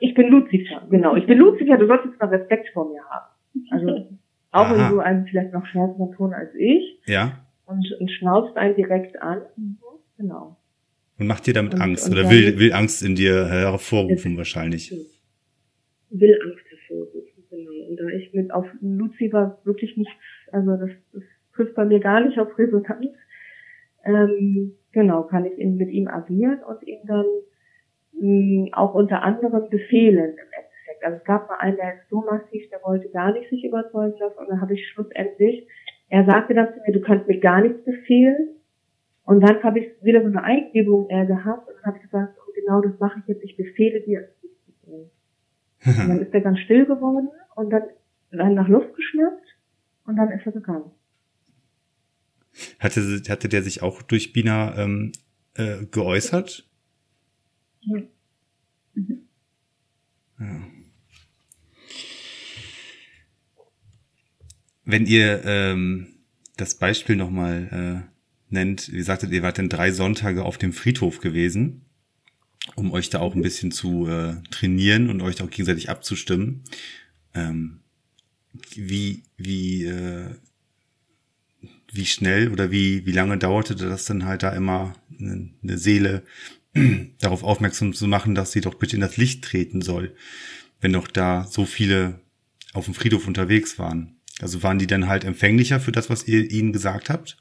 ich 0.00 0.14
bin 0.14 0.28
Lucifer, 0.28 0.86
genau. 0.90 1.14
Ich 1.16 1.26
bin 1.26 1.38
Lucifer, 1.38 1.76
du 1.76 1.86
solltest 1.86 2.18
mal 2.18 2.28
Respekt 2.28 2.70
vor 2.72 2.90
mir 2.90 3.02
haben. 3.04 3.26
Also, 3.70 4.18
auch 4.50 4.66
Aha. 4.66 4.86
in 4.86 4.94
so 4.94 5.00
einem 5.00 5.26
vielleicht 5.26 5.52
noch 5.52 5.64
schärferen 5.66 6.12
Ton 6.16 6.32
als 6.32 6.54
ich. 6.54 7.00
Ja. 7.06 7.44
Und, 7.66 7.86
und 8.00 8.10
schnauzt 8.10 8.56
einen 8.56 8.74
direkt 8.74 9.20
an. 9.20 9.42
Genau. 10.16 10.56
Und 11.18 11.26
macht 11.26 11.46
dir 11.46 11.54
damit 11.54 11.74
und, 11.74 11.80
Angst 11.80 12.08
und 12.08 12.14
oder 12.14 12.30
will, 12.30 12.58
will 12.58 12.72
Angst 12.72 13.02
in 13.02 13.14
dir 13.14 13.46
hervorrufen 13.46 14.36
wahrscheinlich? 14.36 14.90
Will 16.08 16.38
Angst 16.42 16.64
hervorrufen, 16.68 17.44
genau. 17.50 17.88
Und 17.88 17.96
da 17.96 18.08
ich 18.08 18.32
mit 18.32 18.50
auf 18.52 18.66
Lucifer 18.80 19.60
wirklich 19.64 19.96
nicht, 19.96 20.10
also 20.50 20.76
das, 20.76 20.90
das 21.12 21.22
trifft 21.60 21.74
bei 21.74 21.84
mir 21.84 22.00
gar 22.00 22.20
nicht 22.20 22.38
auf 22.38 22.56
Resonanz, 22.58 23.06
ähm, 24.04 24.76
genau, 24.92 25.24
kann 25.24 25.44
ich 25.44 25.58
ihn 25.58 25.76
mit 25.76 25.90
ihm 25.90 26.08
agieren 26.08 26.60
und 26.62 26.82
ihn 26.86 27.00
dann 27.06 27.26
mh, 28.12 28.70
auch 28.72 28.94
unter 28.94 29.22
anderem 29.22 29.68
befehlen 29.68 30.32
im 30.32 30.38
Endeffekt. 30.38 31.04
Also 31.04 31.18
es 31.18 31.24
gab 31.24 31.48
mal 31.48 31.58
einen, 31.58 31.76
der 31.76 31.94
ist 31.94 32.08
so 32.08 32.22
massiv, 32.22 32.68
der 32.70 32.80
wollte 32.82 33.08
gar 33.10 33.32
nicht 33.32 33.50
sich 33.50 33.64
überzeugen 33.64 34.18
lassen 34.18 34.38
und 34.38 34.48
dann 34.48 34.60
habe 34.60 34.74
ich 34.74 34.88
schlussendlich, 34.88 35.68
er 36.08 36.24
sagte 36.24 36.54
dann 36.54 36.72
zu 36.72 36.80
mir, 36.86 36.92
du 36.92 37.00
kannst 37.00 37.28
mir 37.28 37.38
gar 37.38 37.60
nichts 37.60 37.84
befehlen. 37.84 38.56
Und 39.24 39.42
dann 39.42 39.62
habe 39.62 39.78
ich 39.78 39.92
wieder 40.02 40.22
so 40.22 40.26
eine 40.26 40.42
Eingebung 40.42 41.08
eher 41.08 41.26
gehabt 41.26 41.68
und 41.68 41.76
dann 41.76 41.84
habe 41.84 41.98
ich 41.98 42.02
gesagt, 42.02 42.36
oh, 42.36 42.52
genau 42.52 42.80
das 42.80 42.98
mache 42.98 43.20
ich 43.20 43.26
jetzt, 43.28 43.44
ich 43.44 43.56
befehle 43.56 44.00
dir, 44.00 44.28
und 45.86 46.08
dann 46.08 46.20
ist 46.20 46.34
er 46.34 46.40
ganz 46.40 46.58
still 46.60 46.84
geworden 46.84 47.30
und 47.54 47.70
dann, 47.70 47.82
dann 48.32 48.54
nach 48.54 48.68
Luft 48.68 48.94
geschnappt 48.94 49.46
und 50.06 50.16
dann 50.16 50.30
ist 50.32 50.44
er 50.44 50.52
gegangen. 50.52 50.90
Hatte, 52.78 53.22
hatte 53.28 53.48
der 53.48 53.62
sich 53.62 53.82
auch 53.82 54.02
durch 54.02 54.32
Bina 54.32 54.76
ähm, 54.76 55.12
äh, 55.54 55.86
geäußert? 55.90 56.68
Ja. 57.82 58.02
Mhm. 58.94 59.28
ja. 60.38 60.60
Wenn 64.84 65.06
ihr 65.06 65.44
ähm, 65.44 66.16
das 66.56 66.74
Beispiel 66.74 67.16
nochmal 67.16 68.06
äh, 68.10 68.52
nennt, 68.52 68.92
wie 68.92 69.02
sagtet 69.02 69.30
ihr, 69.30 69.42
wart 69.42 69.58
denn 69.58 69.68
drei 69.68 69.92
Sonntage 69.92 70.44
auf 70.44 70.58
dem 70.58 70.72
Friedhof 70.72 71.20
gewesen 71.20 71.86
um 72.76 72.92
euch 72.92 73.10
da 73.10 73.20
auch 73.20 73.34
ein 73.34 73.42
bisschen 73.42 73.72
zu 73.72 74.06
äh, 74.06 74.36
trainieren 74.50 75.10
und 75.10 75.22
euch 75.22 75.42
auch 75.42 75.50
gegenseitig 75.50 75.90
abzustimmen. 75.90 76.64
Ähm, 77.34 77.80
wie, 78.74 79.22
wie, 79.36 79.84
äh, 79.84 80.34
wie 81.92 82.06
schnell 82.06 82.50
oder 82.50 82.70
wie, 82.70 83.06
wie 83.06 83.12
lange 83.12 83.38
dauerte 83.38 83.74
das 83.74 84.04
dann 84.04 84.24
halt 84.24 84.42
da 84.42 84.50
immer 84.50 84.94
eine, 85.18 85.50
eine 85.62 85.78
Seele 85.78 86.22
darauf 87.20 87.42
aufmerksam 87.42 87.92
zu 87.92 88.06
machen, 88.06 88.34
dass 88.34 88.52
sie 88.52 88.60
doch 88.60 88.74
bitte 88.74 88.96
in 88.96 89.02
das 89.02 89.16
Licht 89.16 89.44
treten 89.44 89.82
soll, 89.82 90.14
wenn 90.80 90.92
doch 90.92 91.08
da 91.08 91.46
so 91.50 91.64
viele 91.66 92.20
auf 92.72 92.84
dem 92.84 92.94
Friedhof 92.94 93.26
unterwegs 93.26 93.78
waren. 93.78 94.16
Also 94.40 94.62
waren 94.62 94.78
die 94.78 94.86
dann 94.86 95.08
halt 95.08 95.24
empfänglicher 95.24 95.80
für 95.80 95.92
das, 95.92 96.08
was 96.08 96.26
ihr 96.26 96.50
ihnen 96.50 96.72
gesagt 96.72 97.10
habt? 97.10 97.36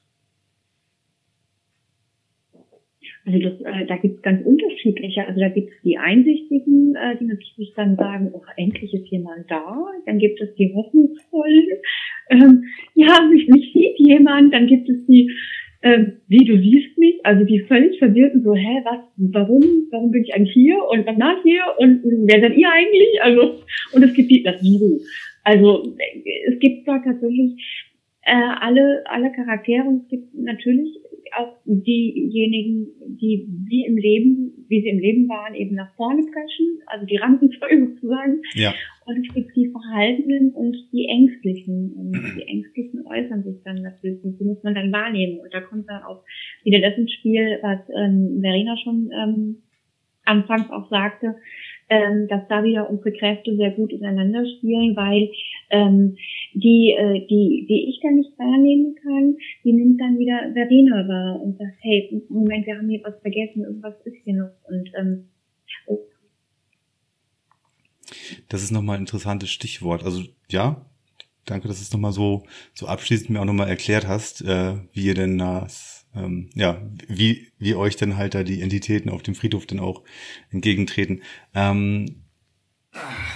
Also 3.30 3.50
das, 3.50 3.62
äh, 3.62 3.86
da 3.86 3.98
gibt 3.98 4.18
es 4.18 4.22
ganz 4.24 4.44
unterschiedliche. 4.46 5.26
Also 5.28 5.40
da 5.40 5.50
gibt 5.50 5.70
es 5.70 5.82
die 5.84 5.98
Einsichtigen, 5.98 6.96
äh, 6.96 7.16
die 7.20 7.26
natürlich 7.26 7.74
dann 7.76 7.96
sagen, 7.96 8.32
oh, 8.34 8.42
endlich 8.58 8.94
ist 8.94 9.08
jemand 9.12 9.50
da. 9.50 9.86
Dann 10.06 10.18
gibt 10.18 10.42
es 10.42 10.54
die 10.56 10.74
Hoffnungsvollen. 10.74 11.68
Ähm, 12.32 12.64
ja, 12.96 13.22
mich, 13.32 13.48
mich 13.48 13.72
sieht 13.74 14.00
jemand. 14.00 14.54
Dann 14.54 14.66
gibt 14.66 14.90
es 14.90 15.06
die, 15.06 15.32
ähm, 15.84 16.14
wie 16.28 16.44
du 16.44 16.58
siehst 16.58 16.98
mich, 16.98 17.20
also 17.24 17.46
die 17.46 17.60
völlig 17.62 18.00
verwirrten 18.00 18.44
so, 18.44 18.56
hä, 18.56 18.82
was, 18.84 19.00
warum, 19.18 19.62
warum 19.92 20.12
bin 20.12 20.24
ich 20.24 20.34
eigentlich 20.34 20.54
hier 20.54 20.78
und 20.90 21.08
danach 21.08 21.42
hier 21.44 21.62
und 21.78 22.02
wer 22.26 22.42
seid 22.42 22.58
ihr 22.58 22.70
eigentlich? 22.72 23.22
Also, 23.22 23.62
und 23.94 24.04
es 24.04 24.14
gibt 24.14 24.32
die, 24.32 24.42
das 24.42 24.62
Wieso. 24.62 25.00
Also, 25.44 25.96
es 26.48 26.60
gibt 26.60 26.88
da 26.88 27.00
tatsächlich 27.00 27.86
äh, 28.24 28.34
alle, 28.60 29.04
alle 29.06 29.32
Charaktere 29.32 29.84
und 29.84 30.04
es 30.04 30.08
gibt 30.10 30.34
natürlich 30.36 30.99
auch 31.38 31.58
diejenigen, 31.66 32.88
die 33.20 33.48
wie 33.68 33.86
im 33.86 33.98
Leben, 33.98 34.66
wie 34.68 34.82
sie 34.82 34.90
im 34.90 35.00
Leben 35.00 35.30
waren, 35.30 35.56
eben 35.56 35.76
nach 35.76 35.94
vorne 35.96 36.22
preschen, 36.22 36.80
also 36.88 37.06
die 37.06 37.18
Rampenzeuge 37.18 37.88
sozusagen. 37.88 38.42
Ja. 38.54 38.74
Und 39.06 39.26
es 39.26 39.34
gibt 39.34 39.56
die 39.56 39.70
Verhaltenen 39.70 40.52
und 40.52 40.76
die 40.92 41.08
Ängstlichen. 41.08 41.94
Und 41.94 42.12
die 42.38 42.48
Ängstlichen 42.48 43.06
äußern 43.06 43.44
sich 43.44 43.62
dann 43.64 43.82
natürlich 43.82 44.24
und 44.24 44.40
die 44.40 44.46
muss 44.46 44.62
man 44.64 44.76
dann 44.76 44.92
wahrnehmen. 44.92 45.40
Und 45.40 45.54
da 45.54 45.62
kommt 45.62 45.90
dann 45.90 46.04
auch 46.04 46.24
wieder 46.64 46.80
das 46.82 46.98
ins 46.98 47.14
Spiel, 47.14 47.60
was 47.62 47.80
ähm, 47.96 48.40
Verena 48.42 48.78
schon 48.78 49.10
ähm, 49.12 49.58
anfangs 50.26 50.70
auch 50.70 50.90
sagte, 50.90 51.36
ähm, 51.90 52.28
dass 52.28 52.48
da 52.48 52.64
wieder 52.64 52.90
unsere 52.90 53.12
Kräfte 53.12 53.56
sehr 53.56 53.72
gut 53.72 53.92
ineinander 53.92 54.46
spielen, 54.58 54.96
weil 54.96 55.30
ähm, 55.72 56.16
die, 56.54 56.96
äh, 56.98 57.26
die, 57.28 57.66
die 57.68 57.90
ich 57.90 58.00
dann 58.02 58.16
nicht 58.16 58.38
wahrnehmen 58.38 58.96
kann, 59.02 59.36
die 59.64 59.74
nimmt 59.74 60.00
dann 60.00 60.18
wieder 60.18 60.52
Verena 60.54 61.08
wahr 61.08 61.42
und 61.42 61.58
sagt, 61.58 61.78
hey, 61.82 62.24
Moment, 62.30 62.66
wir 62.66 62.78
haben 62.78 62.90
hier 62.90 63.02
was 63.04 63.20
vergessen, 63.22 63.64
irgendwas 63.64 63.96
ist 64.06 64.18
hier 64.24 64.36
noch. 64.36 64.52
Und 64.68 64.90
ähm, 64.98 65.30
das 68.48 68.64
ist 68.64 68.72
nochmal 68.72 68.98
ein 68.98 69.04
interessantes 69.04 69.50
Stichwort. 69.50 70.04
Also 70.04 70.24
ja, 70.50 70.86
danke, 71.46 71.68
dass 71.68 71.78
du 71.78 71.84
es 71.84 71.94
nochmal 71.94 72.12
so, 72.12 72.44
so 72.74 72.88
abschließend 72.88 73.30
mir 73.30 73.42
auch 73.42 73.46
nochmal 73.46 73.70
erklärt 73.70 74.08
hast, 74.08 74.42
äh, 74.42 74.76
wie 74.94 75.06
ihr 75.06 75.16
denn 75.16 75.38
das, 75.38 75.99
ähm, 76.16 76.50
ja, 76.56 76.82
wie, 77.08 77.48
wie 77.58 77.76
euch 77.76 77.96
denn 77.96 78.18
halt 78.18 78.36
da 78.36 78.44
die 78.44 78.62
Entitäten 78.62 79.10
auf 79.10 79.24
dem 79.24 79.36
Friedhof 79.36 79.66
dann 79.66 79.80
auch 79.80 80.04
entgegentreten. 80.52 81.22
Ähm, 81.54 82.24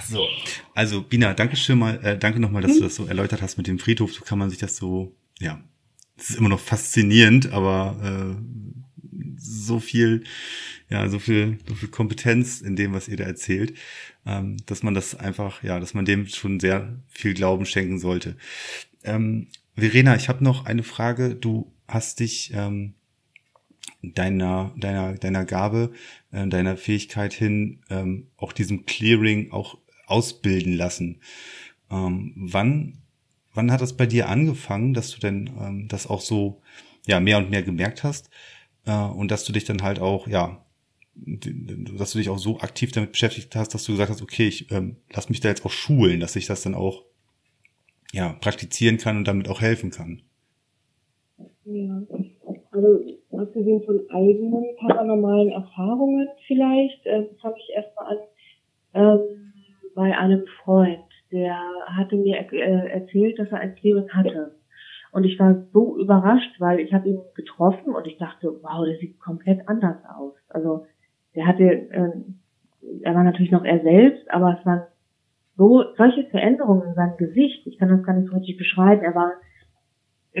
so, 0.08 0.26
also 0.74 1.02
Bina, 1.02 1.32
danke 1.34 1.56
schön 1.56 1.78
mal, 1.78 2.04
äh, 2.04 2.18
danke 2.18 2.40
nochmal, 2.40 2.62
dass 2.62 2.72
mhm. 2.72 2.78
du 2.78 2.82
das 2.82 2.96
so 2.96 3.06
erläutert 3.06 3.42
hast 3.42 3.56
mit 3.56 3.66
dem 3.66 3.78
Friedhof. 3.78 4.12
So 4.12 4.24
kann 4.24 4.38
man 4.38 4.50
sich 4.50 4.58
das 4.58 4.76
so, 4.76 5.14
ja, 5.38 5.62
es 6.16 6.30
ist 6.30 6.36
immer 6.36 6.48
noch 6.48 6.60
faszinierend, 6.60 7.52
aber 7.52 8.36
äh, 8.36 8.74
so 9.36 9.80
viel, 9.80 10.24
ja, 10.88 11.08
so 11.08 11.18
viel, 11.18 11.58
so 11.68 11.74
viel 11.74 11.88
Kompetenz 11.88 12.60
in 12.60 12.76
dem, 12.76 12.92
was 12.92 13.08
ihr 13.08 13.16
da 13.16 13.24
erzählt, 13.24 13.74
ähm, 14.26 14.56
dass 14.66 14.82
man 14.82 14.94
das 14.94 15.14
einfach, 15.14 15.62
ja, 15.62 15.78
dass 15.80 15.94
man 15.94 16.04
dem 16.04 16.26
schon 16.26 16.60
sehr 16.60 17.00
viel 17.08 17.34
Glauben 17.34 17.66
schenken 17.66 17.98
sollte. 17.98 18.36
Ähm, 19.02 19.48
Verena, 19.76 20.14
ich 20.16 20.28
habe 20.28 20.44
noch 20.44 20.66
eine 20.66 20.82
Frage. 20.82 21.34
Du 21.34 21.73
hast 21.94 22.20
dich 22.20 22.52
ähm, 22.54 22.94
deiner, 24.02 24.72
deiner, 24.76 25.14
deiner 25.14 25.44
Gabe, 25.44 25.92
äh, 26.32 26.46
deiner 26.46 26.76
Fähigkeit 26.76 27.32
hin, 27.32 27.80
ähm, 27.90 28.28
auch 28.36 28.52
diesem 28.52 28.86
Clearing 28.86 29.52
auch 29.52 29.78
ausbilden 30.06 30.74
lassen. 30.74 31.20
Ähm, 31.90 32.32
wann, 32.36 32.98
wann 33.54 33.72
hat 33.72 33.80
das 33.80 33.96
bei 33.96 34.06
dir 34.06 34.28
angefangen, 34.28 34.94
dass 34.94 35.10
du 35.10 35.20
denn 35.20 35.50
ähm, 35.58 35.88
das 35.88 36.06
auch 36.06 36.20
so 36.20 36.60
ja 37.06 37.20
mehr 37.20 37.38
und 37.38 37.50
mehr 37.50 37.62
gemerkt 37.62 38.02
hast 38.02 38.30
äh, 38.86 38.94
und 38.94 39.30
dass 39.30 39.44
du 39.44 39.52
dich 39.52 39.64
dann 39.64 39.82
halt 39.82 39.98
auch 39.98 40.26
ja 40.26 40.60
dass 41.16 42.10
du 42.10 42.18
dich 42.18 42.28
auch 42.28 42.38
so 42.38 42.58
aktiv 42.58 42.90
damit 42.90 43.12
beschäftigt 43.12 43.54
hast, 43.54 43.72
dass 43.72 43.84
du 43.84 43.92
gesagt 43.92 44.10
hast, 44.10 44.20
okay, 44.20 44.48
ich 44.48 44.72
ähm, 44.72 44.96
lass 45.10 45.28
mich 45.28 45.38
da 45.38 45.48
jetzt 45.48 45.64
auch 45.64 45.70
schulen, 45.70 46.18
dass 46.18 46.34
ich 46.34 46.46
das 46.46 46.62
dann 46.62 46.74
auch 46.74 47.04
ja 48.12 48.32
praktizieren 48.32 48.98
kann 48.98 49.16
und 49.16 49.28
damit 49.28 49.48
auch 49.48 49.60
helfen 49.60 49.90
kann. 49.90 50.22
Ja, 51.66 52.02
also 52.72 53.00
abgesehen 53.32 53.82
von 53.84 54.00
eigenen 54.10 54.76
paranormalen 54.76 55.50
Erfahrungen 55.50 56.28
vielleicht, 56.46 57.06
äh, 57.06 57.24
fange 57.40 57.56
ich 57.58 57.74
erstmal 57.74 58.06
an 58.06 58.18
ähm, 58.94 59.52
bei 59.94 60.16
einem 60.16 60.44
Freund, 60.62 60.98
der 61.32 61.58
hatte 61.86 62.16
mir 62.16 62.36
äh, 62.52 62.90
erzählt, 62.90 63.38
dass 63.38 63.50
er 63.50 63.60
ein 63.60 63.74
Clearing 63.76 64.10
hatte. 64.10 64.56
Und 65.12 65.24
ich 65.24 65.38
war 65.38 65.54
so 65.72 65.96
überrascht, 65.98 66.60
weil 66.60 66.80
ich 66.80 66.92
habe 66.92 67.08
ihn 67.08 67.20
getroffen 67.34 67.94
und 67.94 68.06
ich 68.06 68.18
dachte, 68.18 68.52
wow, 68.62 68.84
der 68.84 68.98
sieht 68.98 69.20
komplett 69.20 69.68
anders 69.68 69.98
aus. 70.16 70.34
Also 70.48 70.86
der 71.34 71.46
hatte, 71.46 71.64
äh, 71.64 72.12
er 73.02 73.14
war 73.14 73.22
natürlich 73.22 73.52
noch 73.52 73.64
er 73.64 73.80
selbst, 73.80 74.28
aber 74.30 74.58
es 74.58 74.66
waren 74.66 74.82
so 75.56 75.84
solche 75.96 76.24
Veränderungen 76.24 76.88
in 76.88 76.94
seinem 76.94 77.16
Gesicht. 77.16 77.66
Ich 77.66 77.78
kann 77.78 77.88
das 77.88 78.02
gar 78.02 78.14
nicht 78.14 78.28
so 78.28 78.36
richtig 78.36 78.58
beschreiben. 78.58 79.02
Er 79.02 79.14
war 79.14 79.32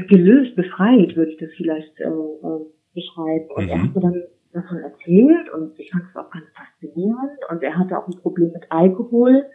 gelöst, 0.02 0.56
befreit, 0.56 1.16
würde 1.16 1.30
ich 1.30 1.38
das 1.38 1.50
vielleicht 1.56 2.00
äh, 2.00 2.08
äh, 2.08 2.66
beschreiben. 2.94 3.50
Und 3.54 3.64
mhm. 3.64 3.70
er 3.70 3.82
hat 3.82 3.94
mir 3.94 4.00
dann 4.00 4.22
davon 4.52 4.78
erzählt 4.78 5.50
und 5.52 5.78
ich 5.78 5.90
fand 5.90 6.04
es 6.08 6.16
auch 6.16 6.30
ganz 6.30 6.46
faszinierend. 6.54 7.38
Und 7.50 7.62
er 7.62 7.78
hatte 7.78 7.98
auch 7.98 8.06
ein 8.06 8.16
Problem 8.20 8.52
mit 8.52 8.70
Alkohol 8.70 9.46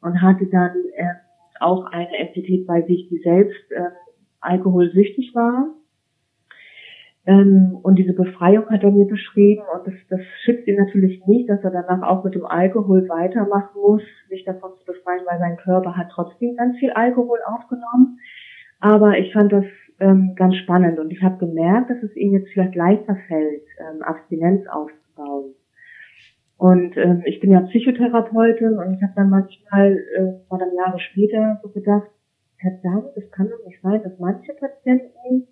und 0.00 0.22
hatte 0.22 0.46
dann 0.46 0.76
äh, 0.96 1.14
auch 1.60 1.86
eine 1.86 2.16
Entität 2.18 2.66
bei 2.66 2.82
sich, 2.82 3.08
die 3.08 3.18
selbst 3.18 3.70
äh, 3.72 3.90
alkoholsüchtig 4.40 5.34
war. 5.34 5.74
Ähm, 7.26 7.78
und 7.82 7.96
diese 7.96 8.14
Befreiung 8.14 8.70
hat 8.70 8.82
er 8.82 8.90
mir 8.90 9.06
beschrieben 9.06 9.62
und 9.74 9.86
das, 9.86 9.94
das 10.08 10.20
schützt 10.44 10.66
ihn 10.66 10.76
natürlich 10.76 11.26
nicht, 11.26 11.48
dass 11.50 11.62
er 11.62 11.70
danach 11.70 12.02
auch 12.08 12.24
mit 12.24 12.34
dem 12.34 12.46
Alkohol 12.46 13.08
weitermachen 13.08 13.80
muss, 13.80 14.02
sich 14.30 14.44
davon 14.44 14.70
zu 14.78 14.86
befreien, 14.86 15.26
weil 15.26 15.38
sein 15.38 15.58
Körper 15.58 15.96
hat 15.96 16.08
trotzdem 16.10 16.56
ganz 16.56 16.78
viel 16.78 16.90
Alkohol 16.92 17.38
aufgenommen. 17.44 18.18
Aber 18.80 19.18
ich 19.18 19.32
fand 19.32 19.52
das 19.52 19.64
ähm, 20.00 20.34
ganz 20.36 20.54
spannend 20.56 20.98
und 20.98 21.10
ich 21.10 21.22
habe 21.22 21.38
gemerkt, 21.38 21.90
dass 21.90 22.02
es 22.02 22.14
ihm 22.16 22.32
jetzt 22.32 22.48
vielleicht 22.52 22.74
leichter 22.74 23.16
fällt, 23.26 23.64
ähm, 23.80 24.02
Abstinenz 24.02 24.66
aufzubauen. 24.68 25.54
Und 26.56 26.96
ähm, 26.96 27.22
ich 27.24 27.40
bin 27.40 27.50
ja 27.52 27.60
Psychotherapeutin 27.60 28.78
und 28.78 28.94
ich 28.94 29.02
habe 29.02 29.12
dann 29.16 29.30
manchmal, 29.30 29.96
äh, 29.96 30.50
war 30.50 30.58
dann 30.58 30.74
Jahre 30.74 30.98
später 30.98 31.60
so 31.62 31.68
gedacht, 31.70 32.08
verdammt, 32.60 33.16
es 33.16 33.30
kann 33.30 33.48
doch 33.48 33.64
nicht 33.66 33.80
sein, 33.82 34.02
dass 34.02 34.18
manche 34.18 34.52
Patienten 34.54 35.46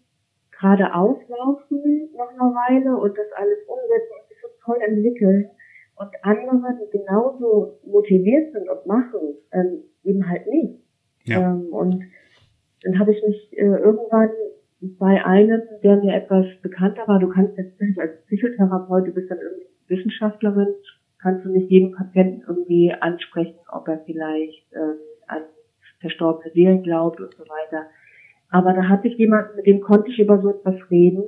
gerade 0.50 0.94
auslaufen 0.94 2.10
noch 2.16 2.30
eine 2.30 2.54
Weile 2.54 2.96
und 2.96 3.16
das 3.16 3.26
alles 3.36 3.58
umsetzen 3.68 4.12
und 4.20 4.28
sich 4.28 4.38
so 4.40 4.48
toll 4.64 4.78
entwickeln 4.80 5.50
und 5.96 6.10
andere, 6.22 6.78
die 6.80 6.98
genauso 6.98 7.78
motiviert 7.84 8.52
sind 8.52 8.68
und 8.68 8.86
machen, 8.86 9.36
ähm, 9.52 9.82
eben 10.04 10.28
halt 10.28 10.46
nicht. 10.46 10.82
Ja. 11.24 11.52
Ähm, 11.52 11.68
und 11.72 12.02
dann 12.82 12.98
habe 12.98 13.12
ich 13.12 13.22
mich 13.22 13.58
äh, 13.58 13.64
irgendwann 13.64 14.30
bei 14.98 15.24
einem, 15.24 15.62
der 15.82 15.96
mir 15.96 16.14
etwas 16.14 16.46
bekannter 16.62 17.06
war, 17.06 17.18
du 17.18 17.28
kannst 17.28 17.56
jetzt 17.56 17.80
als 17.98 18.24
Psychotherapeut, 18.26 19.06
du 19.06 19.12
bist 19.12 19.30
dann 19.30 19.38
irgendwie 19.38 19.66
Wissenschaftlerin, 19.88 20.68
kannst 21.18 21.44
du 21.44 21.50
nicht 21.50 21.70
jeden 21.70 21.92
Patienten 21.92 22.42
irgendwie 22.46 22.92
ansprechen, 22.92 23.58
ob 23.72 23.88
er 23.88 24.00
vielleicht 24.04 24.72
äh, 24.72 24.96
an 25.26 25.42
verstorbene 26.00 26.52
Seelen 26.52 26.82
glaubt 26.82 27.20
und 27.20 27.34
so 27.34 27.44
weiter. 27.44 27.86
Aber 28.50 28.72
da 28.74 28.88
hatte 28.88 29.08
ich 29.08 29.16
jemanden, 29.16 29.56
mit 29.56 29.66
dem 29.66 29.80
konnte 29.80 30.10
ich 30.10 30.18
über 30.18 30.40
so 30.40 30.50
etwas 30.50 30.76
reden. 30.90 31.24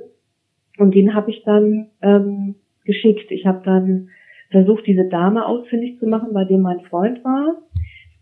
Und 0.77 0.95
den 0.95 1.13
habe 1.13 1.31
ich 1.31 1.43
dann 1.43 1.89
ähm, 2.01 2.55
geschickt. 2.85 3.31
Ich 3.31 3.45
habe 3.45 3.61
dann 3.65 4.09
versucht, 4.51 4.85
diese 4.87 5.09
Dame 5.09 5.45
ausfindig 5.45 5.99
zu 5.99 6.07
machen, 6.07 6.33
bei 6.33 6.45
dem 6.45 6.61
mein 6.61 6.81
Freund 6.81 7.23
war 7.25 7.57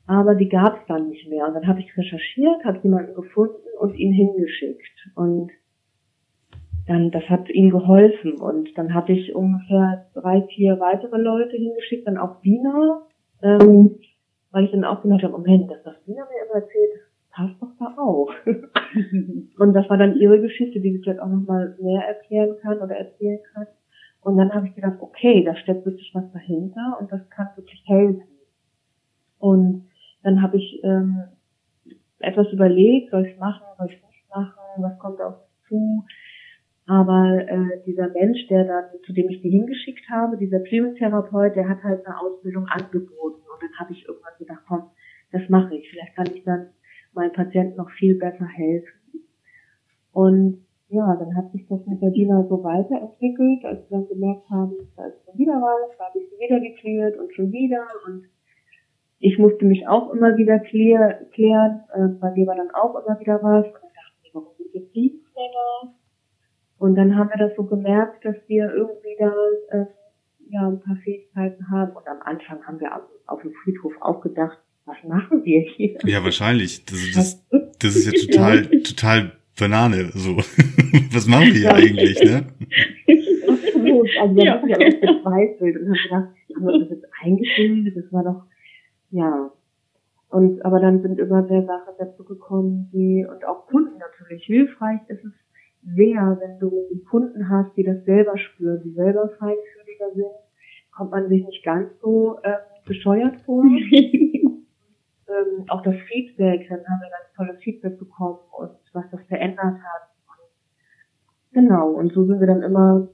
aber 0.08 0.36
die 0.36 0.48
gab 0.48 0.80
es 0.80 0.88
dann 0.88 1.10
nicht 1.10 1.30
mehr. 1.30 1.46
Und 1.48 1.54
dann 1.54 1.68
habe 1.68 1.82
ich 1.82 1.98
recherchiert, 1.98 2.64
habe 2.64 2.80
jemanden 2.82 3.14
gefunden 3.14 3.68
und 3.80 3.94
ihn 3.96 4.14
hingeschickt. 4.14 5.12
Und 5.16 5.52
dann, 6.88 7.12
das 7.12 7.24
hat 7.30 7.50
ihm 7.50 7.70
geholfen. 7.70 8.40
Und 8.40 8.78
dann 8.78 8.94
habe 8.94 9.12
ich 9.12 9.36
ungefähr 9.36 10.08
drei, 10.14 10.44
vier 10.44 10.80
weitere 10.80 11.18
Leute 11.18 11.58
hingeschickt, 11.58 12.08
dann 12.08 12.18
auch 12.18 12.42
Wiener, 12.42 13.02
ähm, 13.44 14.00
weil 14.52 14.66
ich 14.66 14.72
dann 14.72 14.86
auch 14.86 15.02
gedacht 15.02 15.24
habe, 15.24 15.34
Moment, 15.34 15.70
das, 15.70 15.86
was 15.86 15.96
Wiener 16.08 16.26
mir 16.26 16.46
immer 16.46 16.64
erzählt, 16.64 16.92
passt 17.30 17.62
doch 17.62 17.74
da 17.78 18.02
auch. 18.02 18.32
und 19.60 19.74
das 19.74 19.90
war 19.90 19.98
dann 19.98 20.16
ihre 20.16 20.40
Geschichte, 20.40 20.80
die 20.80 20.94
sie 20.94 21.00
vielleicht 21.00 21.20
auch 21.20 21.28
nochmal 21.28 21.76
mehr 21.82 22.02
erklären 22.08 22.56
kann 22.62 22.80
oder 22.80 22.96
erzählen 22.96 23.40
kann. 23.54 23.68
Und 24.22 24.38
dann 24.38 24.54
habe 24.54 24.68
ich 24.68 24.76
gedacht, 24.76 24.98
okay, 25.02 25.44
da 25.44 25.56
steckt 25.58 25.86
wirklich 25.86 26.12
was 26.14 26.32
dahinter 26.32 26.98
und 27.00 27.12
das 27.12 27.30
kann 27.30 27.50
wirklich 27.58 27.84
helfen. 27.86 28.24
Und 29.40 29.87
dann 30.24 30.42
habe 30.42 30.58
ich 30.58 30.82
ähm, 30.84 31.24
etwas 32.20 32.52
überlegt, 32.52 33.12
soll 33.12 33.26
ich 33.26 33.38
machen, 33.38 33.66
soll 33.78 33.88
ich 33.88 34.02
nicht 34.02 34.30
machen, 34.30 34.60
was 34.78 34.98
kommt 35.00 35.22
auf 35.22 35.36
mich 35.40 35.68
zu. 35.68 36.04
Aber 36.88 37.46
äh, 37.48 37.84
dieser 37.86 38.10
Mensch, 38.10 38.48
der 38.48 38.64
dann, 38.64 38.86
zu 39.06 39.14
dem 39.14 39.30
ich 39.30 39.42
die 39.42 39.50
hingeschickt 39.50 40.10
habe, 40.10 40.38
dieser 40.38 40.60
Psychotherapeut, 40.60 41.56
der 41.56 41.68
hat 41.68 41.84
halt 41.84 42.06
eine 42.06 42.20
Ausbildung 42.20 42.66
angeboten. 42.68 43.42
Und 43.42 43.62
dann 43.62 43.80
habe 43.80 43.92
ich 43.92 44.08
irgendwann 44.08 44.38
gedacht, 44.40 44.64
komm, 44.68 44.84
das 45.32 45.42
mache 45.50 45.76
ich. 45.76 45.90
Vielleicht 45.90 46.16
kann 46.16 46.28
ich 46.34 46.44
dann 46.46 46.70
meinen 47.14 47.34
Patienten 47.34 47.76
noch 47.76 47.90
viel 47.92 48.18
besser 48.18 48.46
helfen. 48.46 48.88
Und 50.14 50.66
ja, 50.90 51.16
dann 51.16 51.36
hat 51.36 51.52
sich 51.52 51.68
das 51.68 51.86
mit 51.86 52.02
der 52.02 52.12
Dina 52.12 52.46
so 52.48 52.64
weiterentwickelt, 52.64 53.66
als 53.66 53.90
wir 53.90 53.98
dann 53.98 54.08
gemerkt 54.08 54.50
haben, 54.50 54.74
da 54.96 55.08
ist 55.08 55.26
schon 55.26 55.38
wieder 55.38 55.56
was, 55.56 55.98
da 55.98 56.06
habe 56.06 56.20
ich 56.20 56.30
sie 56.30 56.40
wieder 56.40 56.60
geklärt 56.62 57.18
und 57.18 57.34
schon 57.34 57.52
wieder 57.52 57.86
und 58.08 58.24
ich 59.20 59.38
musste 59.38 59.66
mich 59.66 59.88
auch 59.88 60.14
immer 60.14 60.38
wieder 60.38 60.60
klär, 60.60 61.26
klären, 61.34 61.82
äh, 61.94 62.08
bei 62.20 62.32
mir 62.32 62.48
war 62.48 62.56
dann 62.56 62.72
auch 62.72 62.96
immer 62.96 63.20
wieder 63.20 63.42
was 63.42 63.66
und 63.66 63.74
dann 63.74 63.92
dachten 63.96 64.24
wir, 64.24 64.32
warum 64.34 64.54
sind 64.58 64.74
jetzt 64.74 64.96
die 64.96 65.22
länger? 65.36 65.96
Und 66.78 66.96
dann 66.96 67.16
haben 67.16 67.30
wir 67.30 67.48
das 67.48 67.56
so 67.56 67.64
gemerkt, 67.64 68.24
dass 68.24 68.36
wir 68.48 68.72
irgendwie 68.72 69.16
da 69.18 69.34
äh, 69.72 69.86
ja 70.50 70.68
ein 70.68 70.80
paar 70.80 70.98
Fähigkeiten 71.04 71.70
haben 71.72 71.96
und 71.96 72.08
am 72.08 72.22
Anfang 72.22 72.66
haben 72.66 72.80
wir 72.80 72.96
auf, 72.96 73.02
auf 73.26 73.42
dem 73.42 73.54
Friedhof 73.64 73.94
auch 74.02 74.22
gedacht, 74.22 74.60
was 74.86 74.98
machen 75.04 75.44
wir 75.44 75.62
hier? 75.62 75.98
Ja, 76.06 76.24
wahrscheinlich. 76.24 76.86
Das, 76.86 77.12
das, 77.14 77.48
das 77.80 77.96
ist 77.96 78.06
ja 78.06 78.14
total, 78.14 78.68
total 78.84 79.32
Banane, 79.60 80.12
so. 80.14 80.38
Was 81.12 81.28
machen 81.28 81.48
wir 81.48 81.54
hier 81.54 81.74
eigentlich, 81.74 82.20
ne? 82.24 82.46
Also 84.22 84.36
wir 84.36 84.52
haben 84.54 84.70
ja 84.70 84.78
auch 84.78 84.90
gezweifelt 84.90 85.78
und 85.82 85.88
haben 85.88 86.04
gedacht, 86.04 86.30
haben 86.56 86.66
wir 86.66 86.80
das 86.80 86.90
jetzt 86.90 87.06
eingebildet? 87.22 87.98
Das 87.98 88.14
war 88.14 88.24
doch, 88.24 88.44
ja. 89.10 89.52
Und, 90.30 90.64
aber 90.66 90.80
dann 90.80 91.02
sind 91.02 91.20
immer 91.20 91.42
mehr 91.42 91.66
Sachen 91.66 91.94
dazu 91.98 92.24
gekommen, 92.26 92.90
die, 92.92 93.26
und 93.30 93.46
auch 93.46 93.68
Kunden 93.68 93.98
natürlich. 93.98 94.44
Hilfreich 94.46 95.00
ist 95.08 95.24
es 95.24 95.34
sehr, 95.96 96.38
wenn 96.42 96.60
du 96.60 96.72
Kunden 97.10 97.50
hast, 97.50 97.76
die 97.78 97.84
das 97.84 98.04
selber 98.04 98.38
spüren, 98.38 98.82
die 98.84 98.92
selber 98.92 99.30
feinfühliger 99.40 100.12
sind, 100.16 100.32
kommt 100.96 101.12
man 101.12 101.30
sich 101.30 101.46
nicht 101.46 101.64
ganz 101.64 101.90
so 102.02 102.40
äh, 102.44 102.58
bescheuert 102.86 103.38
vor. 103.46 103.64
ähm, 103.94 104.58
auch 105.70 105.82
das 105.84 105.96
Feedback, 106.08 106.68
dann 106.68 106.80
haben 106.80 107.02
wir 107.02 107.10
ganz 107.10 107.34
tolles 107.36 107.64
Feedback 107.64 107.98
bekommen 108.00 108.40
und 108.58 108.72
was 108.94 109.06
das 109.12 109.22
verändert 109.28 109.60
hat. 109.64 110.10
Genau, 111.54 111.92
und 111.92 112.14
so 112.14 112.26
sind 112.26 112.40
wir 112.40 112.48
dann 112.48 112.64
immer 112.64 113.08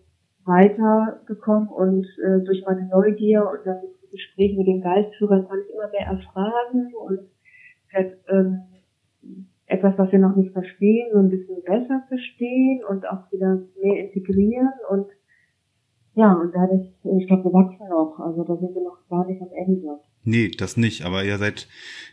weitergekommen 0.45 1.69
und 1.69 2.05
äh, 2.23 2.43
durch 2.43 2.63
meine 2.65 2.87
Neugier 2.87 3.47
und 3.49 3.65
dann 3.65 3.81
Gespräche 4.13 4.57
mit 4.57 4.67
den 4.67 4.81
Geistführern 4.81 5.47
kann 5.47 5.59
ich 5.65 5.73
immer 5.73 5.89
mehr 5.89 6.07
erfragen 6.07 6.93
und 6.95 7.19
halt, 7.91 8.17
ähm, 8.29 8.61
etwas, 9.65 9.97
was 9.97 10.11
wir 10.11 10.19
noch 10.19 10.35
nicht 10.35 10.51
verstehen, 10.53 11.09
so 11.13 11.19
ein 11.19 11.29
bisschen 11.29 11.63
besser 11.63 12.03
verstehen 12.07 12.81
und 12.87 13.07
auch 13.07 13.31
wieder 13.31 13.63
mehr 13.81 14.05
integrieren 14.05 14.71
und 14.89 15.07
ja, 16.15 16.31
und 16.31 16.53
dadurch, 16.53 16.89
ich 17.19 17.27
glaube, 17.27 17.45
wir 17.45 17.53
wachsen 17.53 17.89
noch, 17.89 18.19
also 18.19 18.43
da 18.43 18.55
sind 18.55 18.75
wir 18.75 18.83
noch 18.83 18.99
gar 19.09 19.25
nicht 19.25 19.41
am 19.41 19.49
Ende. 19.51 19.99
Nee, 20.23 20.51
das 20.55 20.77
nicht, 20.77 21.03
aber 21.05 21.23
ihr 21.23 21.39
seid, 21.39 21.67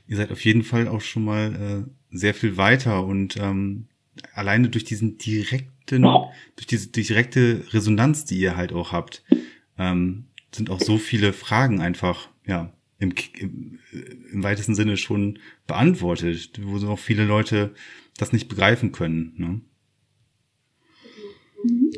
ihr 0.07 0.17
seid 0.17 0.33
auf 0.33 0.43
jeden 0.43 0.63
Fall 0.63 0.89
auch 0.89 1.03
schon 1.03 1.25
mal 1.25 1.53
äh, 1.53 2.17
sehr 2.17 2.33
viel 2.33 2.57
weiter 2.57 3.05
und 3.05 3.37
ähm, 3.37 3.89
alleine 4.35 4.71
durch 4.71 4.85
diesen 4.85 5.19
direkten, 5.19 6.03
durch 6.57 6.67
diese 6.67 6.91
direkte 6.91 7.63
Resonanz, 7.75 8.25
die 8.25 8.41
ihr 8.41 8.57
halt 8.57 8.73
auch 8.73 8.93
habt, 8.93 9.23
ähm, 9.79 10.27
sind 10.53 10.71
auch 10.71 10.81
so 10.81 10.99
viele 10.99 11.33
Fragen 11.33 11.81
einfach, 11.81 12.29
ja, 12.47 12.73
im, 12.99 13.15
im, 13.39 13.79
im 14.33 14.43
weitesten 14.45 14.75
Sinne 14.75 14.97
schon 14.97 15.39
beantwortet, 15.67 16.61
wo 16.63 16.79
so 16.79 16.89
auch 16.89 16.99
viele 16.99 17.25
Leute 17.25 17.73
das 18.19 18.33
nicht 18.33 18.49
begreifen 18.49 18.93
können. 18.93 19.35
Ne? 19.37 19.61
Mhm. 21.65 21.91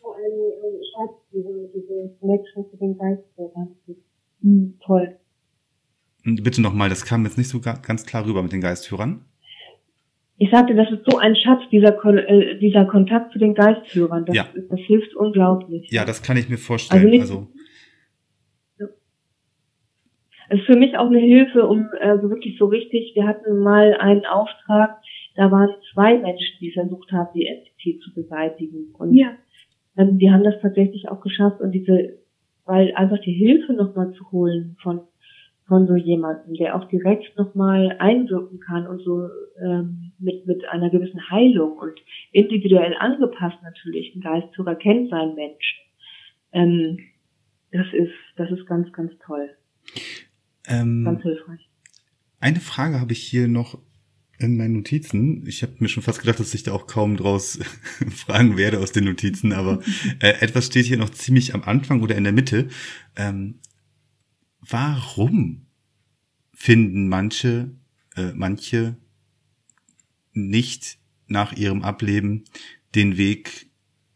Vor 0.00 0.16
allem, 0.16 0.32
ähm, 0.32 0.80
ich 0.80 0.92
habe 0.98 1.14
diese, 1.32 1.70
diese 1.74 2.16
Connection 2.20 2.64
zu 2.70 2.76
den 2.76 2.98
Geistern. 2.98 3.68
Mhm. 4.42 4.78
Toll. 4.84 5.16
Bitte 6.24 6.60
nochmal, 6.60 6.88
das 6.88 7.04
kam 7.04 7.24
jetzt 7.24 7.38
nicht 7.38 7.48
so 7.48 7.60
ganz 7.60 8.04
klar 8.04 8.26
rüber 8.26 8.42
mit 8.42 8.52
den 8.52 8.60
Geistführern. 8.60 9.24
Ich 10.38 10.50
sagte, 10.50 10.74
das 10.74 10.90
ist 10.90 11.02
so 11.08 11.16
ein 11.18 11.34
Schatz, 11.34 11.62
dieser, 11.70 11.96
äh, 12.04 12.58
dieser 12.58 12.84
Kontakt 12.84 13.32
zu 13.32 13.38
den 13.38 13.54
Geistführern. 13.54 14.26
Das, 14.26 14.36
ja. 14.36 14.46
das 14.68 14.80
hilft 14.80 15.14
unglaublich. 15.14 15.90
Ja, 15.90 16.04
das 16.04 16.22
kann 16.22 16.36
ich 16.36 16.48
mir 16.48 16.58
vorstellen. 16.58 17.04
Also, 17.04 17.10
nicht, 17.10 17.20
also 17.22 17.48
ist 20.50 20.64
für 20.64 20.76
mich 20.76 20.96
auch 20.96 21.06
eine 21.06 21.18
Hilfe, 21.18 21.66
um 21.66 21.88
äh, 22.00 22.18
so 22.20 22.30
wirklich 22.30 22.58
so 22.58 22.66
richtig, 22.66 23.12
wir 23.14 23.26
hatten 23.26 23.58
mal 23.58 23.94
einen 23.94 24.24
Auftrag, 24.26 24.98
da 25.34 25.50
waren 25.50 25.70
zwei 25.92 26.18
Menschen, 26.18 26.56
die 26.60 26.72
versucht 26.72 27.12
haben, 27.12 27.28
die 27.34 27.46
Entität 27.46 28.00
zu 28.02 28.14
beseitigen. 28.14 28.94
Und 28.98 29.14
ja. 29.14 29.32
ähm, 29.96 30.18
die 30.18 30.30
haben 30.30 30.44
das 30.44 30.60
tatsächlich 30.60 31.08
auch 31.08 31.20
geschafft 31.20 31.60
und 31.60 31.72
diese, 31.72 32.18
weil 32.64 32.92
einfach 32.94 33.18
die 33.20 33.32
Hilfe 33.32 33.72
nochmal 33.72 34.12
zu 34.12 34.30
holen 34.32 34.76
von 34.82 35.00
von 35.66 35.86
so 35.86 35.96
jemandem, 35.96 36.54
der 36.54 36.76
auch 36.76 36.84
direkt 36.84 37.36
nochmal 37.36 37.96
einwirken 37.98 38.60
kann 38.60 38.86
und 38.86 39.00
so 39.02 39.28
ähm, 39.60 40.12
mit, 40.18 40.46
mit 40.46 40.64
einer 40.68 40.90
gewissen 40.90 41.28
Heilung 41.30 41.76
und 41.78 42.00
individuell 42.32 42.94
angepasst 42.98 43.58
natürlich. 43.62 44.14
Ein 44.14 44.20
Geistführer 44.20 44.76
kennt 44.76 45.10
seinen 45.10 45.34
Menschen. 45.34 45.78
Ähm, 46.52 46.98
das 47.72 47.86
ist, 47.92 48.14
das 48.36 48.50
ist 48.52 48.66
ganz, 48.66 48.92
ganz 48.92 49.12
toll. 49.24 49.50
Ähm, 50.66 51.04
ganz 51.04 51.22
hilfreich. 51.22 51.68
Eine 52.40 52.60
Frage 52.60 53.00
habe 53.00 53.12
ich 53.12 53.22
hier 53.22 53.48
noch 53.48 53.78
in 54.38 54.56
meinen 54.56 54.74
Notizen. 54.74 55.46
Ich 55.46 55.62
habe 55.62 55.74
mir 55.78 55.88
schon 55.88 56.02
fast 56.02 56.20
gedacht, 56.20 56.40
dass 56.40 56.54
ich 56.54 56.62
da 56.62 56.72
auch 56.72 56.86
kaum 56.86 57.16
draus 57.16 57.58
fragen 58.14 58.56
werde 58.56 58.80
aus 58.80 58.92
den 58.92 59.04
Notizen, 59.04 59.52
aber 59.52 59.80
äh, 60.20 60.40
etwas 60.40 60.66
steht 60.66 60.86
hier 60.86 60.98
noch 60.98 61.10
ziemlich 61.10 61.54
am 61.54 61.62
Anfang 61.62 62.02
oder 62.02 62.16
in 62.16 62.24
der 62.24 62.32
Mitte. 62.32 62.68
Ähm, 63.16 63.60
warum 64.60 65.66
finden 66.52 67.08
manche, 67.08 67.70
äh, 68.16 68.32
manche 68.34 68.96
nicht 70.32 70.98
nach 71.26 71.52
ihrem 71.52 71.82
Ableben 71.82 72.44
den 72.94 73.16
Weg 73.16 73.70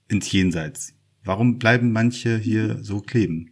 ins 0.08 0.30
Jenseits? 0.30 0.94
Warum 1.24 1.58
bleiben 1.58 1.92
manche 1.92 2.38
hier 2.38 2.82
so 2.82 3.00
kleben? 3.00 3.49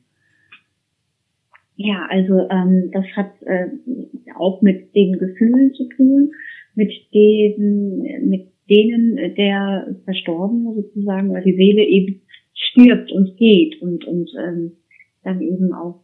Ja, 1.80 2.08
also 2.10 2.40
ähm, 2.50 2.90
das 2.92 3.04
hat 3.14 3.40
äh, 3.42 3.68
auch 4.34 4.62
mit 4.62 4.96
den 4.96 5.12
Gefühlen 5.12 5.72
zu 5.74 5.88
tun, 5.90 6.32
mit 6.74 6.90
den, 7.14 8.28
mit 8.28 8.48
denen 8.68 9.14
der 9.36 9.94
Verstorbene 10.04 10.74
sozusagen, 10.74 11.32
weil 11.32 11.44
die 11.44 11.54
Seele 11.54 11.84
eben 11.84 12.22
stirbt 12.52 13.12
und 13.12 13.36
geht 13.36 13.80
und 13.80 14.04
und 14.06 14.28
ähm, 14.44 14.72
dann 15.22 15.40
eben 15.40 15.72
auch 15.72 16.02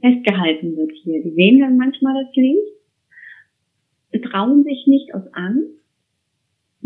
festgehalten 0.00 0.76
wird 0.76 0.92
hier. 1.02 1.20
Die 1.24 1.34
sehen 1.34 1.58
dann 1.58 1.76
manchmal 1.76 2.24
das 2.24 2.32
Licht, 2.36 4.22
trauen 4.30 4.62
sich 4.62 4.86
nicht 4.86 5.12
aus 5.12 5.24
Angst. 5.32 5.75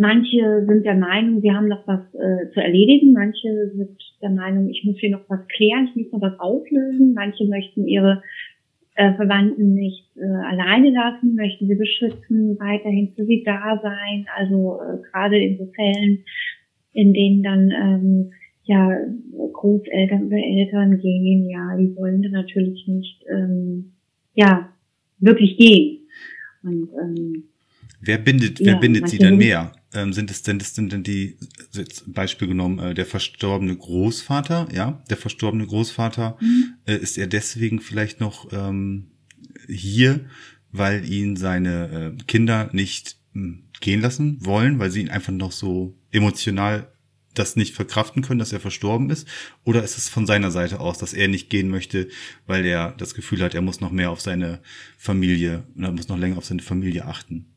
Manche 0.01 0.65
sind 0.67 0.87
der 0.87 0.95
Meinung, 0.95 1.43
sie 1.43 1.53
haben 1.53 1.69
noch 1.69 1.87
was 1.87 2.01
äh, 2.15 2.51
zu 2.55 2.61
erledigen. 2.63 3.13
Manche 3.13 3.71
sind 3.75 3.99
der 4.23 4.31
Meinung, 4.31 4.71
ich 4.71 4.83
muss 4.83 4.97
hier 4.99 5.11
noch 5.11 5.29
was 5.29 5.47
klären, 5.49 5.91
ich 5.91 5.95
muss 5.95 6.13
noch 6.13 6.23
was 6.23 6.41
auflösen. 6.41 7.13
Manche 7.13 7.45
möchten 7.45 7.87
ihre 7.87 8.23
äh, 8.95 9.13
Verwandten 9.13 9.75
nicht 9.75 10.07
äh, 10.17 10.25
alleine 10.25 10.89
lassen, 10.89 11.35
möchten 11.35 11.67
sie 11.67 11.75
beschützen, 11.75 12.59
weiterhin 12.59 13.13
für 13.15 13.27
sie 13.27 13.43
da 13.45 13.79
sein. 13.83 14.25
Also 14.39 14.81
äh, 14.81 15.03
gerade 15.03 15.39
in 15.39 15.59
so 15.59 15.67
Fällen, 15.67 16.25
in 16.95 17.13
denen 17.13 17.43
dann 17.43 17.71
ähm, 17.71 18.33
ja, 18.65 18.89
Großeltern 19.53 20.29
oder 20.29 20.39
Eltern 20.39 20.99
gehen, 20.99 21.47
ja, 21.51 21.77
die 21.77 21.95
wollen 21.97 22.23
dann 22.23 22.33
natürlich 22.33 22.89
nicht, 22.89 23.23
ähm, 23.31 23.93
ja, 24.33 24.73
wirklich 25.19 25.59
gehen. 25.59 26.09
Und, 26.63 26.89
ähm, 26.99 27.45
wer 28.01 28.17
bindet, 28.17 28.61
wer 28.61 28.73
ja, 28.73 28.79
bindet 28.79 29.11
sie 29.11 29.19
denn 29.19 29.37
mehr? 29.37 29.73
Ähm, 29.93 30.13
sind 30.13 30.31
es 30.31 30.43
denn, 30.43 30.61
das 30.61 30.75
sind 30.75 30.93
denn 30.93 31.03
die, 31.03 31.37
jetzt 31.73 32.13
Beispiel 32.13 32.47
genommen, 32.47 32.79
äh, 32.79 32.95
der 32.95 33.07
verstorbene 33.07 33.77
Großvater, 33.77 34.69
ja, 34.73 35.03
der 35.11 35.17
verstorbene 35.17 35.67
Großvater, 35.67 36.37
mhm. 36.41 36.75
äh, 36.87 36.97
ist 36.97 37.19
er 37.19 37.27
deswegen 37.27 37.81
vielleicht 37.81 38.21
noch 38.21 38.53
ähm, 38.53 39.11
hier, 39.69 40.27
weil 40.71 41.11
ihn 41.11 41.37
seine 41.37 42.15
äh, 42.19 42.25
Kinder 42.25 42.71
nicht 42.73 43.17
mh, 43.33 43.43
hm, 43.43 43.63
gehen 43.81 44.01
lassen 44.01 44.45
wollen, 44.45 44.79
weil 44.79 44.91
sie 44.91 45.01
ihn 45.01 45.09
einfach 45.09 45.33
noch 45.33 45.53
so 45.53 45.99
emotional 46.13 46.93
das 47.35 47.57
nicht 47.57 47.75
verkraften 47.75 48.23
können, 48.23 48.39
dass 48.39 48.53
er 48.53 48.61
verstorben 48.61 49.11
ist? 49.11 49.27
Oder 49.65 49.83
ist 49.83 49.97
es 49.97 50.09
von 50.09 50.27
seiner 50.27 50.51
Seite 50.51 50.81
aus, 50.81 50.99
dass 50.99 51.15
er 51.15 51.29
nicht 51.29 51.49
gehen 51.49 51.69
möchte, 51.69 52.09
weil 52.47 52.67
er 52.67 52.93
das 52.93 53.15
Gefühl 53.15 53.43
hat, 53.43 53.55
er 53.55 53.63
muss 53.63 53.81
noch 53.81 53.93
mehr 53.93 54.11
auf 54.11 54.21
seine 54.21 54.61
Familie, 54.99 55.65
er 55.79 55.93
muss 55.93 56.09
noch 56.09 56.19
länger 56.19 56.39
auf 56.39 56.45
seine 56.45 56.63
Familie 56.63 57.07
achten? 57.07 57.50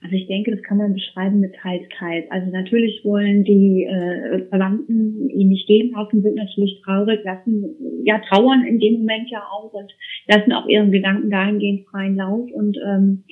Also 0.00 0.14
ich 0.14 0.28
denke, 0.28 0.52
das 0.52 0.62
kann 0.62 0.78
man 0.78 0.94
beschreiben 0.94 1.40
mit 1.40 1.54
teils, 1.56 1.82
teils. 1.98 2.24
Also 2.30 2.50
natürlich 2.52 3.04
wollen 3.04 3.42
die 3.42 3.84
äh, 3.84 4.46
Verwandten 4.48 5.28
ihn 5.28 5.48
nicht 5.48 5.66
gehen 5.66 5.92
lassen, 5.92 6.22
sind 6.22 6.36
natürlich 6.36 6.80
traurig, 6.84 7.20
lassen, 7.24 7.64
ja, 8.04 8.20
trauern 8.28 8.64
in 8.64 8.78
dem 8.78 8.98
Moment 9.00 9.28
ja 9.28 9.42
auch 9.50 9.72
und 9.72 9.92
lassen 10.28 10.52
auch 10.52 10.68
ihren 10.68 10.92
Gedanken 10.92 11.30
dahingehend 11.30 11.86
freien 11.88 12.16
Lauf 12.16 12.48
und 12.52 12.78
ähm, 12.86 13.24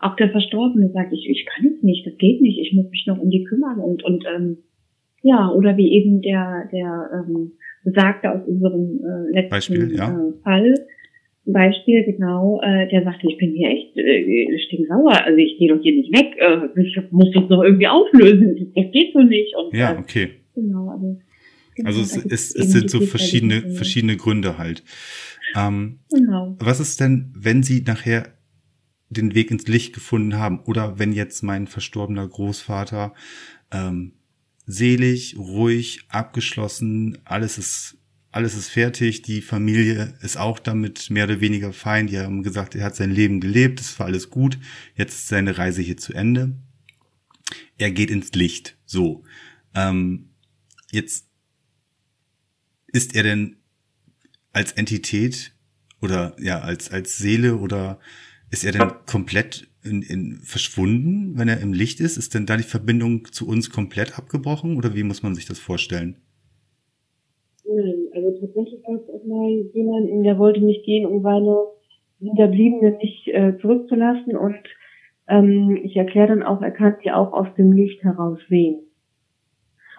auch 0.00 0.16
der 0.16 0.30
Verstorbene 0.30 0.90
sagt, 0.90 1.12
ich, 1.12 1.28
ich 1.28 1.46
kann 1.46 1.66
es 1.66 1.82
nicht, 1.82 2.06
das 2.06 2.16
geht 2.18 2.40
nicht, 2.40 2.58
ich 2.58 2.72
muss 2.72 2.90
mich 2.90 3.04
noch 3.06 3.18
um 3.18 3.30
die 3.30 3.44
kümmern 3.44 3.78
und, 3.78 4.04
und 4.04 4.24
ähm, 4.34 4.58
ja, 5.22 5.50
oder 5.50 5.76
wie 5.76 5.92
eben 5.92 6.20
der, 6.20 6.68
der 6.72 7.10
ähm, 7.14 7.52
Besagte 7.84 8.30
aus 8.30 8.46
unserem 8.46 9.00
äh, 9.04 9.32
letzten 9.34 9.50
Beispiel, 9.50 9.96
ja. 9.96 10.08
äh, 10.08 10.32
Fall, 10.42 10.74
Beispiel, 11.52 12.04
genau, 12.04 12.60
äh, 12.62 12.88
der 12.88 13.04
sagte, 13.04 13.26
ich 13.28 13.38
bin 13.38 13.52
hier 13.52 13.68
echt 13.70 13.96
äh, 13.96 14.58
stinksauer, 14.66 15.24
also 15.24 15.38
ich 15.38 15.58
gehe 15.58 15.68
doch 15.68 15.80
hier 15.82 15.94
nicht 15.94 16.12
weg, 16.12 16.36
äh, 16.38 16.80
ich 16.80 16.96
muss 17.10 17.30
das 17.34 17.48
doch 17.48 17.62
irgendwie 17.62 17.88
auflösen, 17.88 18.72
das 18.74 18.92
geht 18.92 19.12
so 19.12 19.20
nicht. 19.20 19.54
Und, 19.56 19.74
ja, 19.74 19.92
äh, 19.92 19.98
okay. 19.98 20.30
Genau, 20.54 20.90
also, 20.90 21.18
genau, 21.74 21.88
also 21.88 22.00
es, 22.00 22.16
es, 22.16 22.54
es 22.54 22.72
sind 22.72 22.90
so 22.90 23.00
verschiedene, 23.00 23.70
verschiedene 23.70 24.16
Gründe 24.16 24.58
halt. 24.58 24.82
Ähm, 25.56 26.00
genau. 26.10 26.56
Was 26.58 26.80
ist 26.80 27.00
denn, 27.00 27.32
wenn 27.36 27.62
Sie 27.62 27.82
nachher 27.86 28.34
den 29.10 29.34
Weg 29.34 29.50
ins 29.50 29.66
Licht 29.66 29.94
gefunden 29.94 30.36
haben 30.36 30.60
oder 30.66 30.98
wenn 30.98 31.12
jetzt 31.12 31.42
mein 31.42 31.66
verstorbener 31.66 32.28
Großvater 32.28 33.14
ähm, 33.72 34.12
selig, 34.66 35.36
ruhig, 35.38 36.00
abgeschlossen, 36.10 37.18
alles 37.24 37.56
ist 37.56 37.97
alles 38.30 38.54
ist 38.54 38.68
fertig, 38.68 39.22
die 39.22 39.40
Familie 39.40 40.14
ist 40.20 40.36
auch 40.36 40.58
damit 40.58 41.10
mehr 41.10 41.24
oder 41.24 41.40
weniger 41.40 41.72
fein. 41.72 42.06
Die 42.08 42.18
haben 42.18 42.42
gesagt, 42.42 42.74
er 42.74 42.84
hat 42.84 42.96
sein 42.96 43.10
Leben 43.10 43.40
gelebt, 43.40 43.80
es 43.80 43.98
war 43.98 44.06
alles 44.06 44.30
gut, 44.30 44.58
jetzt 44.96 45.14
ist 45.14 45.28
seine 45.28 45.56
Reise 45.56 45.82
hier 45.82 45.96
zu 45.96 46.12
Ende. 46.12 46.54
Er 47.78 47.90
geht 47.90 48.10
ins 48.10 48.32
Licht. 48.32 48.76
So. 48.84 49.24
Ähm, 49.74 50.30
jetzt 50.90 51.26
ist 52.88 53.14
er 53.14 53.22
denn 53.22 53.56
als 54.52 54.72
Entität 54.72 55.52
oder 56.00 56.36
ja, 56.38 56.60
als, 56.60 56.90
als 56.90 57.16
Seele 57.16 57.56
oder 57.56 57.98
ist 58.50 58.64
er 58.64 58.72
denn 58.72 58.90
komplett 59.06 59.68
in, 59.82 60.02
in, 60.02 60.40
verschwunden, 60.42 61.38
wenn 61.38 61.48
er 61.48 61.60
im 61.60 61.72
Licht 61.72 62.00
ist? 62.00 62.16
Ist 62.16 62.34
denn 62.34 62.46
da 62.46 62.56
die 62.56 62.62
Verbindung 62.62 63.30
zu 63.32 63.46
uns 63.46 63.70
komplett 63.70 64.18
abgebrochen 64.18 64.76
oder 64.76 64.94
wie 64.94 65.02
muss 65.02 65.22
man 65.22 65.34
sich 65.34 65.46
das 65.46 65.58
vorstellen? 65.58 66.16
Nein, 67.64 68.07
also 68.24 68.40
tatsächlich 68.40 68.82
gab 68.84 68.94
es 68.96 69.08
auch 69.08 69.24
mal 69.24 69.50
jemanden, 69.72 70.22
der 70.22 70.38
wollte 70.38 70.64
nicht 70.64 70.84
gehen, 70.84 71.06
um 71.06 71.22
seine 71.22 71.56
Hinterbliebenen 72.20 72.96
nicht 72.98 73.28
äh, 73.28 73.56
zurückzulassen 73.60 74.36
und 74.36 74.58
ähm, 75.28 75.78
ich 75.82 75.96
erkläre 75.96 76.28
dann 76.28 76.42
auch, 76.42 76.60
er 76.62 76.70
kann 76.70 76.96
sie 77.02 77.12
auch 77.12 77.32
aus 77.32 77.48
dem 77.56 77.72
Licht 77.72 78.02
heraus 78.02 78.38
sehen. 78.48 78.80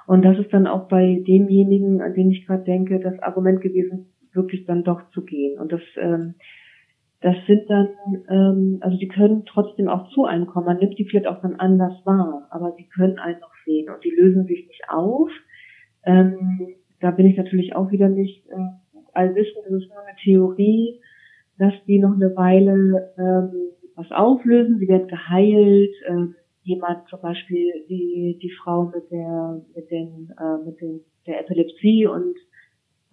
Und 0.08 0.24
das 0.24 0.40
ist 0.40 0.52
dann 0.52 0.66
auch 0.66 0.88
bei 0.88 1.24
demjenigen, 1.28 2.02
an 2.02 2.16
den 2.16 2.32
ich 2.32 2.48
gerade 2.48 2.64
denke, 2.64 3.00
das 3.00 3.20
Argument 3.20 3.62
gewesen, 3.62 4.12
wirklich 4.34 4.66
dann 4.66 4.84
doch 4.84 5.10
zu 5.12 5.24
gehen. 5.24 5.60
Und 5.60 5.72
das, 5.72 5.82
ähm, 5.98 6.34
das 7.22 7.36
sind 7.46 7.70
dann, 7.70 7.90
ähm, 8.28 8.78
also 8.82 8.98
die 8.98 9.08
können 9.08 9.46
trotzdem 9.46 9.88
auch 9.88 10.10
zu 10.10 10.26
einem 10.26 10.48
kommen. 10.48 10.66
Man 10.66 10.78
nimmt 10.78 10.98
die 10.98 11.06
vielleicht 11.06 11.28
auch 11.28 11.42
dann 11.42 11.56
anders 11.56 11.94
wahr, 12.06 12.48
aber 12.50 12.74
sie 12.78 12.88
können 12.88 13.20
einen 13.20 13.40
noch 13.40 13.54
sehen 13.66 13.90
und 13.90 14.04
die 14.04 14.10
lösen 14.10 14.46
sich 14.46 14.68
nicht 14.68 14.82
auf. 14.90 15.30
Ähm, 16.06 16.76
da 17.02 17.12
bin 17.12 17.28
ich 17.28 17.38
natürlich 17.38 17.76
auch 17.76 17.92
wieder 17.92 18.10
nicht 18.10 18.46
äh, 18.48 18.56
allwissend, 19.14 19.66
das 19.66 19.84
ist 19.84 19.90
nur 19.90 20.02
eine 20.06 20.16
Theorie, 20.24 21.00
dass 21.58 21.74
die 21.88 22.00
noch 22.00 22.14
eine 22.14 22.36
Weile 22.36 23.14
ähm, 23.18 23.52
was 23.96 24.12
auflösen, 24.12 24.80
sie 24.80 24.88
werden 24.88 25.08
geheilt, 25.08 25.94
ähm, 26.08 26.36
jemand 26.64 27.08
zum 27.10 27.22
Beispiel 27.22 27.72
die 27.90 28.38
die 28.42 28.52
Frau 28.52 28.92
mit 28.94 29.10
der 29.12 29.62
mit 29.76 29.90
den 29.90 30.34
äh, 30.40 30.66
mit 30.66 30.80
den 30.80 31.02
der 31.26 31.42
Epilepsie 31.42 32.08
und 32.08 32.36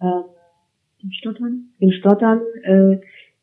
ähm, 0.01 0.23
dem 1.01 1.11
Stottern, 1.11 1.69
dem 1.79 1.91
Stottern, 1.91 2.41
äh, 2.63 2.99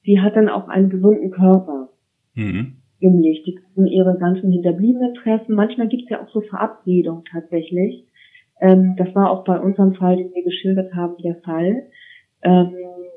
die 0.07 0.21
hat 0.21 0.37
dann 0.37 0.49
auch 0.49 0.69
einen 0.69 0.91
gesunden 0.91 1.31
Körper 1.31 1.91
mhm. 2.35 2.77
im 2.99 3.19
Licht. 3.21 3.47
Die 3.47 3.55
können 3.55 3.87
ihre 3.87 4.19
ganzen 4.19 4.51
Hinterbliebenen 4.51 5.15
treffen. 5.15 5.55
Manchmal 5.55 5.89
gibt 5.89 6.05
es 6.05 6.11
ja 6.11 6.23
auch 6.23 6.29
so 6.31 6.41
Verabredungen 6.41 7.25
tatsächlich. 7.31 8.04
Ähm, 8.61 8.95
das 8.97 9.15
war 9.15 9.31
auch 9.31 9.45
bei 9.45 9.59
unserem 9.59 9.95
Fall, 9.95 10.17
den 10.17 10.33
wir 10.33 10.45
geschildert 10.45 10.95
haben, 10.95 11.17
der 11.23 11.37
Fall. 11.37 11.85
Ähm, 12.43 12.75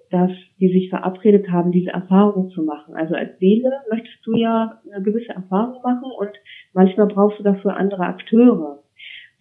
dass 0.09 0.31
die 0.59 0.69
sich 0.69 0.89
verabredet 0.89 1.49
haben, 1.49 1.71
diese 1.71 1.91
Erfahrung 1.91 2.49
zu 2.49 2.63
machen. 2.63 2.95
Also 2.95 3.15
als 3.15 3.37
Seele 3.39 3.71
möchtest 3.89 4.25
du 4.25 4.35
ja 4.37 4.79
eine 4.91 5.03
gewisse 5.03 5.33
Erfahrung 5.33 5.81
machen 5.83 6.11
und 6.17 6.31
manchmal 6.73 7.07
brauchst 7.07 7.39
du 7.39 7.43
dafür 7.43 7.75
andere 7.75 8.03
Akteure. 8.03 8.83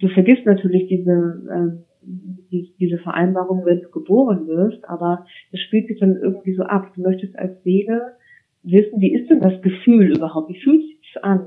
Du 0.01 0.09
vergisst 0.09 0.44
natürlich 0.44 0.89
diese, 0.89 1.12
äh, 1.12 2.06
die, 2.51 2.74
diese 2.78 2.98
Vereinbarung, 2.98 3.64
wenn 3.64 3.81
du 3.81 3.90
geboren 3.90 4.47
wirst, 4.47 4.89
aber 4.89 5.27
das 5.52 5.60
spielt 5.60 5.89
sich 5.89 6.01
dann 6.01 6.16
irgendwie 6.16 6.55
so 6.55 6.64
ab. 6.64 6.93
Du 6.94 7.02
möchtest 7.02 7.39
als 7.39 7.62
Seele 7.62 8.16
wissen, 8.62 9.01
wie 9.01 9.14
ist 9.14 9.31
denn 9.31 9.40
das 9.40 9.62
Gefühl 9.62 10.16
überhaupt? 10.16 10.48
Wie 10.48 10.60
fühlt 10.60 10.82
sich 10.82 11.24
an? 11.24 11.47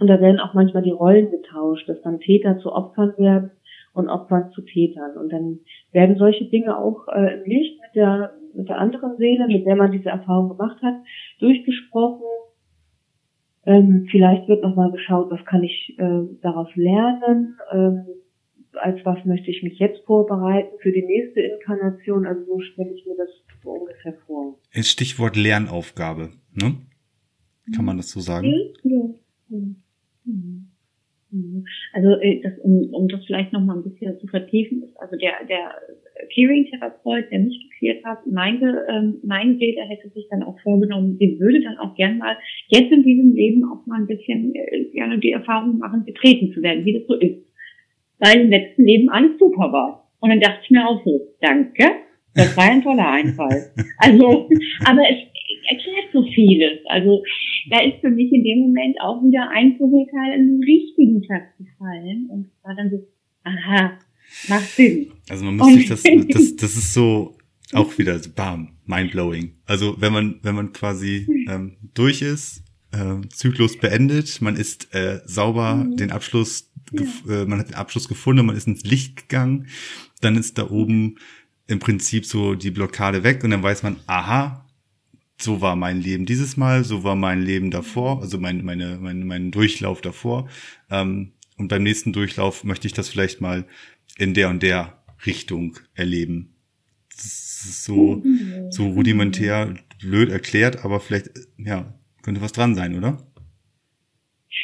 Und 0.00 0.06
da 0.06 0.18
werden 0.18 0.40
auch 0.40 0.54
manchmal 0.54 0.82
die 0.82 0.90
Rollen 0.90 1.30
getauscht, 1.30 1.86
dass 1.88 2.00
dann 2.00 2.20
Täter 2.20 2.58
zu 2.58 2.72
Opfern 2.72 3.12
werden 3.18 3.50
und 3.92 4.08
Opfern 4.08 4.50
zu 4.52 4.62
Tätern. 4.62 5.16
Und 5.16 5.30
dann 5.32 5.60
werden 5.92 6.16
solche 6.16 6.44
Dinge 6.46 6.76
auch 6.76 7.08
äh, 7.08 7.38
im 7.38 7.44
Licht 7.44 7.80
mit 7.80 7.94
der, 7.94 8.34
mit 8.54 8.68
der 8.68 8.78
anderen 8.78 9.16
Seele, 9.16 9.46
mit 9.46 9.66
der 9.66 9.76
man 9.76 9.92
diese 9.92 10.10
Erfahrung 10.10 10.50
gemacht 10.50 10.80
hat, 10.82 10.94
durchgesprochen. 11.40 12.26
Ähm, 13.66 14.06
vielleicht 14.10 14.48
wird 14.48 14.62
nochmal 14.62 14.90
geschaut, 14.90 15.30
was 15.30 15.44
kann 15.44 15.62
ich 15.62 15.94
äh, 15.98 16.22
daraus 16.40 16.68
lernen, 16.76 17.58
ähm, 17.72 18.06
als 18.72 19.04
was 19.04 19.24
möchte 19.24 19.50
ich 19.50 19.62
mich 19.62 19.78
jetzt 19.78 20.04
vorbereiten 20.06 20.70
für 20.80 20.92
die 20.92 21.04
nächste 21.04 21.40
Inkarnation. 21.40 22.26
Also 22.26 22.44
so 22.46 22.60
stelle 22.60 22.92
ich 22.92 23.04
mir 23.04 23.16
das 23.16 23.28
so 23.62 23.70
ungefähr 23.70 24.14
vor. 24.26 24.58
Stichwort 24.72 25.36
Lernaufgabe, 25.36 26.30
ne? 26.54 26.76
Kann 27.74 27.84
man 27.84 27.98
das 27.98 28.10
so 28.10 28.20
sagen? 28.20 28.46
Ja. 28.46 28.90
ja. 28.90 29.08
Mhm. 29.48 29.76
Mhm. 30.24 30.69
Also 31.92 32.20
äh, 32.20 32.40
das, 32.42 32.58
um, 32.58 32.88
um 32.92 33.08
das 33.08 33.24
vielleicht 33.24 33.52
noch 33.52 33.62
mal 33.62 33.76
ein 33.76 33.84
bisschen 33.84 34.18
zu 34.18 34.26
vertiefen, 34.26 34.82
ist 34.82 34.96
also 35.00 35.16
der 35.16 35.46
der 35.48 35.74
Clearing-Therapeut, 36.32 37.30
der 37.30 37.38
mich 37.40 37.70
geklärt 37.70 38.04
hat, 38.04 38.26
meinte, 38.26 38.86
ähm, 38.88 39.18
meine 39.22 39.56
Seele 39.56 39.82
hätte 39.82 40.08
sich 40.10 40.26
dann 40.30 40.42
auch 40.42 40.58
vorgenommen, 40.60 41.16
sie 41.18 41.38
würde 41.38 41.62
dann 41.62 41.78
auch 41.78 41.94
gern 41.94 42.18
mal 42.18 42.36
jetzt 42.68 42.92
in 42.92 43.02
diesem 43.02 43.34
Leben 43.34 43.64
auch 43.64 43.86
mal 43.86 44.00
ein 44.00 44.06
bisschen 44.06 44.54
äh, 44.54 44.84
gerne 44.92 45.18
die 45.18 45.32
Erfahrung 45.32 45.78
machen, 45.78 46.04
getreten 46.04 46.52
zu 46.52 46.62
werden, 46.62 46.84
wie 46.84 46.98
das 46.98 47.06
so 47.06 47.14
ist. 47.14 47.46
Weil 48.18 48.40
im 48.42 48.50
letzten 48.50 48.84
Leben 48.84 49.08
alles 49.08 49.38
super 49.38 49.72
war. 49.72 50.10
Und 50.20 50.30
dann 50.30 50.40
dachte 50.40 50.60
ich 50.62 50.70
mir 50.70 50.86
auch 50.86 51.02
so, 51.04 51.20
danke, 51.40 51.84
das 52.34 52.56
war 52.56 52.64
ein 52.64 52.82
toller 52.82 53.10
Einfall. 53.10 53.70
Also, 54.02 54.48
aber 54.86 55.02
es 55.10 55.18
erklärt 55.68 56.12
so 56.12 56.22
vieles. 56.34 56.80
Also 56.86 57.22
da 57.70 57.80
ist 57.82 58.00
für 58.00 58.10
mich 58.10 58.32
in 58.32 58.44
dem 58.44 58.60
Moment 58.60 58.96
auch 59.00 59.22
wieder 59.22 59.48
ein 59.50 59.76
Puzzleteil 59.78 60.38
in 60.38 60.46
den 60.46 60.62
richtigen 60.62 61.20
Platz 61.22 61.48
gefallen 61.58 62.28
und 62.30 62.50
war 62.62 62.74
dann 62.74 62.90
so, 62.90 63.06
aha, 63.44 63.98
macht 64.48 64.68
Sinn. 64.70 65.12
Also 65.28 65.44
man 65.44 65.56
muss 65.56 65.66
und 65.66 65.74
sich 65.74 65.88
das, 65.88 66.02
das, 66.02 66.56
das 66.56 66.76
ist 66.76 66.94
so 66.94 67.36
auch 67.72 67.96
wieder 67.98 68.18
so 68.18 68.30
bam, 68.34 68.76
mindblowing. 68.86 69.52
Also 69.66 69.96
wenn 70.00 70.12
man, 70.12 70.40
wenn 70.42 70.54
man 70.54 70.72
quasi 70.72 71.26
ähm, 71.48 71.76
durch 71.94 72.22
ist, 72.22 72.64
äh, 72.92 73.26
Zyklus 73.28 73.78
beendet, 73.78 74.40
man 74.40 74.56
ist 74.56 74.92
äh, 74.94 75.20
sauber 75.24 75.76
mhm. 75.76 75.96
den 75.96 76.10
Abschluss, 76.10 76.70
ja. 76.92 77.02
äh, 77.28 77.44
man 77.46 77.60
hat 77.60 77.68
den 77.68 77.76
Abschluss 77.76 78.08
gefunden, 78.08 78.46
man 78.46 78.56
ist 78.56 78.66
ins 78.66 78.84
Licht 78.84 79.16
gegangen, 79.16 79.68
dann 80.20 80.36
ist 80.36 80.58
da 80.58 80.70
oben 80.70 81.16
im 81.66 81.78
Prinzip 81.78 82.26
so 82.26 82.54
die 82.54 82.72
Blockade 82.72 83.22
weg 83.22 83.44
und 83.44 83.50
dann 83.50 83.62
weiß 83.62 83.84
man, 83.84 83.96
aha, 84.06 84.66
so 85.42 85.60
war 85.60 85.76
mein 85.76 86.00
Leben 86.00 86.26
dieses 86.26 86.56
Mal, 86.56 86.84
so 86.84 87.04
war 87.04 87.16
mein 87.16 87.42
Leben 87.42 87.70
davor, 87.70 88.20
also 88.20 88.38
mein, 88.38 88.64
meine, 88.64 88.98
mein, 89.00 89.26
mein 89.26 89.50
Durchlauf 89.50 90.00
davor. 90.00 90.48
Ähm, 90.90 91.32
und 91.56 91.68
beim 91.68 91.82
nächsten 91.82 92.12
Durchlauf 92.12 92.64
möchte 92.64 92.86
ich 92.86 92.92
das 92.92 93.08
vielleicht 93.08 93.40
mal 93.40 93.64
in 94.18 94.34
der 94.34 94.48
und 94.48 94.62
der 94.62 95.02
Richtung 95.26 95.76
erleben. 95.94 96.54
So, 97.12 98.22
so 98.70 98.88
rudimentär, 98.88 99.74
blöd 100.00 100.30
erklärt, 100.30 100.84
aber 100.84 101.00
vielleicht, 101.00 101.30
ja, 101.58 101.92
könnte 102.22 102.40
was 102.40 102.52
dran 102.52 102.74
sein, 102.74 102.96
oder? 102.96 103.18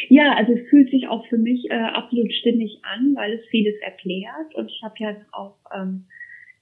Ja, 0.09 0.35
also 0.35 0.53
es 0.53 0.69
fühlt 0.69 0.90
sich 0.90 1.07
auch 1.09 1.27
für 1.28 1.39
mich 1.39 1.70
äh, 1.70 1.74
absolut 1.74 2.32
stimmig 2.32 2.81
an, 2.82 3.15
weil 3.15 3.35
es 3.35 3.47
vieles 3.51 3.74
erklärt 3.82 4.55
und 4.55 4.70
ich 4.70 4.81
habe 4.82 4.94
ja 4.98 5.16
auch 5.32 5.59
ähm, 5.74 6.07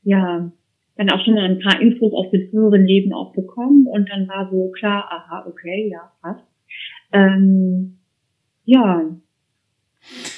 ja 0.03 0.53
dann 0.97 1.11
auch 1.11 1.25
schon 1.25 1.37
ein 1.39 1.59
paar 1.59 1.81
Infos 1.81 2.13
aus 2.13 2.31
dem 2.31 2.49
früheren 2.51 2.85
Leben 2.85 3.13
auch 3.13 3.33
bekommen 3.33 3.87
und 3.87 4.09
dann 4.11 4.29
war 4.29 4.49
so 4.51 4.71
klar, 4.71 5.09
aha, 5.11 5.47
okay, 5.49 5.91
ja, 5.91 6.13
passt. 6.23 6.45
Ähm, 7.13 7.99
ja, 8.65 9.03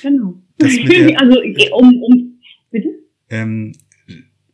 genau. 0.03 0.35
Der, 0.61 1.20
also 1.20 1.41
um, 1.74 2.03
um 2.03 2.41
bitte? 2.70 2.89
Ähm, 3.28 3.73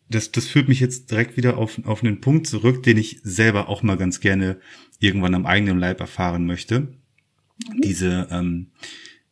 das, 0.09 0.33
das 0.33 0.47
führt 0.47 0.69
mich 0.69 0.81
jetzt 0.81 1.11
direkt 1.11 1.37
wieder 1.37 1.57
auf, 1.57 1.81
auf 1.85 2.03
einen 2.03 2.21
Punkt 2.21 2.47
zurück, 2.47 2.83
den 2.83 2.99
ich 2.99 3.21
selber 3.23 3.69
auch 3.69 3.83
mal 3.83 3.97
ganz 3.97 4.21
gerne 4.21 4.59
irgendwann 4.99 5.35
am 5.35 5.47
eigenen 5.47 5.79
Leib 5.79 6.01
erfahren 6.01 6.45
möchte. 6.47 6.81
Mhm. 6.81 7.81
Diese 7.83 8.29
ähm, 8.31 8.73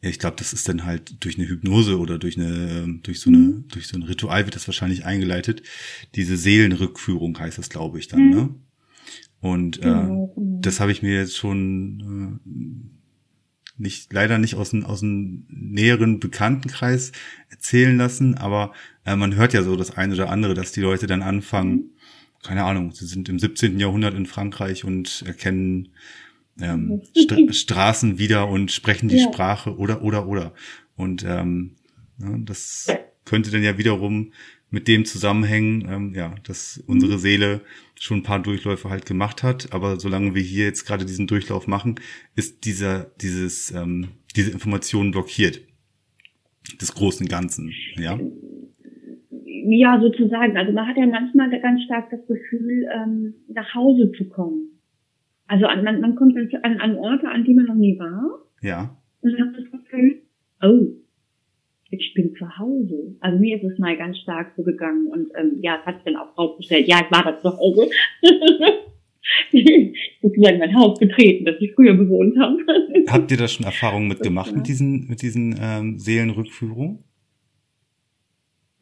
ich 0.02 0.18
glaube, 0.18 0.36
das 0.38 0.52
ist 0.52 0.68
dann 0.68 0.84
halt 0.84 1.22
durch 1.22 1.38
eine 1.38 1.48
Hypnose 1.48 1.98
oder 1.98 2.18
durch 2.18 2.38
eine, 2.38 2.98
durch 3.02 3.20
so 3.20 3.28
eine, 3.28 3.38
mhm. 3.38 3.68
durch 3.68 3.86
so 3.86 3.96
ein 3.96 4.02
Ritual 4.02 4.46
wird 4.46 4.56
das 4.56 4.66
wahrscheinlich 4.66 5.04
eingeleitet. 5.04 5.62
Diese 6.14 6.36
Seelenrückführung 6.36 7.38
heißt 7.38 7.58
das, 7.58 7.68
glaube 7.68 7.98
ich, 7.98 8.08
dann, 8.08 8.24
mhm. 8.24 8.30
ne? 8.30 8.54
Und 9.40 9.78
äh, 9.78 9.82
genau, 9.82 10.32
genau. 10.34 10.60
das 10.60 10.80
habe 10.80 10.92
ich 10.92 11.02
mir 11.02 11.14
jetzt 11.14 11.36
schon 11.36 12.40
äh, 12.46 13.80
nicht, 13.80 14.12
leider 14.12 14.38
nicht 14.38 14.54
aus 14.54 14.70
dem, 14.70 14.84
aus 14.84 15.00
dem 15.00 15.46
näheren 15.48 16.20
Bekanntenkreis 16.20 17.12
erzählen 17.48 17.96
lassen, 17.96 18.34
aber 18.34 18.72
äh, 19.06 19.16
man 19.16 19.34
hört 19.34 19.54
ja 19.54 19.62
so 19.62 19.76
das 19.76 19.96
eine 19.96 20.14
oder 20.14 20.30
andere, 20.30 20.54
dass 20.54 20.72
die 20.72 20.82
Leute 20.82 21.06
dann 21.06 21.22
anfangen, 21.22 21.90
keine 22.42 22.64
Ahnung, 22.64 22.92
sie 22.92 23.06
sind 23.06 23.28
im 23.28 23.38
17. 23.38 23.78
Jahrhundert 23.78 24.14
in 24.14 24.26
Frankreich 24.26 24.84
und 24.84 25.22
erkennen 25.26 25.88
ähm, 26.60 27.02
St 27.16 27.54
Straßen 27.54 28.18
wieder 28.18 28.48
und 28.48 28.70
sprechen 28.70 29.08
die 29.08 29.18
ja. 29.18 29.24
Sprache 29.24 29.76
oder 29.76 30.02
oder 30.02 30.26
oder. 30.26 30.54
Und 30.96 31.24
ähm, 31.24 31.76
ja, 32.18 32.36
das 32.38 32.88
könnte 33.24 33.50
dann 33.50 33.62
ja 33.62 33.78
wiederum 33.78 34.32
mit 34.70 34.86
dem 34.86 35.04
zusammenhängen, 35.04 35.88
ähm, 35.90 36.14
ja, 36.14 36.34
dass 36.46 36.82
unsere 36.86 37.14
mhm. 37.14 37.18
Seele 37.18 37.60
schon 37.98 38.18
ein 38.18 38.22
paar 38.22 38.40
Durchläufe 38.40 38.88
halt 38.88 39.04
gemacht 39.04 39.42
hat, 39.42 39.72
aber 39.72 39.98
solange 39.98 40.34
wir 40.34 40.42
hier 40.42 40.64
jetzt 40.64 40.86
gerade 40.86 41.04
diesen 41.04 41.26
Durchlauf 41.26 41.66
machen, 41.66 41.96
ist 42.36 42.64
dieser, 42.64 43.10
dieses, 43.20 43.72
ähm, 43.72 44.08
diese 44.36 44.50
Information 44.50 45.10
blockiert. 45.10 45.60
Des 46.80 46.94
großen 46.94 47.26
Ganzen, 47.26 47.72
ja? 47.96 48.18
Ja, 49.42 50.00
sozusagen. 50.00 50.56
Also 50.56 50.72
man 50.72 50.86
hat 50.86 50.96
ja 50.96 51.06
manchmal 51.06 51.50
ganz 51.60 51.82
stark 51.82 52.10
das 52.10 52.20
Gefühl, 52.26 52.86
ähm, 52.94 53.34
nach 53.48 53.74
Hause 53.74 54.12
zu 54.12 54.28
kommen. 54.28 54.79
Also 55.50 55.66
an, 55.66 55.82
man, 55.82 56.00
man 56.00 56.14
kommt 56.14 56.36
an, 56.36 56.78
an 56.78 56.96
Orte, 56.96 57.28
an 57.28 57.42
die 57.44 57.54
man 57.54 57.66
noch 57.66 57.74
nie 57.74 57.98
war. 57.98 58.38
Ja. 58.62 58.96
Und 59.20 59.32
hat 59.32 59.48
das 59.58 59.68
Gefühl, 59.68 60.22
oh, 60.62 60.92
ich 61.90 62.14
bin 62.14 62.32
zu 62.36 62.56
Hause. 62.56 63.16
Also 63.18 63.40
mir 63.40 63.56
ist 63.56 63.64
es 63.64 63.76
mal 63.76 63.96
ganz 63.96 64.18
stark 64.18 64.52
so 64.56 64.62
gegangen 64.62 65.08
und 65.08 65.32
ähm, 65.36 65.58
ja, 65.60 65.78
es 65.80 65.86
hat 65.86 65.96
sich 65.96 66.04
dann 66.04 66.22
auch 66.22 66.38
rausgestellt, 66.38 66.86
ja, 66.86 67.00
ich 67.04 67.10
war 67.10 67.24
da 67.24 67.36
zu 67.40 67.50
Hause. 67.58 67.90
sozusagen 70.22 70.58
mein 70.60 70.74
Haus 70.76 71.00
betreten, 71.00 71.44
das 71.44 71.56
ich 71.58 71.72
früher 71.74 71.94
bewohnt 71.94 72.38
habe. 72.38 72.56
Habt 73.08 73.32
ihr 73.32 73.36
da 73.36 73.48
schon 73.48 73.66
Erfahrungen 73.66 74.06
mitgemacht 74.06 74.54
mit 74.54 74.68
diesen, 74.68 75.08
mit 75.08 75.20
diesen 75.20 75.58
ähm, 75.60 75.98
Seelenrückführungen? 75.98 77.02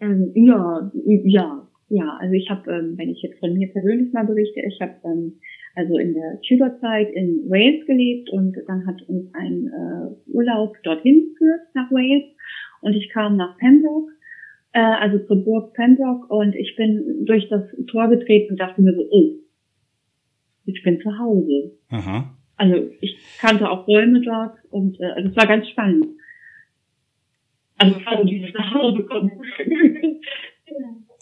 Ähm, 0.01 0.33
ja, 0.35 0.93
ja, 1.25 1.67
ja. 1.89 2.19
Also 2.21 2.35
ich 2.35 2.51
habe, 2.51 2.71
ähm, 2.71 2.99
wenn 2.99 3.09
ich 3.09 3.23
jetzt 3.23 3.41
von 3.41 3.55
mir 3.55 3.69
persönlich 3.69 4.13
mal 4.13 4.27
berichte, 4.27 4.61
ich 4.61 4.79
habe 4.83 4.97
ähm, 5.05 5.41
also 5.79 5.97
in 5.97 6.13
der 6.13 6.41
Tudor-Zeit 6.43 7.09
in 7.15 7.49
Wales 7.49 7.87
gelebt 7.87 8.31
und 8.31 8.57
dann 8.67 8.85
hat 8.85 9.01
uns 9.09 9.33
ein 9.33 9.69
äh, 9.69 10.31
Urlaub 10.33 10.77
dorthin 10.83 11.29
geführt 11.31 11.61
nach 11.75 11.89
Wales 11.93 12.25
und 12.81 12.95
ich 12.95 13.09
kam 13.11 13.37
nach 13.37 13.57
Pembroke, 13.59 14.11
äh, 14.73 14.81
also 14.81 15.25
zur 15.27 15.45
Burg 15.45 15.75
Pembroke 15.75 16.27
und 16.35 16.57
ich 16.57 16.75
bin 16.75 17.25
durch 17.27 17.49
das 17.49 17.63
Tor 17.87 18.09
getreten 18.09 18.53
und 18.53 18.61
dachte 18.61 18.83
mir 18.83 18.93
so, 18.93 19.07
oh, 19.09 19.35
ich 20.67 20.83
bin 20.83 21.01
zu 21.01 21.17
Hause. 21.17 21.79
Aha. 21.91 22.37
Also 22.57 22.91
ich 23.01 23.17
kannte 23.41 23.71
auch 23.71 23.87
Räume 23.87 24.21
dort 24.21 24.59
und 24.71 24.99
äh, 25.01 25.13
also 25.13 25.29
es 25.29 25.37
war 25.37 25.47
ganz 25.47 25.69
spannend. 25.69 26.09
Also 27.79 27.97
es 27.97 28.05
war 28.05 28.19
so 28.19 28.25
dieses 28.25 28.53
nach 28.53 28.75
Hause 28.75 29.05
kommen. 29.05 29.31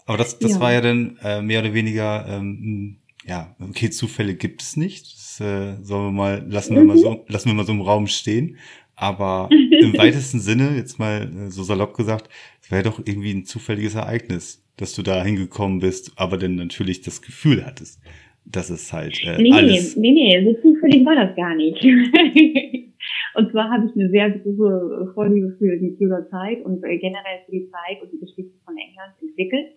Aber 0.07 0.17
das, 0.17 0.39
das 0.39 0.55
ja. 0.55 0.59
war 0.59 0.73
ja 0.73 0.81
dann 0.81 1.19
äh, 1.23 1.41
mehr 1.43 1.59
oder 1.59 1.73
weniger, 1.75 2.25
ähm, 2.27 2.97
ja, 3.27 3.55
okay, 3.59 3.89
Zufälle 3.89 4.35
gibt 4.35 4.61
es 4.61 4.77
nicht. 4.77 5.13
Das 5.13 5.41
äh, 5.41 5.75
sollen 5.83 6.07
wir 6.07 6.11
mal, 6.11 6.45
lassen 6.47 6.75
wir 6.75 6.83
mal 6.83 6.97
so, 6.97 7.25
lassen 7.27 7.49
wir 7.49 7.55
mal 7.55 7.65
so 7.65 7.73
im 7.73 7.81
Raum 7.81 8.07
stehen. 8.07 8.57
Aber 8.95 9.49
im 9.51 9.97
weitesten 9.97 10.39
Sinne, 10.39 10.75
jetzt 10.75 10.97
mal 10.97 11.21
äh, 11.21 11.51
so 11.51 11.63
salopp 11.63 11.95
gesagt, 11.95 12.29
es 12.61 12.71
wäre 12.71 12.83
doch 12.83 12.99
irgendwie 12.99 13.33
ein 13.33 13.45
zufälliges 13.45 13.95
Ereignis, 13.95 14.65
dass 14.77 14.95
du 14.95 15.03
da 15.03 15.23
hingekommen 15.23 15.79
bist, 15.79 16.13
aber 16.15 16.37
dann 16.37 16.55
natürlich 16.55 17.01
das 17.01 17.21
Gefühl 17.21 17.65
hattest, 17.65 18.01
dass 18.45 18.69
es 18.69 18.91
halt 18.93 19.21
äh, 19.25 19.41
nee, 19.41 19.51
alles... 19.51 19.97
Nee, 19.97 20.11
nee, 20.11 20.43
so 20.43 20.53
zufällig 20.61 21.05
war 21.05 21.15
das 21.15 21.35
gar 21.35 21.53
nicht. 21.53 21.83
und 23.35 23.51
zwar 23.51 23.69
habe 23.69 23.87
ich 23.87 23.95
eine 23.99 24.09
sehr 24.09 24.31
große 24.31 25.11
Vorliebe 25.13 25.55
für 25.59 25.77
die 25.77 25.95
Tudor 25.97 26.27
Zeit 26.29 26.63
und 26.63 26.83
äh, 26.83 26.97
generell 26.97 27.39
für 27.45 27.51
die 27.51 27.69
Zeit 27.69 28.01
und 28.01 28.11
die 28.13 28.19
Geschichte 28.19 28.57
von 28.65 28.75
England 28.77 29.13
entwickelt 29.21 29.67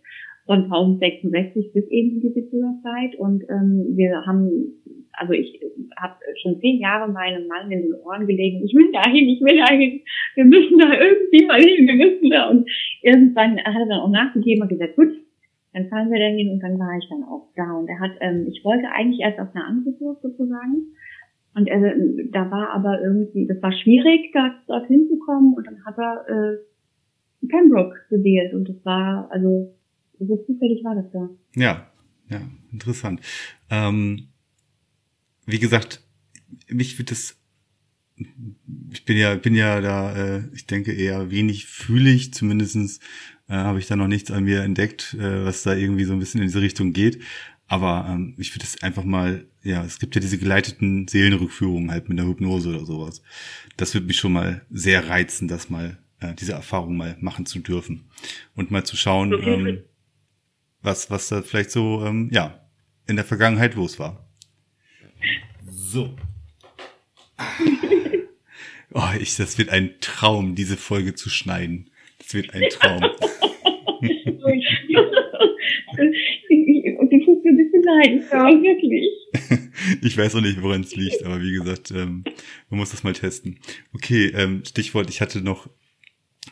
von 0.47 0.65
1066 0.65 1.73
bis 1.73 1.87
eben 1.89 2.21
die 2.21 2.33
Zeit 2.83 3.17
und 3.19 3.45
ähm, 3.49 3.97
wir 3.97 4.25
haben, 4.27 4.51
also 5.13 5.33
ich 5.33 5.61
habe 5.97 6.15
schon 6.43 6.59
zehn 6.61 6.81
Jahre 6.81 7.11
meinem 7.11 7.47
Mann 7.47 7.71
in 7.71 7.83
den 7.83 7.95
Ohren 7.95 8.27
gelegen, 8.27 8.65
ich 8.65 8.75
will 8.75 8.91
dahin, 8.93 9.29
ich 9.29 9.41
will 9.41 9.57
dahin, 9.59 10.01
wir 10.35 10.45
müssen 10.45 10.79
da 10.79 10.93
irgendwie 10.99 11.47
mal 11.47 11.61
hin, 11.61 11.87
wir 11.87 11.95
müssen 11.95 12.31
da. 12.31 12.51
Und 12.51 12.69
irgendwann 13.03 13.59
hat 13.59 13.75
er 13.75 13.87
dann 13.87 14.01
auch 14.01 14.11
nachgegeben 14.11 14.63
und 14.63 14.69
gesagt, 14.69 14.97
gut, 14.97 15.13
dann 15.73 15.89
fahren 15.89 16.11
wir 16.11 16.19
da 16.19 16.27
hin 16.27 16.51
und 16.51 16.61
dann 16.61 16.79
war 16.79 16.99
ich 16.99 17.09
dann 17.09 17.23
auch 17.25 17.49
da. 17.55 17.73
Und 17.77 17.89
er 17.89 18.01
hat, 18.01 18.13
ähm, 18.21 18.47
ich 18.49 18.65
wollte 18.65 18.91
eigentlich 18.91 19.21
erst 19.21 19.39
auf 19.39 19.55
eine 19.55 19.65
andere 19.65 19.93
Burg 19.93 20.21
sozusagen. 20.23 20.95
Und 21.55 21.69
er, 21.69 21.95
da 22.31 22.51
war 22.51 22.71
aber 22.71 23.01
irgendwie, 23.03 23.47
das 23.47 23.63
war 23.63 23.73
schwierig, 23.73 24.33
da, 24.33 24.55
dorthin 24.67 25.09
zu 25.09 25.19
kommen. 25.19 25.55
Und 25.55 25.67
dann 25.67 25.85
hat 25.85 25.99
er 25.99 26.25
äh, 26.29 27.47
Pembroke 27.47 27.97
gewählt. 28.09 28.55
Und 28.55 28.69
das 28.69 28.85
war, 28.85 29.29
also 29.31 29.73
so 30.27 30.37
zufällig 30.47 30.85
war 30.85 30.95
das 30.95 31.11
da. 31.13 31.29
Ja, 31.55 31.91
ja, 32.29 32.41
interessant. 32.73 33.21
Ähm, 33.71 34.29
wie 35.47 35.59
gesagt, 35.59 36.03
mich 36.69 36.99
wird 36.99 37.11
das 37.11 37.37
ich 38.93 39.05
bin 39.05 39.17
ja, 39.17 39.35
bin 39.35 39.55
ja 39.55 39.81
da, 39.81 40.15
äh, 40.15 40.43
ich 40.53 40.67
denke 40.67 40.93
eher 40.93 41.31
wenig 41.31 41.67
fühlig, 41.67 42.35
zumindestens 42.35 42.99
äh, 43.49 43.55
habe 43.55 43.79
ich 43.79 43.87
da 43.87 43.97
noch 43.97 44.09
nichts 44.09 44.31
an 44.31 44.45
mir 44.45 44.63
entdeckt, 44.63 45.15
äh, 45.19 45.45
was 45.45 45.63
da 45.63 45.75
irgendwie 45.75 46.05
so 46.05 46.13
ein 46.13 46.19
bisschen 46.19 46.41
in 46.41 46.49
diese 46.49 46.61
Richtung 46.61 46.93
geht. 46.93 47.23
Aber 47.67 48.07
ähm, 48.09 48.35
ich 48.37 48.55
würde 48.55 48.65
es 48.65 48.83
einfach 48.83 49.05
mal, 49.05 49.47
ja, 49.63 49.85
es 49.85 49.99
gibt 50.01 50.15
ja 50.17 50.21
diese 50.21 50.39
geleiteten 50.39 51.07
Seelenrückführungen 51.07 51.91
halt 51.91 52.09
mit 52.09 52.19
der 52.19 52.27
Hypnose 52.27 52.69
oder 52.69 52.85
sowas. 52.85 53.23
Das 53.77 53.95
würde 53.95 54.09
mich 54.09 54.17
schon 54.17 54.33
mal 54.33 54.67
sehr 54.71 55.09
reizen, 55.09 55.47
das 55.47 55.71
mal, 55.71 55.99
äh, 56.19 56.35
diese 56.35 56.53
Erfahrung 56.53 56.97
mal 56.97 57.17
machen 57.21 57.47
zu 57.47 57.61
dürfen. 57.61 58.11
Und 58.57 58.71
mal 58.71 58.85
zu 58.85 58.97
schauen, 58.97 59.33
ähm, 59.33 59.79
was, 60.83 61.11
was 61.11 61.29
da 61.29 61.43
vielleicht 61.43 61.71
so, 61.71 62.05
ähm, 62.05 62.31
ja, 62.33 62.61
in 63.07 63.17
der 63.17 63.25
Vergangenheit 63.25 63.75
los 63.75 63.99
war. 63.99 64.29
So. 65.69 66.17
Oh, 68.93 69.11
ich, 69.21 69.37
das 69.37 69.57
wird 69.57 69.69
ein 69.69 69.95
Traum, 70.01 70.57
diese 70.57 70.77
Folge 70.77 71.15
zu 71.15 71.31
schneiden. 71.31 71.91
Das 72.19 72.35
wird 72.35 72.53
ein 72.55 72.69
Traum. 72.71 73.01
Und 76.99 77.13
du 77.13 77.25
tust 77.25 77.45
mir 77.45 77.51
ein 77.51 77.57
bisschen 77.57 77.83
leid, 77.85 78.23
ja, 78.33 78.47
wirklich. 78.63 79.09
ich 80.03 80.17
weiß 80.17 80.35
auch 80.35 80.41
nicht, 80.41 80.61
woran 80.61 80.81
es 80.81 80.97
liegt, 80.97 81.23
aber 81.25 81.41
wie 81.41 81.53
gesagt, 81.53 81.93
ähm, 81.93 82.25
man 82.69 82.81
muss 82.81 82.91
das 82.91 83.05
mal 83.05 83.13
testen. 83.13 83.61
Okay, 83.95 84.33
ähm, 84.35 84.63
Stichwort, 84.67 85.09
ich 85.09 85.21
hatte 85.21 85.41
noch 85.41 85.69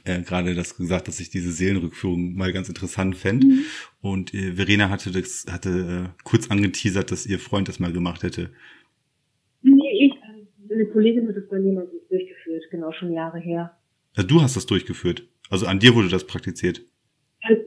äh, 0.09 0.23
gerade 0.23 0.55
das 0.55 0.77
gesagt, 0.77 1.09
dass 1.09 1.21
ich 1.21 1.31
diese 1.31 1.53
Seelenrückführung 1.53 2.35
mal 2.35 2.53
ganz 2.53 2.69
interessant 2.69 3.17
fände. 3.17 3.47
Mhm. 3.47 3.65
Und 4.01 4.35
äh, 4.35 4.53
Verena 4.53 4.91
hatte 4.91 5.11
das, 5.11 5.47
hatte 5.51 5.71
äh, 6.15 6.23
kurz 6.25 6.51
angeteasert, 6.51 7.11
dass 7.11 7.27
ihr 7.27 7.39
Freund 7.39 7.69
das 7.69 7.79
mal 7.79 7.93
gemacht 7.93 8.23
hätte. 8.23 8.51
Nee, 9.63 9.91
ich, 10.01 10.13
äh, 10.13 10.75
eine 10.75 10.87
Kollegin 10.87 11.29
hat 11.29 11.37
das 11.37 11.49
bei 11.49 11.59
mir 11.59 11.87
durchgeführt, 12.09 12.65
genau, 12.71 12.93
schon 12.93 13.13
Jahre 13.13 13.39
her. 13.39 13.77
Also 14.17 14.29
du 14.29 14.41
hast 14.41 14.57
das 14.57 14.67
durchgeführt. 14.67 15.29
Also 15.51 15.67
an 15.67 15.79
dir 15.79 15.95
wurde 15.95 16.09
das 16.09 16.27
praktiziert. 16.27 16.83
Also, 17.43 17.63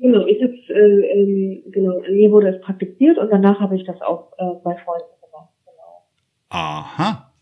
genau, 0.00 0.26
ich 0.26 0.42
hab's, 0.42 0.58
äh, 0.68 0.74
ähm, 0.74 1.62
genau, 1.72 1.98
an 1.98 2.14
mir 2.14 2.30
wurde 2.30 2.54
es 2.54 2.60
praktiziert 2.60 3.18
und 3.18 3.30
danach 3.30 3.58
habe 3.60 3.76
ich 3.76 3.84
das 3.84 4.00
auch 4.00 4.32
äh, 4.38 4.60
bei 4.62 4.76
Freunden 4.84 5.08
gemacht. 5.22 5.50
Genau. 5.64 6.06
Aha. 6.50 7.32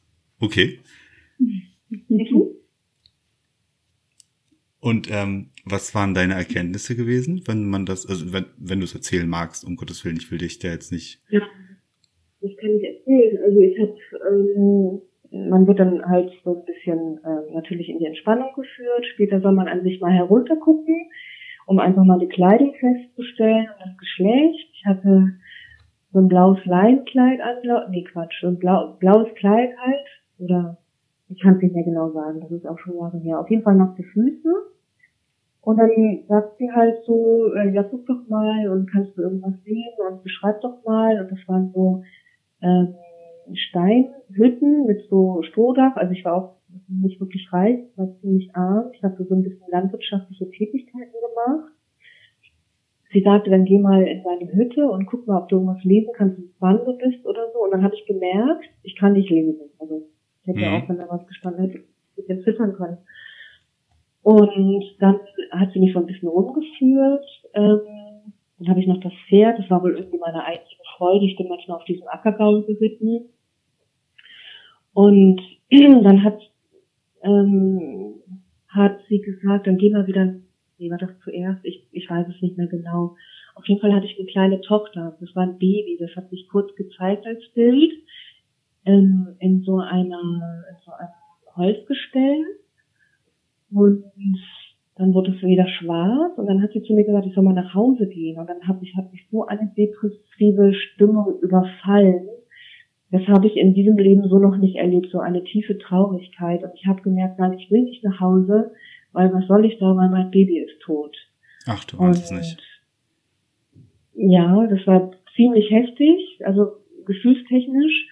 Okay. 0.40 0.81
Mhm. 1.39 1.62
Und 4.86 5.10
ähm, 5.10 5.48
was 5.64 5.96
waren 5.96 6.14
deine 6.14 6.34
Erkenntnisse 6.34 6.94
gewesen, 6.94 7.42
wenn 7.48 7.68
man 7.68 7.86
das, 7.86 8.08
also 8.08 8.32
wenn, 8.32 8.44
wenn 8.56 8.78
du 8.78 8.84
es 8.84 8.94
erzählen 8.94 9.28
magst, 9.28 9.66
um 9.66 9.74
Gottes 9.74 10.04
Willen, 10.04 10.18
ich 10.18 10.30
will 10.30 10.38
dich 10.38 10.60
da 10.60 10.68
jetzt 10.68 10.92
nicht. 10.92 11.20
Ja, 11.28 11.40
das 12.40 12.52
kann 12.56 12.70
ich 12.70 12.84
erzählen. 12.84 13.36
Also 13.42 13.58
ich 13.62 13.76
habe, 13.80 13.96
ähm, 14.30 15.02
man 15.50 15.66
wird 15.66 15.80
dann 15.80 16.06
halt 16.06 16.30
so 16.44 16.58
ein 16.58 16.64
bisschen 16.66 17.18
äh, 17.24 17.52
natürlich 17.52 17.88
in 17.88 17.98
die 17.98 18.04
Entspannung 18.04 18.54
geführt. 18.54 19.04
Später 19.12 19.40
soll 19.40 19.54
man 19.54 19.66
an 19.66 19.82
sich 19.82 20.00
mal 20.00 20.12
heruntergucken, 20.12 21.10
um 21.66 21.80
einfach 21.80 22.04
mal 22.04 22.20
die 22.20 22.28
Kleidung 22.28 22.72
festzustellen 22.78 23.66
und 23.66 23.90
das 23.90 23.98
Geschlecht. 23.98 24.68
Ich 24.72 24.86
hatte 24.86 25.32
so 26.12 26.20
ein 26.20 26.28
blaues 26.28 26.64
Leinkleid 26.64 27.40
an, 27.40 27.56
nee 27.90 28.04
Quatsch, 28.04 28.40
so 28.40 28.46
ein 28.46 28.60
blau, 28.60 28.96
blaues 29.00 29.34
Kleid 29.34 29.70
halt, 29.78 30.06
oder 30.38 30.78
ich 31.28 31.42
kann 31.42 31.56
es 31.56 31.62
nicht 31.62 31.74
mehr 31.74 31.82
genau 31.82 32.12
sagen, 32.12 32.38
das 32.40 32.52
ist 32.52 32.68
auch 32.68 32.78
schon 32.78 32.94
Jahre 32.94 33.18
her. 33.18 33.40
Auf 33.40 33.50
jeden 33.50 33.64
Fall 33.64 33.74
noch 33.74 33.96
die 33.96 34.04
Füße 34.04 34.76
und 35.66 35.78
dann 35.78 35.90
sagt 36.28 36.59
sie 36.59 36.70
halt 36.70 37.02
so, 37.06 37.52
äh, 37.55 37.74
ja, 37.74 37.82
guck 37.82 38.06
doch 38.06 38.28
mal 38.28 38.68
und 38.68 38.88
kannst 38.88 39.16
du 39.16 39.22
irgendwas 39.22 39.60
sehen 39.64 39.94
und 40.09 40.22
beschreib 40.22 40.60
doch 40.60 40.84
mal. 40.84 41.20
Und 41.20 41.32
das 41.32 41.40
waren 41.48 41.72
so 41.74 42.05
ähm, 42.62 42.94
Steinhütten 43.52 44.86
mit 44.86 45.02
so 45.10 45.43
Strohdach. 45.43 45.97
Also 45.97 46.12
ich 46.12 46.24
war 46.24 46.34
auch 46.36 46.56
nicht 46.86 47.18
wirklich 47.18 47.52
reich, 47.52 47.80
war 47.97 48.14
ziemlich 48.20 48.55
arm. 48.55 48.93
Ich 48.93 49.02
habe 49.02 49.20
so 49.24 49.34
ein 49.34 49.43
bisschen 49.43 49.66
landwirtschaftliche 49.68 50.48
Tätigkeiten 50.51 51.10
gemacht. 51.10 51.72
Sie 53.12 53.22
sagte, 53.22 53.51
dann 53.51 53.64
geh 53.64 53.80
mal 53.80 54.06
in 54.06 54.22
deine 54.22 54.52
Hütte 54.52 54.88
und 54.88 55.06
guck 55.06 55.26
mal, 55.26 55.43
ob 55.43 55.48
du 55.48 55.56
irgendwas 55.56 55.82
lesen 55.82 56.12
kannst, 56.14 56.40
wann 56.60 56.84
du 56.84 56.97
bist 56.97 57.26
oder 57.26 57.51
so. 57.52 57.64
Und 57.64 57.72
dann 57.72 57.82
habe 57.82 57.97
ich 57.97 58.06
gemerkt, 58.06 58.66
ich 58.84 58.94
kann 58.94 59.14
nicht 59.14 59.30
lesen. 59.30 59.68
Also 59.80 60.06
ich 60.43 60.47
hätte 60.47 60.59
mhm. 60.59 60.64
ja 60.64 60.78
auch, 60.78 60.88
wenn 60.88 60.98
da 60.98 61.09
was 61.09 61.26
gestanden 61.26 61.64
hätte, 61.64 61.78
ein 61.78 61.84
bisschen 62.14 62.43
zittern 62.44 62.72
können. 62.74 62.98
Und 64.27 64.82
dann 64.98 65.20
hat 65.53 65.73
sie 65.73 65.78
mich 65.78 65.93
so 65.93 66.01
ein 66.01 66.07
bisschen 66.07 66.27
rumgeführt. 66.27 67.24
Ähm, 67.55 68.32
Dann 68.59 68.69
habe 68.70 68.81
ich 68.81 68.89
noch 68.89 68.98
das 68.98 69.12
Pferd, 69.28 69.57
das 69.57 69.70
war 69.70 69.85
wohl 69.85 69.94
irgendwie 69.94 70.19
meine 70.19 70.44
einzige 70.44 70.82
Freude. 70.97 71.27
Ich 71.27 71.36
bin 71.36 71.47
manchmal 71.47 71.77
auf 71.77 71.85
diesem 71.85 72.09
Ackergaul 72.09 72.65
geritten. 72.65 73.27
Und 74.94 75.40
dann 75.70 76.24
hat, 76.24 76.40
ähm, 77.23 78.15
hat 78.66 78.98
sie 79.09 79.20
gesagt, 79.20 79.69
dann 79.69 79.78
gehen 79.78 79.93
wir 79.93 80.09
wieder, 80.09 80.35
nee, 80.78 80.90
war 80.90 80.98
das 80.98 81.16
zuerst? 81.23 81.65
Ich, 81.65 81.86
ich 81.93 82.11
weiß 82.11 82.27
es 82.27 82.43
nicht 82.43 82.57
mehr 82.57 82.66
genau. 82.66 83.15
Auf 83.55 83.69
jeden 83.69 83.81
Fall 83.81 83.94
hatte 83.94 84.07
ich 84.07 84.19
eine 84.19 84.27
kleine 84.27 84.61
Tochter. 84.61 85.16
Das 85.20 85.36
war 85.36 85.44
ein 85.44 85.59
Baby. 85.59 85.98
Das 86.01 86.16
hat 86.16 86.31
sich 86.31 86.48
kurz 86.48 86.74
gezeigt 86.74 87.24
als 87.28 87.48
Bild 87.55 87.93
ähm, 88.86 89.36
in 89.39 89.62
so 89.62 89.78
einer 89.78 90.19
in 90.19 90.77
so 90.85 90.90
einem 90.90 91.15
Holzgestell. 91.55 92.44
Und 93.77 94.05
dann 94.97 95.12
wurde 95.12 95.32
es 95.32 95.43
wieder 95.43 95.69
schwarz 95.69 96.39
und 96.39 96.47
dann 96.47 96.62
hat 96.62 96.73
sie 96.73 96.82
zu 96.82 96.94
mir 96.94 97.05
gesagt, 97.05 97.27
ich 97.27 97.35
soll 97.35 97.44
mal 97.44 97.53
nach 97.53 97.74
Hause 97.74 98.09
gehen. 98.09 98.39
Und 98.39 98.48
dann 98.48 98.66
habe 98.66 98.82
ich, 98.82 98.97
hat 98.97 99.12
mich 99.12 99.27
so 99.31 99.47
eine 99.47 99.70
depressive 99.77 100.73
Stimmung 100.73 101.39
überfallen. 101.40 102.28
Das 103.11 103.23
habe 103.28 103.47
ich 103.47 103.57
in 103.57 103.74
diesem 103.74 103.98
Leben 103.98 104.27
so 104.28 104.39
noch 104.39 104.57
nicht 104.57 104.77
erlebt, 104.77 105.09
so 105.12 105.19
eine 105.19 105.44
tiefe 105.44 105.78
Traurigkeit. 105.78 106.65
Und 106.65 106.70
ich 106.74 106.86
habe 106.86 107.03
gemerkt, 107.03 107.39
nein, 107.39 107.53
ich 107.53 107.70
will 107.70 107.82
nicht 107.82 108.03
nach 108.05 108.20
Hause, 108.20 108.73
weil 109.12 109.32
was 109.32 109.47
soll 109.47 109.66
ich 109.66 109.78
da, 109.78 109.94
weil 109.94 110.09
mein 110.09 110.31
Baby 110.31 110.59
ist 110.59 110.81
tot. 110.81 111.15
Ach, 111.66 111.85
du 111.85 111.98
weißt 111.98 112.24
es 112.24 112.31
nicht. 112.31 112.62
Ja, 114.15 114.66
das 114.66 114.86
war 114.86 115.11
ziemlich 115.36 115.70
heftig, 115.70 116.40
also 116.43 116.73
gefühlstechnisch. 117.05 118.09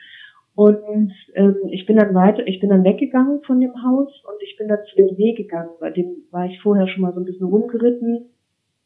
Und 0.55 1.13
ähm, 1.35 1.57
ich 1.71 1.85
bin 1.85 1.97
dann 1.97 2.15
weiter, 2.15 2.47
ich 2.47 2.61
bin 2.61 2.71
dann 2.71 2.85
weggegangen 2.85 3.43
von 3.43 3.61
dem 3.61 3.83
Haus 3.83 4.09
und 4.25 4.43
ich 4.43 4.57
bin 4.57 4.69
dann 4.69 4.79
zu 4.89 4.97
dem 4.97 5.17
See 5.17 5.33
gegangen, 5.33 5.71
bei 5.81 5.91
dem 5.91 6.25
war 6.31 6.47
ich 6.47 6.61
vorher 6.61 6.87
schon 6.87 7.03
mal 7.03 7.13
so 7.13 7.21
ein 7.21 7.25
bisschen 7.25 7.49
rumgeritten 7.49 8.27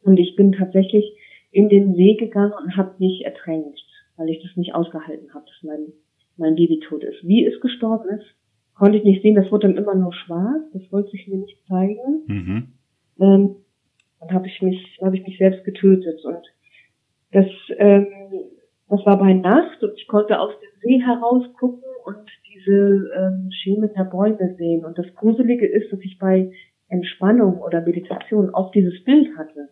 und 0.02 0.18
ich 0.18 0.34
bin 0.34 0.52
tatsächlich 0.52 1.12
in 1.50 1.68
den 1.68 1.94
See 1.94 2.14
gegangen 2.14 2.54
und 2.58 2.76
habe 2.76 2.94
mich 2.98 3.24
ertränkt, 3.24 3.80
weil 4.16 4.30
ich 4.30 4.42
das 4.42 4.56
nicht 4.56 4.74
ausgehalten 4.74 5.34
habe, 5.34 5.44
dass 5.44 5.62
mein, 5.62 5.92
mein 6.38 6.54
Baby 6.54 6.80
tot 6.80 7.04
ist. 7.04 7.26
Wie 7.26 7.44
es 7.44 7.60
gestorben 7.60 8.08
ist, 8.18 8.26
konnte 8.74 8.96
ich 8.96 9.04
nicht 9.04 9.22
sehen, 9.22 9.34
das 9.34 9.50
wurde 9.52 9.68
dann 9.68 9.76
immer 9.76 9.94
nur 9.94 10.14
schwarz, 10.14 10.62
das 10.72 10.90
wollte 10.90 11.10
sich 11.10 11.28
mir 11.28 11.38
nicht 11.38 11.58
zeigen. 11.66 12.24
Mhm. 12.28 12.68
Ähm, 13.20 13.56
dann 14.20 14.32
habe 14.32 14.46
ich 14.46 14.62
mich, 14.62 14.98
habe 15.02 15.16
ich 15.16 15.26
mich 15.26 15.36
selbst 15.36 15.64
getötet 15.64 16.24
und 16.24 16.42
das 17.32 17.46
ähm, 17.76 18.06
das 18.88 19.04
war 19.04 19.18
bei 19.18 19.34
Nacht 19.34 19.82
und 19.82 19.92
ich 19.96 20.06
konnte 20.08 20.38
aus 20.40 20.52
dem 20.60 20.80
See 20.82 21.02
herausgucken 21.02 21.82
und 22.04 22.30
diese 22.54 23.10
ähm, 23.16 23.50
Schemen 23.50 23.90
der 23.94 24.04
Bäume 24.04 24.54
sehen. 24.56 24.84
Und 24.84 24.98
das 24.98 25.06
Gruselige 25.14 25.66
ist, 25.66 25.92
dass 25.92 26.00
ich 26.00 26.18
bei 26.18 26.52
Entspannung 26.88 27.60
oder 27.60 27.82
Meditation 27.82 28.50
oft 28.50 28.74
dieses 28.74 29.04
Bild 29.04 29.36
hatte. 29.36 29.68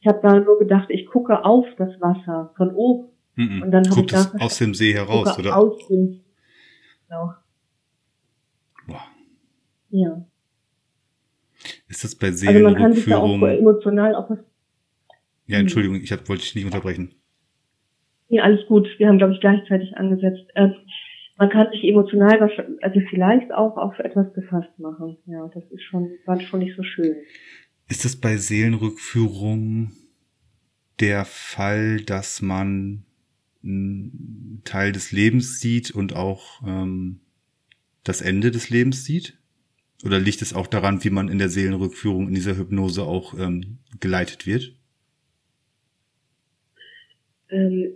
Ich 0.00 0.06
habe 0.06 0.20
da 0.22 0.40
nur 0.40 0.58
gedacht, 0.58 0.88
ich 0.90 1.06
gucke 1.06 1.44
auf 1.44 1.66
das 1.76 2.00
Wasser 2.00 2.52
von 2.56 2.74
oben. 2.74 3.08
Mm 3.36 3.42
-mm. 3.42 3.62
Und 3.62 3.70
dann 3.70 3.88
habe 3.88 4.00
ich 4.00 4.06
gedacht, 4.06 4.32
aus 4.40 4.58
dem 4.58 4.74
See 4.74 4.92
heraus, 4.92 5.38
oder? 5.38 5.56
Aus 5.56 5.86
dem, 5.88 6.20
genau. 7.08 7.34
Boah. 8.86 9.04
Ja. 9.90 10.24
Ist 11.88 12.04
das 12.04 12.14
bei 12.14 12.30
Seelenrückführung? 12.30 12.66
Also 12.66 12.70
man 12.70 12.82
kann 12.82 12.92
sich 12.92 13.04
da 13.06 13.18
auch 13.18 13.58
emotional 13.58 14.14
auch 14.14 14.30
was. 14.30 14.38
Ja, 15.46 15.58
Entschuldigung, 15.58 16.00
ich 16.02 16.12
hab, 16.12 16.28
wollte 16.28 16.42
dich 16.42 16.54
nicht 16.54 16.64
unterbrechen. 16.64 17.14
Ja, 18.28 18.42
alles 18.42 18.66
gut. 18.66 18.86
Wir 18.98 19.08
haben, 19.08 19.18
glaube 19.18 19.34
ich, 19.34 19.40
gleichzeitig 19.40 19.96
angesetzt. 19.96 20.44
Ähm, 20.54 20.74
man 21.36 21.50
kann 21.50 21.70
sich 21.70 21.84
emotional, 21.84 22.40
also 22.82 23.00
vielleicht 23.10 23.52
auch 23.52 23.76
auf 23.76 23.98
etwas 24.00 24.32
gefasst 24.34 24.76
machen. 24.78 25.16
Ja, 25.26 25.48
das 25.54 25.64
ist 25.70 25.82
schon, 25.84 26.10
war 26.26 26.40
schon 26.40 26.60
nicht 26.60 26.76
so 26.76 26.82
schön. 26.82 27.16
Ist 27.88 28.04
es 28.04 28.20
bei 28.20 28.36
Seelenrückführung 28.36 29.92
der 31.00 31.24
Fall, 31.24 32.00
dass 32.00 32.42
man 32.42 33.04
einen 33.62 34.62
Teil 34.64 34.92
des 34.92 35.12
Lebens 35.12 35.60
sieht 35.60 35.90
und 35.92 36.14
auch 36.14 36.60
ähm, 36.66 37.20
das 38.04 38.20
Ende 38.20 38.50
des 38.50 38.68
Lebens 38.68 39.04
sieht? 39.04 39.38
Oder 40.04 40.18
liegt 40.18 40.42
es 40.42 40.54
auch 40.54 40.66
daran, 40.66 41.02
wie 41.02 41.10
man 41.10 41.28
in 41.28 41.38
der 41.38 41.48
Seelenrückführung, 41.48 42.28
in 42.28 42.34
dieser 42.34 42.56
Hypnose 42.56 43.02
auch 43.04 43.38
ähm, 43.38 43.78
geleitet 44.00 44.46
wird? 44.46 44.74
Ähm, 47.50 47.92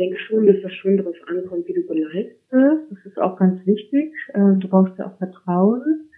denke 0.00 0.18
schon, 0.18 0.46
dass 0.46 0.56
das 0.62 0.72
schon 0.72 0.96
darauf 0.96 1.16
ankommt, 1.26 1.68
wie 1.68 1.74
du 1.74 1.86
geleitet 1.86 2.38
wirst. 2.50 2.90
Das 2.90 3.06
ist 3.06 3.18
auch 3.18 3.36
ganz 3.36 3.64
wichtig. 3.66 4.12
Ähm, 4.34 4.58
du 4.58 4.68
brauchst 4.68 4.98
ja 4.98 5.06
auch 5.06 5.18
Vertrauen. 5.18 6.08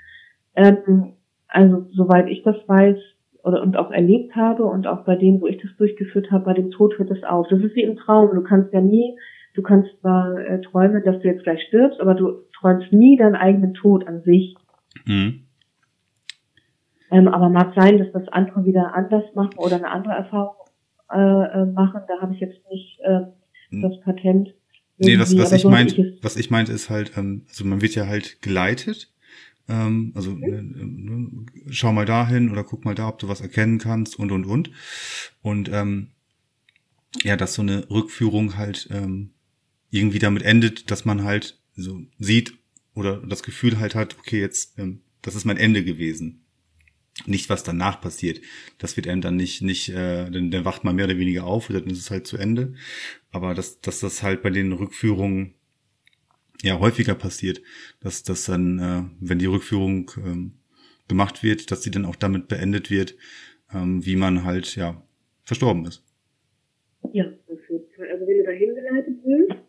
Ähm, 0.55 1.15
also 1.49 1.87
soweit 1.93 2.29
ich 2.29 2.43
das 2.43 2.57
weiß 2.67 2.97
oder 3.43 3.61
und 3.63 3.77
auch 3.77 3.91
erlebt 3.91 4.37
habe 4.37 4.65
und 4.65 4.87
auch 4.87 5.05
bei 5.05 5.17
denen, 5.17 5.41
wo 5.41 5.47
ich 5.47 5.61
das 5.61 5.77
durchgeführt 5.77 6.31
habe, 6.31 6.45
bei 6.45 6.55
dem 6.55 6.71
Tod 6.71 6.97
hört 6.99 7.11
es 7.11 7.25
auf. 7.25 7.49
Das 7.49 7.61
ist 7.61 7.75
wie 7.75 7.83
im 7.83 7.97
Traum. 7.97 8.31
Du 8.35 8.43
kannst 8.43 8.73
ja 8.73 8.81
nie, 8.81 9.19
du 9.55 9.63
kannst 9.63 9.91
zwar 10.01 10.39
äh, 10.39 10.61
träumen, 10.61 11.03
dass 11.05 11.21
du 11.21 11.29
jetzt 11.29 11.43
gleich 11.43 11.61
stirbst, 11.67 12.01
aber 12.01 12.15
du 12.15 12.45
träumst 12.59 12.93
nie 12.93 13.17
deinen 13.17 13.35
eigenen 13.35 13.75
Tod 13.75 14.07
an 14.07 14.23
sich. 14.23 14.55
Mhm. 15.07 15.41
Ähm, 17.11 17.29
aber 17.29 17.49
mag 17.49 17.75
sein, 17.75 17.99
dass 17.99 18.13
das 18.13 18.29
andere 18.29 18.65
wieder 18.65 18.95
anders 18.95 19.25
machen 19.35 19.59
oder 19.59 19.77
eine 19.77 19.91
andere 19.91 20.15
Erfahrung 20.15 20.55
äh, 21.13 21.19
äh 21.19 21.67
machen. 21.67 22.03
Da 22.07 22.21
habe 22.21 22.33
ich 22.35 22.41
jetzt 22.41 22.61
nicht 22.71 23.01
äh. 23.01 23.23
Das 23.81 24.01
Patent. 24.01 24.55
Nee, 24.99 25.19
was, 25.19 25.36
was 25.36 25.53
ich 25.53 25.65
meinte, 25.65 26.19
was 26.23 26.36
ich 26.36 26.51
meinte 26.51 26.73
ist 26.73 26.90
halt, 26.90 27.12
ähm, 27.16 27.47
also 27.49 27.65
man 27.65 27.81
wird 27.81 27.94
ja 27.94 28.07
halt 28.07 28.43
geleitet. 28.43 29.11
Ähm, 29.69 30.12
also 30.15 30.32
mhm. 30.32 31.47
äh, 31.66 31.73
schau 31.73 31.93
mal 31.93 32.05
dahin 32.05 32.51
oder 32.51 32.65
guck 32.65 32.85
mal 32.85 32.94
da, 32.94 33.09
ob 33.09 33.19
du 33.19 33.28
was 33.28 33.40
erkennen 33.40 33.78
kannst 33.78 34.19
und 34.19 34.31
und 34.31 34.44
und. 34.44 34.70
Und 35.40 35.70
ähm, 35.73 36.09
ja, 37.23 37.36
dass 37.36 37.55
so 37.55 37.62
eine 37.62 37.89
Rückführung 37.90 38.57
halt 38.57 38.89
ähm, 38.90 39.31
irgendwie 39.90 40.19
damit 40.19 40.43
endet, 40.43 40.90
dass 40.90 41.05
man 41.05 41.24
halt 41.24 41.59
so 41.74 42.01
sieht 42.19 42.55
oder 42.94 43.19
das 43.19 43.43
Gefühl 43.43 43.78
halt 43.78 43.94
hat, 43.94 44.19
okay, 44.19 44.40
jetzt, 44.40 44.78
ähm, 44.78 45.01
das 45.23 45.35
ist 45.35 45.44
mein 45.44 45.57
Ende 45.57 45.85
gewesen 45.85 46.43
nicht, 47.27 47.51
was 47.51 47.63
danach 47.63 48.01
passiert. 48.01 48.41
Das 48.79 48.97
wird 48.97 49.07
einem 49.07 49.21
dann 49.21 49.37
nicht, 49.37 49.63
nicht, 49.63 49.91
äh, 49.91 50.31
dann, 50.31 50.51
dann 50.51 50.65
wacht 50.65 50.85
man 50.85 50.97
mehr 50.97 51.05
oder 51.05 51.19
weniger 51.19 51.45
auf 51.45 51.71
oder 51.71 51.81
dann 51.81 51.91
ist 51.91 51.99
es 51.99 52.11
halt 52.11 52.27
zu 52.27 52.37
Ende. 52.37 52.75
Aber 53.31 53.55
dass, 53.55 53.81
dass 53.81 54.01
das 54.01 54.23
halt 54.23 54.43
bei 54.43 54.51
den 54.51 54.73
Rückführungen 54.73 55.55
ja 56.63 56.79
häufiger 56.79 57.15
passiert, 57.15 57.61
dass 58.01 58.23
das 58.23 58.47
dann, 58.47 58.79
äh, 58.79 59.03
wenn 59.21 59.39
die 59.39 59.47
Rückführung 59.47 60.11
ähm, 60.17 60.53
gemacht 61.09 61.43
wird, 61.43 61.71
dass 61.71 61.83
sie 61.83 61.91
dann 61.91 62.07
auch 62.07 62.17
damit 62.17 62.49
beendet 62.49 62.91
wird, 62.91 63.17
ähm, 63.75 64.05
wie 64.05 64.17
man 64.17 64.45
halt 64.45 64.75
ja 64.77 65.03
verstorben 65.43 65.85
ist. 65.87 66.05
Ja, 67.13 67.25
also 67.25 68.27
wenn 68.27 68.39
du 68.39 68.45
dahin 68.45 68.75
geleitet 68.75 69.25
wirst, 69.25 69.61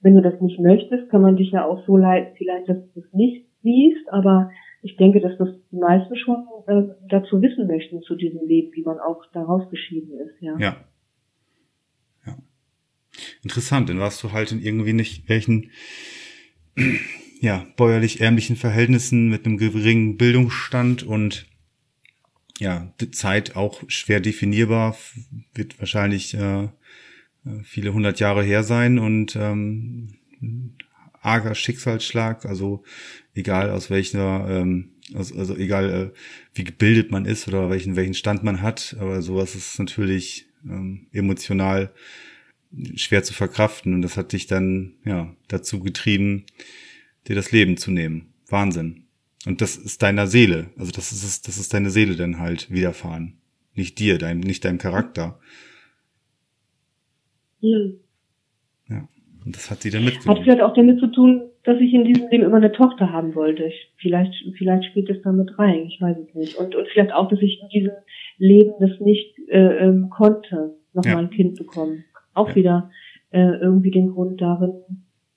wenn 0.00 0.14
du 0.14 0.22
das 0.22 0.40
nicht 0.40 0.60
möchtest, 0.60 1.10
kann 1.10 1.22
man 1.22 1.36
dich 1.36 1.50
ja 1.50 1.64
auch 1.64 1.84
so 1.86 1.96
leiten, 1.96 2.34
vielleicht, 2.36 2.68
dass 2.68 2.78
du 2.94 3.00
es 3.00 3.12
nicht 3.12 3.46
siehst, 3.62 4.08
aber 4.10 4.50
ich 4.82 4.96
denke, 4.96 5.20
dass 5.20 5.36
das 5.38 5.48
die 5.70 5.76
meisten 5.76 6.16
schon 6.16 6.46
äh, 6.66 6.94
dazu 7.08 7.42
wissen 7.42 7.66
möchten 7.66 8.02
zu 8.02 8.14
diesem 8.14 8.46
Leben, 8.46 8.72
wie 8.74 8.82
man 8.82 8.98
auch 8.98 9.24
daraus 9.32 9.68
geschieden 9.70 10.12
ist, 10.20 10.40
ja. 10.40 10.56
Ja. 10.58 10.84
Ja. 12.26 12.38
Interessant, 13.42 13.88
dann 13.88 13.98
warst 13.98 14.22
du 14.22 14.32
halt 14.32 14.52
in 14.52 14.62
irgendwie 14.62 14.92
nicht 14.92 15.28
welchen 15.28 15.70
ja, 17.40 17.66
bäuerlich-ärmlichen 17.76 18.56
Verhältnissen 18.56 19.28
mit 19.28 19.46
einem 19.46 19.58
geringen 19.58 20.16
Bildungsstand 20.16 21.02
und 21.02 21.46
ja, 22.58 22.92
die 23.00 23.10
Zeit 23.10 23.56
auch 23.56 23.82
schwer 23.88 24.20
definierbar, 24.20 24.96
wird 25.54 25.78
wahrscheinlich 25.78 26.34
äh, 26.34 26.64
äh 26.64 26.68
viele 27.62 27.92
hundert 27.92 28.18
Jahre 28.18 28.42
her 28.42 28.64
sein 28.64 28.98
und 28.98 29.36
ähm, 29.36 30.08
arger 31.22 31.54
Schicksalsschlag, 31.54 32.44
also 32.44 32.82
egal 33.34 33.70
aus 33.70 33.90
welcher, 33.90 34.46
ähm, 34.48 34.90
also, 35.14 35.36
also 35.36 35.56
egal 35.56 35.90
äh, 35.90 36.18
wie 36.54 36.64
gebildet 36.64 37.10
man 37.10 37.24
ist 37.24 37.48
oder 37.48 37.70
welchen, 37.70 37.96
welchen 37.96 38.14
Stand 38.14 38.44
man 38.44 38.62
hat, 38.62 38.96
aber 38.98 39.22
sowas 39.22 39.54
ist 39.54 39.78
natürlich 39.78 40.46
ähm, 40.64 41.06
emotional 41.12 41.92
schwer 42.96 43.22
zu 43.22 43.32
verkraften 43.32 43.94
und 43.94 44.02
das 44.02 44.16
hat 44.16 44.32
dich 44.32 44.46
dann 44.46 44.94
ja 45.04 45.34
dazu 45.48 45.80
getrieben, 45.80 46.44
dir 47.26 47.34
das 47.34 47.52
Leben 47.52 47.76
zu 47.76 47.90
nehmen. 47.90 48.34
Wahnsinn. 48.48 49.04
Und 49.46 49.60
das 49.60 49.76
ist 49.76 50.02
deiner 50.02 50.26
Seele, 50.26 50.70
also 50.76 50.90
das 50.92 51.12
ist 51.12 51.48
das 51.48 51.58
ist 51.58 51.72
deine 51.72 51.90
Seele 51.90 52.16
dann 52.16 52.38
halt 52.38 52.70
widerfahren, 52.70 53.38
nicht 53.74 53.98
dir, 53.98 54.18
dein 54.18 54.40
nicht 54.40 54.64
deinem 54.64 54.78
Charakter. 54.78 55.38
Ja. 57.60 57.78
Und 59.48 59.56
das 59.56 59.70
hat 59.70 59.80
sie 59.80 59.88
dann 59.88 60.04
mitgenommen. 60.04 60.40
Hat 60.40 60.44
vielleicht 60.44 60.60
auch 60.60 60.74
damit 60.74 61.00
zu 61.00 61.06
tun, 61.06 61.40
dass 61.64 61.80
ich 61.80 61.94
in 61.94 62.04
diesem 62.04 62.28
Leben 62.28 62.44
immer 62.44 62.58
eine 62.58 62.70
Tochter 62.70 63.10
haben 63.12 63.34
wollte. 63.34 63.64
Ich, 63.64 63.94
vielleicht, 63.96 64.34
vielleicht 64.58 64.84
spielt 64.84 65.08
es 65.08 65.22
damit 65.22 65.58
rein, 65.58 65.86
ich 65.86 65.98
weiß 66.02 66.18
es 66.18 66.34
nicht. 66.34 66.56
Und, 66.56 66.74
und 66.74 66.86
vielleicht 66.88 67.14
auch, 67.14 67.30
dass 67.30 67.40
ich 67.40 67.58
in 67.62 67.68
diesem 67.70 67.94
Leben 68.36 68.74
das 68.78 69.00
nicht 69.00 69.38
äh, 69.48 69.86
ähm, 69.86 70.10
konnte, 70.10 70.76
nochmal 70.92 71.14
ja. 71.14 71.18
ein 71.20 71.30
Kind 71.30 71.56
bekommen. 71.56 72.04
Auch 72.34 72.50
ja. 72.50 72.54
wieder 72.56 72.90
äh, 73.30 73.40
irgendwie 73.40 73.90
den 73.90 74.10
Grund 74.10 74.38
darin. 74.38 74.82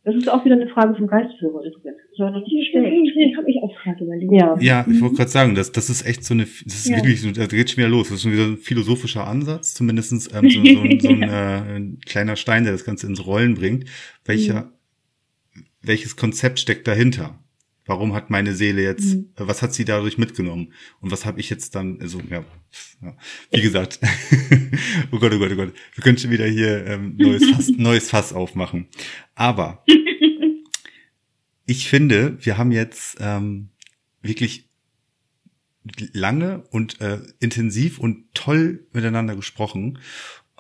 Das 0.03 0.15
ist 0.15 0.27
auch 0.29 0.43
wieder 0.43 0.55
eine 0.55 0.67
Frage 0.67 0.95
vom 0.95 1.05
Geistführer 1.05 1.63
übrigens. 1.63 1.97
War 2.17 2.31
noch 2.31 2.39
nicht 2.39 2.55
gestellt. 2.55 3.37
habe 3.37 3.49
ich 3.49 3.57
auch 3.61 3.83
gerade 3.83 4.03
überlegt. 4.03 4.31
Ja, 4.31 4.57
ja 4.59 4.85
ich 4.89 4.99
wollte 4.99 5.15
gerade 5.15 5.29
sagen, 5.29 5.55
das, 5.55 5.71
das 5.71 5.89
ist 5.89 6.05
echt 6.05 6.23
so 6.23 6.33
eine, 6.33 6.43
das 6.43 6.73
ist 6.73 6.89
ja. 6.89 6.97
wirklich, 6.97 7.21
da 7.33 7.45
geht 7.45 7.69
schon 7.69 7.77
wieder 7.77 7.89
los. 7.89 8.09
Das 8.09 8.17
ist 8.17 8.23
schon 8.23 8.33
wieder 8.33 8.45
ein 8.45 8.57
philosophischer 8.57 9.27
Ansatz, 9.27 9.75
zumindestens 9.75 10.27
ähm, 10.33 10.49
so, 10.49 10.65
so, 10.65 10.81
ein, 10.81 10.99
so 10.99 11.09
ein, 11.09 11.23
äh, 11.23 11.75
ein 11.75 11.99
kleiner 12.05 12.35
Stein, 12.35 12.63
der 12.63 12.73
das 12.73 12.83
Ganze 12.83 13.07
ins 13.07 13.25
Rollen 13.25 13.53
bringt. 13.53 13.85
Welcher, 14.25 14.71
mhm. 15.53 15.65
welches 15.83 16.15
Konzept 16.15 16.59
steckt 16.59 16.87
dahinter? 16.87 17.39
Warum 17.85 18.13
hat 18.13 18.29
meine 18.29 18.55
Seele 18.55 18.83
jetzt, 18.83 19.15
mhm. 19.15 19.29
Äh, 19.35 19.47
was 19.47 19.61
hat 19.61 19.73
sie 19.73 19.85
dadurch 19.85 20.17
mitgenommen? 20.17 20.73
Und 20.99 21.11
was 21.11 21.25
habe 21.25 21.39
ich 21.39 21.49
jetzt 21.49 21.75
dann, 21.75 21.99
also 21.99 22.21
ja, 22.29 22.45
ja 23.01 23.17
wie 23.51 23.61
gesagt, 23.61 23.99
oh 25.11 25.19
Gott, 25.19 25.33
oh 25.33 25.39
Gott, 25.39 25.51
oh 25.51 25.55
Gott, 25.55 25.73
wir 25.95 26.03
können 26.03 26.17
schon 26.17 26.31
wieder 26.31 26.45
hier 26.45 26.85
ähm, 26.85 27.15
neues, 27.17 27.49
Fass, 27.49 27.69
neues 27.77 28.09
Fass 28.09 28.33
aufmachen. 28.33 28.87
Aber 29.35 29.83
ich 31.65 31.87
finde, 31.87 32.37
wir 32.45 32.57
haben 32.57 32.71
jetzt 32.71 33.17
ähm, 33.19 33.69
wirklich 34.21 34.69
lange 36.13 36.63
und 36.69 37.01
äh, 37.01 37.19
intensiv 37.39 37.97
und 37.97 38.33
toll 38.33 38.87
miteinander 38.93 39.35
gesprochen. 39.35 39.99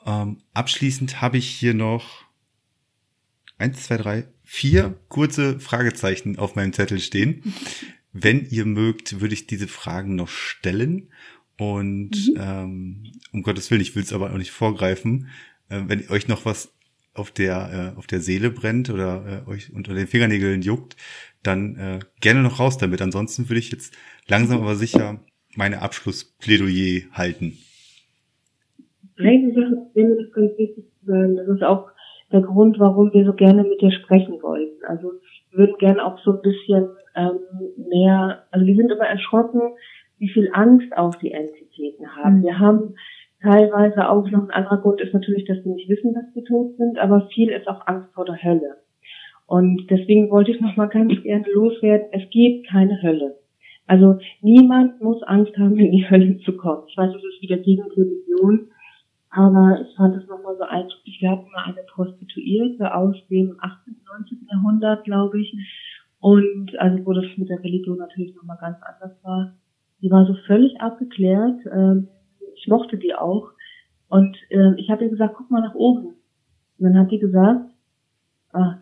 Ähm, 0.05 0.37
abschließend 0.53 1.21
habe 1.21 1.37
ich 1.37 1.47
hier 1.47 1.73
noch 1.73 2.25
eins, 3.57 3.83
zwei, 3.83 3.97
drei, 3.97 4.27
vier 4.53 4.95
kurze 5.07 5.61
Fragezeichen 5.61 6.37
auf 6.37 6.57
meinem 6.57 6.73
Zettel 6.73 6.99
stehen. 6.99 7.41
Wenn 8.11 8.45
ihr 8.49 8.65
mögt, 8.65 9.21
würde 9.21 9.33
ich 9.33 9.47
diese 9.47 9.69
Fragen 9.69 10.15
noch 10.15 10.27
stellen. 10.27 11.07
Und 11.57 12.11
mhm. 12.11 12.37
ähm, 12.37 13.03
um 13.31 13.43
Gottes 13.43 13.71
Willen, 13.71 13.79
ich 13.79 13.95
will 13.95 14.03
es 14.03 14.11
aber 14.11 14.33
auch 14.33 14.37
nicht 14.37 14.51
vorgreifen. 14.51 15.29
Äh, 15.69 15.83
wenn 15.87 16.09
euch 16.09 16.27
noch 16.27 16.43
was 16.43 16.73
auf 17.13 17.31
der 17.31 17.93
äh, 17.95 17.97
auf 17.97 18.07
der 18.07 18.19
Seele 18.19 18.49
brennt 18.49 18.89
oder 18.89 19.45
äh, 19.47 19.49
euch 19.49 19.73
unter 19.73 19.93
den 19.93 20.07
Fingernägeln 20.07 20.61
juckt, 20.61 20.97
dann 21.43 21.77
äh, 21.77 21.99
gerne 22.19 22.41
noch 22.41 22.59
raus 22.59 22.77
damit. 22.77 23.01
Ansonsten 23.01 23.47
würde 23.47 23.59
ich 23.59 23.71
jetzt 23.71 23.95
langsam 24.27 24.61
aber 24.61 24.75
sicher 24.75 25.23
meine 25.55 25.81
Abschlussplädoyer 25.81 27.03
halten. 27.13 27.57
Eine 29.15 29.53
Sache 29.53 29.87
wäre 29.93 30.09
mir 30.09 30.21
das 30.21 30.33
ganz 30.33 30.51
wichtig 30.57 30.83
zu 30.99 31.05
sagen. 31.05 31.37
Das 31.37 31.47
ist 31.47 31.63
auch 31.63 31.91
der 32.31 32.41
Grund, 32.41 32.79
warum 32.79 33.13
wir 33.13 33.25
so 33.25 33.33
gerne 33.33 33.63
mit 33.63 33.81
dir 33.81 33.91
sprechen 33.91 34.41
wollten. 34.41 34.83
Also 34.85 35.13
wir 35.49 35.59
würden 35.59 35.77
gerne 35.77 36.05
auch 36.05 36.19
so 36.19 36.31
ein 36.31 36.41
bisschen 36.41 36.89
ähm, 37.15 37.39
mehr, 37.77 38.43
also 38.51 38.65
wir 38.65 38.75
sind 38.75 38.91
immer 38.91 39.07
erschrocken, 39.07 39.61
wie 40.17 40.29
viel 40.29 40.49
Angst 40.53 40.95
auch 40.95 41.15
die 41.15 41.31
Entitäten 41.31 42.15
haben. 42.15 42.39
Mhm. 42.39 42.43
Wir 42.43 42.59
haben 42.59 42.95
teilweise 43.41 44.07
auch 44.07 44.29
noch 44.29 44.43
ein 44.43 44.51
anderer 44.51 44.77
Grund 44.77 45.01
ist 45.01 45.13
natürlich, 45.13 45.45
dass 45.45 45.63
wir 45.65 45.73
nicht 45.73 45.89
wissen, 45.89 46.13
dass 46.13 46.33
wir 46.33 46.43
tot 46.43 46.77
sind, 46.77 46.99
aber 46.99 47.27
viel 47.33 47.49
ist 47.49 47.67
auch 47.67 47.85
Angst 47.87 48.13
vor 48.13 48.25
der 48.25 48.41
Hölle. 48.41 48.77
Und 49.47 49.87
deswegen 49.89 50.29
wollte 50.29 50.51
ich 50.51 50.61
noch 50.61 50.77
mal 50.77 50.87
ganz 50.87 51.21
gerne 51.23 51.45
loswerden, 51.53 52.07
es 52.11 52.29
gibt 52.29 52.67
keine 52.67 53.01
Hölle. 53.01 53.35
Also 53.87 54.19
niemand 54.41 55.01
muss 55.01 55.21
Angst 55.23 55.57
haben, 55.57 55.77
in 55.77 55.91
die 55.91 56.09
Hölle 56.09 56.37
zu 56.45 56.55
kommen. 56.55 56.83
Ich 56.87 56.95
weiß, 56.95 57.11
das 57.11 57.21
ist 57.21 57.41
wieder 57.41 57.57
gegen 57.57 57.83
Religion, 57.83 58.70
aber 59.31 59.79
ich 59.81 59.95
fand 59.95 60.15
es 60.15 60.27
nochmal 60.27 60.57
so 60.57 60.63
eindrücklich. 60.63 61.21
Wir 61.21 61.31
hatten 61.31 61.49
mal 61.51 61.63
eine 61.63 61.83
Prostituierte 61.93 62.93
aus 62.93 63.15
dem 63.29 63.55
18., 63.59 63.95
19. 64.19 64.47
Jahrhundert, 64.51 65.05
glaube 65.05 65.39
ich. 65.39 65.55
Und 66.19 66.77
also 66.77 67.05
wo 67.05 67.13
das 67.13 67.25
mit 67.37 67.49
der 67.49 67.63
Religion 67.63 67.97
natürlich 67.97 68.35
nochmal 68.35 68.57
ganz 68.59 68.77
anders 68.83 69.17
war. 69.23 69.55
Die 70.01 70.11
war 70.11 70.25
so 70.25 70.35
völlig 70.45 70.79
abgeklärt. 70.81 71.59
Ähm, 71.71 72.09
ich 72.55 72.67
mochte 72.67 72.97
die 72.97 73.15
auch. 73.15 73.51
Und 74.09 74.35
äh, 74.49 74.75
ich 74.75 74.89
habe 74.89 75.05
ihr 75.05 75.09
gesagt, 75.09 75.35
guck 75.37 75.49
mal 75.49 75.61
nach 75.61 75.75
oben. 75.75 76.07
Und 76.07 76.15
dann 76.85 76.97
hat 76.97 77.11
die 77.11 77.19
gesagt, 77.19 77.71
ah, 78.51 78.79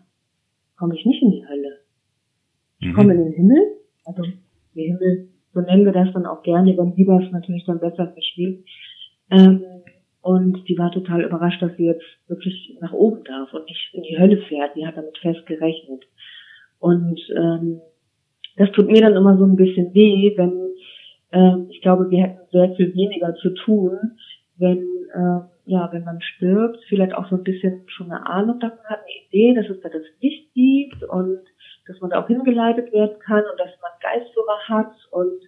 komme 0.76 0.96
ich 0.96 1.06
nicht 1.06 1.22
in 1.22 1.30
die 1.30 1.46
Hölle. 1.46 1.78
Ich 2.80 2.88
mhm. 2.88 2.94
komme 2.94 3.14
in 3.14 3.24
den 3.24 3.32
Himmel, 3.34 3.62
also 4.04 4.22
der 4.74 4.84
Himmel, 4.84 5.28
so 5.52 5.60
nennen 5.60 5.84
wir 5.84 5.92
das 5.92 6.12
dann 6.12 6.26
auch 6.26 6.42
gerne, 6.42 6.76
wenn 6.76 6.94
sie 6.94 7.04
das 7.04 7.30
natürlich 7.30 7.64
dann 7.66 7.78
besser 7.78 8.08
versteht. 8.08 8.64
Ähm, 9.30 9.62
und 10.22 10.68
die 10.68 10.76
war 10.76 10.90
total 10.92 11.22
überrascht, 11.22 11.62
dass 11.62 11.76
sie 11.76 11.86
jetzt 11.86 12.04
wirklich 12.28 12.76
nach 12.80 12.92
oben 12.92 13.24
darf 13.24 13.52
und 13.54 13.64
nicht 13.64 13.90
in 13.94 14.02
die 14.02 14.18
Hölle 14.18 14.38
fährt. 14.48 14.76
Die 14.76 14.86
hat 14.86 14.96
damit 14.96 15.16
fest 15.18 15.46
gerechnet. 15.46 16.04
Und 16.78 17.20
ähm, 17.36 17.80
das 18.56 18.70
tut 18.72 18.86
mir 18.86 19.00
dann 19.00 19.16
immer 19.16 19.38
so 19.38 19.44
ein 19.44 19.56
bisschen 19.56 19.94
weh, 19.94 20.34
wenn 20.36 20.70
ähm, 21.32 21.68
ich 21.70 21.80
glaube, 21.80 22.10
wir 22.10 22.22
hätten 22.22 22.40
sehr 22.50 22.74
viel 22.74 22.94
weniger 22.94 23.34
zu 23.36 23.50
tun, 23.50 23.96
wenn 24.58 24.78
äh, 25.14 25.40
ja, 25.70 25.88
wenn 25.92 26.04
man 26.04 26.20
stirbt, 26.20 26.78
vielleicht 26.88 27.14
auch 27.14 27.28
so 27.30 27.36
ein 27.36 27.44
bisschen 27.44 27.84
schon 27.86 28.10
eine 28.10 28.26
Ahnung 28.26 28.58
davon 28.58 28.84
hat, 28.86 29.00
eine 29.00 29.26
Idee, 29.28 29.54
dass 29.54 29.68
es 29.68 29.80
da 29.80 29.88
das 29.88 30.02
Licht 30.20 30.52
gibt 30.52 31.04
und 31.04 31.38
dass 31.86 32.00
man 32.00 32.10
da 32.10 32.22
auch 32.22 32.26
hingeleitet 32.26 32.92
werden 32.92 33.18
kann 33.20 33.44
und 33.44 33.58
dass 33.58 33.70
man 33.80 33.90
Geistführer 34.00 34.58
hat 34.68 34.92
und 35.12 35.40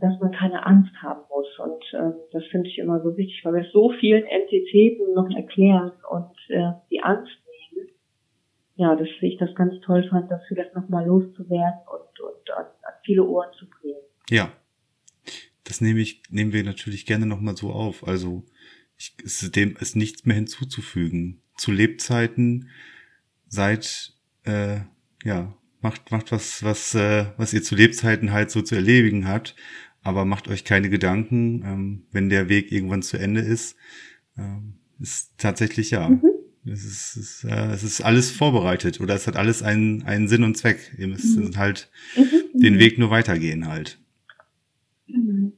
dass 0.00 0.20
man 0.20 0.32
keine 0.32 0.64
Angst 0.66 0.92
haben 1.02 1.22
muss. 1.28 1.58
Und 1.58 1.84
ähm, 1.94 2.14
das 2.32 2.44
finde 2.50 2.68
ich 2.68 2.78
immer 2.78 3.00
so 3.02 3.16
wichtig, 3.16 3.40
weil 3.44 3.54
wir 3.54 3.70
so 3.72 3.92
vielen 4.00 4.24
Entitäten 4.24 5.14
noch 5.14 5.30
erklären 5.30 5.92
und 6.10 6.36
äh, 6.48 6.72
die 6.90 7.02
Angst 7.02 7.32
nehmen. 7.72 7.88
Ja, 8.76 8.96
dass 8.96 9.08
ich 9.20 9.36
das 9.38 9.54
ganz 9.54 9.74
toll 9.84 10.06
fand, 10.08 10.30
das 10.30 10.40
vielleicht 10.48 10.74
nochmal 10.74 11.06
loszuwerden 11.06 11.80
und, 11.90 12.20
und 12.20 12.50
an, 12.56 12.64
an 12.64 12.94
viele 13.04 13.24
Ohren 13.24 13.52
zu 13.58 13.68
bringen. 13.68 14.00
Ja, 14.30 14.52
das 15.64 15.80
nehme 15.80 16.00
ich, 16.00 16.22
nehmen 16.30 16.52
wir 16.52 16.64
natürlich 16.64 17.06
gerne 17.06 17.26
nochmal 17.26 17.56
so 17.56 17.70
auf. 17.70 18.06
Also 18.06 18.44
ich, 18.96 19.14
ist 19.22 19.54
dem 19.56 19.76
ist 19.76 19.96
nichts 19.96 20.24
mehr 20.24 20.36
hinzuzufügen. 20.36 21.42
Zu 21.56 21.72
Lebzeiten 21.72 22.68
seid 23.46 24.14
äh, 24.44 24.80
ja 25.24 25.54
macht 25.82 26.10
macht 26.10 26.32
was 26.32 26.62
was 26.62 26.94
äh, 26.94 27.26
was 27.36 27.52
ihr 27.52 27.62
zu 27.62 27.74
Lebzeiten 27.74 28.32
halt 28.32 28.50
so 28.50 28.62
zu 28.62 28.74
erledigen 28.74 29.26
habt, 29.28 29.54
aber 30.02 30.24
macht 30.24 30.48
euch 30.48 30.64
keine 30.64 30.90
Gedanken, 30.90 31.62
ähm, 31.64 32.02
wenn 32.12 32.28
der 32.28 32.48
Weg 32.48 32.72
irgendwann 32.72 33.02
zu 33.02 33.18
Ende 33.18 33.40
ist. 33.40 33.76
Ähm, 34.38 34.74
ist 35.00 35.38
tatsächlich 35.38 35.90
ja. 35.90 36.08
Mhm. 36.08 36.22
Es 36.64 36.84
ist, 36.84 37.16
es, 37.16 37.16
ist, 37.16 37.44
äh, 37.44 37.72
es 37.72 37.82
ist 37.82 38.00
alles 38.02 38.30
vorbereitet 38.30 39.00
oder 39.00 39.14
es 39.14 39.26
hat 39.26 39.36
alles 39.36 39.64
einen, 39.64 40.04
einen 40.04 40.28
Sinn 40.28 40.44
und 40.44 40.56
Zweck. 40.56 40.92
Ihr 40.96 41.08
müsst 41.08 41.36
mhm. 41.36 41.56
halt 41.56 41.90
mhm. 42.16 42.60
den 42.60 42.78
Weg 42.78 42.98
nur 42.98 43.10
weitergehen 43.10 43.68
halt. 43.68 43.98
Mhm. 45.08 45.54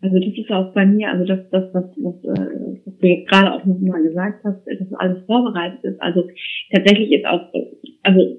Also 0.00 0.18
das 0.18 0.36
ist 0.36 0.50
auch 0.50 0.74
bei 0.74 0.86
mir, 0.86 1.10
also 1.10 1.24
das, 1.24 1.40
das, 1.50 1.72
das, 1.72 1.84
das, 1.96 2.24
äh, 2.24 2.80
was 2.84 2.98
du 2.98 3.06
jetzt 3.06 3.28
gerade 3.28 3.52
auch 3.52 3.64
noch 3.64 3.78
mal 3.78 4.02
gesagt 4.02 4.44
hast, 4.44 4.60
dass 4.66 4.92
alles 4.94 5.24
vorbereitet 5.26 5.82
ist. 5.84 6.00
Also 6.00 6.28
tatsächlich 6.72 7.12
ist 7.12 7.26
auch, 7.26 7.52
also 8.02 8.38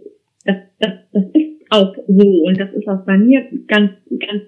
das, 0.50 0.58
das, 0.80 0.94
das 1.14 1.24
ist 1.34 1.66
auch 1.70 1.96
so 2.08 2.44
und 2.46 2.60
das 2.60 2.74
ist 2.74 2.88
auch 2.88 3.06
bei 3.06 3.18
mir 3.18 3.48
ganz, 3.68 3.92
ganz, 4.20 4.44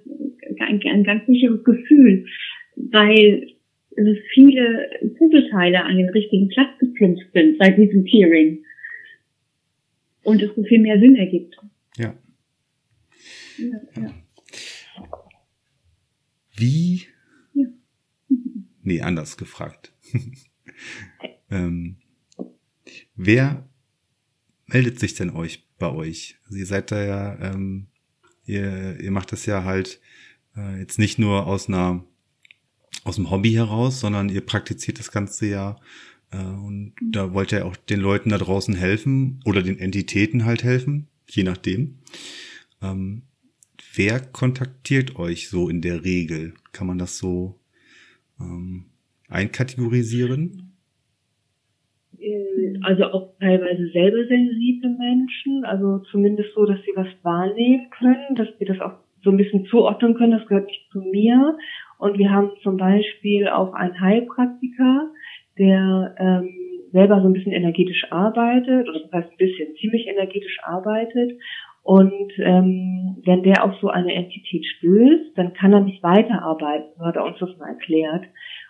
ein, 0.59 0.81
ein 0.81 1.03
ganz 1.03 1.25
sicheres 1.27 1.63
Gefühl, 1.63 2.25
weil 2.75 3.47
es 3.95 4.17
viele 4.33 4.89
Puzzleteile 5.17 5.83
an 5.83 5.97
den 5.97 6.09
richtigen 6.09 6.47
Platz 6.49 6.69
gepflanzt 6.79 7.23
sind 7.33 7.57
seit 7.59 7.77
diesem 7.77 8.03
Peering 8.05 8.63
und 10.23 10.41
es 10.41 10.55
so 10.55 10.63
viel 10.63 10.79
mehr 10.79 10.99
Sinn 10.99 11.15
ergibt. 11.15 11.57
Ja. 11.97 12.17
ja, 13.57 14.01
ja. 14.01 14.13
Wie? 16.55 17.01
Ja. 17.53 17.67
Nee, 18.83 19.01
anders 19.01 19.37
gefragt. 19.37 19.93
ähm, 21.51 21.97
wer 23.15 23.69
meldet 24.65 24.99
sich 24.99 25.13
denn 25.13 25.29
euch 25.29 25.70
bei 25.81 25.91
euch? 25.91 26.37
Also 26.45 26.57
ihr 26.57 26.65
seid 26.65 26.91
da 26.91 27.03
ja, 27.03 27.39
ähm, 27.39 27.87
ihr, 28.45 28.99
ihr 29.01 29.11
macht 29.11 29.31
das 29.31 29.45
ja 29.45 29.63
halt 29.65 29.99
äh, 30.55 30.79
jetzt 30.79 30.99
nicht 30.99 31.19
nur 31.19 31.47
aus 31.47 31.67
einer 31.67 32.05
aus 33.03 33.15
dem 33.15 33.31
Hobby 33.31 33.51
heraus, 33.51 33.99
sondern 33.99 34.29
ihr 34.29 34.41
praktiziert 34.41 34.99
das 34.99 35.11
ganze 35.11 35.47
ja 35.47 35.77
äh, 36.31 36.37
und 36.37 36.93
da 37.01 37.33
wollt 37.33 37.51
ihr 37.51 37.65
auch 37.65 37.75
den 37.75 37.99
Leuten 37.99 38.29
da 38.29 38.37
draußen 38.37 38.75
helfen 38.75 39.39
oder 39.45 39.61
den 39.63 39.79
Entitäten 39.79 40.45
halt 40.45 40.63
helfen, 40.63 41.07
je 41.27 41.43
nachdem. 41.43 41.99
Ähm, 42.81 43.23
wer 43.95 44.19
kontaktiert 44.19 45.15
euch 45.15 45.49
so 45.49 45.69
in 45.69 45.81
der 45.81 46.03
Regel? 46.03 46.53
Kann 46.71 46.87
man 46.87 46.97
das 46.97 47.17
so 47.17 47.59
ähm, 48.39 48.85
einkategorisieren? 49.27 50.70
Also 52.83 53.05
auch 53.05 53.29
teilweise 53.39 53.87
selber 53.87 54.25
sensible 54.27 54.95
Menschen, 54.97 55.65
also 55.65 55.99
zumindest 56.11 56.53
so, 56.53 56.65
dass 56.65 56.81
sie 56.83 56.93
was 56.95 57.07
wahrnehmen 57.23 57.89
können, 57.91 58.35
dass 58.35 58.47
wir 58.59 58.67
das 58.67 58.79
auch 58.79 58.93
so 59.23 59.29
ein 59.29 59.37
bisschen 59.37 59.65
zuordnen 59.65 60.15
können, 60.15 60.31
das 60.31 60.47
gehört 60.47 60.67
nicht 60.67 60.89
zu 60.91 60.99
mir. 60.99 61.57
Und 61.99 62.17
wir 62.17 62.31
haben 62.31 62.51
zum 62.63 62.77
Beispiel 62.77 63.47
auch 63.47 63.73
einen 63.73 63.99
Heilpraktiker, 63.99 65.09
der 65.59 66.15
ähm, 66.17 66.49
selber 66.91 67.21
so 67.21 67.27
ein 67.27 67.33
bisschen 67.33 67.51
energetisch 67.51 68.11
arbeitet, 68.11 68.89
oder 68.89 68.99
das 68.99 69.11
heißt 69.11 69.31
ein 69.31 69.37
bisschen 69.37 69.75
ziemlich 69.75 70.07
energetisch 70.07 70.57
arbeitet 70.63 71.31
und 71.83 72.31
ähm, 72.37 73.17
wenn 73.25 73.43
der 73.43 73.63
auf 73.63 73.73
so 73.81 73.89
eine 73.89 74.13
Entität 74.13 74.65
stößt, 74.77 75.35
dann 75.35 75.53
kann 75.53 75.73
er 75.73 75.81
nicht 75.81 76.03
weiterarbeiten, 76.03 76.91
so 76.97 77.05
hat 77.05 77.15
er 77.15 77.25
uns 77.25 77.39
das 77.39 77.57
mal 77.57 77.69
erklärt. 77.69 78.25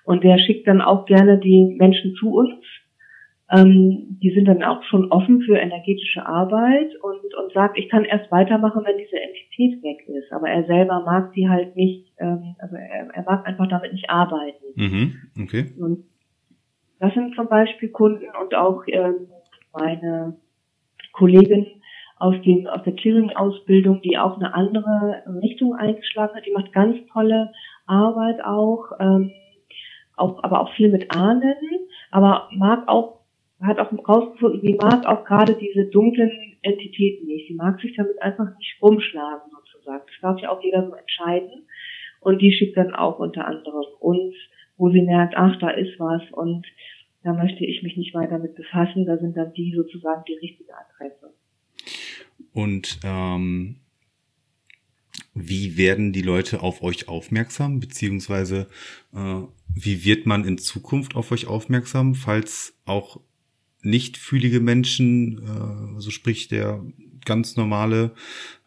Und 0.05 0.23
der 0.23 0.38
schickt 0.39 0.68
dann 0.68 0.81
auch 0.81 1.05
gerne 1.05 1.38
die 1.38 1.76
Menschen 1.77 2.15
zu 2.15 2.34
uns, 2.34 2.53
ähm, 3.51 4.17
die 4.21 4.31
sind 4.31 4.45
dann 4.45 4.63
auch 4.63 4.81
schon 4.83 5.11
offen 5.11 5.41
für 5.41 5.57
energetische 5.57 6.25
Arbeit 6.25 6.95
und, 7.01 7.35
und 7.35 7.53
sagt, 7.53 7.77
ich 7.77 7.89
kann 7.89 8.05
erst 8.05 8.31
weitermachen, 8.31 8.83
wenn 8.85 8.97
diese 8.97 9.19
Entität 9.19 9.83
weg 9.83 10.07
ist. 10.07 10.31
Aber 10.31 10.49
er 10.49 10.63
selber 10.65 11.03
mag 11.05 11.31
sie 11.35 11.49
halt 11.49 11.75
nicht, 11.75 12.13
ähm, 12.17 12.55
also 12.59 12.75
er, 12.75 13.09
er 13.13 13.23
mag 13.23 13.45
einfach 13.45 13.67
damit 13.67 13.91
nicht 13.91 14.09
arbeiten. 14.09 14.65
Mhm. 14.75 15.15
Okay. 15.43 15.73
Und 15.77 16.05
das 16.99 17.13
sind 17.13 17.35
zum 17.35 17.49
Beispiel 17.49 17.89
Kunden 17.89 18.27
und 18.41 18.55
auch 18.55 18.83
ähm, 18.87 19.27
meine 19.73 20.37
Kollegin 21.11 21.67
aus, 22.17 22.35
dem, 22.45 22.67
aus 22.67 22.83
der 22.83 22.93
Clearing-Ausbildung, 22.93 24.01
die 24.01 24.17
auch 24.17 24.37
eine 24.37 24.53
andere 24.53 25.23
Richtung 25.41 25.75
eingeschlagen 25.75 26.35
hat. 26.35 26.45
Die 26.45 26.51
macht 26.51 26.71
ganz 26.71 26.97
tolle 27.11 27.51
Arbeit 27.85 28.43
auch, 28.45 28.91
ähm, 28.99 29.31
auch 30.15 30.41
aber 30.43 30.61
auch 30.61 30.73
viel 30.75 30.89
mit 30.89 31.13
Ahnen, 31.13 31.55
aber 32.11 32.47
mag 32.51 32.87
auch 32.87 33.20
hat 33.61 33.79
auch 33.79 33.91
rausgefunden, 34.07 34.61
sie 34.61 34.73
mag 34.73 35.05
auch 35.05 35.23
gerade 35.25 35.55
diese 35.55 35.85
dunklen 35.85 36.31
Entitäten 36.61 37.27
nicht. 37.27 37.47
Sie 37.47 37.53
mag 37.53 37.79
sich 37.81 37.95
damit 37.95 38.21
einfach 38.21 38.57
nicht 38.57 38.77
rumschlagen 38.81 39.51
sozusagen. 39.51 40.03
Das 40.07 40.21
darf 40.21 40.41
ja 40.41 40.49
auch 40.49 40.63
jeder 40.63 40.88
so 40.88 40.95
entscheiden. 40.95 41.67
Und 42.21 42.41
die 42.41 42.51
schickt 42.51 42.77
dann 42.77 42.93
auch 42.93 43.19
unter 43.19 43.45
anderem 43.45 43.85
uns, 43.99 44.35
wo 44.77 44.89
sie 44.89 45.01
merkt, 45.01 45.35
ach, 45.35 45.57
da 45.59 45.69
ist 45.69 45.99
was 45.99 46.21
und 46.31 46.65
da 47.23 47.33
möchte 47.33 47.65
ich 47.65 47.83
mich 47.83 47.97
nicht 47.97 48.15
weiter 48.15 48.39
mit 48.39 48.55
befassen. 48.55 49.05
Da 49.05 49.17
sind 49.17 49.38
dann 49.38 49.53
die 49.53 49.73
sozusagen 49.75 50.23
die 50.27 50.33
richtige 50.33 50.71
Adresse. 50.73 51.33
Und 52.53 52.99
ähm, 53.03 53.77
wie 55.33 55.77
werden 55.77 56.13
die 56.13 56.21
Leute 56.21 56.61
auf 56.61 56.81
euch 56.81 57.07
aufmerksam, 57.07 57.79
beziehungsweise 57.79 58.67
äh, 59.13 59.41
wie 59.73 60.03
wird 60.03 60.25
man 60.25 60.45
in 60.45 60.57
Zukunft 60.57 61.15
auf 61.15 61.31
euch 61.31 61.47
aufmerksam, 61.47 62.15
falls 62.15 62.77
auch 62.85 63.21
nicht 63.81 64.17
fühlige 64.17 64.59
Menschen, 64.59 65.39
äh, 65.39 66.01
so 66.01 66.11
sprich 66.11 66.47
der 66.47 66.83
ganz 67.25 67.55
normale 67.55 68.13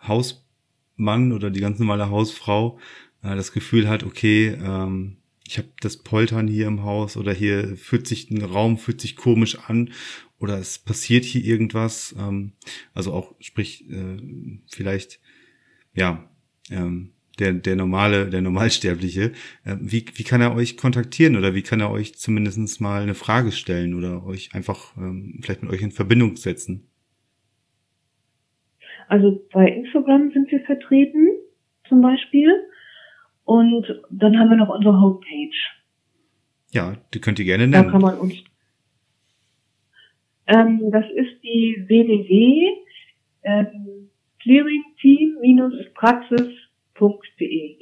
Hausmann 0.07 1.32
oder 1.32 1.51
die 1.51 1.61
ganz 1.61 1.78
normale 1.78 2.11
Hausfrau, 2.11 2.78
äh, 3.23 3.36
das 3.36 3.53
Gefühl 3.53 3.89
hat, 3.89 4.03
okay, 4.03 4.49
ähm, 4.49 5.16
ich 5.47 5.59
habe 5.59 5.69
das 5.81 5.99
Poltern 5.99 6.49
hier 6.49 6.66
im 6.66 6.82
Haus 6.85 7.16
oder 7.16 7.32
hier 7.32 7.77
fühlt 7.77 8.07
sich 8.07 8.31
ein 8.31 8.43
Raum 8.43 8.78
fühlt 8.78 9.01
sich 9.01 9.15
komisch 9.15 9.59
an 9.59 9.93
oder 10.39 10.59
es 10.59 10.78
passiert 10.78 11.24
hier 11.24 11.45
irgendwas. 11.45 12.15
Ähm, 12.19 12.53
also 12.95 13.12
auch 13.12 13.35
sprich 13.41 13.89
äh, 13.91 14.16
vielleicht 14.66 15.20
ja 15.95 16.28
ähm, 16.70 17.14
der, 17.39 17.52
der 17.52 17.77
normale, 17.77 18.31
der 18.31 18.43
Normalsterbliche, 18.43 19.32
äh, 19.65 19.77
wie, 19.81 20.05
wie 20.15 20.24
kann 20.24 20.40
er 20.40 20.55
euch 20.55 20.77
kontaktieren 20.77 21.36
oder 21.36 21.55
wie 21.55 21.62
kann 21.62 21.81
er 21.81 21.90
euch 21.90 22.15
zumindestens 22.15 22.81
mal 22.81 23.02
eine 23.02 23.15
Frage 23.15 23.52
stellen 23.52 23.94
oder 23.94 24.24
euch 24.27 24.55
einfach 24.55 24.97
ähm, 24.97 25.40
vielleicht 25.43 25.62
mit 25.62 25.73
euch 25.73 25.82
in 25.82 25.90
Verbindung 25.90 26.36
setzen? 26.36 26.89
Also 29.09 29.43
bei 29.52 29.69
Instagram 29.69 30.31
sind 30.32 30.51
wir 30.51 30.61
vertreten, 30.61 31.28
zum 31.89 32.01
Beispiel. 32.01 32.51
Und 33.44 33.86
dann 34.11 34.39
haben 34.39 34.48
wir 34.48 34.56
noch 34.56 34.70
unsere 34.70 34.98
Homepage. 34.98 35.55
Ja, 36.73 36.97
die 37.12 37.20
könnt 37.20 37.39
ihr 37.39 37.44
gerne 37.44 37.66
nennen. 37.66 37.85
Da 37.85 37.90
kann 37.90 38.01
man 38.01 38.19
uns. 38.19 38.35
Ähm, 40.47 40.90
das 40.90 41.05
ist 41.15 41.43
die 41.43 41.85
www 41.86 42.85
ähm, 43.44 44.11
clearingteam-praxis 44.43 46.48
www.de. 46.95 47.77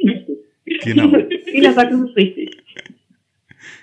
Genau. 0.85 1.13
Ina 1.53 1.73
sagt, 1.73 1.93
das 1.93 2.01
ist 2.01 2.17
richtig. 2.17 2.57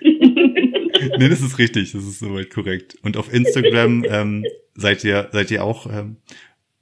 nee, 0.00 1.28
das 1.28 1.40
ist 1.40 1.58
richtig, 1.58 1.92
das 1.92 2.04
ist 2.04 2.18
soweit 2.18 2.50
korrekt. 2.50 2.96
Und 3.02 3.16
auf 3.16 3.32
Instagram 3.32 4.04
ähm, 4.08 4.44
seid 4.74 5.04
ihr 5.04 5.28
seid 5.32 5.50
ihr 5.50 5.62
auch 5.64 5.86
ähm, 5.86 6.16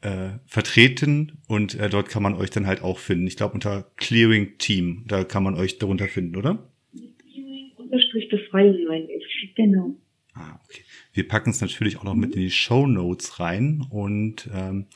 äh, 0.01 0.39
vertreten 0.47 1.39
und 1.49 1.75
äh, 1.75 1.89
dort 1.89 2.09
kann 2.09 2.23
man 2.23 2.35
euch 2.35 2.51
dann 2.51 2.67
halt 2.67 2.83
auch 2.83 2.99
finden. 2.99 3.27
Ich 3.27 3.37
glaube 3.37 3.55
unter 3.55 3.91
Clearing 3.97 4.59
Team, 4.59 5.05
da 5.07 5.25
kann 5.25 5.43
man 5.43 5.55
euch 5.55 5.79
darunter 5.79 6.07
finden, 6.07 6.37
oder? 6.37 6.71
Clearing 6.93 7.73
unterstrich 7.77 8.29
Befreiung 8.29 8.85
meine 8.87 9.09
ich. 9.13 9.55
Genau. 9.57 9.97
Ah, 10.35 10.61
okay. 10.65 10.83
Wir 11.13 11.27
packen 11.27 11.51
es 11.51 11.61
natürlich 11.61 11.97
auch 11.97 12.05
noch 12.05 12.15
mit 12.15 12.35
in 12.35 12.43
die 12.43 12.51
Show 12.51 12.87
Notes 12.87 13.41
rein 13.41 13.85
und 13.91 14.49
ähm, 14.55 14.87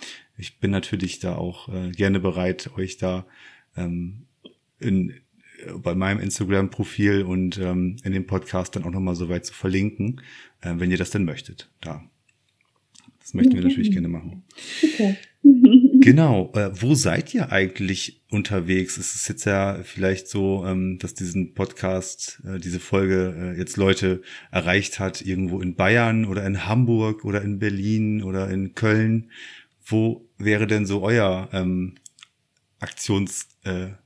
ich 0.43 0.59
bin 0.59 0.73
natürlich 0.73 1.21
da 1.21 1.37
auch 1.37 1.69
äh, 1.69 1.93
gerne 1.93 2.19
bereit, 2.19 2.71
euch 2.77 2.97
da 2.97 3.25
ähm, 3.77 4.27
in, 4.81 5.15
bei 5.77 5.95
meinem 5.95 6.19
Instagram-Profil 6.19 7.23
und 7.23 7.59
ähm, 7.59 7.97
in 8.03 8.13
dem 8.13 8.27
Podcast 8.27 8.75
dann 8.75 8.83
auch 8.83 8.91
nochmal 8.91 9.15
so 9.15 9.29
weit 9.29 9.47
zu 9.47 9.55
verlinken, 9.55 10.21
äh, 10.61 10.75
wenn 10.79 10.91
ihr 10.91 10.97
das 10.97 11.11
denn 11.11 11.25
möchtet. 11.25 11.71
Da. 11.81 12.03
Das 13.21 13.35
möchten 13.35 13.55
wir 13.55 13.63
natürlich 13.63 13.93
gerne 13.93 14.09
machen. 14.09 14.43
Okay. 14.83 15.17
Genau. 16.03 16.51
Äh, 16.57 16.71
wo 16.83 16.97
seid 16.97 17.33
ihr 17.33 17.53
eigentlich 17.53 18.23
unterwegs? 18.29 18.99
Es 18.99 19.15
ist 19.15 19.29
jetzt 19.29 19.45
ja 19.45 19.85
vielleicht 19.85 20.27
so, 20.27 20.65
ähm, 20.67 20.99
dass 20.99 21.15
diesen 21.15 21.55
Podcast, 21.55 22.43
äh, 22.45 22.59
diese 22.59 22.81
Folge 22.81 23.55
äh, 23.55 23.59
jetzt 23.59 23.77
Leute 23.77 24.23
erreicht 24.51 24.99
hat, 24.99 25.23
irgendwo 25.23 25.61
in 25.61 25.77
Bayern 25.77 26.25
oder 26.25 26.45
in 26.45 26.67
Hamburg 26.67 27.25
oder 27.25 27.43
in 27.43 27.61
Berlin 27.61 28.25
oder 28.25 28.51
in 28.51 28.75
Köln. 28.75 29.31
Wo 29.85 30.29
wäre 30.45 30.67
denn 30.67 30.87
so 30.87 31.03
euer 31.03 31.49
ähm, 31.53 31.95
Aktionsgebiet, 32.81 34.01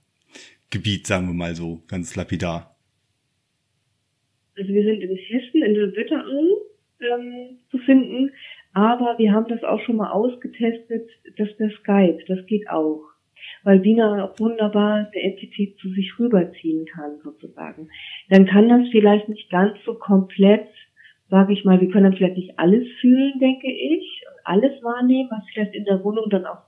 äh, 1.05 1.07
sagen 1.07 1.27
wir 1.29 1.35
mal 1.35 1.55
so, 1.55 1.83
ganz 1.89 2.17
lapidar? 2.17 2.77
Also 4.57 4.73
wir 4.73 4.85
sind 4.85 5.03
in 5.03 5.17
Hessen, 5.17 5.63
in 5.63 5.75
der 5.75 5.95
Wetterau 5.95 6.63
ähm, 7.01 7.59
zu 7.71 7.79
finden, 7.79 8.33
aber 8.73 9.17
wir 9.19 9.33
haben 9.33 9.49
das 9.49 9.63
auch 9.65 9.81
schon 9.83 9.97
mal 9.97 10.11
ausgetestet, 10.11 11.09
dass 11.37 11.49
der 11.59 11.71
Skype, 11.81 12.25
das 12.27 12.45
geht 12.47 12.69
auch. 12.69 13.03
Weil 13.63 13.83
Wiener 13.83 14.25
auch 14.25 14.39
wunderbar 14.41 15.11
eine 15.13 15.23
Entität 15.23 15.79
zu 15.79 15.91
sich 15.91 16.19
rüberziehen 16.19 16.87
kann, 16.87 17.19
sozusagen. 17.23 17.89
Dann 18.29 18.47
kann 18.47 18.69
das 18.69 18.89
vielleicht 18.91 19.29
nicht 19.29 19.51
ganz 19.51 19.77
so 19.85 19.95
komplett 19.95 20.69
sage 21.31 21.53
ich 21.53 21.65
mal, 21.65 21.81
wir 21.81 21.89
können 21.89 22.05
dann 22.05 22.17
vielleicht 22.17 22.37
nicht 22.37 22.59
alles 22.59 22.87
fühlen, 23.01 23.39
denke 23.41 23.71
ich, 23.71 24.23
alles 24.47 24.83
wahrnehmen, 24.83 25.29
was 25.31 25.43
vielleicht 25.53 25.75
in 25.75 25.85
der 25.85 26.03
Wohnung 26.05 26.31
dann 26.31 26.47
auch 26.47 26.63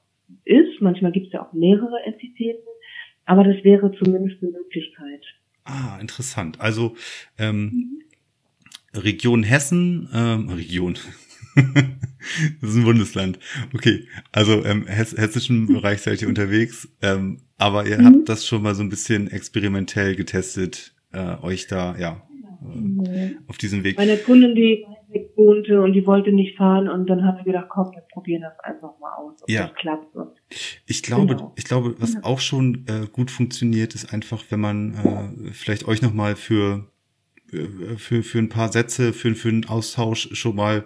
ist. 0.45 0.81
Manchmal 0.81 1.13
gibt 1.13 1.29
es 1.29 1.33
ja 1.33 1.47
auch 1.47 1.53
mehrere 1.53 2.03
Entitäten, 2.05 2.67
aber 3.25 3.45
das 3.45 3.63
wäre 3.65 3.93
zumindest 3.99 4.43
eine 4.43 4.53
Möglichkeit. 4.53 5.25
Ah, 5.65 5.99
interessant. 6.01 6.61
Also 6.61 6.95
ähm, 7.39 7.63
mhm. 7.63 8.03
Region 8.95 9.43
Hessen, 9.43 10.09
ähm, 10.15 10.49
Region. 10.49 10.95
das 11.55 12.71
ist 12.71 12.77
ein 12.77 12.85
Bundesland. 12.85 13.39
Okay, 13.75 14.07
also 14.33 14.63
im 14.63 14.83
ähm, 14.83 14.87
hess 14.87 15.17
hessischen 15.17 15.67
Bereich 15.73 16.01
seid 16.01 16.23
ihr 16.23 16.29
unterwegs, 16.29 16.89
ähm, 17.03 17.43
aber 17.59 17.87
ihr 17.87 17.99
mhm. 17.99 18.07
habt 18.07 18.29
das 18.29 18.47
schon 18.47 18.63
mal 18.63 18.75
so 18.75 18.83
ein 18.83 18.89
bisschen 18.89 19.31
experimentell 19.31 20.17
getestet, 20.17 20.95
äh, 21.13 21.37
euch 21.43 21.67
da 21.67 21.97
ja 21.99 22.23
äh, 22.63 23.37
auf 23.47 23.59
diesem 23.59 23.85
Weg. 23.85 23.97
Meine 23.99 24.17
Kundin, 24.17 24.55
die 24.55 24.85
wohnte 25.37 25.81
und 25.81 25.93
die 25.93 26.07
wollte 26.07 26.33
nicht 26.33 26.57
fahren 26.57 26.89
und 26.89 27.09
dann 27.09 27.25
haben 27.25 27.39
wir 27.39 27.45
gedacht, 27.45 27.69
komm, 27.69 27.93
wir 27.93 28.03
probieren 28.13 28.43
das 28.43 28.59
einfach 28.61 28.99
mal 28.99 29.15
aus, 29.17 29.43
ob 29.43 29.49
ja. 29.49 29.69
das 29.69 29.75
klappt. 29.75 30.07
Ich 30.87 31.03
glaube, 31.03 31.37
genau. 31.37 31.53
ich 31.57 31.65
glaube, 31.65 31.95
was 31.99 32.15
ja. 32.15 32.21
auch 32.23 32.41
schon 32.41 32.85
äh, 32.87 33.07
gut 33.11 33.31
funktioniert, 33.31 33.95
ist 33.95 34.13
einfach, 34.13 34.45
wenn 34.51 34.61
man 34.61 34.95
äh, 34.95 35.53
vielleicht 35.53 35.87
euch 35.89 36.03
nochmal 36.03 36.37
für, 36.37 36.91
äh, 37.53 37.97
für, 37.97 38.23
für 38.23 38.39
ein 38.39 38.49
paar 38.49 38.71
Sätze, 38.71 39.13
für, 39.13 39.35
für 39.35 39.49
einen 39.49 39.69
Austausch 39.69 40.29
schon 40.33 40.57
mal 40.57 40.85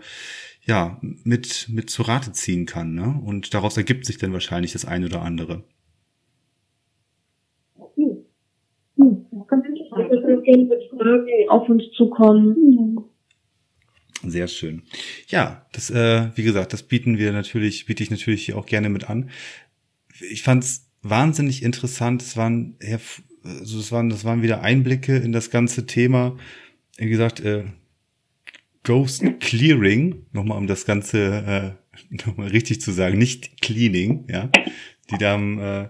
ja, 0.64 0.98
mit, 1.02 1.68
mit 1.70 1.90
zu 1.90 2.02
Rate 2.02 2.32
ziehen 2.32 2.66
kann, 2.66 2.94
ne? 2.94 3.20
Und 3.24 3.52
daraus 3.52 3.76
ergibt 3.76 4.06
sich 4.06 4.18
dann 4.18 4.32
wahrscheinlich 4.32 4.72
das 4.72 4.84
eine 4.84 5.06
oder 5.06 5.22
andere. 5.22 5.64
Hm. 7.96 8.24
Hm. 8.96 9.26
Also 9.48 10.40
gerne 10.42 10.64
mit 10.64 10.84
Fragen 10.90 11.48
auf 11.48 11.68
uns 11.68 11.82
zukommen. 11.96 13.11
Sehr 14.24 14.48
schön. 14.48 14.82
Ja, 15.28 15.66
das, 15.72 15.90
äh, 15.90 16.30
wie 16.36 16.44
gesagt, 16.44 16.72
das 16.72 16.84
bieten 16.84 17.18
wir 17.18 17.32
natürlich, 17.32 17.86
biete 17.86 18.02
ich 18.02 18.10
natürlich 18.10 18.52
auch 18.54 18.66
gerne 18.66 18.88
mit 18.88 19.10
an. 19.10 19.30
Ich 20.30 20.42
fand's 20.42 20.90
wahnsinnig 21.02 21.62
interessant. 21.62 22.22
Es 22.22 22.36
waren, 22.36 22.76
also 23.42 23.80
es 23.80 23.90
waren, 23.90 24.08
das 24.08 24.24
waren 24.24 24.42
wieder 24.42 24.62
Einblicke 24.62 25.16
in 25.16 25.32
das 25.32 25.50
ganze 25.50 25.86
Thema. 25.86 26.36
Wie 26.96 27.08
gesagt, 27.08 27.40
äh, 27.40 27.64
Ghost 28.84 29.24
Clearing, 29.40 30.26
nochmal 30.32 30.58
um 30.58 30.66
das 30.66 30.84
Ganze 30.84 31.76
äh, 32.10 32.24
nochmal 32.26 32.48
richtig 32.48 32.80
zu 32.80 32.92
sagen, 32.92 33.18
nicht 33.18 33.60
Cleaning, 33.60 34.26
ja. 34.28 34.50
Die 35.10 35.18
Damen 35.18 35.58
äh, 35.58 35.88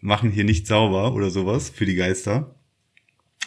machen 0.00 0.30
hier 0.30 0.44
nicht 0.44 0.66
sauber 0.66 1.14
oder 1.14 1.30
sowas 1.30 1.70
für 1.70 1.86
die 1.86 1.96
Geister. 1.96 2.54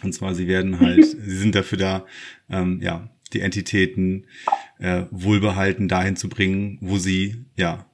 Und 0.03 0.13
zwar, 0.13 0.35
sie 0.35 0.47
werden 0.47 0.79
halt, 0.79 1.05
sie 1.05 1.37
sind 1.37 1.55
dafür 1.55 1.77
da, 1.77 2.05
ähm, 2.49 2.81
ja, 2.81 3.09
die 3.33 3.41
Entitäten 3.41 4.25
äh, 4.79 5.03
wohlbehalten 5.11 5.87
dahin 5.87 6.15
zu 6.15 6.29
bringen, 6.29 6.77
wo 6.81 6.97
sie, 6.97 7.45
ja, 7.55 7.89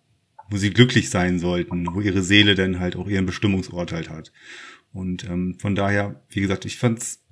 wo 0.50 0.58
sie 0.58 0.72
glücklich 0.72 1.10
sein 1.10 1.40
sollten, 1.40 1.88
wo 1.94 2.02
ihre 2.02 2.24
Seele 2.24 2.56
dann 2.56 2.80
halt 2.80 2.96
auch 2.96 3.08
ihren 3.08 3.26
Bestimmungsort 3.26 3.92
halt 3.92 4.10
hat. 4.10 4.32
Und 4.92 5.24
ähm, 5.26 5.56
von 5.60 5.76
daher, 5.76 6.24
wie 6.30 6.42
gesagt, 6.42 6.66
ich 6.66 6.78
fand's 6.78 7.24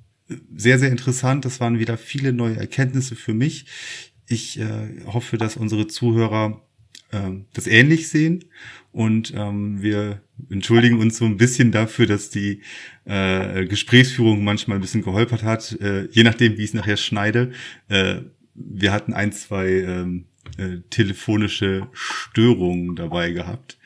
sehr, 0.56 0.78
sehr 0.78 0.92
interessant. 0.92 1.46
Das 1.46 1.60
waren 1.60 1.80
wieder 1.80 1.98
viele 1.98 2.34
neue 2.34 2.58
Erkenntnisse 2.58 3.16
für 3.16 3.34
mich. 3.34 3.66
ich 4.28 4.60
äh, 4.60 5.06
hoffe, 5.06 5.38
dass 5.38 5.56
unsere 5.56 5.88
Zuhörer 5.88 6.62
äh, 7.12 7.32
das 7.54 7.68
ähnlich 7.68 8.10
sehen 8.10 8.46
und 8.98 9.32
ähm, 9.36 9.84
wir 9.84 10.24
entschuldigen 10.49 10.98
uns 10.98 11.18
so 11.18 11.26
ein 11.26 11.38
bisschen 11.38 11.72
dafür, 11.72 12.07
dass 12.07 12.32
die 12.32 12.64
äh, 13.06 13.68
Gesprächsführung 13.68 14.44
manchmal 14.44 14.80
ein 14.80 14.82
bisschen 14.82 15.03
geholpert 15.03 15.44
hat, 15.44 15.80
äh, 15.80 16.07
je 16.07 16.24
nachdem, 16.24 16.57
wie 16.57 16.64
ich 16.64 16.72
es 16.72 16.74
nachher 16.74 16.98
schneide. 16.98 17.52
Äh, 17.90 18.22
wir 18.56 18.91
hatten 18.91 19.14
ein, 19.14 19.32
zwei 19.34 19.68
ähm, 19.68 20.26
äh, 20.57 20.80
telefonische 20.90 21.88
Störungen 21.94 22.95
dabei 22.95 23.30
gehabt. 23.30 23.78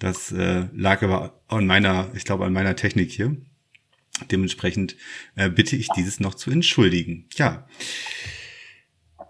Das 0.00 0.32
äh, 0.32 0.64
lag 0.74 1.00
aber 1.04 1.40
an 1.46 1.64
meiner, 1.68 2.10
ich 2.16 2.24
glaube, 2.24 2.44
an 2.44 2.52
meiner 2.52 2.74
Technik 2.74 3.12
hier. 3.12 3.36
Dementsprechend 4.32 4.96
äh, 5.36 5.48
bitte 5.48 5.76
ich 5.76 5.90
dieses 5.90 6.18
noch 6.18 6.34
zu 6.34 6.50
entschuldigen. 6.50 7.26
Ja. 7.36 7.68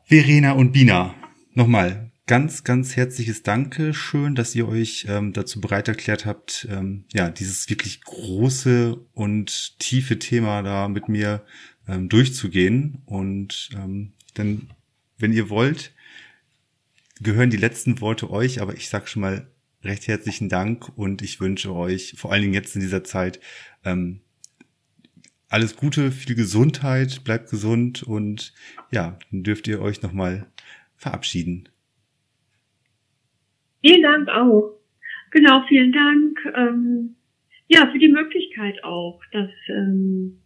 Verena 0.06 0.52
und 0.52 0.72
Bina, 0.72 1.14
nochmal 1.52 2.05
ganz, 2.26 2.64
ganz 2.64 2.96
herzliches 2.96 3.42
Danke. 3.42 3.94
Schön, 3.94 4.34
dass 4.34 4.54
ihr 4.54 4.68
euch 4.68 5.06
ähm, 5.08 5.32
dazu 5.32 5.60
bereit 5.60 5.88
erklärt 5.88 6.26
habt, 6.26 6.66
ähm, 6.70 7.04
ja, 7.12 7.30
dieses 7.30 7.70
wirklich 7.70 8.02
große 8.02 8.96
und 9.14 9.78
tiefe 9.78 10.18
Thema 10.18 10.62
da 10.62 10.88
mit 10.88 11.08
mir 11.08 11.44
ähm, 11.88 12.08
durchzugehen. 12.08 13.02
Und 13.06 13.70
ähm, 13.74 14.12
dann, 14.34 14.70
wenn 15.18 15.32
ihr 15.32 15.48
wollt, 15.50 15.94
gehören 17.20 17.50
die 17.50 17.56
letzten 17.56 18.00
Worte 18.00 18.30
euch, 18.30 18.60
aber 18.60 18.74
ich 18.74 18.88
sag 18.88 19.08
schon 19.08 19.22
mal 19.22 19.46
recht 19.82 20.08
herzlichen 20.08 20.48
Dank 20.48 20.98
und 20.98 21.22
ich 21.22 21.40
wünsche 21.40 21.72
euch 21.72 22.14
vor 22.16 22.32
allen 22.32 22.42
Dingen 22.42 22.54
jetzt 22.54 22.74
in 22.74 22.82
dieser 22.82 23.04
Zeit 23.04 23.40
ähm, 23.84 24.20
alles 25.48 25.76
Gute, 25.76 26.10
viel 26.10 26.34
Gesundheit, 26.34 27.22
bleibt 27.22 27.50
gesund 27.50 28.02
und 28.02 28.52
ja, 28.90 29.16
dann 29.30 29.44
dürft 29.44 29.68
ihr 29.68 29.80
euch 29.80 30.02
nochmal 30.02 30.46
verabschieden. 30.96 31.68
Vielen 33.86 34.02
Dank 34.02 34.28
auch. 34.30 34.80
Genau, 35.30 35.62
vielen 35.68 35.92
Dank. 35.92 36.40
Ähm, 36.56 37.14
ja, 37.68 37.88
für 37.92 38.00
die 38.00 38.08
Möglichkeit 38.08 38.82
auch, 38.82 39.20
dass 39.30 39.50
ähm, 39.68 40.42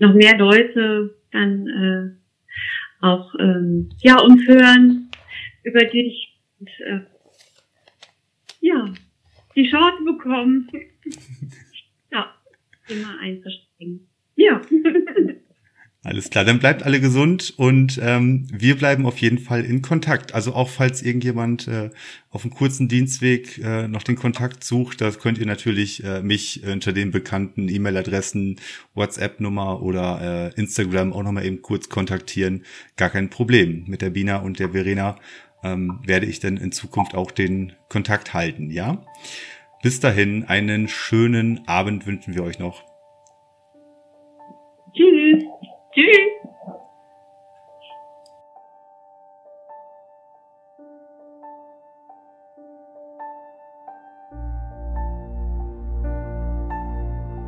noch 0.00 0.12
mehr 0.12 0.36
Leute 0.36 1.14
dann 1.30 1.68
äh, 1.68 3.04
auch 3.06 3.32
ähm, 3.38 3.90
ja 4.02 4.18
uns 4.18 4.44
hören 4.44 5.08
über 5.62 5.84
dich 5.84 6.36
und 6.58 6.68
äh, 6.80 7.00
ja 8.60 8.92
die 9.54 9.70
Chance 9.70 10.02
bekommen, 10.04 10.68
ja 12.10 12.34
immer 12.88 13.20
einzuspringen. 13.20 14.08
Ja. 14.34 14.60
Alles 16.02 16.30
klar, 16.30 16.46
dann 16.46 16.60
bleibt 16.60 16.82
alle 16.82 16.98
gesund 16.98 17.52
und 17.58 18.00
ähm, 18.02 18.46
wir 18.50 18.78
bleiben 18.78 19.04
auf 19.04 19.18
jeden 19.18 19.38
Fall 19.38 19.66
in 19.66 19.82
Kontakt. 19.82 20.32
Also 20.32 20.54
auch 20.54 20.70
falls 20.70 21.02
irgendjemand 21.02 21.68
äh, 21.68 21.90
auf 22.30 22.42
einem 22.42 22.54
kurzen 22.54 22.88
Dienstweg 22.88 23.58
äh, 23.58 23.86
noch 23.86 24.02
den 24.02 24.16
Kontakt 24.16 24.64
sucht, 24.64 25.02
das 25.02 25.18
könnt 25.18 25.36
ihr 25.36 25.44
natürlich 25.44 26.02
äh, 26.02 26.22
mich 26.22 26.66
unter 26.66 26.94
den 26.94 27.10
bekannten 27.10 27.68
E-Mail-Adressen, 27.68 28.56
WhatsApp-Nummer 28.94 29.82
oder 29.82 30.52
äh, 30.56 30.58
Instagram 30.58 31.12
auch 31.12 31.22
nochmal 31.22 31.44
eben 31.44 31.60
kurz 31.60 31.90
kontaktieren. 31.90 32.64
Gar 32.96 33.10
kein 33.10 33.28
Problem. 33.28 33.84
Mit 33.86 34.00
der 34.00 34.08
Bina 34.08 34.38
und 34.38 34.58
der 34.58 34.70
Verena 34.70 35.16
ähm, 35.62 36.00
werde 36.06 36.24
ich 36.24 36.40
dann 36.40 36.56
in 36.56 36.72
Zukunft 36.72 37.14
auch 37.14 37.30
den 37.30 37.74
Kontakt 37.90 38.32
halten, 38.32 38.70
ja? 38.70 39.04
Bis 39.82 40.00
dahin, 40.00 40.44
einen 40.44 40.88
schönen 40.88 41.68
Abend 41.68 42.06
wünschen 42.06 42.34
wir 42.34 42.42
euch 42.42 42.58
noch. 42.58 42.84
Tschüss. 44.94 45.44
Tschüss. 45.92 46.40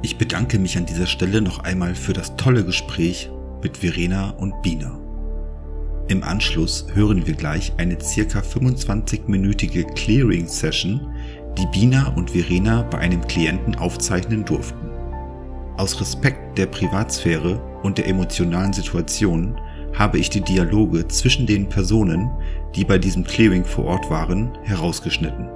Ich 0.03 0.19
bedanke 0.19 0.59
mich 0.59 0.77
an 0.77 0.87
dieser 0.87 1.07
Stelle 1.07 1.41
noch 1.41 1.61
einmal 1.61 1.95
für 1.95 2.13
das 2.13 2.35
tolle 2.37 2.65
Gespräch 2.65 3.31
mit 3.63 3.77
Verena 3.77 4.31
und 4.31 4.61
Bina. 4.63 4.99
Im 6.09 6.25
Anschluss 6.25 6.87
hören 6.93 7.25
wir 7.27 7.35
gleich 7.35 7.73
eine 7.77 8.01
circa 8.01 8.41
25-minütige 8.41 9.85
Clearing-Session, 9.95 11.15
die 11.57 11.67
Bina 11.67 12.09
und 12.17 12.33
Verena 12.33 12.83
bei 12.83 12.99
einem 12.99 13.25
Klienten 13.29 13.77
aufzeichnen 13.77 14.45
durften. 14.45 14.92
Aus 15.77 16.01
Respekt 16.01 16.59
der 16.59 16.67
Privatsphäre 16.67 17.61
und 17.83 17.97
der 17.97 18.07
emotionalen 18.07 18.73
Situation 18.73 19.59
habe 19.95 20.19
ich 20.19 20.29
die 20.29 20.43
Dialoge 20.43 21.09
zwischen 21.09 21.47
den 21.47 21.69
Personen, 21.69 22.31
die 22.75 22.85
bei 22.85 22.99
diesem 22.99 23.25
Clearing 23.25 23.65
vor 23.65 23.87
Ort 23.87 24.11
waren, 24.11 24.51
herausgeschnitten. 24.65 25.49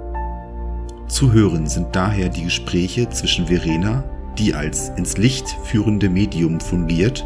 Zu 1.07 1.31
hören 1.31 1.67
sind 1.67 1.95
daher 1.95 2.29
die 2.29 2.43
Gespräche 2.43 3.09
zwischen 3.09 3.47
Verena, 3.47 4.03
die 4.37 4.53
als 4.53 4.89
ins 4.89 5.17
Licht 5.17 5.47
führende 5.63 6.09
Medium 6.09 6.59
fungiert, 6.59 7.25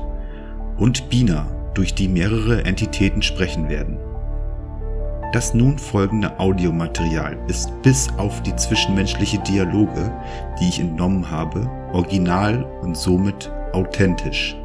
und 0.77 1.09
Bina, 1.09 1.47
durch 1.73 1.93
die 1.93 2.07
mehrere 2.07 2.65
Entitäten 2.65 3.21
sprechen 3.21 3.69
werden. 3.69 3.97
Das 5.31 5.53
nun 5.53 5.79
folgende 5.79 6.37
Audiomaterial 6.39 7.37
ist 7.47 7.71
bis 7.83 8.09
auf 8.17 8.43
die 8.43 8.55
zwischenmenschliche 8.55 9.39
Dialoge, 9.39 10.11
die 10.59 10.67
ich 10.67 10.79
entnommen 10.79 11.31
habe, 11.31 11.69
original 11.93 12.63
und 12.81 12.95
somit 12.95 13.51
authentisch. 13.73 14.55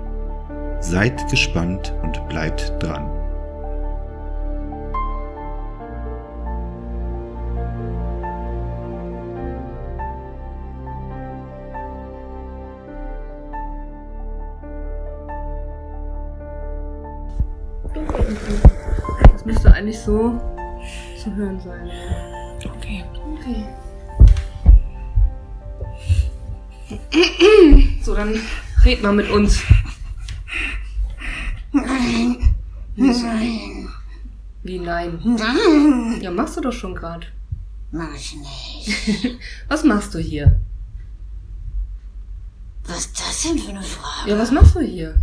Seid 0.81 1.29
gespannt 1.31 1.93
und 2.03 2.29
bleibt 2.29 2.73
dran. 2.81 3.11
Das 19.33 19.45
müsste 19.45 19.73
eigentlich 19.73 19.99
so 19.99 20.33
zu 21.23 21.35
hören 21.35 21.61
sein. 21.61 21.91
Okay. 22.65 23.05
Okay. 23.39 23.65
So, 28.03 28.15
dann 28.15 28.39
red 28.85 29.03
mal 29.03 29.13
mit 29.13 29.29
uns. 29.31 29.61
Nein. 31.73 32.55
Nein. 32.95 33.89
Wie 34.63 34.79
nein? 34.79 35.21
Nein. 35.25 36.21
Ja, 36.21 36.31
machst 36.31 36.57
du 36.57 36.61
doch 36.61 36.73
schon 36.73 36.95
gerade. 36.95 37.27
Mach 37.91 38.15
ich 38.15 38.37
nicht. 38.37 39.39
Was 39.69 39.85
machst 39.85 40.15
du 40.15 40.19
hier? 40.19 40.59
Was 42.85 42.99
ist 42.99 43.21
das 43.21 43.43
denn 43.43 43.59
für 43.59 43.71
eine 43.71 43.83
Frage? 43.83 44.31
Ja, 44.31 44.39
was 44.39 44.53
machst 44.53 44.77
du 44.77 44.81
hier? 44.81 45.17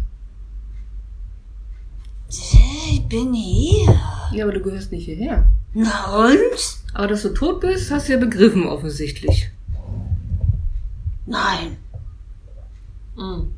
Ich 2.28 3.02
bin 3.08 3.34
hier. 3.34 3.98
Ja, 4.34 4.44
aber 4.44 4.54
du 4.54 4.62
gehörst 4.62 4.92
nicht 4.92 5.06
hierher. 5.06 5.50
Na 5.74 6.28
und? 6.28 6.78
Aber 6.94 7.08
dass 7.08 7.22
du 7.22 7.30
tot 7.30 7.62
bist, 7.62 7.90
hast 7.90 8.10
du 8.10 8.14
ja 8.14 8.20
begriffen 8.20 8.66
offensichtlich. 8.66 9.50
Nein. 11.26 11.78
Mhm. 13.16 13.54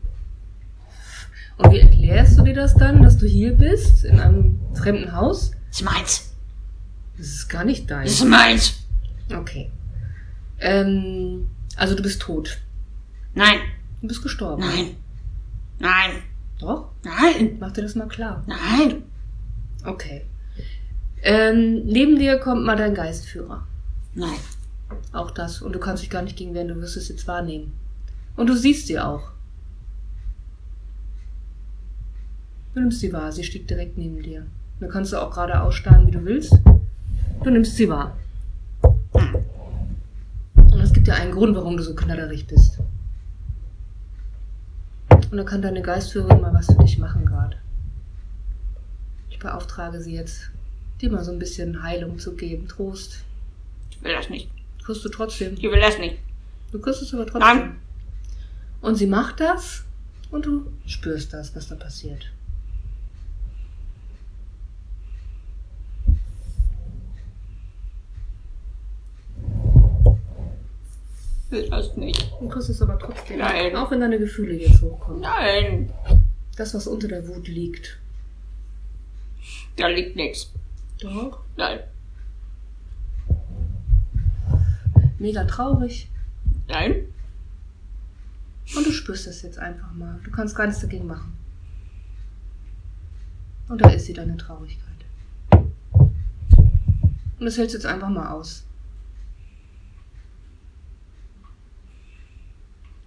Und 1.58 1.72
wie 1.72 1.80
erklärst 1.80 2.38
du 2.38 2.44
dir 2.44 2.54
das 2.54 2.76
dann, 2.76 3.02
dass 3.02 3.18
du 3.18 3.26
hier 3.26 3.54
bist, 3.54 4.04
in 4.04 4.20
einem 4.20 4.60
fremden 4.74 5.14
Haus? 5.14 5.52
Das 5.70 5.80
ist 5.80 5.86
meins. 5.86 6.34
Das 7.18 7.28
ist 7.28 7.48
gar 7.50 7.64
nicht 7.64 7.90
dein. 7.90 8.04
Das 8.04 8.14
ist 8.14 8.26
meins. 8.26 8.86
Okay. 9.34 9.72
Ähm, 10.60 11.48
also 11.78 11.96
du 11.96 12.04
bist 12.04 12.22
tot. 12.22 12.58
Nein. 13.34 13.60
Du 14.02 14.08
bist 14.08 14.22
gestorben. 14.22 14.62
Nein. 14.62 14.96
Nein. 15.80 16.24
Doch? 16.60 16.92
Nein. 17.04 17.58
Mach 17.60 17.72
dir 17.72 17.82
das 17.84 17.96
mal 17.96 18.08
klar. 18.08 18.44
Nein. 18.48 19.04
Okay. 19.84 20.26
Ähm, 21.22 21.86
neben 21.86 22.20
dir 22.20 22.38
kommt 22.38 22.66
mal 22.66 22.76
dein 22.76 22.94
Geistführer. 22.94 23.66
Nein. 24.14 24.40
Auch 25.12 25.32
das. 25.32 25.62
Und 25.62 25.74
du 25.74 25.80
kannst 25.80 26.04
dich 26.04 26.10
gar 26.10 26.22
nicht 26.22 26.38
gegen 26.38 26.54
wehren, 26.54 26.68
du 26.68 26.76
wirst 26.76 26.98
es 26.98 27.10
jetzt 27.10 27.28
wahrnehmen. 27.28 27.74
Und 28.36 28.48
du 28.48 28.56
siehst 28.56 28.88
sie 28.88 29.00
auch. 29.00 29.32
Du 32.74 32.82
nimmst 32.82 33.00
sie 33.00 33.14
wahr, 33.14 33.32
sie 33.32 33.44
steht 33.44 33.70
direkt 33.70 33.98
neben 33.98 34.22
dir. 34.22 34.46
Du 34.82 34.88
kannst 34.90 35.14
du 35.14 35.22
auch 35.22 35.32
gerade 35.32 35.62
ausstarren, 35.62 36.08
wie 36.08 36.12
du 36.12 36.26
willst. 36.26 36.60
Du 37.44 37.50
nimmst 37.50 37.78
sie 37.78 37.88
wahr. 37.88 38.18
Und 39.12 40.82
es 40.82 40.92
gibt 40.92 41.08
ja 41.08 41.14
einen 41.14 41.32
Grund, 41.32 41.56
warum 41.56 41.78
du 41.78 41.84
so 41.84 41.96
knallerig 41.96 42.48
bist. 42.48 42.80
Und 45.10 45.38
da 45.38 45.44
kann 45.44 45.62
deine 45.62 45.82
Geistführerin 45.82 46.42
mal 46.42 46.54
was 46.54 46.66
für 46.68 46.84
dich 46.84 46.98
machen 46.98 47.26
gerade. 47.26 47.56
Ich 49.30 49.40
beauftrage 49.40 50.02
sie 50.02 50.14
jetzt, 50.14 50.52
dir 51.02 51.12
mal 51.12 51.24
so 51.24 51.32
ein 51.32 51.40
bisschen 51.40 51.82
Heilung 51.82 52.20
zu 52.20 52.36
geben, 52.36 52.68
Trost. 52.68 53.24
Ich 53.92 54.04
will 54.04 54.14
das 54.14 54.30
nicht. 54.30 54.50
Küsst 54.86 55.04
du 55.04 55.10
trotzdem. 55.10 55.56
Ich 55.56 55.64
will 55.64 55.80
das 55.80 55.98
nicht. 55.98 56.20
Du 56.72 56.80
küsst 56.80 57.02
es 57.02 57.14
aber 57.14 57.26
trotzdem. 57.26 57.42
Nein. 57.42 57.76
Und 58.82 58.96
sie 58.96 59.08
macht 59.08 59.40
das 59.40 59.84
und 60.30 60.46
du 60.46 60.72
spürst 60.86 61.34
das, 61.34 61.56
was 61.56 61.68
da 61.68 61.76
passiert. 61.76 62.32
Will 71.50 71.70
das 71.70 71.98
nicht. 71.98 72.32
Du 72.40 72.48
küsst 72.48 72.70
es 72.70 72.82
aber 72.82 73.00
trotzdem. 73.00 73.40
Nein. 73.40 73.76
Auch 73.76 73.90
wenn 73.90 74.02
deine 74.02 74.20
Gefühle 74.20 74.54
jetzt 74.54 74.82
hochkommen. 74.82 75.22
Nein. 75.22 75.92
Das, 76.58 76.76
was 76.76 76.86
unter 76.86 77.08
der 77.08 77.28
Wut 77.28 77.48
liegt. 77.48 77.98
Da 79.78 79.88
liegt 79.88 80.16
nichts. 80.16 80.52
Doch. 81.00 81.40
Nein. 81.58 81.80
Mega 85.26 85.44
traurig. 85.46 86.08
nein, 86.68 87.08
Und 88.76 88.86
du 88.86 88.92
spürst 88.92 89.26
es 89.26 89.42
jetzt 89.42 89.58
einfach 89.58 89.92
mal. 89.92 90.20
Du 90.24 90.30
kannst 90.30 90.56
gar 90.56 90.68
nichts 90.68 90.84
dagegen 90.84 91.08
machen. 91.08 91.36
Und 93.68 93.82
da 93.82 93.90
ist 93.90 94.06
sie, 94.06 94.14
deine 94.14 94.38
Traurigkeit. 94.38 95.04
Und 95.50 96.12
das 97.40 97.58
hältst 97.58 97.74
du 97.74 97.80
jetzt 97.80 97.88
einfach 97.88 98.10
mal 98.10 98.30
aus. 98.34 98.68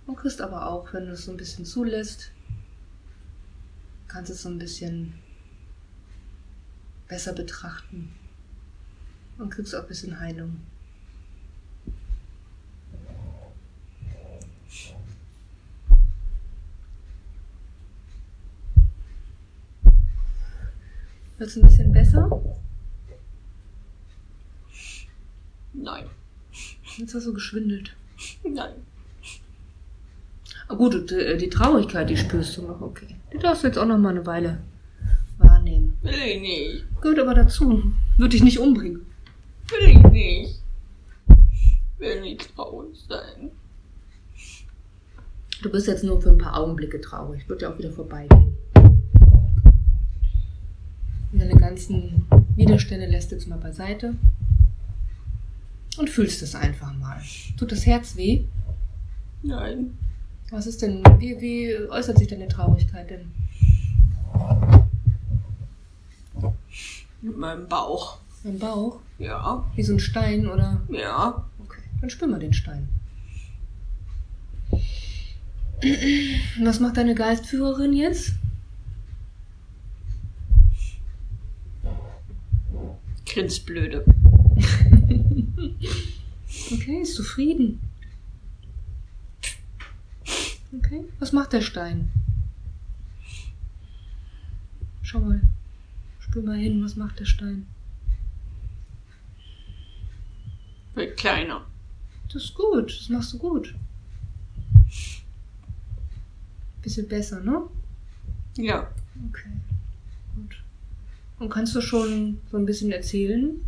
Und 0.09 0.16
kriegst 0.16 0.40
aber 0.40 0.66
auch, 0.66 0.93
wenn 0.93 1.07
du 1.07 1.12
es 1.12 1.27
so 1.27 1.31
ein 1.31 1.36
bisschen 1.36 1.65
zulässt, 1.65 2.32
kannst 4.09 4.32
es 4.32 4.43
so 4.43 4.49
ein 4.49 4.59
bisschen 4.59 5.15
besser 7.07 7.32
betrachten. 7.32 8.12
Und 9.39 9.51
kriegst 9.51 9.73
auch 9.73 9.82
ein 9.82 9.89
bisschen 9.89 10.19
Heilung. 10.19 10.57
Wird's 21.39 21.56
ein 21.56 21.62
bisschen 21.62 21.93
besser? 21.93 22.28
nein, 25.73 26.05
Jetzt 26.97 27.15
hast 27.15 27.27
du 27.27 27.32
geschwindelt. 27.32 27.94
nein. 28.43 28.73
Ah, 30.66 30.74
gut, 30.74 31.12
äh, 31.12 31.36
die 31.36 31.48
Traurigkeit, 31.48 32.10
die 32.10 32.16
spürst 32.16 32.56
du 32.56 32.62
noch, 32.62 32.81
okay. 32.81 33.06
Die 33.32 33.39
darfst 33.39 33.62
du 33.62 33.69
jetzt 33.69 33.78
auch 33.78 33.86
noch 33.86 33.98
mal 33.98 34.10
eine 34.10 34.27
Weile 34.27 34.59
wahrnehmen. 35.39 35.97
Will 36.02 36.12
ich 36.15 36.40
nicht. 36.40 37.01
Gehört 37.01 37.20
aber 37.20 37.35
dazu. 37.35 37.93
Würde 38.16 38.31
dich 38.31 38.43
nicht 38.43 38.59
umbringen. 38.59 39.06
Will 39.70 39.89
ich 39.89 40.02
nicht. 40.12 40.62
Will 41.98 42.20
nicht 42.20 42.55
traurig 42.55 42.97
sein. 43.09 43.51
Du 45.62 45.70
bist 45.70 45.86
jetzt 45.86 46.05
nur 46.05 46.20
für 46.20 46.31
ein 46.31 46.39
paar 46.39 46.56
Augenblicke 46.56 47.01
traurig. 47.01 47.48
Wird 47.48 47.62
ja 47.62 47.73
auch 47.73 47.78
wieder 47.78 47.90
vorbeigehen. 47.90 48.56
Und 51.32 51.40
deine 51.40 51.56
ganzen 51.56 52.26
Widerstände 52.56 53.06
lässt 53.06 53.30
du 53.30 53.34
jetzt 53.36 53.48
mal 53.48 53.59
beiseite. 53.59 54.14
Und 55.98 56.09
fühlst 56.10 56.42
es 56.42 56.55
einfach 56.55 56.94
mal. 56.96 57.20
Tut 57.56 57.72
das 57.72 57.84
Herz 57.86 58.16
weh? 58.16 58.44
Nein, 59.42 59.96
Was 60.50 60.66
ist 60.66 60.82
denn, 60.82 61.02
wie, 61.18 61.40
wie 61.40 61.74
äußert 61.90 62.18
sich 62.18 62.28
deine 62.28 62.48
Traurigkeit 62.48 63.10
denn? 63.10 63.30
mit 67.20 67.36
meinem 67.36 67.66
Bauch. 67.68 68.18
Im 68.44 68.59
Bauch? 68.60 69.00
Ja, 69.18 69.64
Wie 69.74 69.82
so 69.82 69.92
ein 69.92 69.98
Stein 69.98 70.46
oder? 70.46 70.80
ja. 70.88 71.44
Okay, 71.64 71.80
dann 72.00 72.09
spür 72.10 72.28
mal 72.28 72.38
den 72.38 72.52
Stein. 72.55 72.88
Was 76.62 76.78
macht 76.80 76.96
deine 76.96 77.14
Geistführerin 77.16 77.92
jetzt? 77.92 78.32
Grinsblöde. 83.39 84.05
Okay, 86.70 87.01
ist 87.01 87.15
zufrieden. 87.15 87.81
Okay, 90.77 91.05
was 91.19 91.32
macht 91.32 91.52
der 91.55 91.62
Stein? 91.62 92.10
Schau 95.02 95.20
mal. 95.20 95.40
Spür 96.20 96.43
mal 96.43 96.59
hin, 96.59 96.85
was 96.85 96.97
macht 96.97 97.20
der 97.20 97.24
Stein? 97.24 97.66
Wird 100.94 101.16
kleiner. 101.16 101.65
Das 102.31 102.44
ist 102.44 102.55
gut, 102.55 102.90
das 102.98 103.09
machst 103.09 103.32
du 103.32 103.39
gut. 103.39 103.74
Bisschen 106.82 107.09
besser, 107.09 107.40
ne? 107.40 107.62
Ja, 108.56 108.89
Okay, 109.31 109.51
gut. 110.35 110.56
Und 111.39 111.48
kannst 111.51 111.74
du 111.74 111.81
schon 111.81 112.40
so 112.51 112.56
ein 112.56 112.66
bisschen 112.66 112.90
erzählen? 112.93 113.60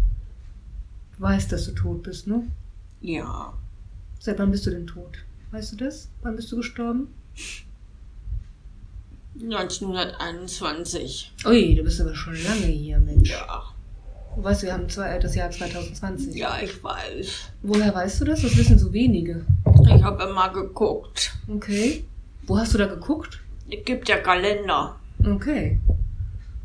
Du 1.16 1.22
weißt, 1.22 1.52
dass 1.52 1.66
du 1.66 1.72
tot 1.72 2.02
bist, 2.02 2.26
ne? 2.26 2.46
ja. 3.00 3.52
Seit 4.22 4.38
wann 4.38 4.50
bist 4.50 4.66
du 4.66 4.70
denn 4.70 4.86
tot? 4.86 5.16
Weißt 5.50 5.72
du 5.72 5.76
das? 5.76 6.08
Wann 6.22 6.36
bist 6.36 6.52
du 6.52 6.56
gestorben? 6.58 7.08
1921. 9.40 11.32
Ui, 11.46 11.74
du 11.74 11.82
bist 11.82 12.00
aber 12.02 12.14
schon 12.14 12.34
lange 12.42 12.66
hier, 12.66 12.98
Mensch. 12.98 13.30
Ja, 13.30 13.62
Du 14.36 14.44
weißt, 14.44 14.62
wir 14.62 14.72
haben 14.74 14.88
zwei, 14.88 15.18
das 15.18 15.34
Jahr 15.34 15.50
2020. 15.50 16.34
ja, 16.36 16.58
ich 16.62 16.82
weiß. 16.84 17.50
Woher 17.62 17.94
weißt 17.94 18.20
du 18.20 18.26
das? 18.26 18.42
Das 18.42 18.56
wissen 18.56 18.78
so 18.78 18.92
wenige. 18.92 19.44
Ich 19.94 20.02
habe 20.02 20.22
immer 20.24 20.52
geguckt. 20.52 21.32
Okay. 21.48 22.04
Wo 22.46 22.58
hast 22.58 22.74
du 22.74 22.78
da 22.78 22.86
geguckt? 22.86 23.40
Es 23.70 23.84
gibt 23.84 24.08
ja 24.08 24.18
Kalender. 24.18 24.96
Okay. 25.24 25.80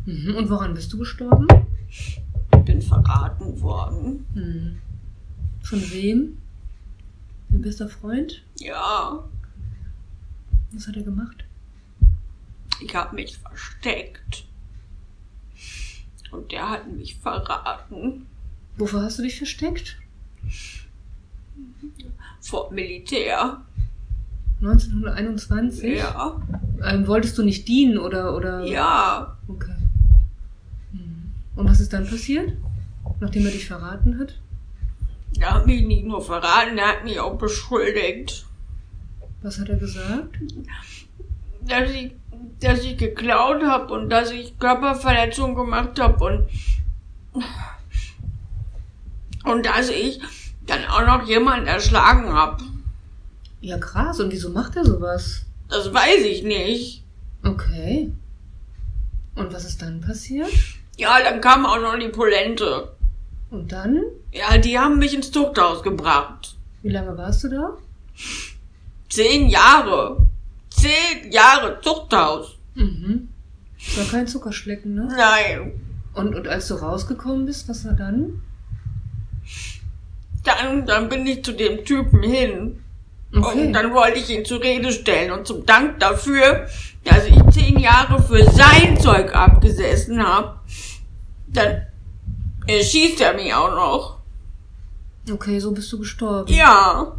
Mhm. 0.06 0.36
Und 0.36 0.50
woran 0.50 0.74
bist 0.74 0.92
du 0.94 0.98
gestorben? 1.00 1.48
Ich 1.90 2.22
bin 2.66 2.82
verraten 2.82 3.60
worden. 3.62 4.26
Mhm. 4.34 4.78
Von 5.62 5.92
wem? 5.92 6.38
Dein 7.50 7.62
bester 7.62 7.88
Freund? 7.90 8.44
Ja, 8.60 9.24
Was 10.72 10.88
hat 10.88 10.96
er 10.98 11.04
gemacht? 11.04 11.44
ich 12.84 12.94
habe 12.94 13.16
mich 13.16 13.38
versteckt. 13.38 14.46
Und 16.32 16.52
der 16.52 16.70
hat 16.70 16.92
mich 16.92 17.16
verraten. 17.16 18.26
Wofür 18.78 19.02
hast 19.04 19.18
du 19.20 19.24
dich 19.24 19.38
versteckt? 19.38 19.98
Vor 22.42 22.72
Militär. 22.74 23.62
1921? 24.62 25.98
Ja, 25.98 26.42
Ähm, 26.84 27.08
wolltest 27.08 27.38
du 27.38 27.44
nicht 27.44 27.68
dienen 27.68 27.98
oder, 27.98 28.36
oder? 28.36 28.66
ja. 28.66 29.38
Okay. 29.48 29.72
Und 31.56 31.70
was 31.70 31.80
ist 31.80 31.94
dann 31.94 32.08
passiert? 32.08 32.54
Nachdem 33.20 33.46
er 33.46 33.52
dich 33.52 33.68
verraten 33.68 34.20
hat? 34.20 34.36
Er 35.40 35.54
hat 35.54 35.68
mich 35.68 35.86
nicht 35.86 36.06
nur 36.06 36.24
verraten, 36.24 36.78
er 36.78 36.88
hat 36.88 37.04
mich 37.04 37.20
auch 37.20 37.38
beschuldigt. 37.38 38.46
Was 39.42 39.60
hat 39.60 39.70
er 39.70 39.78
gesagt? 39.78 40.38
dass 41.68 41.90
ich, 41.92 42.12
dass 42.60 42.84
ich 42.84 42.98
geklaut 42.98 43.64
habe 43.64 43.94
und 43.94 44.10
dass 44.10 44.32
ich 44.32 44.58
Körperverletzung 44.60 45.56
gemacht 45.56 46.00
habe 46.00 46.24
und 46.24 46.48
und 49.44 49.66
dass 49.66 49.90
ich 49.90 50.20
dann 50.66 50.86
auch 50.86 51.06
noch 51.06 51.28
jemanden 51.28 51.68
erschlagen 51.68 52.34
habe. 52.34 52.64
Ja, 53.62 53.78
krass. 53.78 54.20
Und 54.20 54.32
wieso 54.32 54.50
macht 54.50 54.76
er 54.76 54.86
sowas? 54.86 55.46
Das 55.70 55.94
weiß 55.94 56.24
ich 56.24 56.44
nicht. 56.44 57.04
Okay. 57.44 58.12
Und 59.36 59.54
was 59.54 59.66
ist 59.66 59.82
dann 59.82 60.02
passiert? 60.02 60.52
Ja, 60.98 61.22
dann 61.22 61.42
kam 61.42 61.66
auch 61.66 61.80
noch 61.80 61.98
die 61.98 62.10
Polente. 62.10 62.94
Und 63.50 63.72
dann? 63.72 64.02
Ja, 64.32 64.58
die 64.58 64.80
haben 64.80 64.98
mich 64.98 65.14
ins 65.14 65.32
Zuchthaus 65.32 65.84
gebracht. 65.84 66.56
Wie 66.82 66.90
lange 66.90 67.18
warst 67.18 67.44
du 67.44 67.50
da? 67.50 67.78
Zehn 69.10 69.48
Jahre. 69.48 70.28
Zehn 70.70 71.32
Jahre 71.32 71.80
Zuchthaus. 71.82 72.58
Mhm. 72.76 73.30
Das 73.78 73.98
war 73.98 74.06
kein 74.06 74.28
Zuckerschlecken, 74.28 74.96
ne? 74.96 75.08
Nein. 75.16 75.74
Und, 76.14 76.36
und 76.36 76.48
als 76.48 76.68
du 76.68 76.76
rausgekommen 76.76 77.46
bist, 77.46 77.68
was 77.68 77.86
war 77.86 77.94
dann? 77.94 78.42
Dann, 80.44 80.86
dann 80.86 81.10
bin 81.10 81.26
ich 81.26 81.44
zu 81.44 81.52
dem 81.52 81.84
Typen 81.86 82.24
hin. 82.24 82.82
Okay. 83.36 83.68
Und 83.68 83.74
dann 83.74 83.94
wollte 83.94 84.20
ich 84.20 84.30
ihn 84.30 84.46
zur 84.46 84.62
Rede 84.62 84.92
stellen 84.92 85.32
und 85.32 85.46
zum 85.46 85.66
Dank 85.66 86.00
dafür, 86.00 86.68
dass 87.04 87.26
ich 87.26 87.36
zehn 87.52 87.80
Jahre 87.80 88.22
für 88.22 88.44
sein 88.52 89.00
Zeug 89.00 89.36
abgesessen 89.36 90.26
habe, 90.26 90.60
dann 91.56 91.82
erschießt 92.68 93.22
er 93.22 93.34
mich 93.34 93.54
auch 93.54 93.72
noch. 93.72 94.20
Okay, 95.32 95.60
so 95.60 95.72
bist 95.72 95.92
du 95.92 96.00
gestorben. 96.00 96.52
Ja, 96.54 97.16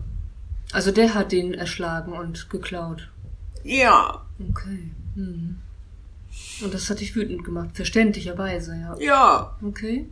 Also 0.72 0.90
der 0.92 1.14
hat 1.14 1.32
den 1.32 1.54
erschlagen 1.54 2.12
und 2.12 2.48
geklaut. 2.50 3.08
ja, 3.64 4.22
Okay. 4.50 4.90
Mhm. 5.14 5.56
Und 6.62 6.74
das 6.74 6.90
hat 6.90 7.00
dich 7.00 7.14
wütend 7.16 7.44
gemacht, 7.44 7.70
verständlicherweise, 7.74 8.76
ja. 8.76 8.96
ja, 9.00 9.56
Okay. 9.62 10.06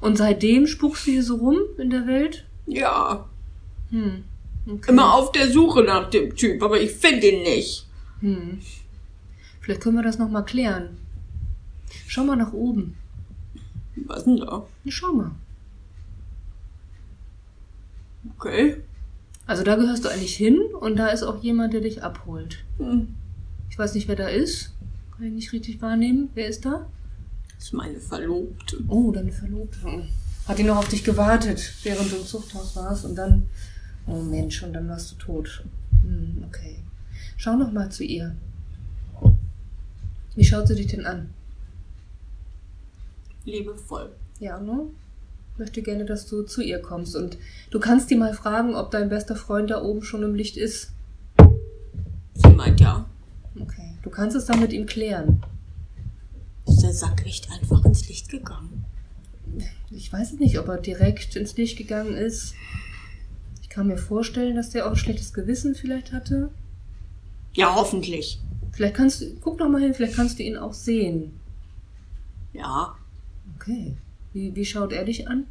Und 0.00 0.16
seitdem 0.16 0.66
spukst 0.66 1.06
du 1.06 1.10
hier 1.12 1.22
so 1.24 1.36
rum 1.36 1.58
in 1.78 1.90
der 1.90 2.06
Welt? 2.06 2.44
ja. 2.66 3.26
Hm. 3.90 4.24
Okay. 4.66 4.90
Immer 4.90 5.12
auf 5.14 5.30
der 5.32 5.50
Suche 5.50 5.82
nach 5.82 6.08
dem 6.10 6.34
Typ, 6.36 6.62
aber 6.62 6.80
ich 6.80 6.92
finde 6.92 7.28
ihn 7.28 7.42
nicht. 7.42 7.86
Hm. 8.20 8.60
Vielleicht 9.60 9.82
können 9.82 9.96
wir 9.96 10.02
das 10.02 10.18
nochmal 10.18 10.44
klären. 10.44 10.96
Schau 12.06 12.24
mal 12.24 12.36
nach 12.36 12.52
oben. 12.52 12.96
Was 13.96 14.24
denn 14.24 14.38
da? 14.38 14.66
Ja, 14.84 14.90
Schau 14.90 15.12
mal. 15.12 15.30
Okay. 18.36 18.82
Also 19.46 19.62
da 19.62 19.76
gehörst 19.76 20.04
du 20.04 20.08
eigentlich 20.08 20.36
hin 20.36 20.58
und 20.80 20.96
da 20.96 21.08
ist 21.08 21.22
auch 21.22 21.42
jemand, 21.42 21.74
der 21.74 21.82
dich 21.82 22.02
abholt. 22.02 22.64
Hm. 22.78 23.14
Ich 23.68 23.78
weiß 23.78 23.94
nicht, 23.94 24.08
wer 24.08 24.16
da 24.16 24.28
ist. 24.28 24.72
Kann 25.16 25.26
ich 25.26 25.32
nicht 25.32 25.52
richtig 25.52 25.82
wahrnehmen. 25.82 26.30
Wer 26.34 26.48
ist 26.48 26.64
da? 26.64 26.86
Das 27.54 27.64
ist 27.64 27.72
meine 27.72 28.00
Verlobte. 28.00 28.78
Oh, 28.88 29.12
deine 29.12 29.32
Verlobte. 29.32 29.78
Hat 30.46 30.58
die 30.58 30.64
noch 30.64 30.76
auf 30.76 30.88
dich 30.88 31.04
gewartet, 31.04 31.74
während 31.82 32.10
du 32.10 32.16
im 32.16 32.26
Zuchthaus 32.26 32.76
warst 32.76 33.04
und 33.04 33.16
dann. 33.16 33.46
Oh 34.06 34.20
Mensch, 34.20 34.62
und 34.62 34.72
dann 34.72 34.88
warst 34.88 35.12
du 35.12 35.16
tot. 35.16 35.64
Hm, 36.02 36.44
okay. 36.46 36.76
Schau 37.36 37.56
noch 37.56 37.72
mal 37.72 37.90
zu 37.90 38.04
ihr. 38.04 38.34
Wie 40.34 40.44
schaut 40.44 40.68
sie 40.68 40.74
dich 40.74 40.88
denn 40.88 41.06
an? 41.06 41.30
Liebevoll. 43.44 44.10
Ja, 44.40 44.60
ne? 44.60 44.86
Möchte 45.56 45.82
gerne, 45.82 46.04
dass 46.04 46.26
du 46.26 46.42
zu 46.42 46.62
ihr 46.62 46.80
kommst. 46.80 47.14
Und 47.14 47.38
du 47.70 47.78
kannst 47.78 48.10
die 48.10 48.16
mal 48.16 48.34
fragen, 48.34 48.74
ob 48.74 48.90
dein 48.90 49.08
bester 49.08 49.36
Freund 49.36 49.70
da 49.70 49.82
oben 49.82 50.02
schon 50.02 50.22
im 50.22 50.34
Licht 50.34 50.56
ist. 50.56 50.90
Sie 52.34 52.48
meint 52.48 52.80
ja, 52.80 53.06
Okay. 53.60 53.96
Du 54.02 54.10
kannst 54.10 54.36
es 54.36 54.46
dann 54.46 54.60
mit 54.60 54.72
ihm 54.72 54.86
klären. 54.86 55.42
ist 56.66 56.82
der 56.82 56.92
Sack 56.92 57.24
echt 57.24 57.50
einfach 57.50 57.84
ins 57.84 58.08
Licht 58.08 58.28
gegangen. 58.28 58.84
Ich 59.90 60.12
weiß 60.12 60.32
nicht, 60.34 60.58
ob 60.58 60.68
er 60.68 60.78
direkt 60.78 61.36
ins 61.36 61.56
Licht 61.56 61.78
gegangen 61.78 62.14
ist. 62.14 62.54
Ich 63.62 63.68
kann 63.68 63.86
mir 63.86 63.98
vorstellen, 63.98 64.56
dass 64.56 64.70
der 64.70 64.86
auch 64.86 64.90
ein 64.90 64.96
schlechtes 64.96 65.32
Gewissen 65.32 65.74
vielleicht 65.74 66.12
hatte. 66.12 66.50
Ja, 67.52 67.74
hoffentlich. 67.76 68.40
Vielleicht 68.72 68.94
kannst 68.96 69.20
du, 69.20 69.36
guck 69.40 69.58
noch 69.60 69.68
mal 69.68 69.80
hin, 69.80 69.94
vielleicht 69.94 70.16
kannst 70.16 70.38
du 70.38 70.42
ihn 70.42 70.56
auch 70.56 70.72
sehen. 70.72 71.38
Ja, 72.52 72.96
Okay. 73.64 73.96
Wie, 74.34 74.54
wie 74.54 74.64
schaut 74.64 74.92
er 74.92 75.04
dich 75.04 75.26
an? 75.28 75.46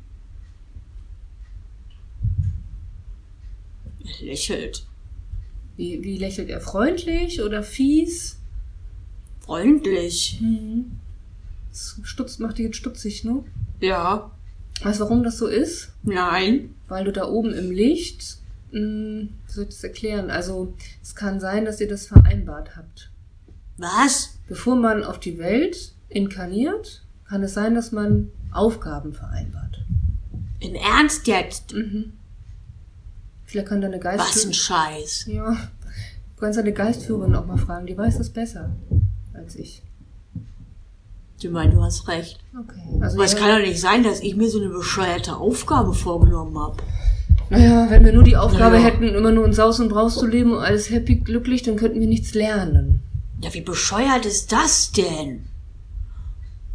er 4.06 4.26
lächelt. 4.26 4.86
Wie, 5.78 6.04
wie 6.04 6.18
lächelt 6.18 6.50
er? 6.50 6.62
Freundlich 6.62 7.42
oder 7.42 7.64
fies? 7.64 8.38
Freundlich. 9.40 10.40
Mhm. 10.42 11.00
Das 11.72 12.00
stutzt, 12.04 12.40
macht 12.40 12.58
dich 12.60 12.66
jetzt 12.66 12.78
stutzig, 12.78 13.24
ne? 13.24 13.44
Ja, 13.80 14.30
Weißt 14.82 15.00
du, 15.00 15.04
warum 15.06 15.24
das 15.24 15.38
so 15.38 15.48
ist? 15.48 15.94
nein. 16.04 16.76
Weil 16.88 17.06
du 17.06 17.12
da 17.12 17.28
oben 17.28 17.54
im 17.54 17.72
Licht, 17.72 18.38
mh, 18.72 19.28
wie 19.48 19.52
soll 19.52 19.64
ich 19.64 19.70
das 19.70 19.84
erklären? 19.84 20.30
Also, 20.30 20.74
es 21.02 21.16
kann 21.16 21.40
sein, 21.40 21.66
dass 21.66 21.80
ihr 21.80 21.88
das 21.88 22.08
vereinbart 22.08 22.76
habt. 22.76 23.10
Was? 23.78 24.38
Bevor 24.48 24.76
man 24.76 25.04
auf 25.04 25.20
die 25.20 25.38
Welt 25.38 25.94
inkarniert, 26.10 27.02
kann 27.34 27.42
es 27.42 27.56
sein, 27.56 27.74
dass 27.74 27.92
man 27.92 28.30
Aufgaben 28.52 29.12
vereinbart. 29.12 29.84
Im 30.60 30.76
Ernst 30.76 31.26
jetzt? 31.26 31.74
Mhm. 31.74 32.14
Vielleicht 33.44 33.70
kann 33.70 33.82
deine 33.82 33.98
Was 33.98 34.06
ein 34.06 34.18
Geistführerin. 34.20 34.54
Scheiß. 34.54 35.26
Ja. 35.26 35.52
Du 36.36 36.40
kannst 36.40 36.60
deine 36.60 36.74
Geistführerin 36.74 37.34
auch 37.34 37.48
mal 37.48 37.58
fragen, 37.58 37.88
die 37.88 37.98
weiß 37.98 38.20
das 38.20 38.30
besser 38.30 38.70
als 39.34 39.56
ich. 39.56 39.82
Du 41.42 41.50
meinst, 41.50 41.76
du 41.76 41.82
hast 41.82 42.08
recht. 42.08 42.40
Okay. 42.56 43.02
Also 43.02 43.16
Aber 43.18 43.26
es 43.26 43.36
kann 43.36 43.50
doch 43.50 43.68
nicht 43.68 43.82
sein, 43.82 44.04
dass 44.04 44.20
ich 44.20 44.36
mir 44.36 44.48
so 44.52 44.60
eine 44.60 44.70
bescheuerte 44.70 45.36
Aufgabe 45.36 45.96
vorgenommen 45.96 46.56
habe. 46.60 46.78
Naja, 47.50 47.90
wenn 47.90 48.06
wir 48.06 48.14
nur 48.14 48.24
die 48.24 48.38
Aufgabe 48.38 48.76
Naja. 48.76 48.86
hätten, 48.86 49.06
immer 49.06 49.32
nur 49.32 49.46
in 49.48 49.54
Saus 49.54 49.80
und 49.80 49.90
Braus 49.90 50.20
zu 50.20 50.28
leben 50.28 50.52
und 50.52 50.60
alles 50.60 50.92
happy, 50.92 51.16
glücklich, 51.16 51.64
dann 51.64 51.78
könnten 51.78 52.00
wir 52.00 52.08
nichts 52.08 52.36
lernen. 52.36 53.02
Ja, 53.42 53.52
wie 53.56 53.62
bescheuert 53.62 54.28
ist 54.28 54.52
das 54.52 54.92
denn? 54.92 55.46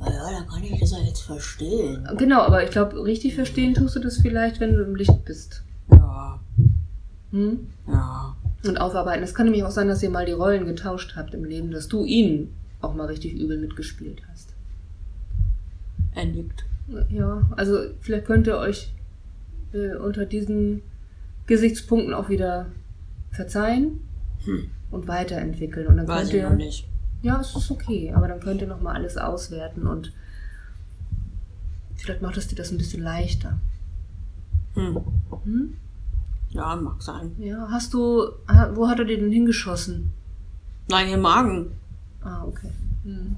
Naja, 0.00 0.30
dann 0.38 0.46
kann 0.48 0.62
ich 0.62 0.78
das 0.78 0.92
ja 0.92 0.98
jetzt 0.98 1.22
verstehen. 1.22 2.06
Genau, 2.16 2.40
aber 2.42 2.62
ich 2.64 2.70
glaube, 2.70 3.02
richtig 3.04 3.34
verstehen 3.34 3.74
tust 3.74 3.96
du 3.96 4.00
das 4.00 4.18
vielleicht, 4.18 4.60
wenn 4.60 4.74
du 4.74 4.82
im 4.82 4.94
Licht 4.94 5.24
bist. 5.24 5.62
Ja, 5.90 6.40
Hm? 7.32 7.66
ja. 7.86 8.36
Und 8.64 8.80
aufarbeiten. 8.80 9.22
Es 9.22 9.34
kann 9.34 9.46
nämlich 9.46 9.64
auch 9.64 9.70
sein, 9.70 9.88
dass 9.88 10.02
ihr 10.02 10.10
mal 10.10 10.26
die 10.26 10.32
Rollen 10.32 10.64
getauscht 10.66 11.14
habt 11.16 11.34
im 11.34 11.44
Leben, 11.44 11.70
dass 11.70 11.88
du 11.88 12.04
ihn 12.04 12.52
auch 12.80 12.94
mal 12.94 13.06
richtig 13.06 13.34
übel 13.34 13.58
mitgespielt 13.58 14.22
hast. 14.30 14.54
Er 16.14 16.26
nickt. 16.26 16.64
Ja, 17.10 17.42
also 17.56 17.78
vielleicht 18.00 18.26
könnt 18.26 18.46
ihr 18.46 18.56
euch 18.56 18.92
äh, 19.72 19.94
unter 19.96 20.24
diesen 20.26 20.82
Gesichtspunkten 21.46 22.14
auch 22.14 22.28
wieder 22.28 22.66
verzeihen 23.30 24.00
Hm. 24.44 24.70
und 24.90 25.06
weiterentwickeln. 25.08 25.86
Und 25.86 25.96
dann 25.98 26.08
Weiß 26.08 26.18
könnt 26.22 26.30
ich 26.30 26.36
ihr. 26.36 26.48
noch 26.50 26.56
nicht. 26.56 26.88
Ja, 27.22 27.40
es 27.40 27.54
ist 27.56 27.70
okay, 27.70 28.12
aber 28.14 28.28
dann 28.28 28.40
könnt 28.40 28.60
ihr 28.60 28.68
nochmal 28.68 28.96
alles 28.96 29.16
auswerten 29.16 29.86
und 29.86 30.12
vielleicht 31.96 32.22
macht 32.22 32.36
es 32.36 32.48
dir 32.48 32.56
das 32.56 32.70
ein 32.70 32.78
bisschen 32.78 33.02
leichter. 33.02 33.58
Hm. 34.74 35.00
Hm? 35.44 35.76
Ja, 36.50 36.76
mag 36.76 37.02
sein. 37.02 37.32
Ja, 37.38 37.68
hast 37.70 37.92
du, 37.92 38.30
wo 38.74 38.88
hat 38.88 38.98
er 39.00 39.04
dir 39.04 39.18
denn 39.18 39.32
hingeschossen? 39.32 40.12
Nein, 40.88 41.08
ihr 41.08 41.18
Magen. 41.18 41.72
Ah, 42.22 42.44
okay. 42.44 42.70
Hm. 43.02 43.36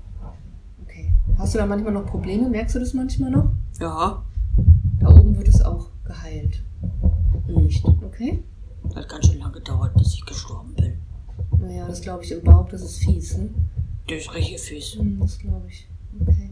Okay. 0.82 1.12
Hast 1.38 1.54
du 1.54 1.58
da 1.58 1.66
manchmal 1.66 1.92
noch 1.92 2.06
Probleme? 2.06 2.48
Merkst 2.48 2.76
du 2.76 2.80
das 2.80 2.94
manchmal 2.94 3.30
noch? 3.30 3.52
Ja. 3.80 4.22
Da 5.00 5.08
oben 5.08 5.36
wird 5.36 5.48
es 5.48 5.62
auch 5.62 5.88
geheilt. 6.04 6.62
Nicht? 7.46 7.84
Okay? 7.84 8.44
Hat 8.94 9.08
ganz 9.08 9.26
schön 9.26 9.38
lange 9.38 9.54
gedauert, 9.54 9.94
bis 9.94 10.14
ich 10.14 10.24
gestorben 10.24 10.74
bin. 10.74 10.98
Naja, 11.60 11.86
das 11.86 12.00
glaube 12.00 12.24
ich 12.24 12.32
im 12.32 12.42
Bauch, 12.42 12.68
das 12.68 12.82
ist 12.82 12.98
fies, 12.98 13.36
ne? 13.36 13.50
Durch 14.06 14.32
richtige 14.34 14.58
Füße. 14.58 14.98
Hm, 14.98 15.18
Das 15.20 15.38
glaube 15.38 15.66
ich. 15.68 15.86
Okay. 16.20 16.50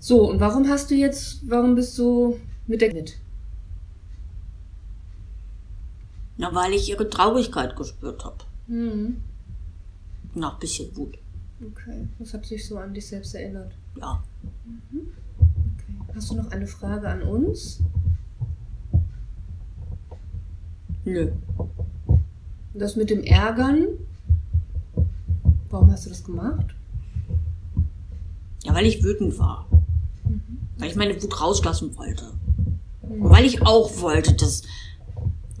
So, 0.00 0.30
und 0.30 0.40
warum 0.40 0.68
hast 0.68 0.90
du 0.90 0.94
jetzt, 0.94 1.48
warum 1.48 1.74
bist 1.74 1.96
du 1.98 2.38
mit 2.66 2.80
der 2.80 2.92
mit? 2.92 3.18
Na, 6.36 6.54
weil 6.54 6.72
ich 6.72 6.88
ihre 6.88 7.08
Traurigkeit 7.08 7.74
gespürt 7.76 8.24
habe. 8.24 8.44
Hm. 8.68 9.16
Nach 10.34 10.54
ein 10.54 10.60
bisschen 10.60 10.94
Wut. 10.96 11.18
Okay. 11.60 12.06
Was 12.18 12.32
hat 12.34 12.48
dich 12.48 12.66
so 12.66 12.78
an 12.78 12.94
dich 12.94 13.06
selbst 13.08 13.34
erinnert? 13.34 13.72
Ja. 13.96 14.22
Okay. 14.92 16.14
Hast 16.14 16.30
du 16.30 16.36
noch 16.36 16.50
eine 16.50 16.66
Frage 16.66 17.08
an 17.08 17.22
uns? 17.22 17.80
Nö. 21.04 21.32
Das 22.78 22.94
mit 22.94 23.10
dem 23.10 23.24
Ärgern? 23.24 23.88
Warum 25.68 25.90
hast 25.90 26.06
du 26.06 26.10
das 26.10 26.22
gemacht? 26.22 26.74
Ja, 28.62 28.72
weil 28.72 28.86
ich 28.86 29.02
wütend 29.02 29.36
war. 29.38 29.66
Mhm. 30.24 30.40
Weil 30.78 30.88
ich 30.88 30.96
meine 30.96 31.20
Wut 31.20 31.40
rauslassen 31.40 31.96
wollte. 31.96 32.32
Und 33.02 33.30
weil 33.30 33.44
ich 33.44 33.62
auch 33.62 34.00
wollte, 34.00 34.34
dass 34.34 34.62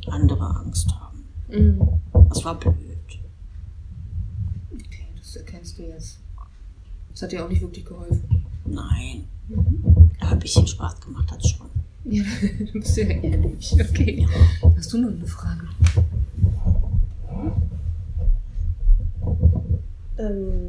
andere 0.06 0.46
Angst 0.56 0.90
haben. 0.94 1.24
Mhm. 1.48 1.88
Das 2.28 2.44
war 2.44 2.58
blöd. 2.58 2.76
Okay, 4.72 5.06
das 5.18 5.34
erkennst 5.36 5.78
du 5.78 5.82
jetzt. 5.82 6.20
Das 7.10 7.22
hat 7.22 7.32
dir 7.32 7.44
auch 7.44 7.48
nicht 7.48 7.62
wirklich 7.62 7.84
geholfen. 7.84 8.46
Nein. 8.64 9.24
Mhm. 9.48 10.10
Aber 10.20 10.32
ein 10.32 10.38
bisschen 10.38 10.68
Spaß 10.68 11.00
gemacht 11.00 11.32
hat's 11.32 11.50
schon. 11.50 11.66
Ja, 12.04 12.22
du 12.72 12.72
bist 12.72 12.96
ja 12.96 13.04
ehrlich. 13.06 13.72
Okay. 13.72 14.26
Hast 14.76 14.92
du 14.92 14.98
noch 14.98 15.10
eine 15.10 15.26
Frage? 15.26 15.66
Ähm, 20.18 20.68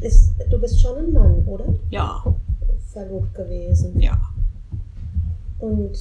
ist, 0.00 0.32
du 0.50 0.60
bist 0.60 0.80
schon 0.80 0.98
ein 0.98 1.12
Mann, 1.12 1.44
oder? 1.46 1.64
Ja, 1.90 2.22
Verlobt 2.92 3.34
gewesen. 3.34 3.98
ja. 4.00 4.18
Und 5.58 5.96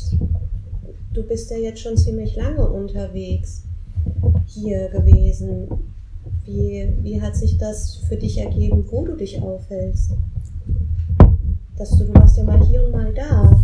du 1.14 1.24
bist 1.24 1.50
ja 1.52 1.58
jetzt 1.58 1.80
schon 1.80 1.96
ziemlich 1.96 2.36
lange 2.36 2.68
unterwegs 2.68 3.64
hier 4.46 4.90
gewesen. 4.90 5.68
Wie, 6.46 6.94
wie 7.02 7.22
hat 7.22 7.36
sich 7.38 7.58
das 7.58 7.96
für 8.10 8.18
dich 8.18 8.38
ergeben, 8.38 8.86
wo 8.92 9.06
du 9.06 9.16
dich 9.16 9.42
aufhältst? 9.42 10.12
Dass 11.78 11.92
du, 11.98 12.04
du 12.06 12.14
warst 12.14 12.38
ja 12.38 12.44
mal 12.44 12.62
hier 12.66 12.84
und 12.86 12.92
mal 12.92 13.14
da. 13.14 13.58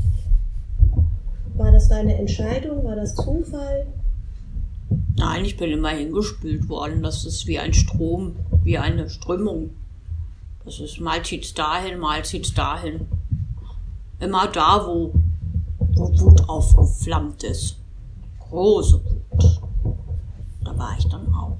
War 1.55 1.71
das 1.71 1.89
deine 1.89 2.17
Entscheidung? 2.17 2.85
War 2.85 2.95
das 2.95 3.15
Zufall? 3.15 3.87
Nein, 5.19 5.45
ich 5.45 5.57
bin 5.57 5.71
immer 5.71 5.89
hingespült 5.89 6.67
worden. 6.69 7.03
Das 7.03 7.25
ist 7.25 7.45
wie 7.45 7.59
ein 7.59 7.73
Strom, 7.73 8.35
wie 8.63 8.77
eine 8.77 9.09
Strömung. 9.09 9.71
Das 10.65 10.79
ist 10.79 10.99
mal 10.99 11.23
zieht's 11.23 11.53
dahin, 11.53 11.99
mal 11.99 12.23
zieht's 12.23 12.53
dahin. 12.53 13.07
Immer 14.19 14.47
da, 14.47 14.85
wo, 14.87 15.13
wo 15.93 16.19
Wut 16.19 16.47
aufgeflammt 16.47 17.43
ist. 17.43 17.77
Große 18.39 19.01
Wut. 19.03 19.61
Da 20.63 20.77
war 20.77 20.95
ich 20.97 21.07
dann 21.07 21.33
auch. 21.33 21.57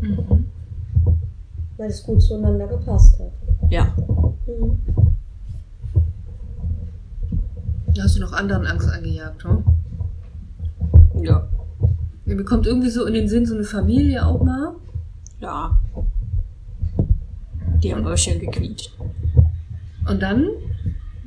Mhm. 0.00 0.46
Weil 1.76 1.88
es 1.90 2.02
gut 2.02 2.22
zueinander 2.22 2.66
gepasst 2.66 3.18
hat. 3.20 3.32
Ja, 3.70 3.94
Mhm. 4.46 4.78
Da 7.94 8.02
hast 8.04 8.16
du 8.16 8.20
noch 8.20 8.32
anderen 8.32 8.66
Angst 8.66 8.88
eingejagt, 8.88 9.44
hm? 9.44 9.64
ja, 11.22 11.46
Mir 12.36 12.44
kommt 12.44 12.66
irgendwie 12.66 12.90
so 12.90 13.04
in 13.06 13.14
den 13.14 13.28
Sinn 13.28 13.46
so 13.46 13.54
eine 13.54 13.64
Familie 13.64 14.24
auch 14.26 14.42
mal. 14.42 14.74
ja. 15.40 15.78
Die 17.82 17.92
haben 17.92 18.06
Öhrchen 18.06 18.38
gequietscht. 18.38 18.92
Und 20.08 20.22
dann, 20.22 20.46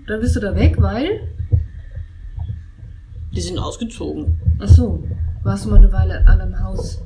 dann 0.08 0.22
bist 0.22 0.38
du 0.38 0.40
da 0.40 0.56
weg, 0.56 0.76
weil. 0.80 1.28
Die 3.36 3.42
sind 3.42 3.60
ausgezogen. 3.60 4.40
Ach 4.60 4.68
so. 4.70 5.04
Warst 5.44 5.66
du 5.66 5.70
mal 5.70 5.78
eine 5.78 5.92
Weile 5.92 6.26
an 6.26 6.40
einem 6.40 6.58
Haus 6.64 7.02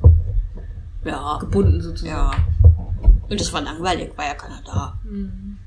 Ja. 1.04 1.38
gebunden 1.40 1.80
sozusagen? 1.80 2.10
Ja. 2.16 2.30
Und 3.28 3.40
das 3.40 3.52
war 3.52 3.62
langweilig, 3.62 4.10
war 4.16 4.26
ja 4.26 4.34
keiner 4.34 4.60
da. 4.64 4.98
Mhm. 5.04 5.58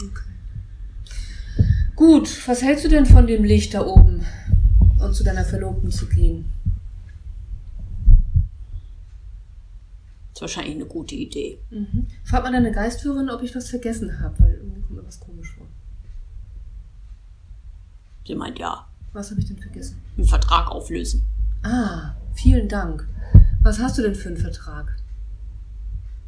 Okay. 0.00 0.30
Gut, 1.96 2.48
was 2.48 2.62
hältst 2.62 2.84
du 2.84 2.88
denn 2.88 3.06
von 3.06 3.26
dem 3.26 3.42
Licht 3.44 3.74
da 3.74 3.84
oben 3.84 4.24
und 5.00 5.14
zu 5.14 5.24
deiner 5.24 5.44
Verlobten 5.44 5.90
zu 5.90 6.06
gehen? 6.06 6.44
Das 10.32 10.38
ist 10.38 10.40
wahrscheinlich 10.42 10.76
eine 10.76 10.86
gute 10.86 11.14
Idee. 11.14 11.58
Mhm. 11.70 12.06
Frag 12.24 12.42
mal 12.42 12.52
deine 12.52 12.72
Geistführerin, 12.72 13.28
ob 13.28 13.42
ich 13.42 13.54
was 13.54 13.68
vergessen 13.68 14.20
habe, 14.20 14.40
weil 14.40 14.54
irgendwie 14.54 14.80
kommt 14.80 14.96
mir 14.96 15.06
was 15.06 15.20
komisch 15.20 15.50
vor. 15.56 15.66
Sie 18.26 18.34
meint 18.34 18.58
ja. 18.58 18.88
Was 19.12 19.30
habe 19.30 19.40
ich 19.40 19.46
denn 19.46 19.58
vergessen? 19.58 20.00
Einen 20.16 20.26
Vertrag 20.26 20.70
auflösen. 20.70 21.22
Ah, 21.62 22.14
vielen 22.34 22.68
Dank. 22.68 23.06
Was 23.62 23.78
hast 23.78 23.98
du 23.98 24.02
denn 24.02 24.14
für 24.14 24.28
einen 24.28 24.38
Vertrag? 24.38 24.96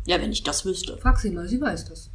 Ja, 0.07 0.21
wenn 0.21 0.33
ich 0.33 0.43
das 0.43 0.67
wüsste. 0.67 0.99
Frag 0.99 1.19
sie 1.19 1.31
mal, 1.31 1.49
sie 1.49 1.61
weiß 1.61 1.87
das. 1.87 2.11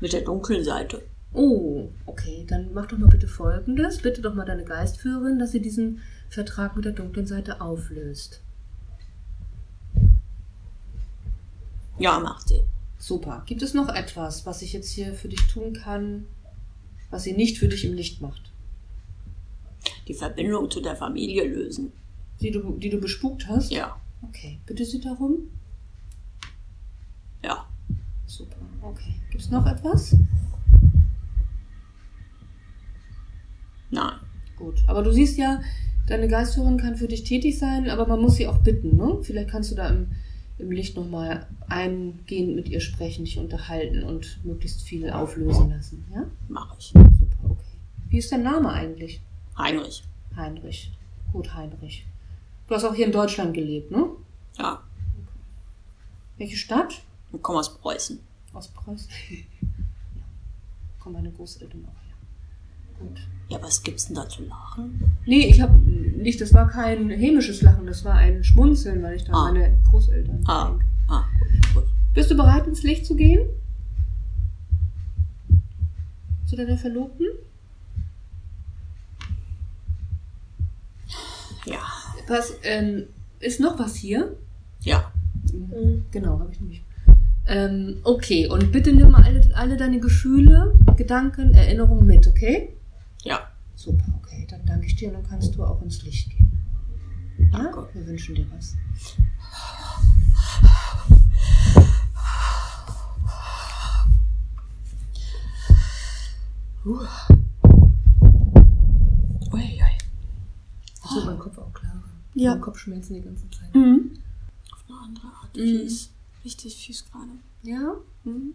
Mit 0.00 0.14
der 0.14 0.22
dunklen 0.22 0.64
Seite. 0.64 1.02
Oh, 1.34 1.90
okay, 2.06 2.44
dann 2.48 2.72
mach 2.72 2.86
doch 2.86 2.96
mal 2.96 3.08
bitte 3.08 3.28
Folgendes. 3.28 3.98
Bitte 3.98 4.22
doch 4.22 4.34
mal 4.34 4.46
deine 4.46 4.64
Geistführerin, 4.64 5.38
dass 5.38 5.52
sie 5.52 5.60
diesen 5.60 6.00
Vertrag 6.30 6.76
mit 6.76 6.84
der 6.84 6.92
dunklen 6.92 7.26
Seite 7.26 7.60
auflöst. 7.60 8.40
Ja, 11.98 12.18
macht 12.18 12.48
sie. 12.48 12.62
Super. 12.98 13.42
Gibt 13.46 13.62
es 13.62 13.74
noch 13.74 13.88
etwas, 13.88 14.46
was 14.46 14.62
ich 14.62 14.72
jetzt 14.72 14.90
hier 14.90 15.14
für 15.14 15.28
dich 15.28 15.46
tun 15.48 15.74
kann, 15.74 16.26
was 17.10 17.24
sie 17.24 17.32
nicht 17.32 17.58
für 17.58 17.68
dich 17.68 17.84
im 17.84 17.94
Licht 17.94 18.20
macht? 18.20 18.50
Die 20.08 20.14
Verbindung 20.14 20.70
zu 20.70 20.80
der 20.80 20.96
Familie 20.96 21.44
lösen. 21.44 21.92
Die 22.40 22.50
du, 22.50 22.76
die 22.78 22.90
du 22.90 22.98
bespukt 22.98 23.46
hast? 23.48 23.70
Ja. 23.70 24.00
Okay, 24.22 24.58
bitte 24.66 24.84
sie 24.84 25.00
darum. 25.00 25.50
Ja. 27.42 27.66
Super, 28.26 28.56
okay. 28.82 29.14
Gibt 29.30 29.42
es 29.42 29.50
noch 29.50 29.66
etwas? 29.66 30.16
Nein. 33.90 34.14
Gut, 34.56 34.82
aber 34.86 35.02
du 35.02 35.12
siehst 35.12 35.36
ja, 35.36 35.60
deine 36.06 36.28
Geistführerin 36.28 36.78
kann 36.78 36.96
für 36.96 37.08
dich 37.08 37.24
tätig 37.24 37.58
sein, 37.58 37.88
aber 37.90 38.06
man 38.06 38.20
muss 38.20 38.36
sie 38.36 38.46
auch 38.46 38.58
bitten, 38.58 38.96
ne? 38.96 39.18
Vielleicht 39.22 39.50
kannst 39.50 39.70
du 39.70 39.74
da 39.74 39.88
im, 39.88 40.12
im 40.58 40.70
Licht 40.70 40.96
nochmal 40.96 41.46
eingehend 41.68 42.54
mit 42.54 42.68
ihr 42.68 42.80
sprechen, 42.80 43.24
dich 43.24 43.38
unterhalten 43.38 44.04
und 44.04 44.44
möglichst 44.44 44.82
viel 44.82 45.10
auflösen 45.10 45.70
lassen, 45.70 46.04
ja? 46.12 46.24
Mach 46.48 46.78
ich. 46.78 46.86
Super, 46.86 47.50
okay. 47.50 47.78
Wie 48.08 48.18
ist 48.18 48.30
dein 48.30 48.42
Name 48.42 48.70
eigentlich? 48.70 49.20
Heinrich. 49.58 50.04
Heinrich. 50.36 50.92
Gut, 51.32 51.54
Heinrich. 51.54 52.06
Du 52.68 52.74
hast 52.74 52.84
auch 52.84 52.94
hier 52.94 53.06
in 53.06 53.12
Deutschland 53.12 53.54
gelebt, 53.54 53.90
ne? 53.90 54.06
Ja. 54.58 54.82
Welche 56.38 56.56
Stadt? 56.56 57.02
Ich 57.32 57.42
komme 57.42 57.58
aus 57.58 57.76
Preußen. 57.78 58.20
Aus 58.52 58.68
Preußen. 58.68 59.08
ja. 59.30 60.20
Kommen 61.00 61.16
meine 61.16 61.30
Großeltern 61.30 61.84
auch. 61.86 62.03
Ja, 63.48 63.58
was 63.62 63.82
gibt's 63.82 64.06
denn 64.06 64.16
da 64.16 64.28
zu 64.28 64.42
lachen? 64.44 65.16
Nee, 65.26 65.46
ich 65.46 65.60
habe 65.60 65.76
nicht, 65.78 66.40
das 66.40 66.54
war 66.54 66.66
kein 66.68 67.10
hämisches 67.10 67.60
Lachen, 67.62 67.86
das 67.86 68.04
war 68.04 68.14
ein 68.14 68.42
Schmunzeln, 68.42 69.02
weil 69.02 69.16
ich 69.16 69.24
da 69.24 69.32
Ah. 69.32 69.52
meine 69.52 69.78
Großeltern 69.90 70.42
Ah. 70.46 70.68
denke. 70.70 70.84
Ah, 71.08 71.24
gut. 71.74 71.84
Bist 72.14 72.30
du 72.30 72.36
bereit, 72.36 72.66
ins 72.66 72.82
Licht 72.82 73.04
zu 73.04 73.14
gehen? 73.16 73.40
Zu 76.46 76.56
deiner 76.56 76.78
Verlobten? 76.78 77.26
Ja. 81.66 81.80
Was, 82.28 82.54
ähm, 82.62 83.04
ist 83.40 83.60
noch 83.60 83.78
was 83.78 83.94
hier? 83.96 84.36
Ja. 84.80 85.12
Mhm. 85.52 86.04
Genau, 86.10 86.38
habe 86.40 86.50
ich 86.52 86.60
nämlich. 86.60 86.82
Ähm, 87.46 87.98
okay, 88.04 88.48
und 88.48 88.72
bitte 88.72 88.92
nimm 88.92 89.10
mal 89.10 89.22
alle, 89.22 89.42
alle 89.54 89.76
deine 89.76 90.00
Gefühle, 90.00 90.74
Gedanken, 90.96 91.52
Erinnerungen 91.52 92.06
mit, 92.06 92.26
okay? 92.26 92.70
Ja. 93.24 93.50
Super, 93.74 94.04
okay, 94.18 94.46
dann 94.48 94.64
danke 94.66 94.86
ich 94.86 94.96
dir 94.96 95.08
und 95.08 95.14
dann 95.14 95.26
kannst 95.26 95.54
du 95.54 95.64
auch 95.64 95.80
ins 95.82 96.02
Licht 96.02 96.30
gehen. 96.30 96.50
Ja, 97.52 97.58
Danke. 97.58 97.88
wir 97.92 98.06
wünschen 98.06 98.34
dir 98.34 98.46
was. 98.52 98.76
Uiui. 109.52 109.80
So, 111.08 111.24
mein 111.24 111.38
Kopf 111.38 111.58
auch 111.58 111.72
klarer. 111.72 112.02
Ja. 112.34 112.52
Mein 112.52 112.60
Kopfschmerzen 112.60 113.14
die 113.14 113.22
ganze 113.22 113.48
Zeit. 113.50 113.74
Mhm. 113.74 114.18
Auf 114.72 114.84
eine 114.88 114.98
andere 115.00 115.26
Art. 115.28 115.56
Mhm. 115.56 115.60
Fies. 115.60 116.10
Richtig 116.44 116.76
fies 116.76 117.04
gerade. 117.10 117.32
Ja? 117.62 117.94
Mhm. 118.24 118.54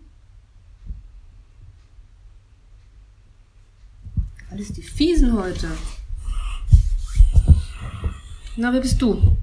Alles 4.51 4.73
die 4.73 4.81
Fiesen 4.81 5.33
heute. 5.33 5.69
Na, 8.57 8.73
wer 8.73 8.81
bist 8.81 9.01
du? 9.01 9.37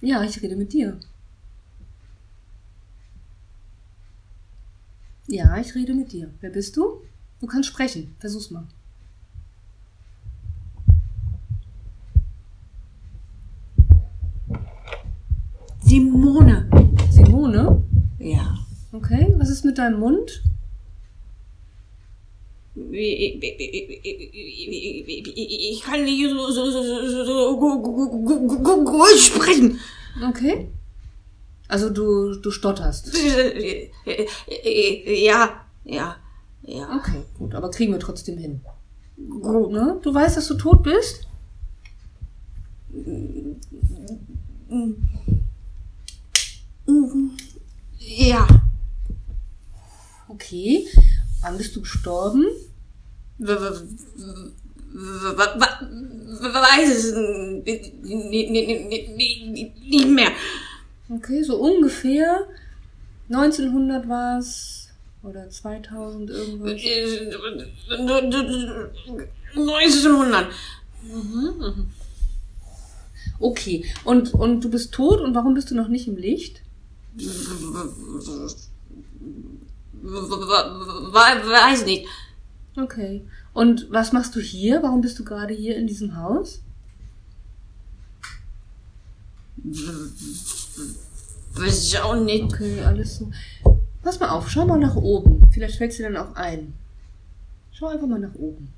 Ja, 0.00 0.22
ich 0.22 0.40
rede 0.40 0.56
mit 0.56 0.72
dir. 0.72 0.98
Ja, 5.26 5.56
ich 5.58 5.74
rede 5.74 5.94
mit 5.94 6.12
dir. 6.12 6.30
Wer 6.40 6.50
bist 6.50 6.76
du? 6.76 7.02
Du 7.40 7.46
kannst 7.46 7.68
sprechen. 7.68 8.14
Versuch's 8.18 8.50
mal. 8.50 8.66
Simone. 15.82 16.68
Simone? 17.10 17.89
Ja. 18.20 18.56
Okay, 18.92 19.32
was 19.38 19.48
ist 19.50 19.64
mit 19.64 19.78
deinem 19.78 19.98
Mund? 20.00 20.42
Ich 22.92 23.40
kann 25.82 26.04
nicht 26.04 26.28
so, 26.30 26.50
so, 26.50 26.70
so, 26.70 26.82
so, 26.82 27.24
so 27.24 27.56
gu- 27.58 27.82
gu- 27.82 28.10
gu- 28.10 28.46
gu- 28.46 28.62
gu- 28.62 28.84
gut 28.84 29.18
sprechen. 29.18 29.78
Okay. 30.28 30.68
Also 31.68 31.90
du, 31.90 32.34
du 32.36 32.50
stotterst. 32.50 33.12
Ja, 35.06 35.64
ja, 35.84 36.16
ja. 36.62 36.96
Okay, 36.96 37.22
gut, 37.38 37.54
aber 37.54 37.70
kriegen 37.70 37.92
wir 37.92 38.00
trotzdem 38.00 38.38
hin. 38.38 38.60
Gut. 39.28 39.72
Ne? 39.72 39.98
Du 40.02 40.12
weißt, 40.12 40.36
dass 40.36 40.48
du 40.48 40.54
tot 40.54 40.82
bist? 40.82 41.26
Ja. 48.16 48.46
Okay. 50.28 50.86
Wann 51.42 51.56
bist 51.56 51.74
du 51.76 51.80
gestorben? 51.80 52.44
Weiß 53.38 53.82
es 56.88 57.14
nicht, 59.86 60.08
mehr. 60.08 60.32
Okay, 61.08 61.42
so 61.44 61.56
ungefähr 61.56 62.46
1900 63.28 64.08
war 64.08 64.38
es 64.38 64.88
oder 65.22 65.48
2000 65.48 66.30
irgendwas. 66.30 66.72
1900. 69.56 70.48
Okay, 73.38 73.84
und, 74.04 74.34
und 74.34 74.62
du 74.62 74.70
bist 74.70 74.92
tot 74.92 75.20
und 75.20 75.32
warum 75.34 75.54
bist 75.54 75.70
du 75.70 75.76
noch 75.76 75.88
nicht 75.88 76.08
im 76.08 76.16
Licht? 76.16 76.62
Weiß 80.02 81.84
nicht. 81.84 82.06
Okay. 82.76 83.22
Und 83.52 83.88
was 83.90 84.12
machst 84.12 84.36
du 84.36 84.40
hier? 84.40 84.82
Warum 84.82 85.00
bist 85.00 85.18
du 85.18 85.24
gerade 85.24 85.54
hier 85.54 85.76
in 85.76 85.86
diesem 85.86 86.16
Haus? 86.16 86.60
Weiß 91.54 91.84
ich 91.84 91.98
auch 91.98 92.16
nicht. 92.16 92.44
Okay, 92.44 92.80
alles 92.82 93.16
so. 93.18 93.30
Pass 94.02 94.18
mal 94.18 94.30
auf, 94.30 94.48
schau 94.50 94.64
mal 94.64 94.78
nach 94.78 94.96
oben. 94.96 95.42
Vielleicht 95.52 95.76
fällt 95.76 95.98
dir 95.98 96.10
dann 96.10 96.16
auch 96.16 96.34
ein. 96.34 96.72
Schau 97.72 97.88
einfach 97.88 98.06
mal 98.06 98.18
nach 98.18 98.34
oben. 98.34 98.72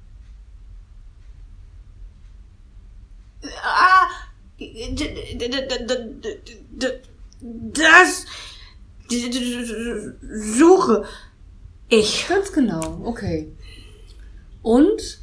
Ah, 3.63 4.09
das 7.43 8.25
suche 10.23 11.05
ich. 11.89 12.27
Ganz 12.29 12.53
genau, 12.53 13.01
okay. 13.05 13.53
Und 14.63 15.21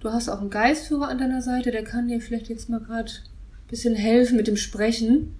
du 0.00 0.10
hast 0.10 0.28
auch 0.28 0.40
einen 0.40 0.50
Geistführer 0.50 1.08
an 1.08 1.18
deiner 1.18 1.42
Seite, 1.42 1.70
der 1.70 1.84
kann 1.84 2.08
dir 2.08 2.20
vielleicht 2.20 2.48
jetzt 2.48 2.68
mal 2.68 2.80
gerade 2.80 3.10
ein 3.10 3.68
bisschen 3.68 3.94
helfen 3.94 4.36
mit 4.36 4.46
dem 4.46 4.56
Sprechen 4.56 5.36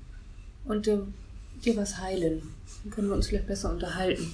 und 0.64 0.86
dir, 0.86 1.06
dir 1.64 1.76
was 1.76 1.98
heilen. 1.98 2.42
Dann 2.84 2.92
können 2.92 3.08
wir 3.08 3.14
uns 3.14 3.26
vielleicht 3.26 3.46
besser 3.46 3.70
unterhalten. 3.70 4.32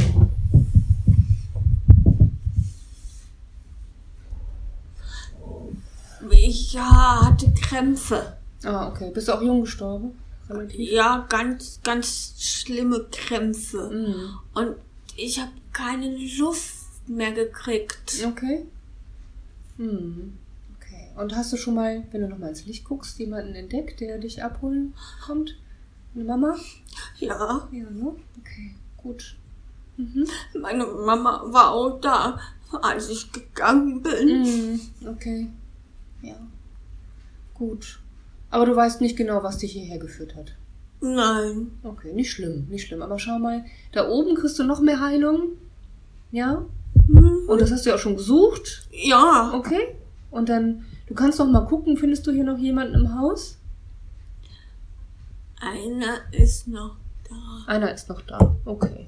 Ich 6.29 6.73
ja, 6.73 7.25
hatte 7.25 7.51
Krämpfe. 7.53 8.37
Ah, 8.63 8.87
okay. 8.87 9.11
Bist 9.13 9.27
du 9.27 9.33
auch 9.33 9.41
jung 9.41 9.61
gestorben? 9.61 10.11
Relativ. 10.49 10.91
Ja, 10.91 11.25
ganz, 11.29 11.79
ganz 11.83 12.35
schlimme 12.37 13.05
Krämpfe. 13.11 13.89
Mhm. 13.89 14.29
Und 14.53 14.75
ich 15.15 15.39
habe 15.39 15.51
keine 15.73 16.15
Luft 16.37 16.75
mehr 17.07 17.31
gekriegt. 17.31 18.25
Okay. 18.25 18.65
Hm. 19.77 20.33
Und 21.17 21.35
hast 21.35 21.51
du 21.51 21.57
schon 21.57 21.75
mal, 21.75 22.03
wenn 22.11 22.21
du 22.21 22.27
nochmal 22.29 22.49
ins 22.49 22.65
Licht 22.65 22.85
guckst, 22.85 23.17
jemanden 23.19 23.55
entdeckt, 23.55 23.99
der 23.99 24.17
dich 24.19 24.43
abholen 24.43 24.93
kommt? 25.25 25.57
Eine 26.15 26.23
Mama? 26.23 26.55
Ja, 27.19 27.67
Ja, 27.71 27.89
ne? 27.89 28.15
Okay, 28.39 28.75
gut. 28.97 29.35
Mhm. 29.97 30.27
meine 30.61 30.85
Mama 30.85 31.41
war 31.47 31.71
auch 31.71 31.99
da, 31.99 32.39
als 32.83 33.09
ich 33.09 33.31
gegangen 33.31 34.03
bin. 34.03 34.41
Mhm. 34.43 34.79
Okay. 35.07 35.47
Ja. 36.21 36.35
Gut. 37.55 37.99
Aber 38.51 38.65
du 38.65 38.75
weißt 38.75 39.01
nicht 39.01 39.17
genau, 39.17 39.41
was 39.41 39.57
dich 39.57 39.71
hierher 39.73 39.97
geführt 39.97 40.35
hat. 40.35 40.53
Nein. 41.01 41.71
Okay, 41.83 42.13
nicht 42.13 42.31
schlimm, 42.31 42.67
nicht 42.69 42.87
schlimm. 42.87 43.01
Aber 43.01 43.17
schau 43.19 43.39
mal, 43.39 43.65
da 43.91 44.07
oben 44.07 44.35
kriegst 44.35 44.57
du 44.59 44.63
noch 44.63 44.81
mehr 44.81 44.99
Heilung. 45.01 45.49
Ja? 46.31 46.65
Hm. 47.07 47.47
Und 47.47 47.61
das 47.61 47.71
hast 47.71 47.85
du 47.85 47.89
ja 47.89 47.95
auch 47.95 47.99
schon 47.99 48.15
gesucht. 48.17 48.87
Ja, 48.91 49.51
Okay. 49.55 49.95
Und 50.29 50.49
dann, 50.49 50.85
du 51.07 51.13
kannst 51.13 51.39
noch 51.39 51.47
mal 51.47 51.65
gucken, 51.65 51.97
findest 51.97 52.25
du 52.27 52.31
hier 52.31 52.43
noch 52.43 52.57
jemanden 52.57 52.95
im 52.95 53.15
Haus? 53.19 53.57
einer 55.59 56.17
ist 56.31 56.67
noch 56.67 56.95
da. 57.27 57.63
Einer 57.71 57.91
ist 57.91 58.07
noch 58.09 58.21
da. 58.21 58.55
Okay. 58.65 59.07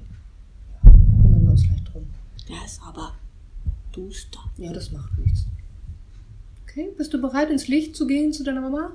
Ja, 0.84 0.90
kümmern 0.90 1.42
wir 1.42 1.50
uns 1.50 1.62
gleich 1.62 1.84
drum. 1.84 2.06
Der 2.48 2.64
ist 2.64 2.80
aber 2.84 3.14
duster. 3.92 4.40
Ja, 4.56 4.72
das 4.72 4.90
macht 4.90 5.16
nichts. 5.18 5.46
Okay, 6.64 6.90
bist 6.96 7.14
du 7.14 7.20
bereit, 7.20 7.50
ins 7.50 7.68
Licht 7.68 7.94
zu 7.96 8.06
gehen 8.06 8.32
zu 8.32 8.42
deiner 8.44 8.60
Mama? 8.60 8.90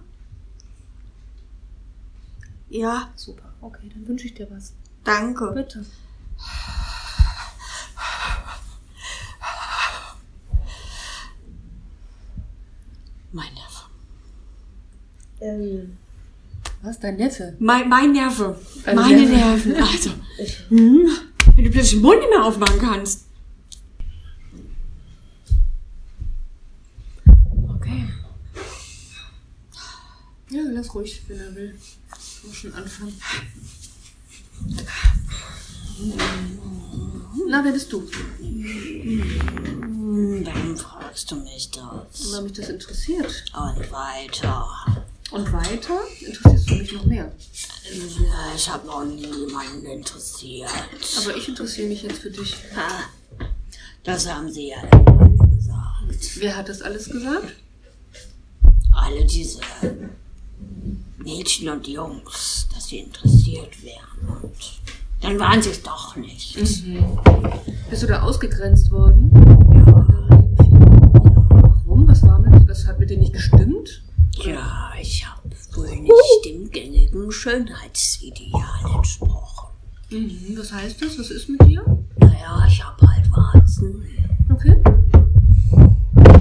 Ja, 2.70 3.10
Super. 3.16 3.54
Okay, 3.62 3.90
dann 3.94 4.08
wünsche 4.08 4.28
ich 4.28 4.34
dir 4.34 4.48
was. 4.52 4.74
danke. 5.06 5.52
Bitte. 5.54 5.86
Mein 13.36 13.54
Neffe. 13.54 13.84
Ähm, 15.42 15.98
Was, 16.82 17.02
dein 17.02 17.18
Neffe? 17.18 17.54
Mein, 17.60 17.90
mein 17.90 18.14
Neffe. 18.14 18.58
Ein 18.86 18.96
Meine 18.96 19.26
Neffe. 19.26 19.70
Nerven. 19.70 19.76
Also, 19.76 20.10
hm, 20.70 21.10
wenn 21.54 21.66
du 21.66 21.70
plötzlich 21.70 21.96
den 21.96 22.02
Mund 22.02 22.20
nicht 22.20 22.30
mehr 22.30 22.46
aufmachen 22.46 22.80
kannst. 22.80 23.26
Okay. 27.76 28.08
Ja, 30.52 30.62
lass 30.72 30.96
ruhig, 30.96 31.22
wenn 31.28 31.38
er 31.38 31.54
will. 31.56 31.76
Muss 32.46 32.56
schon 32.56 32.74
anfangen. 32.74 33.20
Na, 37.50 37.66
wer 37.66 37.72
bist 37.74 37.92
du? 37.92 38.08
Hm, 40.16 40.46
Warum 40.46 40.78
fragst 40.78 41.30
du 41.30 41.36
mich 41.36 41.70
das? 41.72 42.32
Weil 42.32 42.44
mich 42.44 42.54
das 42.54 42.70
interessiert. 42.70 43.46
Und 43.54 43.92
weiter. 43.92 44.66
Und 45.32 45.52
weiter 45.52 46.00
interessierst 46.22 46.70
du 46.70 46.76
mich 46.76 46.92
noch 46.94 47.04
mehr. 47.06 47.30
Ja, 47.92 48.56
Ich 48.56 48.70
habe 48.70 48.88
noch 48.88 49.04
nie 49.04 49.26
jemanden 49.26 49.86
interessiert. 49.86 50.70
Aber 51.18 51.36
ich 51.36 51.50
interessiere 51.50 51.90
mich 51.90 52.04
jetzt 52.04 52.20
für 52.20 52.30
dich. 52.32 52.56
Ha, 52.76 53.04
Das 54.06 54.26
haben 54.32 54.50
sie 54.50 54.70
ja 54.70 54.78
alle 54.78 55.48
gesagt. 55.54 56.38
Wer 56.38 56.56
hat 56.56 56.70
das 56.70 56.82
alles 56.82 57.10
gesagt? 57.10 57.54
Alle 58.94 59.26
diese 59.26 59.60
Mädchen 61.18 61.68
und 61.68 61.86
Jungs, 61.88 62.68
dass 62.74 62.88
sie 62.88 63.00
interessiert 63.00 63.84
wären. 63.84 64.40
Und 64.44 64.54
dann 65.26 65.40
waren 65.40 65.62
sie 65.62 65.72
es 65.72 65.82
doch 65.82 66.16
nicht. 66.16 66.56
Bist 66.56 66.84
du 68.04 68.08
da 68.08 68.22
ausgegrenzt 68.22 68.92
worden? 68.92 69.32
Warum? 71.86 72.08
Was 72.08 72.24
war 72.24 72.40
mit, 72.40 72.68
was 72.70 72.86
hat 72.86 73.00
mit 73.00 73.10
dir 73.10 73.18
nicht 73.18 73.34
gestimmt? 73.34 74.04
Ja, 74.44 74.92
ich 75.02 75.26
habe 75.26 75.50
wohl 75.74 75.96
nicht 75.96 76.46
dem 76.46 76.70
gängigen 76.70 77.32
Schönheitsideal 77.32 78.96
entsprochen. 78.96 79.70
Mhm. 80.12 80.56
Was 80.58 80.72
heißt 80.72 81.02
das? 81.02 81.18
Was 81.18 81.32
ist 81.32 81.50
mit 81.50 81.62
dir? 81.66 81.84
Naja, 82.18 82.64
ich 82.68 82.84
habe 82.84 83.08
halt 83.08 83.32
Warzen. 83.32 84.04
Okay. 84.54 84.76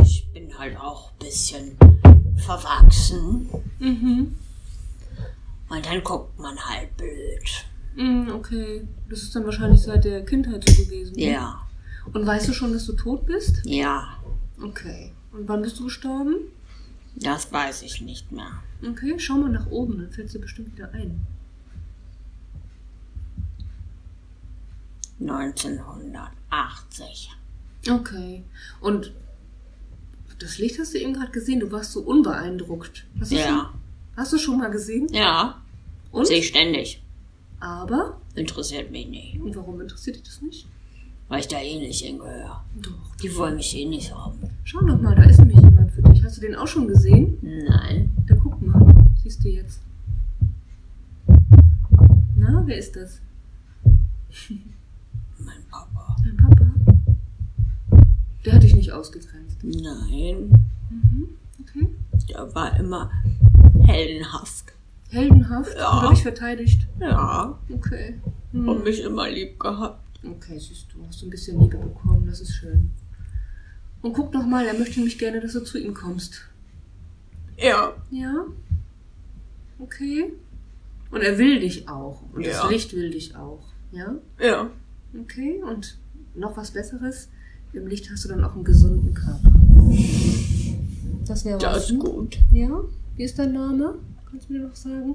Ich 0.03 0.29
bin 0.33 0.57
halt 0.59 0.79
auch 0.79 1.11
ein 1.13 1.19
bisschen 1.19 1.77
verwachsen. 2.37 3.49
Mhm. 3.79 4.35
Und 5.71 5.87
dann 5.87 6.05
guckt 6.05 6.39
man 6.39 6.57
halt 6.59 6.95
blöd. 6.97 7.65
Mhm, 7.97 8.31
okay. 8.35 8.87
Das 9.09 9.23
ist 9.23 9.35
dann 9.37 9.45
wahrscheinlich 9.45 9.83
seit 9.83 10.05
der 10.05 10.25
Kindheit 10.25 10.69
so 10.69 10.85
gewesen. 10.85 11.15
ne? 11.17 11.31
Ja, 11.33 11.61
Und 12.13 12.27
weißt 12.27 12.49
du 12.49 12.53
schon, 12.53 12.73
dass 12.73 12.87
du 12.87 12.93
tot 12.95 13.27
bist? 13.27 13.63
ja, 13.65 14.17
Okay. 14.63 15.11
Und 15.33 15.49
wann 15.49 15.63
bist 15.63 15.79
du 15.81 15.85
gestorben? 15.85 16.35
das 17.17 17.53
weiß 17.53 17.83
ich 17.83 18.01
nicht 18.01 18.33
mehr. 18.33 18.51
Okay, 18.89 19.15
schau 19.19 19.35
mal 19.35 19.51
nach 19.51 19.67
oben, 19.71 19.99
dann 19.99 20.11
fällt 20.11 20.33
dir 20.35 20.41
bestimmt 20.41 20.75
wieder 20.77 20.93
ein. 20.93 21.21
1980. 25.21 27.31
Okay. 27.91 28.43
Und 28.81 29.13
das 30.39 30.59
Licht 30.59 30.79
hast 30.79 30.95
du 30.95 30.99
eben 30.99 31.15
gerade 31.15 31.33
gesehen, 31.33 31.61
du 31.61 31.71
warst 31.71 31.93
so 31.93 32.01
unbeeindruckt. 32.01 33.05
Hast 33.21 33.33
du, 33.33 33.37
schon, 33.37 33.45
Ja, 33.47 33.73
hast 34.17 34.33
du 34.33 34.39
schon 34.39 34.59
mal 34.59 34.71
gesehen? 34.71 35.07
ja, 35.13 35.61
Und? 36.11 36.27
sehe 36.27 36.39
ich 36.39 36.49
ständig. 36.49 37.03
Aber? 37.65 38.21
Interessiert 38.35 38.91
mich 38.91 39.09
nicht, 39.09 39.41
Und 39.41 39.57
warum 39.57 39.81
interessiert 39.81 40.17
dich 40.17 40.23
das 40.25 40.43
nicht? 40.43 40.67
weil 41.29 41.41
ich 41.41 41.49
da 41.49 41.59
eh 41.59 41.79
nicht 41.79 42.05
hingehöre. 42.05 42.63
Doch. 42.83 43.17
Die 43.23 43.35
wollen 43.35 43.57
mich 43.57 43.75
eh 43.75 43.87
nicht 43.87 44.15
haben. 44.15 44.39
Schau 44.65 44.81
doch 44.83 45.01
mal, 45.01 45.15
da 45.17 45.23
ist 45.23 45.39
nämlich 45.39 45.59
jemand 45.59 45.91
für 45.91 46.03
dich. 46.03 46.23
Hast 46.23 46.37
du 46.37 46.43
den 46.43 46.55
auch 46.55 46.67
schon 46.67 46.87
gesehen? 46.87 47.39
Nein, 47.41 48.15
Da 48.27 48.35
guck 48.37 48.61
mal. 48.61 48.95
Siehst 49.23 49.43
du 49.43 49.49
jetzt. 49.49 49.81
Na, 52.37 52.63
wer 52.67 52.77
ist 52.77 52.95
das? 52.95 53.21
mein 55.39 55.65
Papa. 55.71 56.17
Dein 56.23 56.37
Papa? 56.37 56.67
Der 58.45 58.53
hat 58.53 58.63
dich 58.63 58.75
nicht 58.77 58.93
ausgegrenzt. 58.93 59.65
Nein, 59.65 60.63
Mhm. 60.91 61.29
Okay. 61.63 61.89
der 62.29 62.55
war 62.55 62.79
immer 62.79 63.11
heldenhaft. 63.81 64.74
Heldenhaft? 65.15 65.77
Ja. 65.77 66.01
Und 66.07 66.13
dich 66.13 66.23
verteidigt? 66.23 66.87
Ja, 67.01 67.59
Okay. 67.73 68.21
Hm. 68.53 68.69
und 68.69 68.85
mich 68.85 69.01
immer 69.01 69.29
lieb 69.31 69.59
gehabt. 69.59 70.01
Okay, 70.25 70.59
siehst 70.59 70.87
du, 70.93 71.05
hast 71.07 71.21
du 71.23 71.27
ein 71.27 71.31
bisschen 71.31 71.61
Liebe 71.61 71.77
bekommen, 71.77 72.27
das 72.27 72.41
ist 72.41 72.53
schön. 72.55 72.91
Und 74.03 74.13
guck 74.13 74.33
noch 74.35 74.47
mal, 74.47 74.67
er 74.67 74.75
möchte 74.79 74.97
nämlich 74.97 75.19
gerne, 75.19 75.41
dass 75.41 75.53
du 75.55 75.61
zu 75.61 75.79
ihm 75.79 75.95
kommst. 75.95 76.43
Ja, 77.57 77.93
Ja? 78.11 78.45
Okay. 79.79 80.33
Und 81.11 81.21
er 81.23 81.39
will 81.39 81.61
dich 81.61 81.89
auch. 81.89 82.23
Und 82.33 82.45
Ja. 82.45 82.63
das 82.63 82.71
Licht 82.71 82.95
will 82.95 83.11
dich 83.11 83.37
auch. 83.37 83.63
Ja? 83.93 84.15
ja. 84.41 84.71
Okay. 85.21 85.63
Und 85.63 85.99
noch 86.35 86.57
was 86.57 86.71
Besseres? 86.73 87.29
Im 87.73 87.87
Licht 87.87 88.11
hast 88.11 88.25
du 88.25 88.29
dann 88.29 88.45
auch 88.45 88.55
einen 88.55 88.65
gesunden 88.65 89.15
Körper. 89.15 89.53
Das 91.27 91.45
wäre 91.45 91.59
Das 91.59 91.77
was. 91.77 91.91
ist 91.91 91.99
gut. 91.99 92.39
Ja? 92.53 92.81
Wie 93.17 93.23
ist 93.25 93.39
dein 93.39 93.53
Name? 93.53 93.97
Kannst 94.35 94.51
du 94.51 94.55
mir 94.55 94.67
noch 94.67 94.75
sagen? 94.75 95.15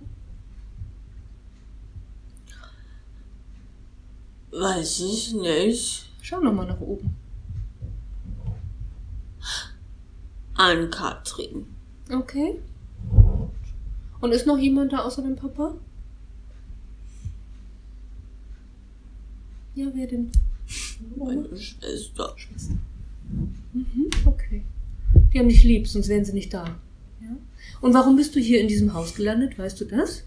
Weiß 4.50 5.02
ich 5.02 5.34
nicht. 5.34 6.10
Schau 6.22 6.40
nochmal 6.40 6.68
nach 6.68 6.80
oben. 6.80 7.14
An 10.54 10.90
Katrin. 10.90 11.66
Okay. 12.10 12.62
Und 14.22 14.32
ist 14.32 14.48
noch 14.48 14.58
jemand 14.58 14.94
da 14.94 15.00
außer 15.00 15.22
dem 15.22 15.36
Papa? 15.36 15.76
Ja, 19.76 19.88
wer 19.94 20.08
denn? 20.08 20.32
Meine 21.18 21.46
Oma? 21.46 21.58
Schwester. 21.58 22.34
Schwester. 22.38 22.78
Mhm, 23.74 24.10
okay. 24.24 24.64
Die 25.34 25.40
haben 25.40 25.50
dich 25.50 25.66
lieb, 25.66 25.90
sonst 25.90 26.08
wären 26.08 26.24
sie 26.24 26.32
nicht 26.32 26.54
da. 26.54 26.80
Ja? 27.82 27.88
Und 27.88 27.94
warum 27.94 28.16
bist 28.16 28.36
du 28.36 28.40
hier 28.40 28.62
in 28.62 28.68
diesem 28.68 28.94
Haus 28.94 29.16
gelandet? 29.16 29.58
Weißt 29.58 29.80
du 29.82 29.86
das? 29.86 30.24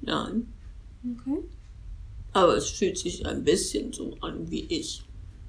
Nein. 0.00 0.46
Okay. 1.02 1.38
Aber 2.32 2.56
es 2.56 2.68
fühlt 2.68 2.98
sich 2.98 3.26
ein 3.26 3.44
bisschen 3.44 3.92
so 3.92 4.16
an 4.20 4.50
wie 4.50 4.64
ich. 4.68 5.02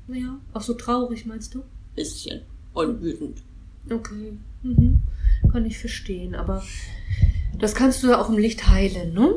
Ja. 0.07 0.39
Auch 0.53 0.61
so 0.61 0.73
traurig, 0.73 1.25
meinst 1.25 1.53
du? 1.53 1.63
Bisschen. 1.95 2.41
Und 2.73 3.01
wütend. 3.01 3.41
Okay. 3.89 4.33
Mhm. 4.63 5.01
Kann 5.51 5.65
ich 5.65 5.77
verstehen. 5.77 6.35
Aber 6.35 6.63
das 7.57 7.75
kannst 7.75 8.03
du 8.03 8.07
ja 8.07 8.21
auch 8.21 8.29
im 8.29 8.37
Licht 8.37 8.67
heilen, 8.67 9.13
ne? 9.13 9.35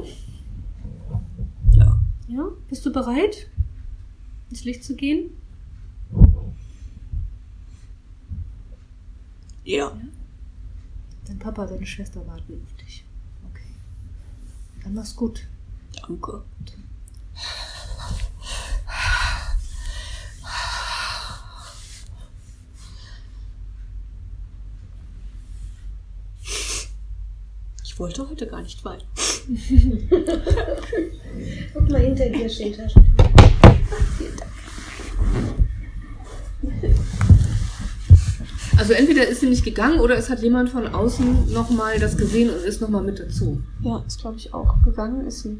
Ja. 1.72 1.98
Ja? 2.28 2.48
Bist 2.68 2.86
du 2.86 2.92
bereit, 2.92 3.48
ins 4.50 4.64
Licht 4.64 4.84
zu 4.84 4.94
gehen? 4.94 5.30
Ja. 9.64 9.96
Dein 11.32 11.38
Papa, 11.38 11.64
deine 11.66 11.86
Schwester 11.86 12.26
warten 12.26 12.60
auf 12.62 12.76
dich. 12.84 13.06
Okay. 13.50 13.72
Dann 14.84 14.92
mach's 14.92 15.16
gut. 15.16 15.46
Danke. 16.06 16.42
Ich 27.82 27.98
wollte 27.98 28.28
heute 28.28 28.46
gar 28.46 28.60
nicht 28.60 28.84
weinen. 28.84 29.00
Guck 31.72 31.90
mal, 31.90 32.00
hinter 32.02 32.28
dir 32.28 32.50
steht 32.50 32.76
Taschen. 32.76 33.10
Also 38.77 38.94
entweder 38.94 39.27
ist 39.27 39.40
sie 39.40 39.49
nicht 39.49 39.65
gegangen 39.65 40.01
oder 40.01 40.16
es 40.16 40.31
hat 40.31 40.43
jemand 40.43 40.70
von 40.70 40.86
außen 40.86 41.53
nochmal 41.53 41.99
das 41.99 42.16
gesehen 42.16 42.51
und 42.51 42.65
ist 42.65 42.81
nochmal 42.81 43.03
mit 43.03 43.19
dazu. 43.19 43.62
Ja, 43.82 44.03
ist 44.07 44.20
glaube 44.20 44.39
ich 44.39 44.53
auch. 44.55 44.82
Gegangen 44.85 45.27
ist 45.27 45.43
sie. 45.43 45.59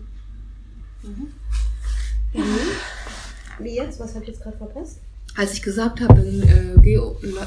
Wie 3.59 3.75
jetzt? 3.77 4.01
Was 4.01 4.15
habe 4.15 4.25
ich 4.25 4.31
jetzt 4.31 4.43
gerade 4.43 4.57
verpasst? 4.57 4.99
Als 5.37 5.53
ich 5.55 5.63
gesagt 5.63 6.01
habe, 6.01 6.15
dann 6.15 6.43
äh, 6.43 6.81
geh 6.83 7.01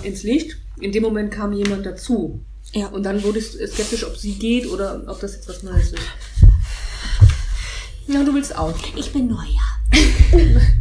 ins 0.03 0.23
Licht, 0.23 0.57
in 0.79 0.91
dem 0.91 1.03
Moment 1.03 1.31
kam 1.31 1.53
jemand 1.53 1.85
dazu. 1.85 2.39
Ja. 2.73 2.87
Und 2.87 3.03
dann 3.03 3.23
wurde 3.23 3.39
ich 3.39 3.45
skeptisch, 3.45 4.05
ob 4.05 4.17
sie 4.17 4.33
geht 4.33 4.67
oder 4.67 5.03
ob 5.07 5.19
das 5.19 5.35
jetzt 5.35 5.47
was 5.47 5.63
Neues 5.63 5.93
ist. 5.93 6.01
Ja, 8.07 8.23
du 8.23 8.33
willst 8.33 8.55
auch. 8.55 8.73
Ich 8.95 9.11
bin 9.11 9.27
neu, 9.27 9.43
ja. 9.43 9.99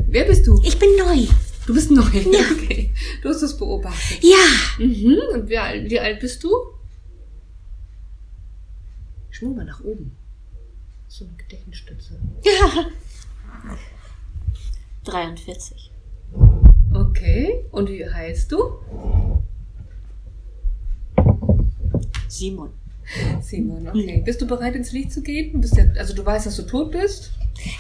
Wer 0.09 0.25
bist 0.25 0.47
du? 0.47 0.61
Ich 0.65 0.79
bin 0.79 0.91
neu. 0.99 1.27
Du 1.67 1.75
bist 1.75 1.91
neu. 1.91 2.03
Okay. 2.05 2.93
Du 3.23 3.29
hast 3.29 3.43
das 3.43 3.57
beobachtet. 3.57 4.23
Ja. 4.23 4.37
Mhm. 4.79 5.19
Und 5.33 5.49
wie 5.49 5.59
alt, 5.59 5.91
wie 5.91 6.01
alt 6.01 6.21
bist 6.21 6.43
du? 6.45 6.51
Schwung 9.31 9.57
mal 9.57 9.65
nach 9.65 9.83
oben. 9.83 10.17
So 11.09 11.25
eine 11.25 11.35
Gedächtnisstütze. 11.37 12.19
43. 15.05 15.91
Okay. 16.93 17.65
Und 17.71 17.89
wie 17.91 18.09
heißt 18.09 18.53
du? 18.53 18.79
Simon. 22.29 22.71
Simon, 23.43 23.89
okay. 23.89 24.23
Bist 24.25 24.41
du 24.41 24.47
bereit, 24.47 24.75
ins 24.75 24.93
Licht 24.93 25.13
zu 25.13 25.23
gehen? 25.23 25.61
Du 25.61 25.69
ja, 25.69 25.85
also 25.99 26.15
du 26.15 26.25
weißt, 26.25 26.47
dass 26.47 26.57
du 26.57 26.63
tot 26.63 26.93
bist? 26.93 27.33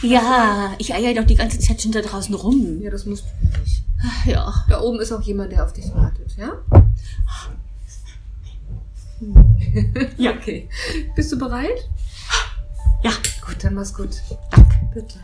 Ja, 0.03 0.75
ich 0.79 0.95
eier 0.95 1.15
doch 1.15 1.25
die 1.25 1.35
ganze 1.35 1.59
Zeit 1.59 1.83
schon 1.83 1.93
da 1.93 2.01
draußen 2.01 2.35
rum. 2.35 2.81
Ja, 2.81 2.91
das 2.91 3.07
musst 3.07 3.25
du 3.25 3.61
nicht. 3.61 3.85
Ja. 4.27 4.53
Da 4.69 4.81
oben 4.81 5.01
ist 5.01 5.13
auch 5.13 5.23
jemand, 5.23 5.53
der 5.53 5.65
auf 5.65 5.73
dich 5.73 5.93
wartet, 5.95 6.37
ja? 6.37 6.53
Ja. 6.71 6.85
Okay. 10.37 10.69
Bist 11.17 11.33
du 11.33 11.39
bereit? 11.39 11.89
Ja. 13.03 13.11
Gut, 13.45 13.63
dann 13.63 13.75
mach's 13.75 13.95
gut. 13.95 14.11
Danke. 14.51 14.75
Bitte. 14.93 15.19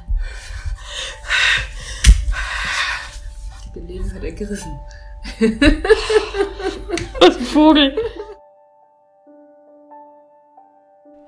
Die 3.67 3.81
Gelegenheit 3.81 4.25
ergriffen. 4.25 4.79
Was 7.21 7.37
ein 7.37 7.45
Vogel. 7.45 7.95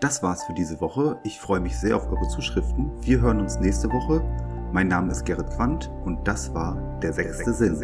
Das 0.03 0.21
war's 0.21 0.43
für 0.43 0.53
diese 0.53 0.81
Woche. 0.81 1.21
Ich 1.23 1.39
freue 1.39 1.61
mich 1.61 1.79
sehr 1.79 1.95
auf 1.95 2.11
eure 2.11 2.27
Zuschriften. 2.27 2.91
Wir 3.03 3.21
hören 3.21 3.41
uns 3.41 3.61
nächste 3.61 3.89
Woche. 3.89 4.21
Mein 4.73 4.89
Name 4.89 5.13
ist 5.13 5.25
Gerrit 5.25 5.49
Quandt 5.51 5.93
und 6.05 6.27
das 6.27 6.53
war 6.53 6.75
der 7.01 7.13
sechste 7.13 7.55
Sinn. 7.55 7.77